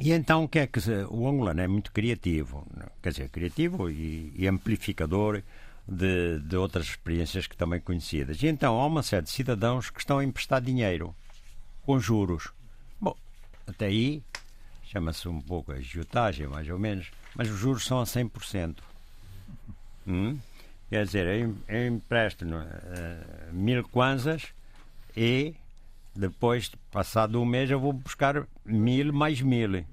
e 0.00 0.10
então 0.10 0.42
o 0.42 0.48
que 0.48 0.58
é 0.58 0.66
que 0.66 0.80
o 1.08 1.28
angolano 1.28 1.60
é 1.60 1.68
muito 1.68 1.92
criativo, 1.92 2.66
quer 3.00 3.10
dizer, 3.10 3.28
criativo 3.28 3.88
e, 3.88 4.32
e 4.34 4.48
amplificador 4.48 5.44
de, 5.86 6.40
de, 6.40 6.56
outras 6.56 6.86
experiências 6.86 7.46
que 7.46 7.56
também 7.56 7.80
conhecidas. 7.80 8.42
E 8.42 8.48
então 8.48 8.80
há 8.80 8.84
uma 8.84 9.04
série 9.04 9.22
de 9.22 9.30
cidadãos 9.30 9.90
que 9.90 10.00
estão 10.00 10.18
a 10.18 10.24
emprestar 10.24 10.60
dinheiro 10.60 11.14
com 11.84 12.00
juros. 12.00 12.52
Bom, 13.00 13.14
até 13.64 13.86
aí 13.86 14.24
chama-se 14.86 15.28
um 15.28 15.40
pouco 15.40 15.72
a 15.72 15.76
agiotagem, 15.76 16.46
mais 16.46 16.68
ou 16.68 16.78
menos, 16.78 17.10
mas 17.34 17.50
os 17.50 17.58
juros 17.58 17.84
são 17.84 18.00
a 18.00 18.04
100%. 18.04 18.76
Hum? 20.06 20.38
Quer 20.88 21.04
dizer, 21.04 21.26
eu, 21.68 21.86
empresto 21.86 22.44
uh, 22.44 23.52
mil 23.52 23.82
kwanzas 23.88 24.46
e 25.16 25.54
depois, 26.14 26.70
passado 26.90 27.40
um 27.40 27.44
mês, 27.44 27.70
eu 27.70 27.78
vou 27.78 27.92
buscar 27.92 28.46
mil 28.64 29.12
mais 29.12 29.40
mil. 29.42 29.84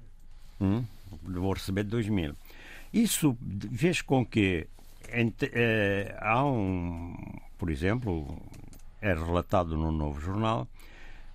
Hum? 0.60 0.84
Vou 1.22 1.52
receber 1.52 1.82
dois 1.82 2.08
mil. 2.08 2.34
Isso 2.92 3.36
fez 3.76 4.00
com 4.00 4.24
que 4.24 4.66
entre, 5.12 5.50
eh, 5.52 6.16
há 6.20 6.44
um, 6.44 7.14
por 7.58 7.70
exemplo, 7.70 8.40
é 9.00 9.12
relatado 9.12 9.76
no 9.76 9.92
novo 9.92 10.20
jornal 10.20 10.66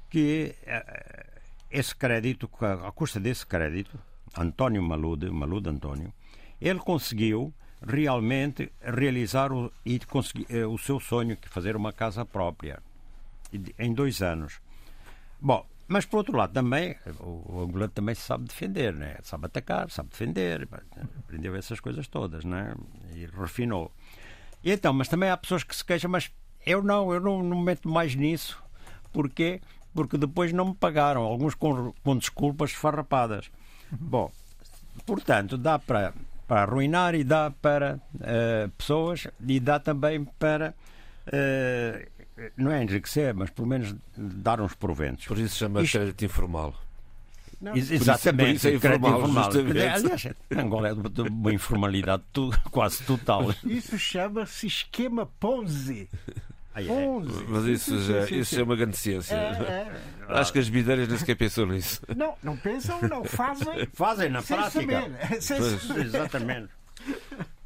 que 0.10 0.56
eh, 0.66 1.26
esse 1.72 1.96
crédito, 1.96 2.50
a 2.62 2.92
custa 2.92 3.20
desse 3.20 3.46
crédito, 3.46 3.98
António 4.38 4.82
Malude, 4.82 5.30
Malude 5.30 5.70
António, 5.70 6.14
ele 6.60 6.80
conseguiu 6.80 7.54
realmente 7.86 8.72
realizar 8.82 9.52
o, 9.52 9.72
e 9.86 10.00
conseguir, 10.00 10.46
eh, 10.50 10.66
o 10.66 10.78
seu 10.78 11.00
sonho, 11.00 11.38
que 11.38 11.48
é 11.48 11.52
fazer 11.52 11.76
uma 11.76 11.94
casa 11.94 12.26
própria, 12.26 12.82
em 13.78 13.94
dois 13.94 14.22
anos. 14.22 14.60
Bom, 15.40 15.66
mas 15.88 16.06
por 16.06 16.18
outro 16.18 16.38
lado 16.38 16.54
também, 16.54 16.96
o 17.20 17.62
angolano 17.62 17.92
também 17.92 18.14
sabe 18.14 18.46
defender, 18.46 18.94
né? 18.94 19.18
sabe 19.24 19.48
atacar, 19.48 19.90
sabe 19.90 20.10
defender, 20.10 20.68
aprendeu 21.18 21.56
essas 21.56 21.80
coisas 21.80 22.08
todas, 22.08 22.46
né? 22.46 22.76
E 23.16 23.26
refinou. 23.26 23.92
E 24.64 24.72
então, 24.72 24.94
mas 24.94 25.08
também 25.08 25.30
há 25.32 25.38
pessoas 25.38 25.64
que 25.64 25.76
se 25.76 25.84
queixam, 25.84 26.12
mas 26.12 26.30
eu 26.66 26.84
não, 26.84 27.12
eu 27.12 27.20
não, 27.20 27.42
não 27.42 27.58
me 27.58 27.64
meto 27.64 27.90
mais 27.90 28.14
nisso. 28.14 28.62
Porquê? 29.12 29.62
Porque 29.94 30.18
depois 30.18 30.54
não 30.54 30.70
me 30.70 30.76
pagaram, 30.76 31.22
alguns 31.22 31.56
com, 31.56 31.94
com 32.04 32.18
desculpas 32.18 32.72
farrapadas. 32.72 33.50
Bom, 33.92 34.32
portanto, 35.06 35.58
dá 35.58 35.80
para, 35.80 36.14
para 36.48 36.62
arruinar 36.62 37.16
e 37.16 37.24
dá 37.24 37.52
para 37.52 38.00
uh, 38.16 38.70
pessoas 38.78 39.28
e 39.46 39.60
dá 39.60 39.80
também 39.80 40.24
para. 40.38 40.74
Uh, 41.28 42.20
não 42.56 42.72
é 42.72 42.82
enriquecer, 42.82 43.34
mas 43.34 43.50
pelo 43.50 43.68
menos 43.68 43.96
dar 44.16 44.62
uns 44.62 44.74
proventos. 44.74 45.26
Por 45.26 45.38
isso 45.38 45.58
chama 45.58 45.82
Isto... 45.82 45.98
crédito 45.98 46.24
informal. 46.24 46.74
Não. 47.62 47.76
Exatamente, 47.76 48.56
isso 48.56 48.68
é 48.70 48.74
informal, 48.76 49.20
informal. 49.20 49.50
Aliás, 49.52 50.28
Angola 50.50 50.90
é 50.90 50.94
de 50.94 51.22
uma 51.24 51.52
informalidade 51.52 52.24
quase 52.72 53.04
total. 53.04 53.54
Isso 53.66 54.00
chama-se 54.00 54.68
esquema 54.68 55.26
Ponzi. 55.26 56.10
Ah, 56.74 56.84
é. 56.84 56.88
Mas 57.48 57.66
isso, 57.66 58.00
já, 58.02 58.26
isso 58.30 58.60
é 58.60 58.64
uma 58.64 58.76
grande 58.76 58.96
ciência. 58.96 59.36
É, 59.36 59.40
é. 59.40 59.92
Acho 60.28 60.54
que 60.54 60.60
as 60.60 60.70
bideiras 60.70 61.08
nem 61.08 61.18
sequer 61.18 61.36
pensam 61.36 61.66
nisso. 61.66 62.02
Não, 62.16 62.36
não 62.44 62.56
pensam, 62.56 63.02
não 63.02 63.24
fazem. 63.24 63.88
Fazem 63.94 64.30
na 64.30 64.42
prática. 64.42 65.42
Saber. 65.42 66.06
Exatamente. 66.06 66.70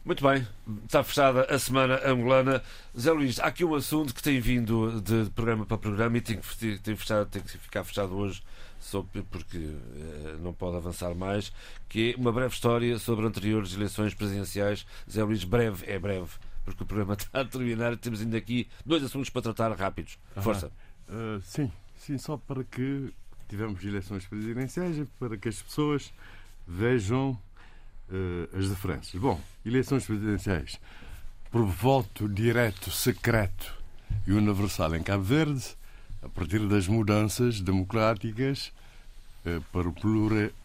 Muito 0.05 0.21
bem, 0.21 0.45
está 0.83 1.01
fechada 1.01 1.45
a 1.49 1.57
semana 1.57 2.01
angolana. 2.05 2.61
Zé 2.97 3.11
Luís, 3.13 3.39
há 3.39 3.45
aqui 3.45 3.63
um 3.63 3.73
assunto 3.73 4.13
que 4.13 4.21
tem 4.21 4.37
vindo 4.39 5.01
de 5.01 5.29
programa 5.31 5.65
para 5.65 5.77
programa 5.77 6.17
e 6.17 6.21
tem 6.21 6.37
que, 6.37 6.77
tem 6.79 6.95
fechado, 6.95 7.29
tem 7.29 7.41
que 7.41 7.57
ficar 7.57 7.85
fechado 7.85 8.13
hoje, 8.13 8.43
porque 9.31 9.57
eh, 9.57 10.35
não 10.41 10.53
pode 10.53 10.75
avançar 10.75 11.15
mais, 11.15 11.53
que 11.87 12.11
é 12.11 12.19
uma 12.19 12.33
breve 12.33 12.53
história 12.53 12.99
sobre 12.99 13.25
anteriores 13.25 13.73
eleições 13.73 14.13
presidenciais. 14.13 14.85
Zé 15.09 15.23
Luís, 15.23 15.45
breve 15.45 15.89
é 15.89 15.97
breve, 15.97 16.31
porque 16.63 16.83
o 16.83 16.85
programa 16.85 17.13
está 17.19 17.41
a 17.41 17.45
terminar 17.45 17.93
e 17.93 17.97
temos 17.97 18.21
ainda 18.21 18.37
aqui 18.37 18.67
dois 18.85 19.03
assuntos 19.03 19.29
para 19.29 19.41
tratar 19.41 19.71
rápidos. 19.77 20.17
Força. 20.41 20.71
Uh, 21.09 21.41
sim, 21.41 21.71
sim, 21.97 22.17
só 22.17 22.37
para 22.37 22.63
que 22.63 23.13
tivemos 23.49 23.83
eleições 23.83 24.25
presidenciais 24.25 24.97
e 24.97 25.05
para 25.19 25.37
que 25.37 25.49
as 25.49 25.61
pessoas 25.61 26.13
vejam 26.67 27.31
uh, 28.09 28.57
as 28.57 28.69
diferenças. 28.69 29.13
Bom, 29.19 29.39
eleições 29.65 30.05
presidenciais 30.05 30.79
por 31.51 31.65
voto 31.65 32.27
direto, 32.27 32.89
secreto 32.89 33.75
e 34.25 34.31
universal 34.31 34.95
em 34.95 35.03
Cabo 35.03 35.23
Verde, 35.23 35.63
a 36.23 36.29
partir 36.29 36.67
das 36.67 36.87
mudanças 36.87 37.61
democráticas 37.61 38.71
uh, 39.45 39.61
para 39.71 39.87
o 39.87 39.93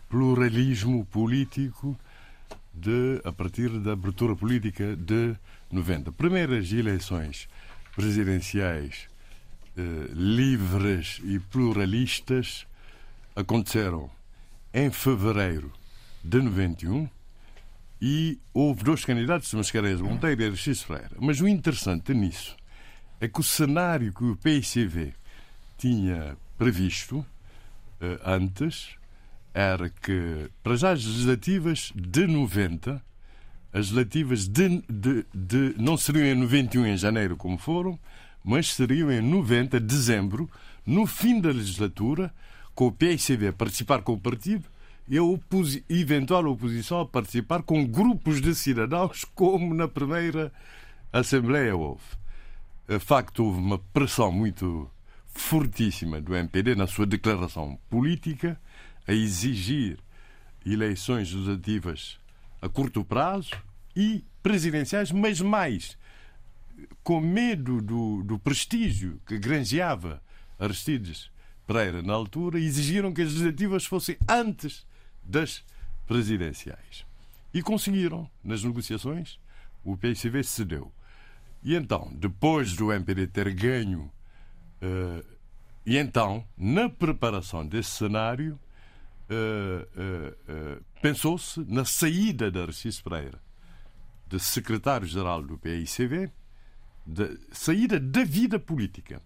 pluralismo 0.08 1.04
político 1.06 1.98
de, 2.72 3.20
a 3.24 3.32
partir 3.32 3.68
da 3.80 3.92
abertura 3.92 4.34
política 4.34 4.96
de 4.96 5.36
90. 5.70 6.12
Primeiras 6.12 6.72
eleições 6.72 7.48
presidenciais 7.94 9.08
uh, 9.76 10.12
livres 10.14 11.20
e 11.24 11.38
pluralistas 11.38 12.66
aconteceram 13.34 14.10
em 14.72 14.90
fevereiro 14.90 15.72
de 16.22 16.40
91 16.40 17.08
e 18.00 18.38
houve 18.54 18.84
dois 18.84 19.04
candidatos, 19.04 19.52
Mascarenhas 19.54 20.00
Monteiro 20.00 20.42
e 20.42 20.44
Aristides 20.46 20.82
Freire. 20.82 21.14
Mas 21.18 21.40
o 21.40 21.48
interessante 21.48 22.14
nisso 22.14 22.56
é 23.20 23.26
que 23.26 23.40
o 23.40 23.42
cenário 23.42 24.12
que 24.12 24.24
o 24.24 24.36
PICV 24.36 25.14
tinha 25.76 26.36
previsto 26.56 27.24
eh, 28.00 28.20
antes 28.24 28.96
era 29.52 29.90
que, 29.90 30.50
para 30.62 30.76
já 30.76 30.92
as 30.92 31.04
legislativas 31.04 31.92
de 31.94 32.26
90, 32.26 33.02
as 33.72 33.90
legislativas 33.90 34.48
de, 34.48 34.82
de, 34.88 35.26
de, 35.34 35.74
não 35.76 35.96
seriam 35.96 36.26
em 36.26 36.34
91 36.34 36.86
em 36.86 36.96
janeiro 36.96 37.36
como 37.36 37.58
foram, 37.58 37.98
mas 38.44 38.72
seriam 38.74 39.10
em 39.10 39.20
90, 39.20 39.78
dezembro, 39.78 40.48
no 40.86 41.06
fim 41.06 41.40
da 41.40 41.50
legislatura, 41.50 42.32
com 42.74 42.86
o 42.86 42.92
PICV 42.92 43.48
a 43.48 43.52
participar 43.52 44.02
com 44.02 44.14
o 44.14 44.20
partido 44.20 44.64
e 45.08 45.18
a 45.18 45.22
eventual 45.88 46.46
oposição 46.46 47.00
a 47.00 47.06
participar 47.06 47.62
com 47.62 47.84
grupos 47.84 48.40
de 48.40 48.54
cidadãos, 48.54 49.24
como 49.34 49.74
na 49.74 49.88
primeira 49.88 50.52
Assembleia 51.12 51.74
houve. 51.74 52.02
De 52.86 52.98
facto, 52.98 53.44
houve 53.44 53.58
uma 53.58 53.78
pressão 53.78 54.30
muito 54.30 54.90
fortíssima 55.26 56.20
do 56.20 56.34
MPD 56.34 56.74
na 56.74 56.86
sua 56.86 57.06
declaração 57.06 57.78
política 57.88 58.60
a 59.06 59.12
exigir 59.12 59.98
eleições 60.64 61.32
legislativas 61.32 62.18
a 62.60 62.68
curto 62.68 63.04
prazo 63.04 63.50
e 63.94 64.24
presidenciais, 64.42 65.10
mas 65.12 65.40
mais 65.40 65.96
com 67.02 67.20
medo 67.20 67.80
do, 67.80 68.22
do 68.22 68.38
prestígio 68.38 69.20
que 69.26 69.38
granjeava 69.38 70.22
Aristides 70.58 71.30
Pereira 71.66 72.02
na 72.02 72.14
altura, 72.14 72.58
exigiram 72.58 73.12
que 73.12 73.22
as 73.22 73.28
legislativas 73.28 73.84
fossem 73.84 74.16
antes 74.28 74.86
das 75.22 75.64
presidenciais. 76.06 77.04
E 77.52 77.62
conseguiram, 77.62 78.30
nas 78.42 78.64
negociações, 78.64 79.38
o 79.84 79.96
PSV 79.96 80.42
cedeu. 80.42 80.92
E 81.62 81.74
então, 81.74 82.10
depois 82.14 82.74
do 82.74 82.92
MPD 82.92 83.26
ter 83.26 83.52
ganho, 83.52 84.10
uh, 84.82 85.24
e 85.84 85.96
então, 85.96 86.44
na 86.56 86.88
preparação 86.88 87.66
desse 87.66 87.90
cenário, 87.90 88.58
uh, 89.30 90.32
uh, 90.52 90.84
pensou-se 91.00 91.60
na 91.60 91.84
saída 91.84 92.50
de 92.50 92.60
Arcis 92.60 93.00
Pereira, 93.00 93.40
de 94.26 94.38
secretário-geral 94.38 95.42
do 95.42 95.56
PICV, 95.58 96.30
de 97.06 97.38
saída 97.52 97.98
da 97.98 98.24
vida 98.24 98.58
política. 98.58 99.22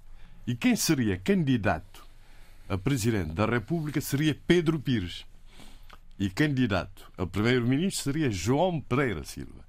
E 0.47 0.55
quem 0.55 0.77
seria 0.77 1.17
candidato 1.17 2.07
a 2.69 2.79
presidente 2.79 3.33
da 3.33 3.47
República 3.47 4.01
seria 4.01 4.35
Pedro 4.47 4.79
Pires 4.79 5.27
e 6.19 6.31
candidato 6.31 7.11
a 7.19 7.27
primeiro-ministro 7.27 8.05
seria 8.05 8.31
João 8.31 8.81
Pereira 8.81 9.25
Silva. 9.25 9.65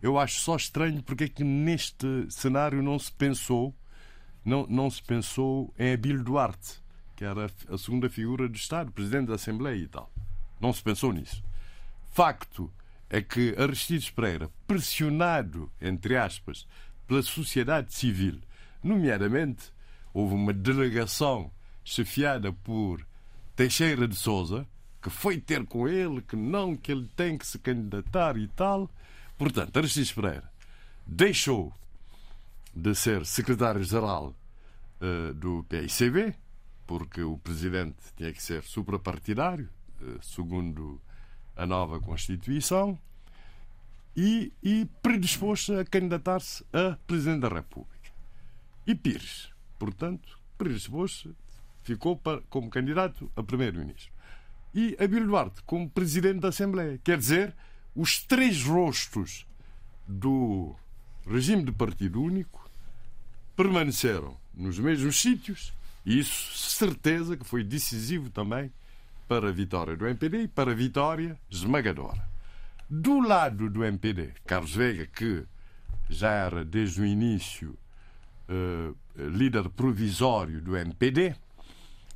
Eu 0.00 0.18
acho 0.18 0.40
só 0.40 0.56
estranho 0.56 1.02
porque 1.02 1.24
é 1.24 1.28
que 1.28 1.44
neste 1.44 2.26
cenário 2.30 2.82
não 2.82 2.98
se 2.98 3.12
pensou 3.12 3.74
não, 4.44 4.66
não 4.66 4.90
se 4.90 5.02
pensou 5.02 5.74
em 5.78 5.92
Abílio 5.92 6.24
Duarte, 6.24 6.80
que 7.14 7.24
era 7.24 7.50
a 7.68 7.76
segunda 7.76 8.08
figura 8.08 8.48
do 8.48 8.56
Estado, 8.56 8.90
presidente 8.90 9.26
da 9.26 9.34
Assembleia 9.34 9.76
e 9.76 9.86
tal. 9.86 10.10
Não 10.60 10.72
se 10.72 10.82
pensou 10.82 11.12
nisso. 11.12 11.42
Facto 12.10 12.72
é 13.08 13.22
que 13.22 13.54
Aristides 13.58 14.10
Pereira, 14.10 14.50
pressionado, 14.66 15.70
entre 15.80 16.16
aspas, 16.16 16.66
pela 17.06 17.22
sociedade 17.22 17.94
civil, 17.94 18.40
nomeadamente, 18.82 19.72
houve 20.12 20.34
uma 20.34 20.52
delegação 20.52 21.50
chefiada 21.84 22.52
por 22.52 23.06
Teixeira 23.56 24.06
de 24.06 24.14
Souza, 24.14 24.66
que 25.00 25.10
foi 25.10 25.40
ter 25.40 25.64
com 25.64 25.88
ele, 25.88 26.20
que 26.20 26.36
não, 26.36 26.76
que 26.76 26.92
ele 26.92 27.08
tem 27.16 27.38
que 27.38 27.46
se 27.46 27.58
candidatar 27.58 28.36
e 28.36 28.48
tal. 28.48 28.90
Portanto, 29.36 29.76
Aristides 29.76 30.12
Pereira 30.12 30.50
deixou 31.06 31.72
de 32.74 32.94
ser 32.94 33.24
secretário-geral 33.24 34.34
uh, 35.00 35.34
do 35.34 35.64
PICB, 35.68 36.34
porque 36.86 37.22
o 37.22 37.38
presidente 37.38 37.96
tinha 38.16 38.32
que 38.32 38.42
ser 38.42 38.62
suprapartidário, 38.62 39.68
segundo 40.22 41.00
a 41.56 41.66
nova 41.66 42.00
Constituição, 42.00 42.98
e, 44.16 44.52
e 44.62 44.88
predispôs-se 45.00 45.72
a 45.74 45.84
candidatar-se 45.84 46.64
a 46.72 46.96
Presidente 47.06 47.40
da 47.40 47.48
República. 47.48 48.10
E 48.86 48.94
Pires, 48.94 49.50
portanto, 49.78 50.38
predispôs-se, 50.56 51.30
ficou 51.82 52.16
para, 52.16 52.40
como 52.50 52.68
candidato 52.68 53.30
a 53.36 53.42
Primeiro-Ministro 53.42 54.12
e 54.74 54.96
Abílio 55.00 55.26
Duarte 55.26 55.62
como 55.64 55.88
presidente 55.88 56.40
da 56.40 56.48
Assembleia. 56.48 57.00
Quer 57.02 57.18
dizer, 57.18 57.54
os 57.94 58.22
três 58.22 58.62
rostos 58.62 59.46
do 60.06 60.74
regime 61.26 61.62
de 61.62 61.72
partido 61.72 62.22
único 62.22 62.70
permaneceram 63.56 64.36
nos 64.54 64.78
mesmos 64.78 65.20
sítios 65.20 65.72
e 66.04 66.18
isso, 66.18 66.56
certeza, 66.56 67.36
que 67.36 67.44
foi 67.44 67.62
decisivo 67.62 68.30
também 68.30 68.72
para 69.28 69.50
a 69.50 69.52
vitória 69.52 69.94
do 69.94 70.06
MPD 70.06 70.42
e 70.44 70.48
para 70.48 70.72
a 70.72 70.74
vitória 70.74 71.38
esmagadora. 71.50 72.26
Do 72.88 73.20
lado 73.20 73.68
do 73.68 73.84
MPD, 73.84 74.32
Carlos 74.46 74.74
Veiga, 74.74 75.06
que 75.06 75.44
já 76.08 76.30
era 76.30 76.64
desde 76.64 77.02
o 77.02 77.04
início 77.04 77.78
uh, 78.48 78.96
líder 79.14 79.68
provisório 79.68 80.62
do 80.62 80.74
MPD, 80.74 81.36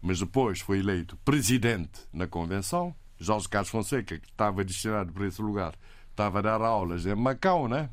mas 0.00 0.18
depois 0.18 0.60
foi 0.60 0.78
eleito 0.78 1.16
presidente 1.18 2.00
na 2.10 2.26
convenção. 2.26 2.94
Jorge 3.20 3.48
Carlos 3.48 3.70
Fonseca, 3.70 4.18
que 4.18 4.28
estava 4.28 4.64
destinado 4.64 5.12
para 5.12 5.26
esse 5.26 5.40
lugar, 5.40 5.74
estava 6.10 6.38
a 6.38 6.42
dar 6.42 6.62
aulas 6.62 7.04
em 7.04 7.14
Macau, 7.14 7.68
né? 7.68 7.90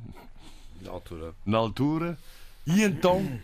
Na 0.82 0.92
altura. 0.92 1.36
na 1.46 1.58
altura, 1.58 2.18
e 2.66 2.82
então, 2.84 3.40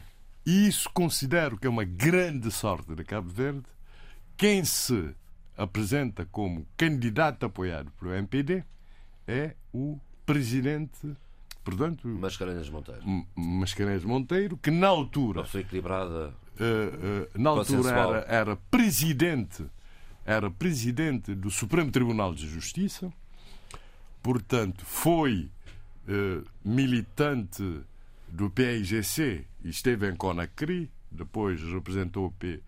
e 0.46 0.68
isso 0.68 0.90
considero 0.94 1.58
que 1.58 1.68
é 1.68 1.70
uma 1.70 1.84
grande 1.84 2.50
sorte 2.50 2.96
de 2.96 3.04
Cabo 3.04 3.30
Verde, 3.30 3.64
quem 4.38 4.64
se 4.64 5.14
apresenta 5.58 6.26
como 6.26 6.66
candidato 6.78 7.46
apoiado 7.46 7.92
pelo 8.00 8.14
MPD 8.14 8.64
é 9.28 9.56
o 9.74 9.98
presidente, 10.26 11.16
portanto, 11.64 12.08
Mascarenhas 12.08 12.70
Monteiro. 12.70 13.02
Mascarenhas 13.36 14.04
Monteiro, 14.04 14.58
que 14.58 14.72
na 14.72 14.88
altura 14.88 15.40
Uma 15.40 15.46
pessoa 15.46 15.62
equilibrada. 15.62 16.34
eh, 16.60 17.28
eh, 17.34 17.40
na 17.40 17.50
altura 17.52 17.90
era, 17.90 18.26
era 18.28 18.56
presidente 18.56 19.66
era 20.26 20.50
presidente 20.50 21.36
do 21.36 21.52
Supremo 21.52 21.92
Tribunal 21.92 22.34
de 22.34 22.48
Justiça 22.48 23.12
portanto 24.24 24.84
foi 24.86 25.50
eh, 26.08 26.42
militante 26.64 27.82
do 28.28 28.50
PIGC 28.50 29.46
e 29.64 29.70
esteve 29.70 30.10
em 30.10 30.16
Conakry 30.16 30.90
depois 31.12 31.62
representou 31.62 32.26
o, 32.28 32.32
P, 32.32 32.60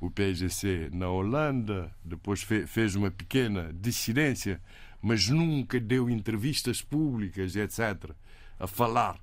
o 0.00 0.10
PIGC 0.10 0.90
na 0.92 1.08
Holanda 1.08 1.90
depois 2.04 2.42
fe- 2.42 2.66
fez 2.66 2.94
uma 2.94 3.10
pequena 3.10 3.72
dissidência 3.72 4.60
mas 5.02 5.28
nunca 5.28 5.78
deu 5.80 6.10
entrevistas 6.10 6.82
públicas 6.82 7.54
etc 7.56 8.10
a 8.58 8.66
falar 8.66 9.18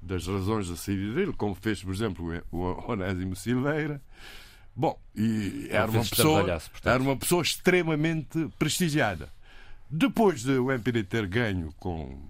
das 0.00 0.26
razões 0.26 0.68
da 0.68 0.76
saída 0.76 1.14
dele, 1.14 1.32
como 1.32 1.54
fez, 1.54 1.82
por 1.82 1.92
exemplo, 1.92 2.40
o 2.52 2.60
Onésimo 2.92 3.34
Silveira. 3.34 4.00
Bom, 4.76 4.96
e 5.16 5.66
era 5.70 5.90
uma, 5.90 6.02
pessoa, 6.10 6.40
era 6.94 7.02
uma 7.02 7.16
pessoa 7.16 7.42
extremamente 7.42 8.48
prestigiada. 8.58 9.28
Depois 9.90 10.42
de 10.44 10.52
o 10.52 10.70
MPD 10.70 11.02
ter 11.04 11.26
ganho 11.26 11.74
com 11.80 12.20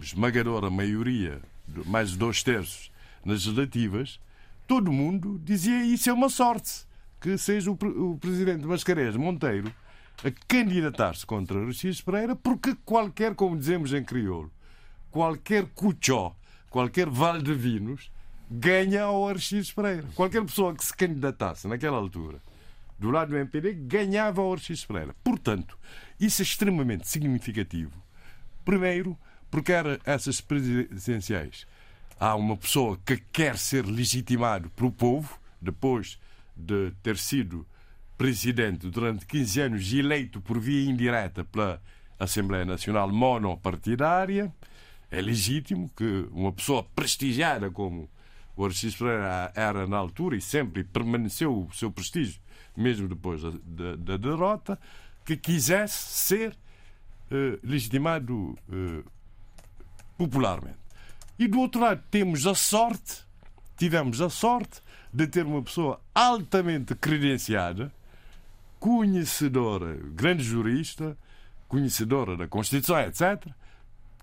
esmagadora 0.00 0.70
maioria, 0.70 1.42
mais 1.84 2.10
de 2.12 2.16
dois 2.16 2.42
terços, 2.42 2.90
nas 3.24 3.44
legislativas, 3.44 4.18
todo 4.66 4.90
mundo 4.92 5.38
dizia 5.44 5.84
isso 5.84 6.08
é 6.08 6.12
uma 6.12 6.30
sorte 6.30 6.86
que 7.20 7.36
seja 7.36 7.70
o, 7.70 7.76
pre- 7.76 7.88
o 7.88 8.16
presidente 8.18 8.66
Mascarenhas 8.66 9.16
Monteiro 9.16 9.72
a 10.24 10.30
candidatar-se 10.48 11.24
contra 11.26 11.60
Aristides 11.60 12.00
Pereira, 12.00 12.34
porque 12.36 12.74
qualquer, 12.84 13.34
como 13.34 13.56
dizemos 13.56 13.92
em 13.92 14.02
crioulo, 14.04 14.50
qualquer 15.10 15.66
cuchó, 15.74 16.34
qualquer 16.68 17.08
Valdevinos 17.08 18.10
ganha 18.50 19.04
ao 19.04 19.28
Aristides 19.28 19.72
Pereira. 19.72 20.06
Qualquer 20.14 20.42
pessoa 20.44 20.74
que 20.74 20.84
se 20.84 20.94
candidatasse 20.94 21.68
naquela 21.68 21.96
altura 21.96 22.40
do 22.98 23.10
lado 23.10 23.30
do 23.30 23.36
MPD 23.38 23.72
ganhava 23.72 24.42
ao 24.42 24.52
Aristides 24.52 24.84
Pereira. 24.84 25.14
Portanto, 25.24 25.78
isso 26.18 26.42
é 26.42 26.44
extremamente 26.44 27.08
significativo. 27.08 27.92
Primeiro, 28.64 29.16
porque 29.50 29.72
era 29.72 29.98
essas 30.04 30.40
presidenciais. 30.40 31.66
Há 32.18 32.34
uma 32.36 32.56
pessoa 32.56 32.98
que 33.06 33.16
quer 33.32 33.56
ser 33.56 33.86
legitimado 33.86 34.68
pelo 34.70 34.92
povo, 34.92 35.38
depois 35.60 36.18
de 36.60 36.92
ter 37.02 37.16
sido 37.16 37.66
presidente 38.16 38.88
durante 38.88 39.24
15 39.26 39.60
anos 39.60 39.92
eleito 39.92 40.40
por 40.40 40.58
via 40.60 40.88
indireta 40.90 41.44
pela 41.44 41.80
Assembleia 42.18 42.64
Nacional 42.64 43.10
monopartidária. 43.10 44.52
É 45.10 45.20
legítimo 45.20 45.90
que 45.96 46.28
uma 46.30 46.52
pessoa 46.52 46.84
prestigiada 46.84 47.70
como 47.70 48.08
o 48.56 48.64
Aristides 48.64 48.96
Pereira 48.96 49.50
era 49.54 49.86
na 49.86 49.96
altura 49.96 50.36
e 50.36 50.40
sempre 50.40 50.84
permaneceu 50.84 51.66
o 51.66 51.72
seu 51.74 51.90
prestígio, 51.90 52.40
mesmo 52.76 53.08
depois 53.08 53.40
da, 53.42 53.50
da- 53.64 53.96
da 53.96 54.16
derrota, 54.16 54.78
que 55.24 55.36
quisesse 55.36 55.96
ser 56.26 56.56
eh, 57.30 57.58
legitimado 57.64 58.56
eh, 58.70 59.02
popularmente. 60.18 60.78
E 61.38 61.48
do 61.48 61.58
outro 61.60 61.80
lado 61.80 62.02
temos 62.10 62.46
a 62.46 62.54
sorte, 62.54 63.24
tivemos 63.76 64.20
a 64.20 64.28
sorte 64.28 64.80
de 65.12 65.26
ter 65.26 65.44
uma 65.44 65.62
pessoa 65.62 66.00
altamente 66.14 66.94
credenciada, 66.94 67.92
conhecedora, 68.78 69.96
grande 70.14 70.42
jurista, 70.42 71.16
conhecedora 71.68 72.36
da 72.36 72.48
Constituição, 72.48 72.98
etc., 73.00 73.46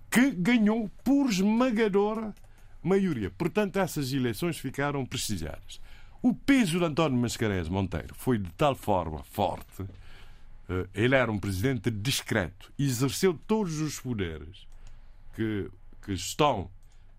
que 0.10 0.32
ganhou 0.32 0.90
por 1.04 1.30
esmagadora 1.30 2.34
maioria. 2.82 3.30
Portanto, 3.30 3.78
essas 3.78 4.14
eleições 4.14 4.58
ficaram 4.58 5.06
prestigiadas. 5.06 5.82
O 6.22 6.34
peso 6.34 6.80
de 6.80 6.86
António 6.86 7.20
Mascarenhas 7.20 7.70
Monteiro 7.70 8.16
foi 8.16 8.38
de 8.38 8.50
tal 8.54 8.76
forma 8.76 9.24
forte. 9.24 9.86
eh, 10.70 10.88
Ele 10.94 11.16
era 11.16 11.32
um 11.32 11.38
presidente 11.38 11.92
discreto, 11.92 12.72
exerceu 12.80 13.38
todos 13.46 13.80
os 13.80 14.00
poderes 14.00 14.66
que, 15.36 15.70
que 16.04 16.14
estão, 16.14 16.70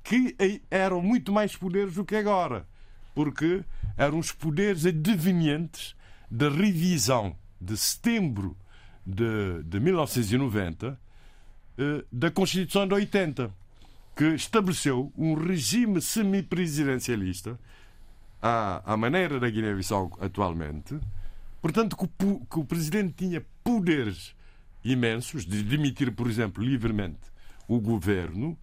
que 0.03 0.35
eram 0.71 1.01
muito 1.01 1.33
mais 1.33 1.55
poderes 1.55 1.95
do 1.95 2.05
que 2.05 2.17
agora, 2.17 2.67
porque 3.15 3.65
eram 3.97 4.19
os 4.19 4.33
poderes 4.33 4.87
advenientes 4.87 5.95
da 6.31 6.49
revisão 6.49 7.37
de 7.61 7.77
setembro 7.77 8.57
de, 9.05 9.63
de 9.65 9.81
1990 9.81 10.99
eh, 11.79 12.05
da 12.13 12.31
Constituição 12.31 12.87
de 12.87 12.95
80, 12.95 13.51
que 14.17 14.25
estabeleceu 14.35 15.13
um 15.17 15.35
regime 15.35 16.01
semipresidencialista 16.01 17.59
à, 18.43 18.93
à 18.93 18.97
maneira 18.97 19.41
da 19.41 19.49
Guiné-Bissau 19.49 20.17
atualmente, 20.21 20.99
portanto, 21.63 21.97
que 21.97 22.05
o, 22.25 22.47
que 22.47 22.59
o 22.59 22.65
presidente 22.65 23.15
tinha 23.17 23.45
poderes 23.63 24.35
imensos 24.85 25.47
de 25.47 25.63
demitir, 25.63 26.13
por 26.13 26.29
exemplo, 26.29 26.65
livremente 26.65 27.21
o 27.67 27.81
governo 27.81 28.59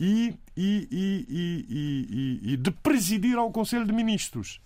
e, 0.00 0.34
e- 0.56 0.88
e- 0.90 2.40
e- 2.52 2.56
de 2.56 2.70
presidir 2.70 3.36
ao 3.36 3.50
Conselho 3.52 3.84
de 3.84 3.92
Ministros. 3.92 4.60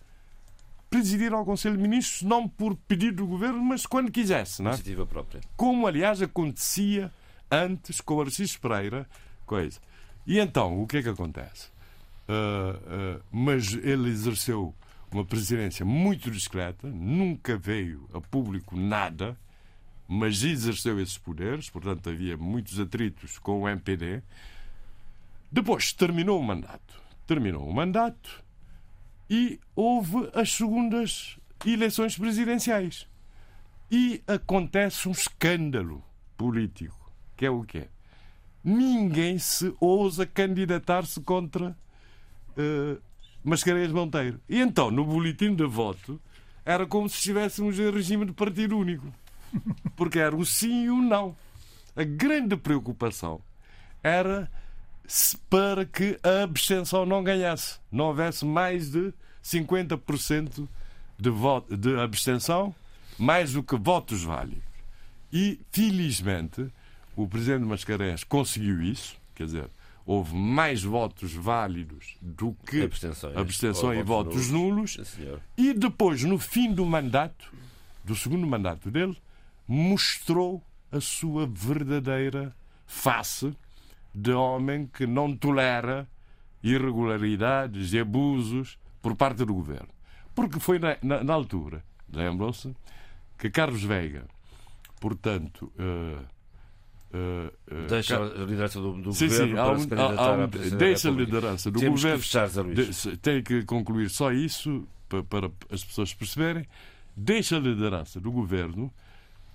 Presidir 0.89 1.32
ao 1.32 1.44
Conselho 1.44 1.77
de 1.77 1.82
Ministros 1.82 2.23
não 2.23 2.48
por 2.48 2.77
pedido 2.77 3.16
do 3.16 3.27
governo, 3.27 3.61
mas 3.62 3.85
quando 3.85 4.12
quisesse, 4.12 4.62
não 4.62 4.70
é? 4.70 4.74
Iniciativa 4.74 5.05
própria. 5.05 5.40
como 5.56 5.86
aliás 5.89 6.23
acontecia 6.23 7.11
antes 7.51 8.01
com 8.01 8.15
o 8.15 8.20
Arcis 8.20 8.56
Pereira, 8.56 9.09
coisa. 9.44 9.81
E 10.27 10.39
então, 10.39 10.81
o 10.81 10.86
que 10.86 10.98
é 10.98 11.02
que 11.02 11.09
acontece? 11.09 11.69
Ah, 12.28 12.78
ah, 12.86 13.20
mas 13.31 13.73
ele 13.74 14.09
exerceu 14.09 14.73
uma 15.11 15.24
presidência 15.24 15.85
muito 15.85 16.31
discreta, 16.31 16.89
nunca 16.89 17.56
veio 17.56 18.09
a 18.15 18.20
público 18.20 18.77
nada, 18.77 19.36
mas 20.09 20.43
exerceu 20.44 21.01
esses 21.01 21.19
poderes, 21.19 21.69
portanto 21.70 22.09
havia 22.09 22.36
muitos 22.36 22.78
atritos 22.81 23.39
com 23.39 23.62
o 23.62 23.69
MPD. 23.69 24.23
Depois 25.55 25.93
terminou 25.93 26.41
o 26.41 26.43
mandato. 26.43 27.01
Terminou 27.29 27.65
o 27.65 27.73
mandato 27.73 28.43
e 29.31 29.61
houve 29.77 30.29
as 30.35 30.51
segundas 30.51 31.39
eleições 31.65 32.19
presidenciais. 32.19 33.07
E 33.89 34.21
acontece 34.27 35.09
um 35.09 35.13
escândalo 35.13 36.03
político, 36.37 37.09
que 37.37 37.47
é 37.47 37.51
o 37.51 37.63
quê? 37.63 37.87
Ninguém 38.65 39.39
se 39.39 39.73
ousa 39.79 40.27
candidatar-se 40.27 41.21
contra 41.21 41.69
uh, 41.71 43.01
Mascarenhas 43.45 43.93
Monteiro. 43.93 44.41
E 44.49 44.61
então, 44.61 44.91
no 44.91 45.05
boletim 45.05 45.55
de 45.55 45.67
voto, 45.67 46.21
era 46.65 46.85
como 46.85 47.09
se 47.09 47.19
estivéssemos 47.19 47.79
em 47.79 47.93
regime 47.93 48.27
de 48.27 48.33
partido 48.33 48.77
único. 48.77 49.07
Porque 49.95 50.19
era 50.19 50.35
o 50.35 50.45
sim 50.45 50.87
e 50.87 50.91
o 50.91 51.01
não. 51.01 51.37
A 51.95 52.03
grande 52.03 52.57
preocupação 52.57 53.41
era 54.03 54.51
para 55.51 55.85
que 55.85 56.19
a 56.23 56.43
abstenção 56.43 57.05
não 57.05 57.23
ganhasse. 57.23 57.79
Não 57.91 58.07
houvesse 58.07 58.45
mais 58.45 58.91
de 58.91 59.13
50% 59.43 60.69
de, 61.19 61.31
voto, 61.31 61.77
de 61.77 61.99
abstenção, 62.01 62.75
mais 63.19 63.53
do 63.53 63.63
que 63.63 63.77
votos 63.77 64.23
válidos. 64.23 64.63
E, 65.33 65.61
felizmente, 65.71 66.67
o 67.17 67.29
presidente 67.29 67.65
Mascarenhas 67.65 68.25
conseguiu 68.25 68.83
isso, 68.83 69.17
quer 69.35 69.45
dizer, 69.47 69.69
houve 70.07 70.35
mais 70.35 70.83
votos 70.83 71.33
válidos 71.33 72.17
do 72.21 72.57
que 72.67 72.83
Abstenções. 72.83 73.37
abstenção 73.37 73.95
e 73.95 74.03
votos 74.03 74.51
nulos. 74.51 74.99
Senhor. 75.05 75.41
E 75.57 75.73
depois, 75.73 76.23
no 76.25 76.39
fim 76.39 76.73
do 76.73 76.85
mandato, 76.85 77.53
do 78.05 78.15
segundo 78.15 78.47
mandato 78.47 78.91
dele, 78.91 79.17
mostrou 79.67 80.63
a 80.93 81.01
sua 81.01 81.47
verdadeira 81.47 82.55
face 82.87 83.55
de 84.15 84.32
homem 84.32 84.86
que 84.86 85.07
não 85.07 85.36
tolera 85.36 86.09
irregularidades 86.62 87.93
e 87.93 87.99
abusos 87.99 88.78
por 89.03 89.15
parte 89.16 89.45
do 89.45 89.55
governo. 89.55 89.89
Porque 90.35 90.59
foi 90.59 90.78
na, 90.78 90.97
na- 91.03 91.23
na 91.24 91.35
altura, 91.35 91.85
lembram-se, 92.12 92.74
que 93.39 93.51
Carlos 93.51 93.82
Veiga, 93.82 94.24
portanto. 95.01 95.70
eh, 95.78 96.19
eh, 97.12 97.86
Deixa 97.89 98.16
a 98.16 98.45
liderança 98.45 98.81
do, 98.81 98.93
do 99.01 99.12
Sim, 99.12 99.28
governo 99.28 99.49
sim, 99.49 99.55
para 99.55 99.73
um- 99.73 99.78
se 99.78 99.89
candidatar 99.89 100.39
um- 100.39 100.43
à 100.45 100.49
presidência 100.49 100.78
deixa 100.78 101.09
a 101.09 101.12
liderança 101.12 101.70
do 101.70 101.78
Temos 101.81 102.01
governo. 102.03 102.23
que 102.23 102.27
fechar. 102.27 102.49
De- 102.49 103.16
Tenho 103.19 103.43
que 103.43 103.62
concluir 103.65 104.11
só 104.11 104.32
isso 104.32 104.86
pa- 105.09 105.23
para, 105.23 105.51
as 105.70 105.85
pessoas 105.85 106.12
perceberem. 106.15 106.66
Deixa 107.16 107.57
a 107.57 107.61
liderança 107.61 108.20
do 108.20 108.32
governo, 108.32 108.93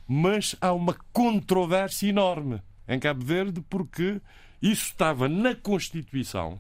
mas 0.08 0.56
há 0.62 0.72
uma 0.72 0.96
controvérsia 1.12 2.08
enorme 2.08 2.62
em 2.88 2.98
Cabo 3.00 3.26
Verde 3.26 3.62
porque 3.70 4.22
isso 4.62 4.86
estava 4.88 5.28
na 5.28 5.56
Constituição, 5.56 6.60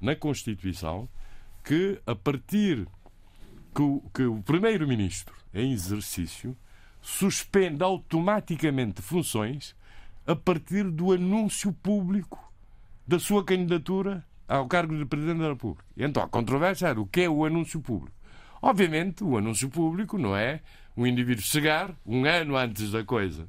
na 0.00 0.16
Constituição, 0.16 1.08
que 1.64 2.00
a 2.06 2.14
partir 2.14 2.86
que 3.74 3.82
o, 3.82 4.02
que 4.12 4.22
o 4.22 4.42
primeiro-ministro 4.42 5.34
em 5.54 5.72
exercício 5.72 6.56
suspende 7.00 7.82
automaticamente 7.82 9.00
funções 9.00 9.76
a 10.26 10.34
partir 10.34 10.84
do 10.90 11.12
anúncio 11.12 11.72
público 11.72 12.52
da 13.06 13.18
sua 13.18 13.44
candidatura 13.44 14.24
ao 14.46 14.66
cargo 14.66 14.96
de 14.96 15.04
Presidente 15.04 15.40
da 15.40 15.48
República. 15.48 15.84
Então, 15.96 16.22
a 16.22 16.28
controvérsia 16.28 16.88
era 16.88 17.00
o 17.00 17.06
que 17.06 17.22
é 17.22 17.28
o 17.28 17.44
anúncio 17.44 17.80
público. 17.80 18.16
Obviamente, 18.60 19.22
o 19.22 19.36
anúncio 19.36 19.68
público 19.68 20.18
não 20.18 20.36
é 20.36 20.60
um 20.96 21.06
indivíduo 21.06 21.44
chegar 21.44 21.94
um 22.04 22.24
ano 22.24 22.56
antes 22.56 22.90
da 22.90 23.04
coisa 23.04 23.48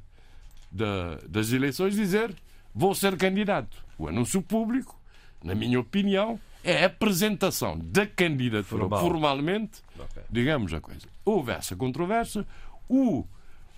da, 0.70 1.16
das 1.28 1.52
eleições 1.52 1.94
dizer 1.94 2.34
vou 2.80 2.94
ser 2.94 3.14
candidato. 3.18 3.76
O 3.98 4.08
anúncio 4.08 4.40
público, 4.40 4.98
na 5.44 5.54
minha 5.54 5.78
opinião, 5.78 6.40
é 6.64 6.82
a 6.82 6.86
apresentação 6.86 7.78
da 7.78 8.06
candidatura 8.06 8.84
Formal. 8.84 9.00
formalmente, 9.00 9.82
Ok. 9.98 10.22
digamos 10.30 10.72
a 10.72 10.80
coisa. 10.80 11.06
Houve 11.22 11.52
essa 11.52 11.76
controvérsia, 11.76 12.46
o, 12.88 13.26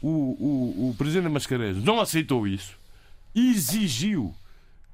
o, 0.01 0.09
o, 0.09 0.91
o 0.91 0.95
presidente 0.97 1.29
Mascarenhas 1.33 1.83
não 1.83 2.01
aceitou 2.01 2.47
isso, 2.47 2.79
exigiu 3.35 4.33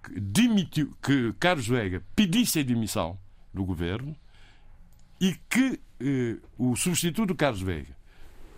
que, 0.02 0.18
demitiu, 0.18 0.90
que 1.02 1.34
Carlos 1.38 1.66
Veiga 1.68 2.02
pedisse 2.16 2.60
a 2.60 2.62
demissão 2.62 3.18
do 3.52 3.62
governo 3.64 4.16
e 5.20 5.36
que 5.50 5.78
eh, 6.00 6.36
o 6.56 6.74
substituto 6.76 7.28
de 7.32 7.34
Carlos 7.34 7.60
Veiga, 7.60 7.94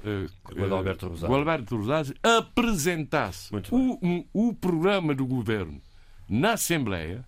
eh, 0.05 0.27
O 0.57 0.65
Adalberto 0.65 1.09
Rosado. 1.09 1.33
o 1.33 1.37
Alberto 1.37 1.77
Rosado, 1.77 2.15
apresentasse 2.23 3.51
o, 3.71 3.99
um- 4.07 4.25
o 4.33 4.55
programa 4.55 5.15
do 5.15 5.27
governo 5.27 5.81
na 6.29 6.53
Assembleia, 6.53 7.25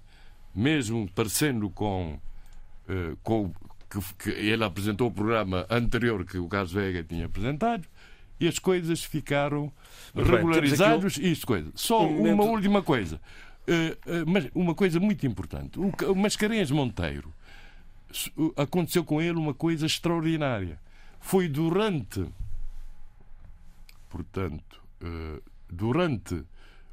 mesmo 0.55 1.09
parecendo 1.15 1.69
com, 1.71 2.19
eh, 2.89 3.15
com 3.23 3.53
que, 3.91 4.01
que 4.19 4.31
ele 4.31 4.65
apresentou 4.65 5.09
o 5.09 5.11
programa 5.13 5.67
anterior 5.71 6.25
que 6.25 6.39
o 6.39 6.49
Carlos 6.49 6.73
Veiga 6.73 7.03
tinha 7.03 7.27
apresentado, 7.27 7.87
e 8.41 8.49
as 8.49 8.59
coisas 8.59 9.05
ficaram 9.05 9.71
bem, 10.15 10.25
regularizadas 10.25 11.17
isso 11.17 11.47
coisa. 11.47 11.71
Só 11.75 12.07
um 12.07 12.33
uma 12.35 12.45
última 12.45 12.83
coisa. 12.83 13.21
Eh, 13.67 13.97
eh, 14.07 14.25
mas 14.27 14.49
uma 14.55 14.75
coisa 14.75 14.99
muito 14.99 15.25
importante. 15.27 15.79
O, 15.79 15.93
Ca- 15.93 16.11
o 16.11 16.15
Mascarenhas 16.17 16.71
Monteiro 16.71 17.33
aconteceu 18.57 19.05
com 19.05 19.21
ele 19.23 19.39
uma 19.39 19.55
coisa 19.55 19.87
extraordinária. 19.87 20.79
Foi 21.21 21.49
durante, 21.49 22.25
portanto, 24.13 24.83
eh, 25.01 25.41
durante 25.71 26.45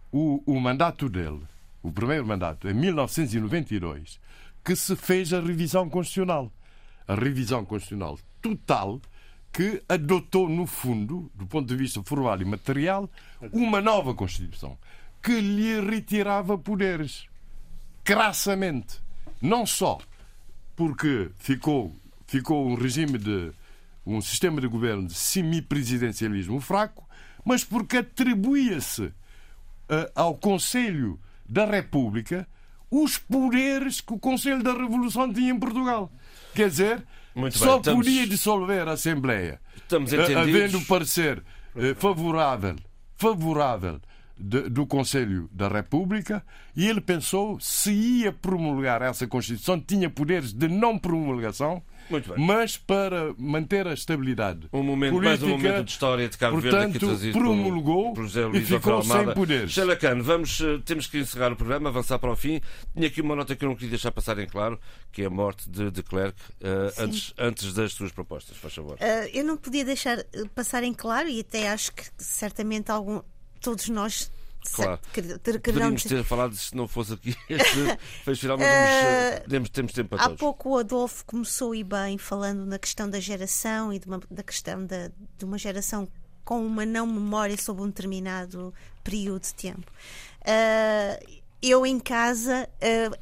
o, 0.10 0.42
o 0.46 0.58
mandato 0.58 1.10
dele, 1.10 1.42
o 1.84 1.92
primeiro 1.92 2.26
mandato, 2.26 2.70
em 2.70 2.74
1992, 2.74 4.20
que 4.64 4.74
se 4.74 4.96
fez 4.96 5.34
a 5.34 5.42
revisão 5.42 5.90
constitucional. 5.90 6.50
A 7.06 7.16
revisão 7.16 7.66
constitucional 7.66 8.18
total 8.42 9.02
que 9.52 9.84
adotou, 9.90 10.48
no 10.48 10.66
fundo, 10.66 11.30
do 11.36 11.46
ponto 11.46 11.68
de 11.68 11.76
vista 11.76 12.02
formal 12.04 12.40
e 12.42 12.46
material, 12.46 13.10
uma 13.52 13.82
nova 13.82 14.14
Constituição 14.14 14.78
que 15.22 15.42
lhe 15.42 15.82
retirava 15.82 16.58
poderes 16.58 17.28
crassamente. 18.04 19.02
Não 19.42 19.66
só 19.66 20.00
porque 20.76 21.30
ficou, 21.40 21.94
ficou 22.28 22.66
um 22.66 22.76
regime 22.76 23.18
de 23.18 23.52
um 24.06 24.22
sistema 24.22 24.62
de 24.62 24.68
governo 24.68 25.08
de 25.08 25.14
semipresidencialismo 25.14 26.62
fraco, 26.62 27.09
mas 27.50 27.64
porque 27.64 27.98
atribuía-se 27.98 29.12
eh, 29.90 30.12
ao 30.16 30.36
Conselho 30.36 31.20
da 31.48 31.66
República 31.66 32.48
os 32.92 33.18
poderes 33.18 34.02
que 34.02 34.14
o 34.14 34.20
Conselho 34.20 34.62
da 34.64 34.72
Revolução 34.74 35.32
tinha 35.34 35.52
em 35.52 35.60
Portugal. 35.60 36.12
Quer 36.54 36.70
dizer, 36.70 37.04
Muito 37.36 37.58
bem, 37.58 37.68
só 37.68 37.78
estamos- 37.78 38.06
podia 38.06 38.28
dissolver 38.28 38.88
a 38.88 38.92
Assembleia 38.94 39.60
Estamos 39.76 40.14
eh, 40.14 40.16
entendidos. 40.18 40.38
havendo 40.56 40.82
parecer 40.86 41.44
eh, 41.76 41.96
favorável, 41.96 42.76
favorável 43.16 44.00
de- 44.38 44.70
do 44.70 44.86
Conselho 44.86 45.50
da 45.52 45.68
República 45.68 46.44
e 46.76 46.88
ele 46.88 47.02
pensou 47.02 47.60
se 47.60 47.92
ia 47.92 48.32
promulgar 48.32 49.02
essa 49.02 49.28
Constituição 49.28 49.80
tinha 49.80 50.10
poderes 50.10 50.54
de 50.54 50.68
não 50.68 50.98
promulgação. 51.00 51.82
Mas 52.38 52.78
para 52.78 53.34
manter 53.38 53.88
a 53.88 53.94
estabilidade 53.94 54.68
Um 54.72 54.84
momento, 54.84 55.14
política, 55.14 55.30
mais 55.30 55.44
um 55.44 55.58
momento 55.58 55.84
de 55.86 55.92
história 55.92 56.30
de 56.30 56.38
Cabo 56.38 56.60
Verde 56.60 56.78
aqui 56.78 56.90
portanto, 56.92 57.08
trazido 57.08 57.40
promulgou 57.40 58.14
por 58.14 58.24
José 58.24 58.42
e 58.42 58.46
Luís 58.46 58.68
ficou 58.68 58.94
Alfredo 58.94 59.04
sem 59.04 59.18
Almada. 59.18 59.34
poderes. 59.36 59.76
Khan, 60.00 60.22
vamos, 60.22 60.62
eh, 60.62 60.80
temos 60.86 61.08
que 61.08 61.20
encerrar 61.20 61.52
o 61.52 61.56
programa, 61.56 61.90
avançar 61.90 62.20
para 62.20 62.32
o 62.32 62.36
fim. 62.36 62.62
Tinha 62.94 63.08
aqui 63.08 63.22
uma 63.22 63.36
nota 63.36 63.56
que 63.56 63.64
eu 63.64 63.70
não 63.70 63.76
queria 63.76 63.92
deixar 63.92 64.12
passar 64.12 64.38
em 64.40 64.48
claro, 64.48 64.80
que 65.12 65.22
é 65.22 65.26
a 65.26 65.30
morte 65.30 65.70
de, 65.70 65.92
de 65.92 66.04
Clerc, 66.04 66.36
eh, 66.62 66.94
antes, 66.98 67.34
antes 67.38 67.74
das 67.74 67.94
suas 67.94 68.12
propostas, 68.12 68.58
faz 68.58 68.74
favor. 68.74 68.98
Ah, 69.00 69.28
eu 69.34 69.44
não 69.44 69.58
podia 69.58 69.84
deixar 69.86 70.24
passar 70.56 70.84
em 70.84 70.94
claro, 70.94 71.28
e 71.28 71.42
até 71.42 71.70
acho 71.70 71.94
que 71.94 72.04
certamente 72.18 72.92
algum, 72.92 73.22
todos 73.62 73.90
nós 73.90 74.32
Claro. 74.74 75.00
ter- 75.14 75.60
Poderíamos 75.60 76.04
ter 76.04 76.24
falado 76.24 76.56
se 76.56 76.76
não 76.76 76.88
fosse 76.88 77.14
aqui 77.14 77.36
este 77.50 77.98
fecho 78.24 78.42
final, 78.42 78.58
mas 78.58 78.68
vamos, 78.68 78.90
eh, 78.90 79.44
temos, 79.50 79.70
temos 79.70 79.94
tempo 79.94 80.10
para 80.10 80.22
Há 80.22 80.26
todos. 80.26 80.40
pouco 80.40 80.70
o 80.72 80.78
Adolfo 80.78 81.26
começou 81.26 81.74
e 81.74 81.84
bem 81.84 82.18
falando 82.18 82.66
na 82.66 82.78
questão 82.78 83.10
da 83.10 83.20
geração 83.20 83.92
e 83.94 84.00
de 84.00 84.06
uma, 84.08 84.20
da 84.30 84.44
questão 84.44 84.86
da, 84.86 85.10
de 85.38 85.46
uma 85.46 85.58
geração 85.58 86.08
com 86.44 86.66
uma 86.66 86.86
não 86.86 87.06
memória 87.08 87.58
sobre 87.58 87.84
um 87.84 87.88
determinado 87.88 88.74
período 89.04 89.44
de 89.44 89.54
tempo. 89.54 89.92
Ah, 90.46 91.20
eu 91.62 91.86
em 91.86 92.00
casa, 92.00 92.68
ah, 92.82 93.18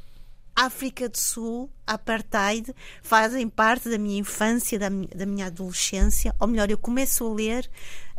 África 0.55 1.07
do 1.07 1.17
Sul, 1.19 1.69
Apartheid, 1.85 2.73
fazem 3.03 3.47
parte 3.47 3.89
da 3.89 3.97
minha 3.97 4.19
infância, 4.19 4.79
da 4.79 4.89
minha, 4.89 5.07
da 5.15 5.25
minha 5.25 5.45
adolescência. 5.47 6.33
Ou 6.39 6.47
melhor, 6.47 6.69
eu 6.71 6.77
começo 6.77 7.25
a 7.27 7.33
ler 7.33 7.69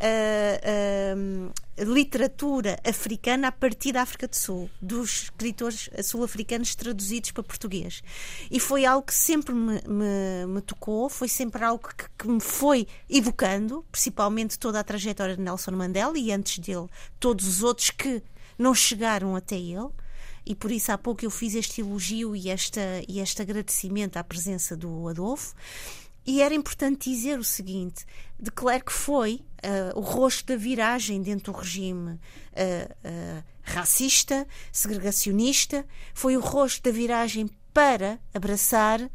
ah, 0.01 1.53
ah, 1.79 1.85
literatura 1.85 2.79
africana 2.85 3.49
a 3.49 3.53
partir 3.53 3.93
da 3.93 4.03
África 4.03 4.27
do 4.27 4.35
Sul, 4.37 4.69
dos 4.81 5.25
escritores 5.25 5.89
sul-africanos 6.05 6.75
traduzidos 6.75 7.31
para 7.33 7.43
português. 7.43 8.03
E 8.51 8.59
foi 8.59 8.85
algo 8.85 9.07
que 9.07 9.15
sempre 9.15 9.55
me, 9.55 9.81
me- 9.87 10.47
me 10.47 10.61
tocou, 10.61 11.09
foi 11.09 11.29
sempre 11.29 11.65
algo 11.65 11.89
que, 11.89 12.05
que 12.19 12.29
me 12.29 12.41
foi 12.41 12.87
evocando, 13.09 13.85
principalmente 13.93 14.59
toda 14.59 14.81
a 14.81 14.85
trajetória 14.85 15.37
de 15.37 15.43
Nelson 15.43 15.73
Mandela 15.73 16.19
e 16.19 16.33
antes 16.33 16.59
dele, 16.59 16.87
todos 17.21 17.47
os 17.47 17.63
outros 17.63 17.91
que 17.91 18.23
não 18.59 18.75
chegaram 18.75 19.37
até 19.37 19.57
ele 19.57 19.89
e 20.45 20.55
por 20.55 20.71
isso 20.73 20.91
há 20.91 20.97
pouco 20.99 21.25
eu 21.25 21.31
fiz 21.31 21.55
este 21.55 21.83
elogio 21.83 22.35
e, 22.35 22.49
esta, 22.49 22.81
e 23.07 23.21
este 23.21 23.43
agradecimento 23.43 24.17
à 24.17 24.25
presença 24.25 24.75
do 24.77 25.07
Adolfo. 25.07 25.55
E 26.29 26.43
era 26.43 26.55
importante 26.55 27.09
dizer 27.09 27.39
o 27.39 27.43
seguinte: 27.43 28.05
de 28.39 28.51
Klerk 28.51 28.93
foi 28.93 29.41
ah, 29.63 29.99
o 29.99 30.01
rosto 30.01 30.45
da 30.45 30.57
viragem 30.57 31.23
dentro 31.23 31.51
do 31.51 31.59
regime 31.59 32.21
ah, 32.55 32.95
ah, 33.03 33.43
racista, 33.63 34.47
segregacionista, 34.71 35.87
foi 36.13 36.37
o 36.37 36.41
rosto 36.41 36.83
da 36.83 36.91
viragem 36.91 37.49
para 37.73 38.21
abraçar 38.35 39.11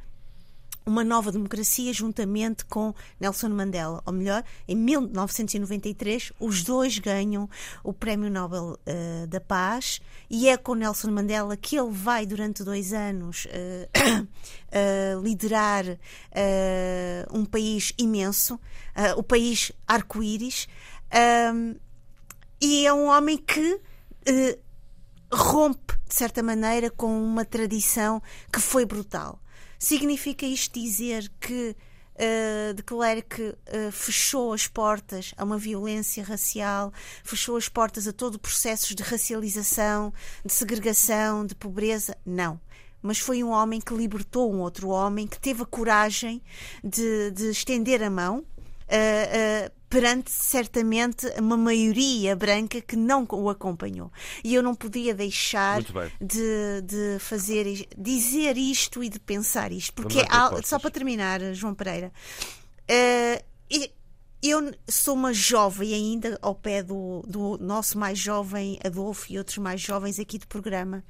uma 0.86 1.04
nova 1.04 1.32
democracia 1.32 1.94
juntamente 1.94 2.66
com 2.66 2.94
Nelson 3.20 3.50
Mandela. 3.50 4.02
Ou 4.06 4.14
melhor, 4.14 4.44
em 4.68 4.76
1993, 4.76 6.34
os 6.40 6.64
dois 6.64 7.00
ganham 7.00 7.50
o 7.84 7.94
Prémio 7.94 8.30
Nobel 8.30 8.78
eh, 8.86 9.26
da 9.28 9.40
Paz 9.40 10.02
e 10.30 10.50
é 10.50 10.58
com 10.58 10.76
Nelson 10.76 11.12
Mandela 11.12 11.56
que 11.56 11.78
ele 11.78 11.92
vai, 11.92 12.26
durante 12.26 12.64
dois 12.64 12.94
anos, 12.94 13.48
eh, 13.50 13.90
eh, 14.72 15.16
liderar 15.22 15.86
um 17.32 17.46
país 17.46 17.94
imenso, 17.98 18.60
o 19.16 19.24
país 19.24 19.72
arco-íris. 19.88 20.68
Ahm, 21.12 21.76
e 22.62 22.86
é 22.86 22.94
um 22.94 23.08
homem 23.08 23.38
que 23.38 23.80
rompe, 25.32 25.94
de 26.08 26.16
certa 26.16 26.42
maneira, 26.42 26.90
com 26.90 27.22
uma 27.24 27.46
tradição 27.46 28.22
que 28.52 28.60
foi 28.60 28.86
brutal. 28.86 29.40
Significa 29.84 30.46
isto 30.46 30.80
dizer 30.80 31.30
que 31.42 31.76
uh, 32.16 32.74
de 32.74 32.82
Klerk 32.84 33.42
uh, 33.42 33.92
fechou 33.92 34.54
as 34.54 34.66
portas 34.66 35.34
a 35.36 35.44
uma 35.44 35.58
violência 35.58 36.24
racial, 36.24 36.94
fechou 37.22 37.58
as 37.58 37.68
portas 37.68 38.08
a 38.08 38.14
todo 38.14 38.36
o 38.36 38.40
processo 38.40 38.96
de 38.96 39.04
racialização, 39.04 40.14
de 40.46 40.54
segregação, 40.54 41.46
de 41.46 41.54
pobreza? 41.54 42.16
Não. 42.26 42.58
Mas 43.02 43.20
foi 43.20 43.44
um 43.44 43.50
homem 43.50 43.82
que 43.82 43.94
libertou 43.94 44.54
um 44.54 44.62
outro 44.62 44.88
homem, 44.88 45.28
que 45.28 45.38
teve 45.38 45.64
a 45.64 45.66
coragem 45.66 46.42
de, 46.82 47.32
de 47.32 47.50
estender 47.50 48.02
a 48.02 48.10
mão 48.10 48.38
uh, 48.38 49.68
uh, 49.68 49.72
perante 49.94 50.32
certamente 50.32 51.28
uma 51.40 51.56
maioria 51.56 52.36
branca 52.36 52.82
que 52.82 52.96
não 52.96 53.28
o 53.30 53.48
acompanhou. 53.48 54.12
E 54.44 54.56
eu 54.56 54.64
não 54.64 54.74
podia 54.74 55.14
deixar 55.14 55.84
de, 56.20 56.82
de 56.84 57.20
fazer 57.20 57.88
dizer 57.96 58.58
isto 58.58 59.04
e 59.04 59.10
de 59.10 59.20
pensar 59.20 59.72
isto. 59.72 59.94
Porque 59.94 60.26
propostas. 60.26 60.68
só 60.68 60.80
para 60.80 60.90
terminar, 60.90 61.40
João 61.54 61.76
Pereira, 61.76 62.12
e- 63.70 63.92
eu 64.42 64.74
sou 64.90 65.14
uma 65.14 65.32
jovem 65.32 65.94
ainda 65.94 66.40
ao 66.42 66.56
pé 66.56 66.82
do, 66.82 67.24
do 67.28 67.58
nosso 67.60 67.98
mais 67.98 68.18
jovem 68.18 68.78
Adolfo 68.84 69.32
e 69.32 69.38
outros 69.38 69.60
mais 69.60 69.80
jovens 69.80 70.20
aqui 70.20 70.40
do 70.40 70.48
programa, 70.48 71.04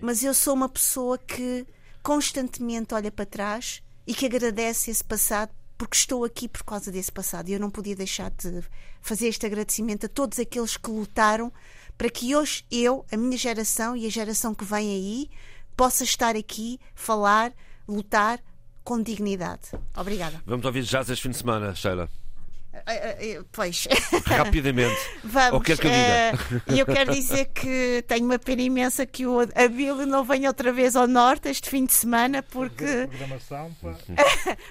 mas 0.00 0.22
eu 0.22 0.32
sou 0.32 0.54
uma 0.54 0.68
pessoa 0.68 1.18
que 1.18 1.66
constantemente 2.02 2.94
olha 2.94 3.10
para 3.10 3.26
trás 3.26 3.82
e 4.06 4.14
que 4.14 4.24
agradece 4.24 4.90
esse 4.90 5.04
passado 5.04 5.50
porque 5.78 5.96
estou 5.96 6.24
aqui 6.24 6.48
por 6.48 6.64
causa 6.64 6.90
desse 6.90 7.10
passado 7.10 7.48
e 7.48 7.52
eu 7.52 7.60
não 7.60 7.70
podia 7.70 7.94
deixar 7.94 8.30
de 8.32 8.62
fazer 9.00 9.28
este 9.28 9.46
agradecimento 9.46 10.06
a 10.06 10.08
todos 10.08 10.38
aqueles 10.40 10.76
que 10.76 10.90
lutaram 10.90 11.52
para 11.96 12.10
que 12.10 12.34
hoje 12.34 12.64
eu, 12.70 13.06
a 13.10 13.16
minha 13.16 13.38
geração 13.38 13.96
e 13.96 14.04
a 14.04 14.10
geração 14.10 14.54
que 14.54 14.64
vem 14.64 14.90
aí, 14.90 15.30
possa 15.76 16.02
estar 16.02 16.34
aqui, 16.34 16.80
falar, 16.94 17.52
lutar 17.86 18.40
com 18.82 19.00
dignidade. 19.00 19.70
Obrigada. 19.96 20.42
Vamos 20.44 20.66
ouvir 20.66 20.82
jazz 20.82 21.08
este 21.08 21.22
fim 21.22 21.30
de 21.30 21.36
semana, 21.36 21.74
Sheila. 21.74 22.08
Eh, 22.86 23.16
eh, 23.36 23.40
Pois. 23.50 23.88
Rapidamente. 24.26 24.96
Vamos. 25.24 25.52
Ou 25.54 25.60
quer 25.60 25.78
que 25.78 25.86
eu 25.86 25.90
diga? 25.90 26.02
eh, 26.02 26.74
E 26.74 26.78
eu 26.78 26.86
quero 26.86 27.12
dizer 27.12 27.46
que 27.46 28.04
tenho 28.06 28.24
uma 28.24 28.38
pena 28.38 28.62
imensa 28.62 29.04
que 29.06 29.26
o 29.26 29.40
Abílio 29.40 30.06
não 30.06 30.22
venha 30.24 30.48
outra 30.48 30.72
vez 30.72 30.94
ao 30.94 31.06
Norte 31.06 31.48
este 31.48 31.68
fim 31.68 31.84
de 31.86 31.92
semana, 31.92 32.42
porque, 32.42 32.84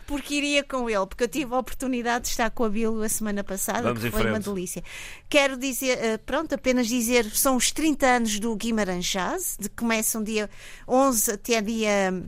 porque 0.06 0.36
iria 0.36 0.64
com 0.64 0.90
ele, 0.90 1.06
porque 1.06 1.24
eu 1.24 1.28
tive 1.28 1.54
a 1.54 1.58
oportunidade 1.60 2.26
de 2.26 2.30
estar 2.32 2.50
com 2.52 2.64
o 2.64 2.66
Abílio 2.68 3.02
a 3.02 3.10
semana 3.10 3.44
passada, 3.44 3.82
Vamos 3.82 4.04
que 4.04 4.12
foi 4.12 4.26
uma 4.30 4.40
delícia. 4.40 4.84
Quero 5.30 5.58
dizer, 5.58 5.98
eh, 6.02 6.18
pronto, 6.18 6.54
apenas 6.56 6.88
dizer, 6.88 7.26
são 7.32 7.56
os 7.56 7.72
30 7.72 8.06
anos 8.06 8.40
do 8.40 8.56
Guimarães 8.56 9.06
Jazz, 9.06 9.58
de 9.60 9.70
que 9.70 9.76
começam 9.76 10.24
dia 10.24 10.50
11 10.88 11.32
até 11.32 11.62
dia 11.62 12.24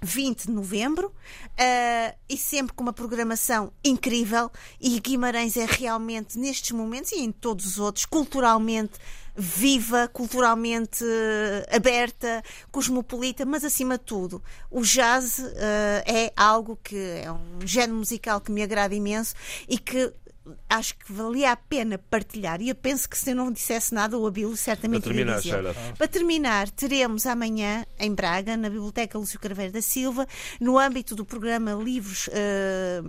20 0.00 0.46
de 0.46 0.52
novembro 0.52 1.12
eh, 1.56 2.14
e 2.28 2.36
sempre 2.36 2.74
com 2.74 2.82
uma 2.82 2.92
programação 2.92 3.72
incrível 3.84 4.50
e 4.80 5.00
Guimarães 5.00 5.56
é 5.56 5.66
realmente 5.66 6.38
nestes 6.38 6.72
momentos 6.72 7.12
e 7.12 7.20
em 7.20 7.32
todos 7.32 7.66
os 7.66 7.78
outros 7.78 8.04
culturalmente 8.04 8.98
viva, 9.36 10.08
culturalmente 10.08 11.04
eh, 11.04 11.76
aberta, 11.76 12.42
cosmopolita, 12.70 13.44
mas 13.44 13.64
acima 13.64 13.98
de 13.98 14.04
tudo 14.04 14.42
o 14.70 14.82
jazz 14.82 15.38
eh, 15.38 16.04
é 16.06 16.32
algo 16.36 16.78
que 16.82 16.96
é 16.96 17.30
um 17.30 17.66
género 17.66 17.98
musical 17.98 18.40
que 18.40 18.50
me 18.50 18.62
agrada 18.62 18.94
imenso 18.94 19.34
e 19.68 19.78
que 19.78 20.12
acho 20.68 20.96
que 20.96 21.12
valia 21.12 21.52
a 21.52 21.56
pena 21.56 21.98
partilhar 21.98 22.60
e 22.60 22.68
eu 22.68 22.74
penso 22.74 23.08
que 23.08 23.18
se 23.18 23.30
eu 23.30 23.34
não 23.34 23.50
dissesse 23.50 23.94
nada 23.94 24.18
o 24.18 24.26
Abílio 24.26 24.56
certamente 24.56 25.02
Para 25.02 25.12
terminar, 25.12 25.36
dizer. 25.38 25.50
Sheila. 25.50 25.74
Para 25.96 26.08
terminar, 26.08 26.70
teremos 26.70 27.26
amanhã 27.26 27.84
em 27.98 28.14
Braga, 28.14 28.56
na 28.56 28.68
Biblioteca 28.68 29.18
Lúcio 29.18 29.40
Carveiro 29.40 29.72
da 29.72 29.82
Silva, 29.82 30.26
no 30.60 30.78
âmbito 30.78 31.14
do 31.14 31.24
programa 31.24 31.72
Livros 31.72 32.28
eh, 32.32 33.02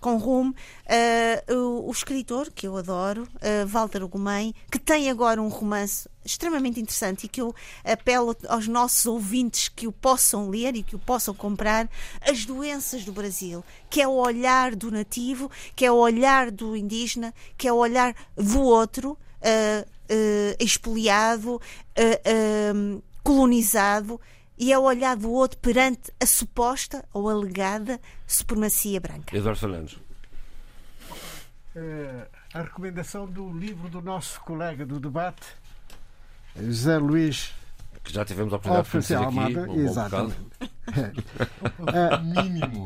com 0.00 0.16
Rumo, 0.16 0.54
eh, 0.86 1.44
o, 1.50 1.88
o 1.88 1.90
escritor, 1.90 2.50
que 2.50 2.66
eu 2.66 2.76
adoro, 2.76 3.28
eh, 3.40 3.64
Walter 3.66 4.02
Ugumem, 4.02 4.54
que 4.70 4.78
tem 4.78 5.10
agora 5.10 5.40
um 5.42 5.48
romance 5.48 6.08
extremamente 6.24 6.80
interessante 6.80 7.24
e 7.24 7.28
que 7.28 7.40
eu 7.40 7.54
apelo 7.84 8.34
aos 8.48 8.66
nossos 8.66 9.04
ouvintes 9.06 9.68
que 9.68 9.86
o 9.86 9.92
possam 9.92 10.48
ler 10.48 10.74
e 10.74 10.82
que 10.82 10.96
o 10.96 10.98
possam 10.98 11.34
comprar, 11.34 11.88
As 12.22 12.46
Doenças 12.46 13.04
do 13.04 13.12
Brasil, 13.12 13.62
que 13.90 14.00
é 14.00 14.08
o 14.08 14.12
olhar 14.12 14.74
do 14.74 14.90
nativo, 14.90 15.50
que 15.76 15.84
é 15.84 15.92
o 15.92 15.96
olhar 15.96 16.50
do 16.50 16.74
indígena, 16.74 17.34
que 17.58 17.68
é 17.68 17.72
o 17.72 17.76
olhar 17.76 18.14
do 18.34 18.62
outro, 18.62 19.18
eh, 19.42 19.86
eh, 20.08 20.56
expoliado, 20.58 21.60
colonizado 23.22 24.18
e 24.60 24.70
é 24.74 24.78
o 24.78 24.82
olhar 24.82 25.16
do 25.16 25.32
outro 25.32 25.58
perante 25.58 26.12
a 26.20 26.26
suposta 26.26 27.02
ou 27.14 27.30
alegada 27.30 27.98
supremacia 28.26 29.00
branca. 29.00 29.34
Eduardo 29.34 29.58
Fernandes. 29.58 29.98
Eh, 31.74 32.26
a 32.52 32.62
recomendação 32.62 33.26
do 33.26 33.50
livro 33.50 33.88
do 33.88 34.02
nosso 34.02 34.38
colega 34.42 34.84
do 34.84 35.00
debate, 35.00 35.46
José 36.54 36.98
Luís 36.98 37.54
Que 38.04 38.12
já 38.12 38.22
tivemos 38.24 38.52
a 38.52 38.56
oportunidade 38.56 38.86
de 38.86 38.92
conhecer 38.92 39.16
Oficial 39.16 39.28
aqui. 39.30 39.56
Almada, 39.56 39.70
um 39.70 39.80
exatamente. 39.80 40.36
Mínimo. 42.22 42.84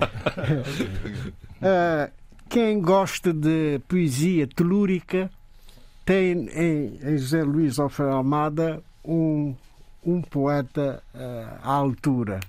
Uh, 1.58 2.12
quem 2.48 2.80
gosta 2.80 3.32
de 3.32 3.80
poesia 3.88 4.46
telúrica 4.46 5.28
tem 6.04 6.48
em, 6.50 6.98
em 7.02 7.18
José 7.18 7.42
Luís 7.42 7.80
Alfredo 7.80 8.12
Almada 8.12 8.82
um, 9.04 9.56
um 10.04 10.20
poeta 10.20 11.02
uh, 11.14 11.58
à 11.62 11.72
altura, 11.72 12.40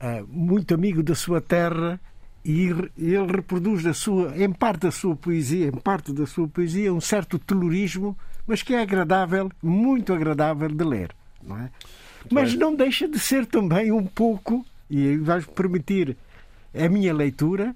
uh, 0.00 0.26
muito 0.28 0.74
amigo 0.74 1.02
da 1.02 1.14
sua 1.14 1.40
terra 1.40 2.00
e 2.44 2.68
ele 2.96 3.32
reproduz 3.32 3.82
da 3.82 3.92
sua, 3.92 4.36
em 4.36 4.52
parte 4.52 4.82
da 4.82 4.92
sua 4.92 5.16
poesia, 5.16 5.66
em 5.66 5.72
parte 5.72 6.12
da 6.12 6.26
sua 6.26 6.46
poesia, 6.46 6.94
um 6.94 7.00
certo 7.00 7.38
telurismo, 7.40 8.16
mas 8.46 8.62
que 8.62 8.72
é 8.72 8.82
agradável, 8.82 9.50
muito 9.60 10.12
agradável 10.12 10.68
de 10.68 10.84
ler, 10.84 11.10
não 11.42 11.58
é? 11.58 11.70
Mas 12.30 12.54
não 12.54 12.74
deixa 12.74 13.08
de 13.08 13.18
ser 13.18 13.46
também 13.46 13.90
um 13.90 14.06
pouco, 14.06 14.64
e 14.88 15.16
vais 15.16 15.44
permitir 15.44 16.16
a 16.72 16.88
minha 16.88 17.12
leitura, 17.12 17.74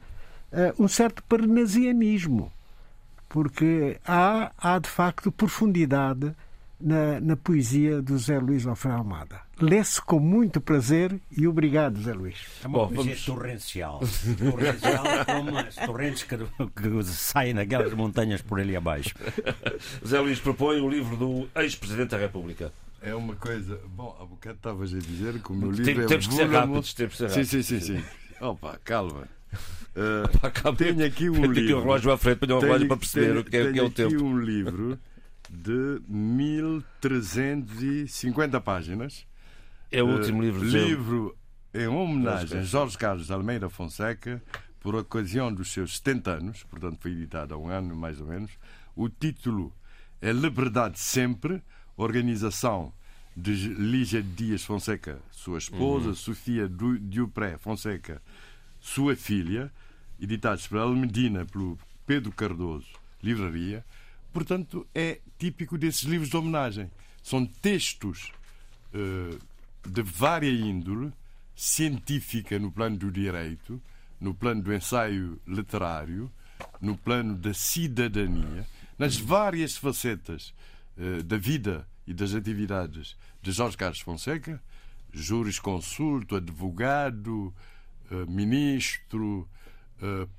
eh, 0.53 0.73
um 0.79 0.87
certo 0.87 1.23
parnasianismo, 1.25 2.53
porque 3.29 3.99
há, 4.07 4.53
há 4.57 4.79
de 4.79 4.89
facto 4.89 5.33
profundidade 5.33 6.33
na, 6.81 7.21
na 7.21 7.37
poesia 7.37 8.01
do 8.01 8.17
Zé 8.19 8.39
Luís 8.39 8.67
Alfredo 8.67 8.97
Almada. 8.99 9.41
Lê-se 9.61 10.01
com 10.01 10.19
muito 10.19 10.61
prazer 10.61 11.21
e 11.37 11.47
obrigado, 11.47 12.01
Zé 12.03 12.13
Luís. 12.15 12.37
É 12.65 12.67
uma 12.67 12.79
Bom, 12.79 12.89
poesia 12.89 13.13
vamos- 13.15 13.25
torrencial. 13.27 14.01
Torrencial 14.39 15.05
como 15.27 15.59
as 15.59 15.75
torrentes 15.77 16.23
que, 16.23 16.37
que 16.37 17.05
saem 17.05 17.55
naquelas 17.55 17.93
montanhas 17.93 18.41
por 18.43 18.59
ali 18.61 18.75
abaixo. 18.77 19.15
José 20.03 20.19
Luís 20.21 20.39
propõe 20.41 20.81
o 20.81 20.89
livro 20.89 21.17
do 21.17 21.49
ex-presidente 21.61 22.11
da 22.11 22.19
República. 22.19 22.73
É 23.03 23.15
uma 23.15 23.35
coisa. 23.35 23.79
Bom, 23.95 24.17
há 24.21 24.25
bocado 24.25 24.57
estavas 24.57 24.95
a 24.95 24.99
dizer 24.99 25.41
que 25.43 25.53
o 25.53 25.55
meu 25.55 25.73
Tem- 25.73 25.85
livro 25.85 26.05
é 26.05 26.07
temos 26.07 26.27
que 26.27 26.35
ser 26.35 26.49
rápidos, 26.51 26.95
temos 26.95 27.13
que 27.15 27.19
ser 27.19 27.31
Sim, 27.31 27.45
sim, 27.45 27.57
rápidos. 27.59 27.87
sim, 27.87 27.97
sim. 27.99 28.05
Opa, 28.41 28.79
calma. 28.85 29.29
Uh, 29.91 30.51
calma. 30.53 30.79
tenho 30.79 31.05
aqui 31.05 31.29
um 31.29 31.33
Tenho 31.33 31.51
aqui 31.51 31.61
livro. 31.63 31.79
o 31.79 31.83
relógio 31.83 32.13
à 32.13 32.17
frente, 32.17 32.39
ponho 32.39 32.55
o 32.57 32.61
Tenho- 32.61 32.69
relógio 32.73 32.87
para 32.87 32.97
perceber 32.97 33.27
tenho- 33.27 33.41
o 33.41 33.45
que 33.45 33.57
é, 33.57 33.61
o 33.61 33.63
que 33.65 33.69
é 33.69 33.73
tenho 33.73 33.85
o 33.87 33.91
tempo. 33.91 34.15
aqui 34.15 34.23
um 34.23 34.39
livro 34.39 34.99
de 35.51 36.01
1350 36.09 38.61
páginas. 38.61 39.27
É 39.91 40.03
o 40.03 40.07
último 40.07 40.43
Eh, 40.43 40.47
livro 40.47 40.71
de 40.71 40.79
livro 40.79 41.37
em 41.75 41.87
homenagem 41.89 42.61
a 42.61 42.63
Jorge 42.63 42.97
Carlos 42.97 43.31
Almeida 43.31 43.69
Fonseca 43.69 44.41
por 44.81 44.95
ocasião 44.95 45.53
dos 45.53 45.71
seus 45.73 45.97
70 45.99 46.31
anos, 46.31 46.63
portanto 46.65 46.99
foi 47.01 47.11
editado 47.13 47.53
há 47.55 47.59
um 47.59 47.69
ano 47.69 47.95
mais 47.97 48.21
ou 48.21 48.27
menos. 48.27 48.51
O 48.97 49.09
título 49.09 49.73
é 50.23 50.33
Liberdade 50.33 50.99
Sempre, 50.99 51.63
organização 51.97 52.93
de 53.37 53.53
Lígia 53.75 54.23
Dias 54.23 54.65
Fonseca, 54.65 55.19
sua 55.31 55.59
esposa, 55.59 56.09
Uhum. 56.09 56.15
Sofia 56.15 56.69
Du- 56.69 56.99
Dupré 56.99 57.57
Fonseca, 57.59 58.21
sua 58.81 59.15
filha, 59.17 59.71
editados 60.21 60.67
pela 60.67 60.83
Almedina, 60.83 61.45
pelo 61.47 61.79
Pedro 62.07 62.33
Cardoso, 62.33 62.89
livraria. 63.23 63.85
Portanto, 64.33 64.87
é 64.95 65.21
típico 65.39 65.77
desses 65.77 66.03
livros 66.03 66.31
de 66.31 66.37
homenagem. 66.37 66.91
São 67.23 67.45
textos 67.45 68.33
eh, 68.95 69.39
de 69.87 70.03
vária 70.03 70.51
índole, 70.51 71.13
científica 71.55 72.59
no 72.59 72.71
plano 72.71 72.97
do 72.97 73.11
direito, 73.11 73.81
no 74.21 74.35
plano 74.35 74.63
do 74.63 74.73
ensaio 74.73 75.41
literário, 75.47 76.31
no 76.81 76.97
plano 76.97 77.37
da 77.37 77.53
cidadania, 77.53 78.67
nas 78.99 79.17
várias 79.17 79.77
facetas 79.77 80.55
eh, 80.97 81.23
da 81.23 81.37
vida 81.37 81.87
e 82.07 82.15
das 82.15 82.35
atividades 82.35 83.17
de 83.43 83.53
Jorge 83.53 83.77
Carlos 83.77 84.01
Fonseca, 84.01 84.63
jurisconsulto, 85.13 86.37
advogado, 86.37 87.53
eh, 88.11 88.27
ministro, 88.27 89.49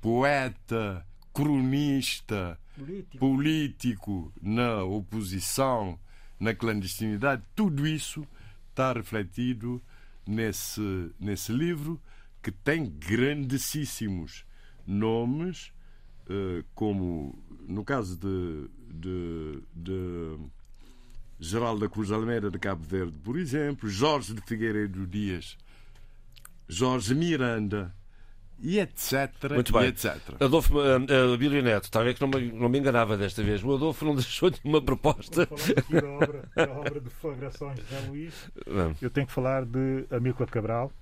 poeta, 0.00 1.06
cronista, 1.32 2.58
Político. 2.76 3.18
político 3.18 4.32
na 4.40 4.82
oposição, 4.82 5.98
na 6.40 6.54
clandestinidade, 6.54 7.42
tudo 7.54 7.86
isso 7.86 8.26
está 8.70 8.92
refletido 8.92 9.80
nesse, 10.26 11.10
nesse 11.20 11.52
livro 11.52 12.00
que 12.42 12.50
tem 12.50 12.86
grandíssimos 12.86 14.44
nomes, 14.86 15.72
eh, 16.28 16.64
como 16.74 17.38
no 17.68 17.84
caso 17.84 18.18
de, 18.18 18.68
de, 18.92 19.62
de 19.74 20.38
Geraldo 21.38 21.80
da 21.80 21.88
Cruz 21.88 22.10
Almeida 22.10 22.50
de 22.50 22.58
Cabo 22.58 22.82
Verde, 22.84 23.18
por 23.18 23.38
exemplo, 23.38 23.88
Jorge 23.88 24.34
de 24.34 24.40
Figueiredo 24.40 25.06
Dias, 25.06 25.56
Jorge 26.68 27.14
Miranda, 27.14 27.94
e 28.62 28.78
etc. 28.78 29.30
Muito 29.52 29.70
e 29.70 29.72
bem. 29.80 29.88
etc. 29.88 30.16
Adolfo 30.40 30.78
uh, 30.78 31.36
Bílio 31.36 31.62
Neto, 31.62 31.84
está 31.84 32.00
a 32.00 32.04
ver 32.04 32.14
que 32.14 32.20
não 32.20 32.28
me, 32.28 32.52
não 32.52 32.68
me 32.68 32.78
enganava 32.78 33.16
desta 33.16 33.42
vez. 33.42 33.62
O 33.62 33.74
Adolfo 33.74 34.04
não 34.04 34.14
deixou 34.16 34.50
nenhuma 34.62 34.80
proposta. 34.80 35.42
Aqui 35.42 36.00
da 36.00 36.08
obra, 36.08 36.44
da 36.54 36.70
obra 36.72 37.00
de 37.00 37.00
deflagrações 37.00 37.76
de 37.76 37.82
José 37.82 38.08
Luís, 38.08 38.50
Não. 38.66 38.94
eu 39.02 39.10
tenho 39.10 39.26
que 39.26 39.32
falar 39.32 39.64
de 39.64 40.04
Amílcar 40.10 40.48
Cabral 40.48 40.92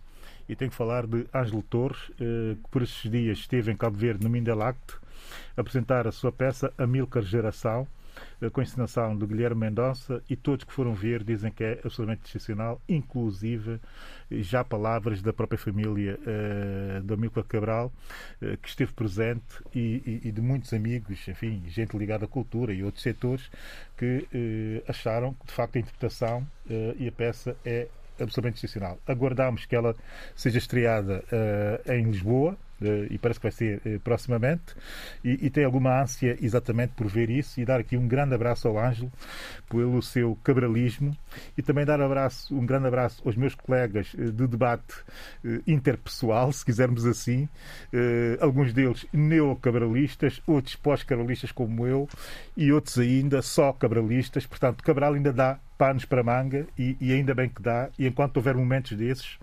e 0.48 0.56
tenho 0.56 0.70
que 0.70 0.76
falar 0.76 1.06
de 1.06 1.26
Ângelo 1.34 1.62
Torres, 1.62 2.10
que 2.16 2.70
por 2.70 2.82
estes 2.82 3.10
dias 3.10 3.38
esteve 3.38 3.70
em 3.70 3.76
Cabo 3.76 3.96
Verde, 3.96 4.24
no 4.24 4.30
Mindelact, 4.30 4.94
a 5.56 5.60
apresentar 5.60 6.08
a 6.08 6.12
sua 6.12 6.32
peça 6.32 6.72
Amilcar 6.76 7.22
Geração, 7.22 7.86
com 8.52 8.60
a 8.60 8.62
encenação 8.62 9.16
de 9.16 9.26
Guilherme 9.26 9.60
Mendonça 9.60 10.22
e 10.28 10.36
todos 10.36 10.64
que 10.64 10.72
foram 10.72 10.94
ver 10.94 11.22
dizem 11.22 11.50
que 11.52 11.62
é 11.62 11.80
absolutamente 11.84 12.26
excepcional, 12.26 12.80
inclusive 12.88 13.80
já 14.30 14.64
palavras 14.64 15.20
da 15.20 15.32
própria 15.32 15.58
família 15.58 16.18
uh, 16.20 17.02
do 17.02 17.14
Amílcar 17.14 17.44
Cabral, 17.44 17.92
uh, 18.40 18.56
que 18.58 18.68
esteve 18.68 18.92
presente, 18.92 19.62
e, 19.74 20.20
e, 20.24 20.28
e, 20.28 20.32
de 20.32 20.40
muitos 20.40 20.72
amigos, 20.72 21.26
enfim, 21.28 21.62
gente 21.66 21.96
ligada 21.96 22.24
à 22.24 22.28
cultura 22.28 22.72
e 22.72 22.82
outros 22.84 23.02
setores, 23.02 23.50
que 23.96 24.26
uh, 24.32 24.90
acharam 24.90 25.34
que 25.34 25.46
de 25.46 25.52
facto 25.52 25.76
a 25.76 25.78
interpretação 25.80 26.46
e 26.98 27.08
a 27.08 27.12
peça 27.12 27.56
é 27.64 27.88
absolutamente 28.20 28.58
excepcional. 28.58 28.98
Aguardamos 29.06 29.66
que 29.66 29.74
ela 29.74 29.96
seja 30.36 30.58
estreada 30.58 31.24
em 31.86 32.04
Lisboa, 32.04 32.56
e 33.10 33.18
parece 33.18 33.38
que 33.38 33.44
vai 33.44 33.52
ser 33.52 33.80
eh, 33.84 33.98
proximamente, 34.02 34.74
e, 35.24 35.46
e, 35.46 35.50
tem 35.50 35.64
alguma 35.64 36.02
ânsia 36.02 36.36
exatamente 36.40 36.92
por 36.94 37.06
ver 37.06 37.28
isso 37.30 37.60
e 37.60 37.64
dar 37.64 37.80
aqui 37.80 37.96
um 37.96 38.08
grande 38.08 38.34
abraço 38.34 38.68
ao 38.68 38.78
Ângelo 38.78 39.12
pelo 39.68 40.00
seu 40.02 40.36
cabralismo 40.42 41.16
e 41.56 41.62
também 41.62 41.84
dar 41.84 42.00
abraço, 42.00 42.56
um 42.56 42.64
grande 42.64 42.86
abraço 42.86 43.22
aos 43.24 43.36
meus 43.36 43.54
colegas 43.54 44.12
eh, 44.18 44.24
de 44.24 44.46
debate 44.46 44.94
eh, 45.44 45.60
interpessoal, 45.66 46.52
se 46.52 46.64
quisermos 46.64 47.06
assim, 47.06 47.48
alguns 48.40 48.72
deles 48.72 49.06
neocabralistas, 49.12 50.42
outros 50.46 50.76
pós-cabralistas 50.76 51.52
como 51.52 51.86
eu 51.86 52.08
e 52.56 52.72
outros 52.72 52.98
ainda 52.98 53.42
só 53.42 53.72
cabralistas, 53.72 54.46
portanto 54.46 54.82
Cabral 54.82 55.14
ainda 55.14 55.32
dá 55.32 55.58
panos 55.80 56.04
para 56.04 56.22
manga 56.22 56.66
e, 56.78 56.94
e, 57.00 57.10
ainda 57.10 57.34
bem 57.34 57.48
que 57.48 57.62
dá. 57.62 57.88
E 57.98 58.06
enquanto 58.06 58.36
houver 58.36 58.54
momentos 58.54 58.92
desses, 58.92 59.36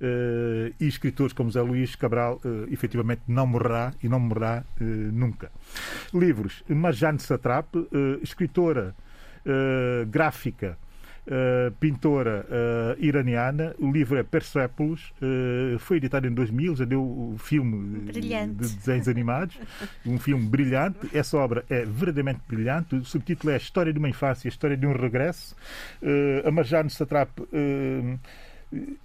uh, 0.00 0.74
e 0.80 0.88
escritores 0.88 1.32
como 1.32 1.48
Zé 1.52 1.62
Luís 1.62 1.94
Cabral, 1.94 2.40
uh, 2.44 2.66
efetivamente 2.72 3.22
não 3.28 3.46
morrerá 3.46 3.94
e 4.02 4.08
não 4.08 4.18
morrerá 4.18 4.64
uh, 4.80 4.84
nunca. 4.84 5.52
Livros: 6.12 6.64
Marjane 6.68 7.20
Satrap, 7.20 7.76
escritora 8.22 8.94
gráfica 10.08 10.78
uh, 11.26 11.72
pintora 11.80 12.46
uh, 12.48 13.04
iraniana. 13.04 13.74
O 13.78 13.90
livro 13.90 14.18
é 14.18 14.22
Persepolis, 14.22 15.12
uh, 15.22 15.78
foi 15.78 15.98
editado 15.98 16.26
em 16.26 16.32
2000, 16.32 16.76
já 16.76 16.84
deu 16.84 17.02
o 17.02 17.36
filme 17.38 18.00
brilhante. 18.00 18.54
de 18.54 18.76
desenhos 18.76 19.08
animados, 19.08 19.58
um 20.06 20.18
filme 20.18 20.46
brilhante. 20.46 20.98
Essa 21.12 21.36
obra 21.36 21.64
é 21.68 21.84
verdadeiramente 21.84 22.40
brilhante. 22.48 22.94
O 22.94 23.04
subtítulo 23.04 23.50
é 23.50 23.54
a 23.54 23.58
História 23.58 23.92
de 23.92 23.98
uma 23.98 24.08
Infância, 24.08 24.48
a 24.48 24.50
História 24.50 24.76
de 24.76 24.86
um 24.86 24.92
Regresso. 24.92 25.56
a 26.44 26.50
Marjane 26.50 26.90
Satrap 26.90 27.30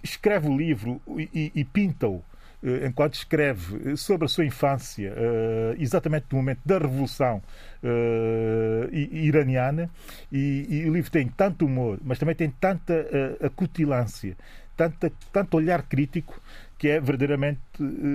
escreve 0.02 0.48
o 0.48 0.56
livro 0.56 1.00
e, 1.16 1.52
e 1.54 1.64
pinta-o 1.64 2.16
eh, 2.16 2.29
enquanto 2.62 3.14
escreve 3.14 3.96
sobre 3.96 4.26
a 4.26 4.28
sua 4.28 4.44
infância, 4.44 5.12
eh, 5.16 5.76
exatamente 5.78 6.26
no 6.30 6.38
momento 6.38 6.60
da 6.64 6.78
Revolução 6.78 7.42
eh, 7.82 8.88
iraniana, 8.92 9.88
e, 10.30 10.84
o 10.86 10.92
livro 10.92 11.10
tem 11.10 11.26
tanto 11.28 11.64
humor, 11.64 11.98
mas 12.04 12.18
também 12.18 12.34
tem 12.34 12.50
tanta 12.50 12.94
acutilância, 13.42 14.36
tanta, 14.76 15.10
tanto 15.32 15.56
olhar 15.56 15.82
crítico, 15.82 16.40
que 16.80 16.88
é 16.88 16.98
verdadeiramente 16.98 17.60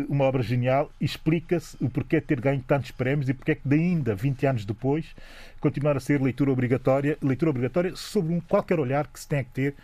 uma 0.10 0.26
obra 0.26 0.42
genial 0.42 0.92
explica-se 1.00 1.78
o 1.80 1.88
porquê 1.88 2.20
de 2.20 2.26
ter 2.26 2.42
ganho 2.42 2.64
tantos 2.68 2.90
prémios 2.90 3.30
e 3.30 3.34
porquê 3.36 3.54
que 3.54 3.68
de 3.68 3.76
ainda 3.76 4.16
20 4.16 4.48
anos 4.48 4.66
depois 4.66 5.06
continuar 5.60 5.96
a 5.96 6.00
ser 6.00 6.20
leitura 6.20 6.52
obrigatória, 6.52 7.16
leitura 7.22 7.52
obrigatória 7.52 7.96
sobre 7.96 8.34
um, 8.34 8.40
qualquer 8.40 8.80
olhar 8.80 9.06
que 9.06 9.20
se 9.20 9.28
tem 9.28 9.44
que 9.44 9.52
ter 9.52 9.76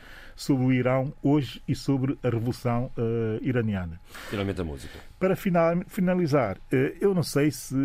sobre 0.41 0.65
o 0.65 0.73
Irão 0.73 1.13
hoje 1.21 1.61
e 1.67 1.75
sobre 1.75 2.17
a 2.23 2.29
Revolução 2.29 2.91
uh, 2.97 3.43
Iraniana. 3.43 4.01
Finalmente 4.29 4.59
a 4.59 4.63
música. 4.63 5.10
Para 5.21 5.35
final, 5.35 5.83
finalizar, 5.85 6.57
uh, 6.57 6.75
eu 6.99 7.13
não 7.13 7.21
sei 7.21 7.51
se 7.51 7.75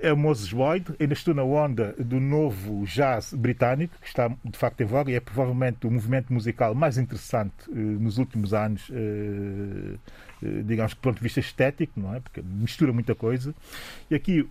é 0.00 0.12
o 0.12 0.16
Moses 0.16 0.52
Boyd, 0.52 0.94
ainda 0.98 1.12
estou 1.12 1.34
na 1.34 1.42
onda 1.42 1.92
do 1.98 2.20
novo 2.20 2.84
jazz 2.86 3.34
britânico, 3.34 3.98
que 4.00 4.06
está 4.06 4.28
de 4.28 4.56
facto 4.56 4.80
em 4.80 4.84
voga 4.84 5.10
e 5.10 5.14
é 5.16 5.20
provavelmente 5.20 5.88
o 5.88 5.90
movimento 5.90 6.32
musical 6.32 6.72
mais 6.72 6.96
interessante 6.96 7.52
eh, 7.68 7.74
nos 7.74 8.16
últimos 8.16 8.54
anos 8.54 8.90
eh, 8.92 9.96
digamos 10.64 10.94
que 10.94 11.00
do 11.00 11.02
ponto 11.02 11.16
de 11.16 11.22
vista 11.22 11.40
estético, 11.40 12.00
não 12.00 12.14
é? 12.14 12.20
Porque 12.20 12.40
mistura 12.40 12.94
muita 12.94 13.14
coisa. 13.14 13.54
E 14.10 14.14
aqui 14.14 14.48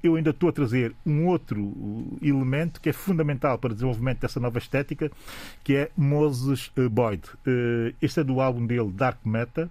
eu 0.00 0.14
ainda 0.14 0.30
estou 0.30 0.48
a 0.48 0.52
trazer 0.52 0.94
um 1.04 1.26
outro 1.26 2.16
elemento 2.22 2.80
que 2.80 2.88
é 2.88 2.92
fundamental 2.92 3.58
para 3.58 3.72
o 3.72 3.74
desenvolvimento 3.74 4.20
dessa 4.20 4.38
nova 4.38 4.58
estética, 4.58 5.10
que 5.64 5.74
é 5.74 5.90
Moses 5.96 6.70
Boyd. 6.88 7.22
Este 8.00 8.20
é 8.20 8.24
do 8.24 8.40
álbum 8.40 8.64
dele 8.64 8.92
Dark 8.92 9.18
Meta. 9.24 9.68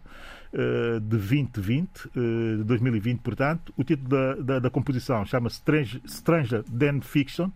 Eh, 0.56 1.00
de 1.00 1.18
2020, 1.18 2.12
eh, 2.16 2.58
de 2.58 2.64
2020, 2.64 3.22
portanto. 3.22 3.74
O 3.76 3.84
título 3.84 4.08
da, 4.08 4.36
da, 4.36 4.60
da 4.60 4.70
composição 4.70 5.26
chama-se 5.26 5.56
Strange, 5.56 6.00
Stranger 6.08 6.64
Than 6.64 7.02
Fiction. 7.02 7.50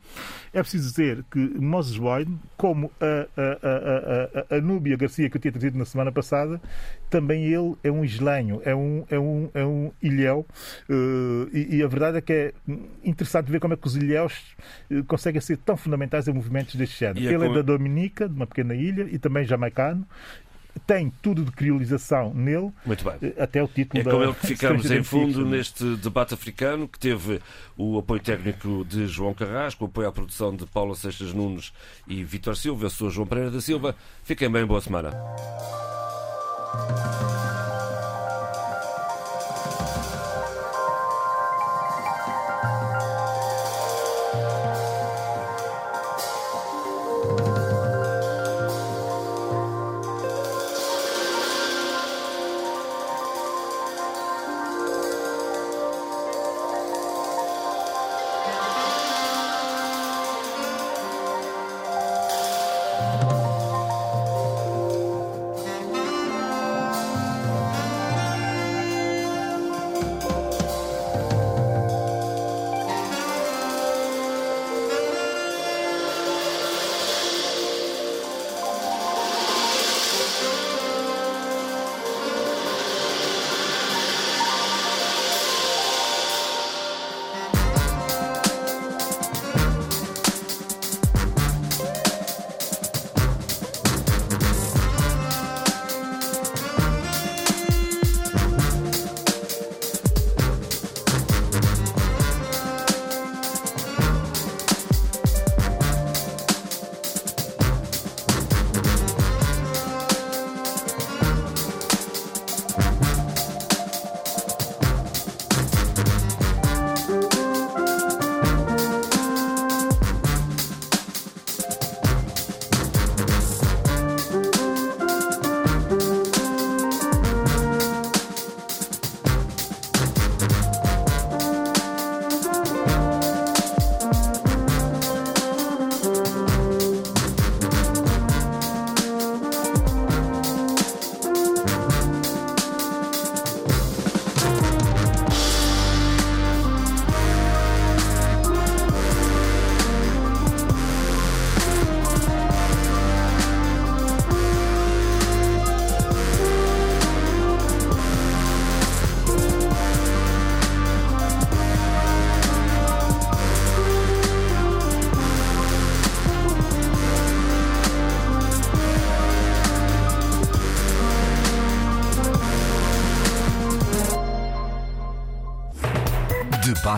É 0.51 0.61
preciso 0.61 0.89
dizer 0.89 1.23
que 1.29 1.39
Moses 1.39 1.95
Boyd, 1.95 2.31
como 2.57 2.91
a, 2.99 3.27
a, 3.39 4.51
a, 4.51 4.55
a, 4.55 4.57
a 4.57 4.61
Núbia 4.61 4.97
Garcia, 4.97 5.29
que 5.29 5.37
eu 5.37 5.41
tinha 5.41 5.51
trazido 5.51 5.77
na 5.77 5.85
semana 5.85 6.11
passada, 6.11 6.59
também 7.07 7.45
ele 7.45 7.75
é 7.83 7.91
um 7.91 8.03
islenho, 8.03 8.61
é 8.65 8.75
um, 8.75 9.05
é 9.11 9.19
um, 9.19 9.49
é 9.53 9.63
um 9.63 9.91
ilhéu. 10.01 10.43
Uh, 10.89 11.47
e, 11.53 11.77
e, 11.77 11.83
a 11.83 11.87
verdade 11.87 12.17
é 12.17 12.21
que 12.21 12.33
é 12.33 12.53
interessante 13.03 13.51
ver 13.51 13.59
como 13.59 13.75
é 13.75 13.77
que 13.77 13.85
os 13.85 13.95
ilhéus 13.95 14.55
conseguem 15.05 15.39
ser 15.39 15.57
tão 15.57 15.77
fundamentais 15.77 16.27
em 16.27 16.33
movimentos 16.33 16.73
deste 16.73 16.99
género. 16.99 17.27
É 17.27 17.31
ele 17.31 17.45
é 17.45 17.53
da 17.53 17.61
Dominica, 17.61 18.27
de 18.27 18.33
uma 18.33 18.47
pequena 18.47 18.73
ilha, 18.73 19.07
e 19.11 19.19
também 19.19 19.45
jamaicano, 19.45 20.05
tem 20.79 21.11
tudo 21.21 21.43
de 21.43 21.51
criolização 21.51 22.33
nele. 22.33 22.71
Muito 22.85 23.03
bem. 23.03 23.15
Eh, 23.21 23.41
até 23.41 23.63
o 23.63 23.67
título 23.67 24.01
é 24.01 24.03
da. 24.03 24.11
É 24.11 24.13
com 24.13 24.23
ele 24.23 24.33
que 24.33 24.47
ficamos 24.47 24.91
em 24.91 25.03
fundo 25.03 25.45
neste 25.45 25.95
debate 25.97 26.33
africano, 26.33 26.87
que 26.87 26.99
teve 26.99 27.39
o 27.77 27.97
apoio 27.97 28.21
técnico 28.21 28.85
de 28.87 29.07
João 29.07 29.33
Carrasco, 29.33 29.85
o 29.85 29.87
apoio 29.87 30.07
à 30.07 30.11
produção 30.11 30.55
de 30.55 30.65
Paula 30.65 30.95
Seixas 30.95 31.33
Nunes 31.33 31.71
e 32.07 32.23
Vitor 32.23 32.55
Silva. 32.55 32.85
Eu 32.85 32.89
sou 32.89 33.09
João 33.09 33.27
Pereira 33.27 33.51
da 33.51 33.61
Silva. 33.61 33.95
Fiquem 34.23 34.49
bem, 34.49 34.65
boa 34.65 34.81
semana. 34.81 35.11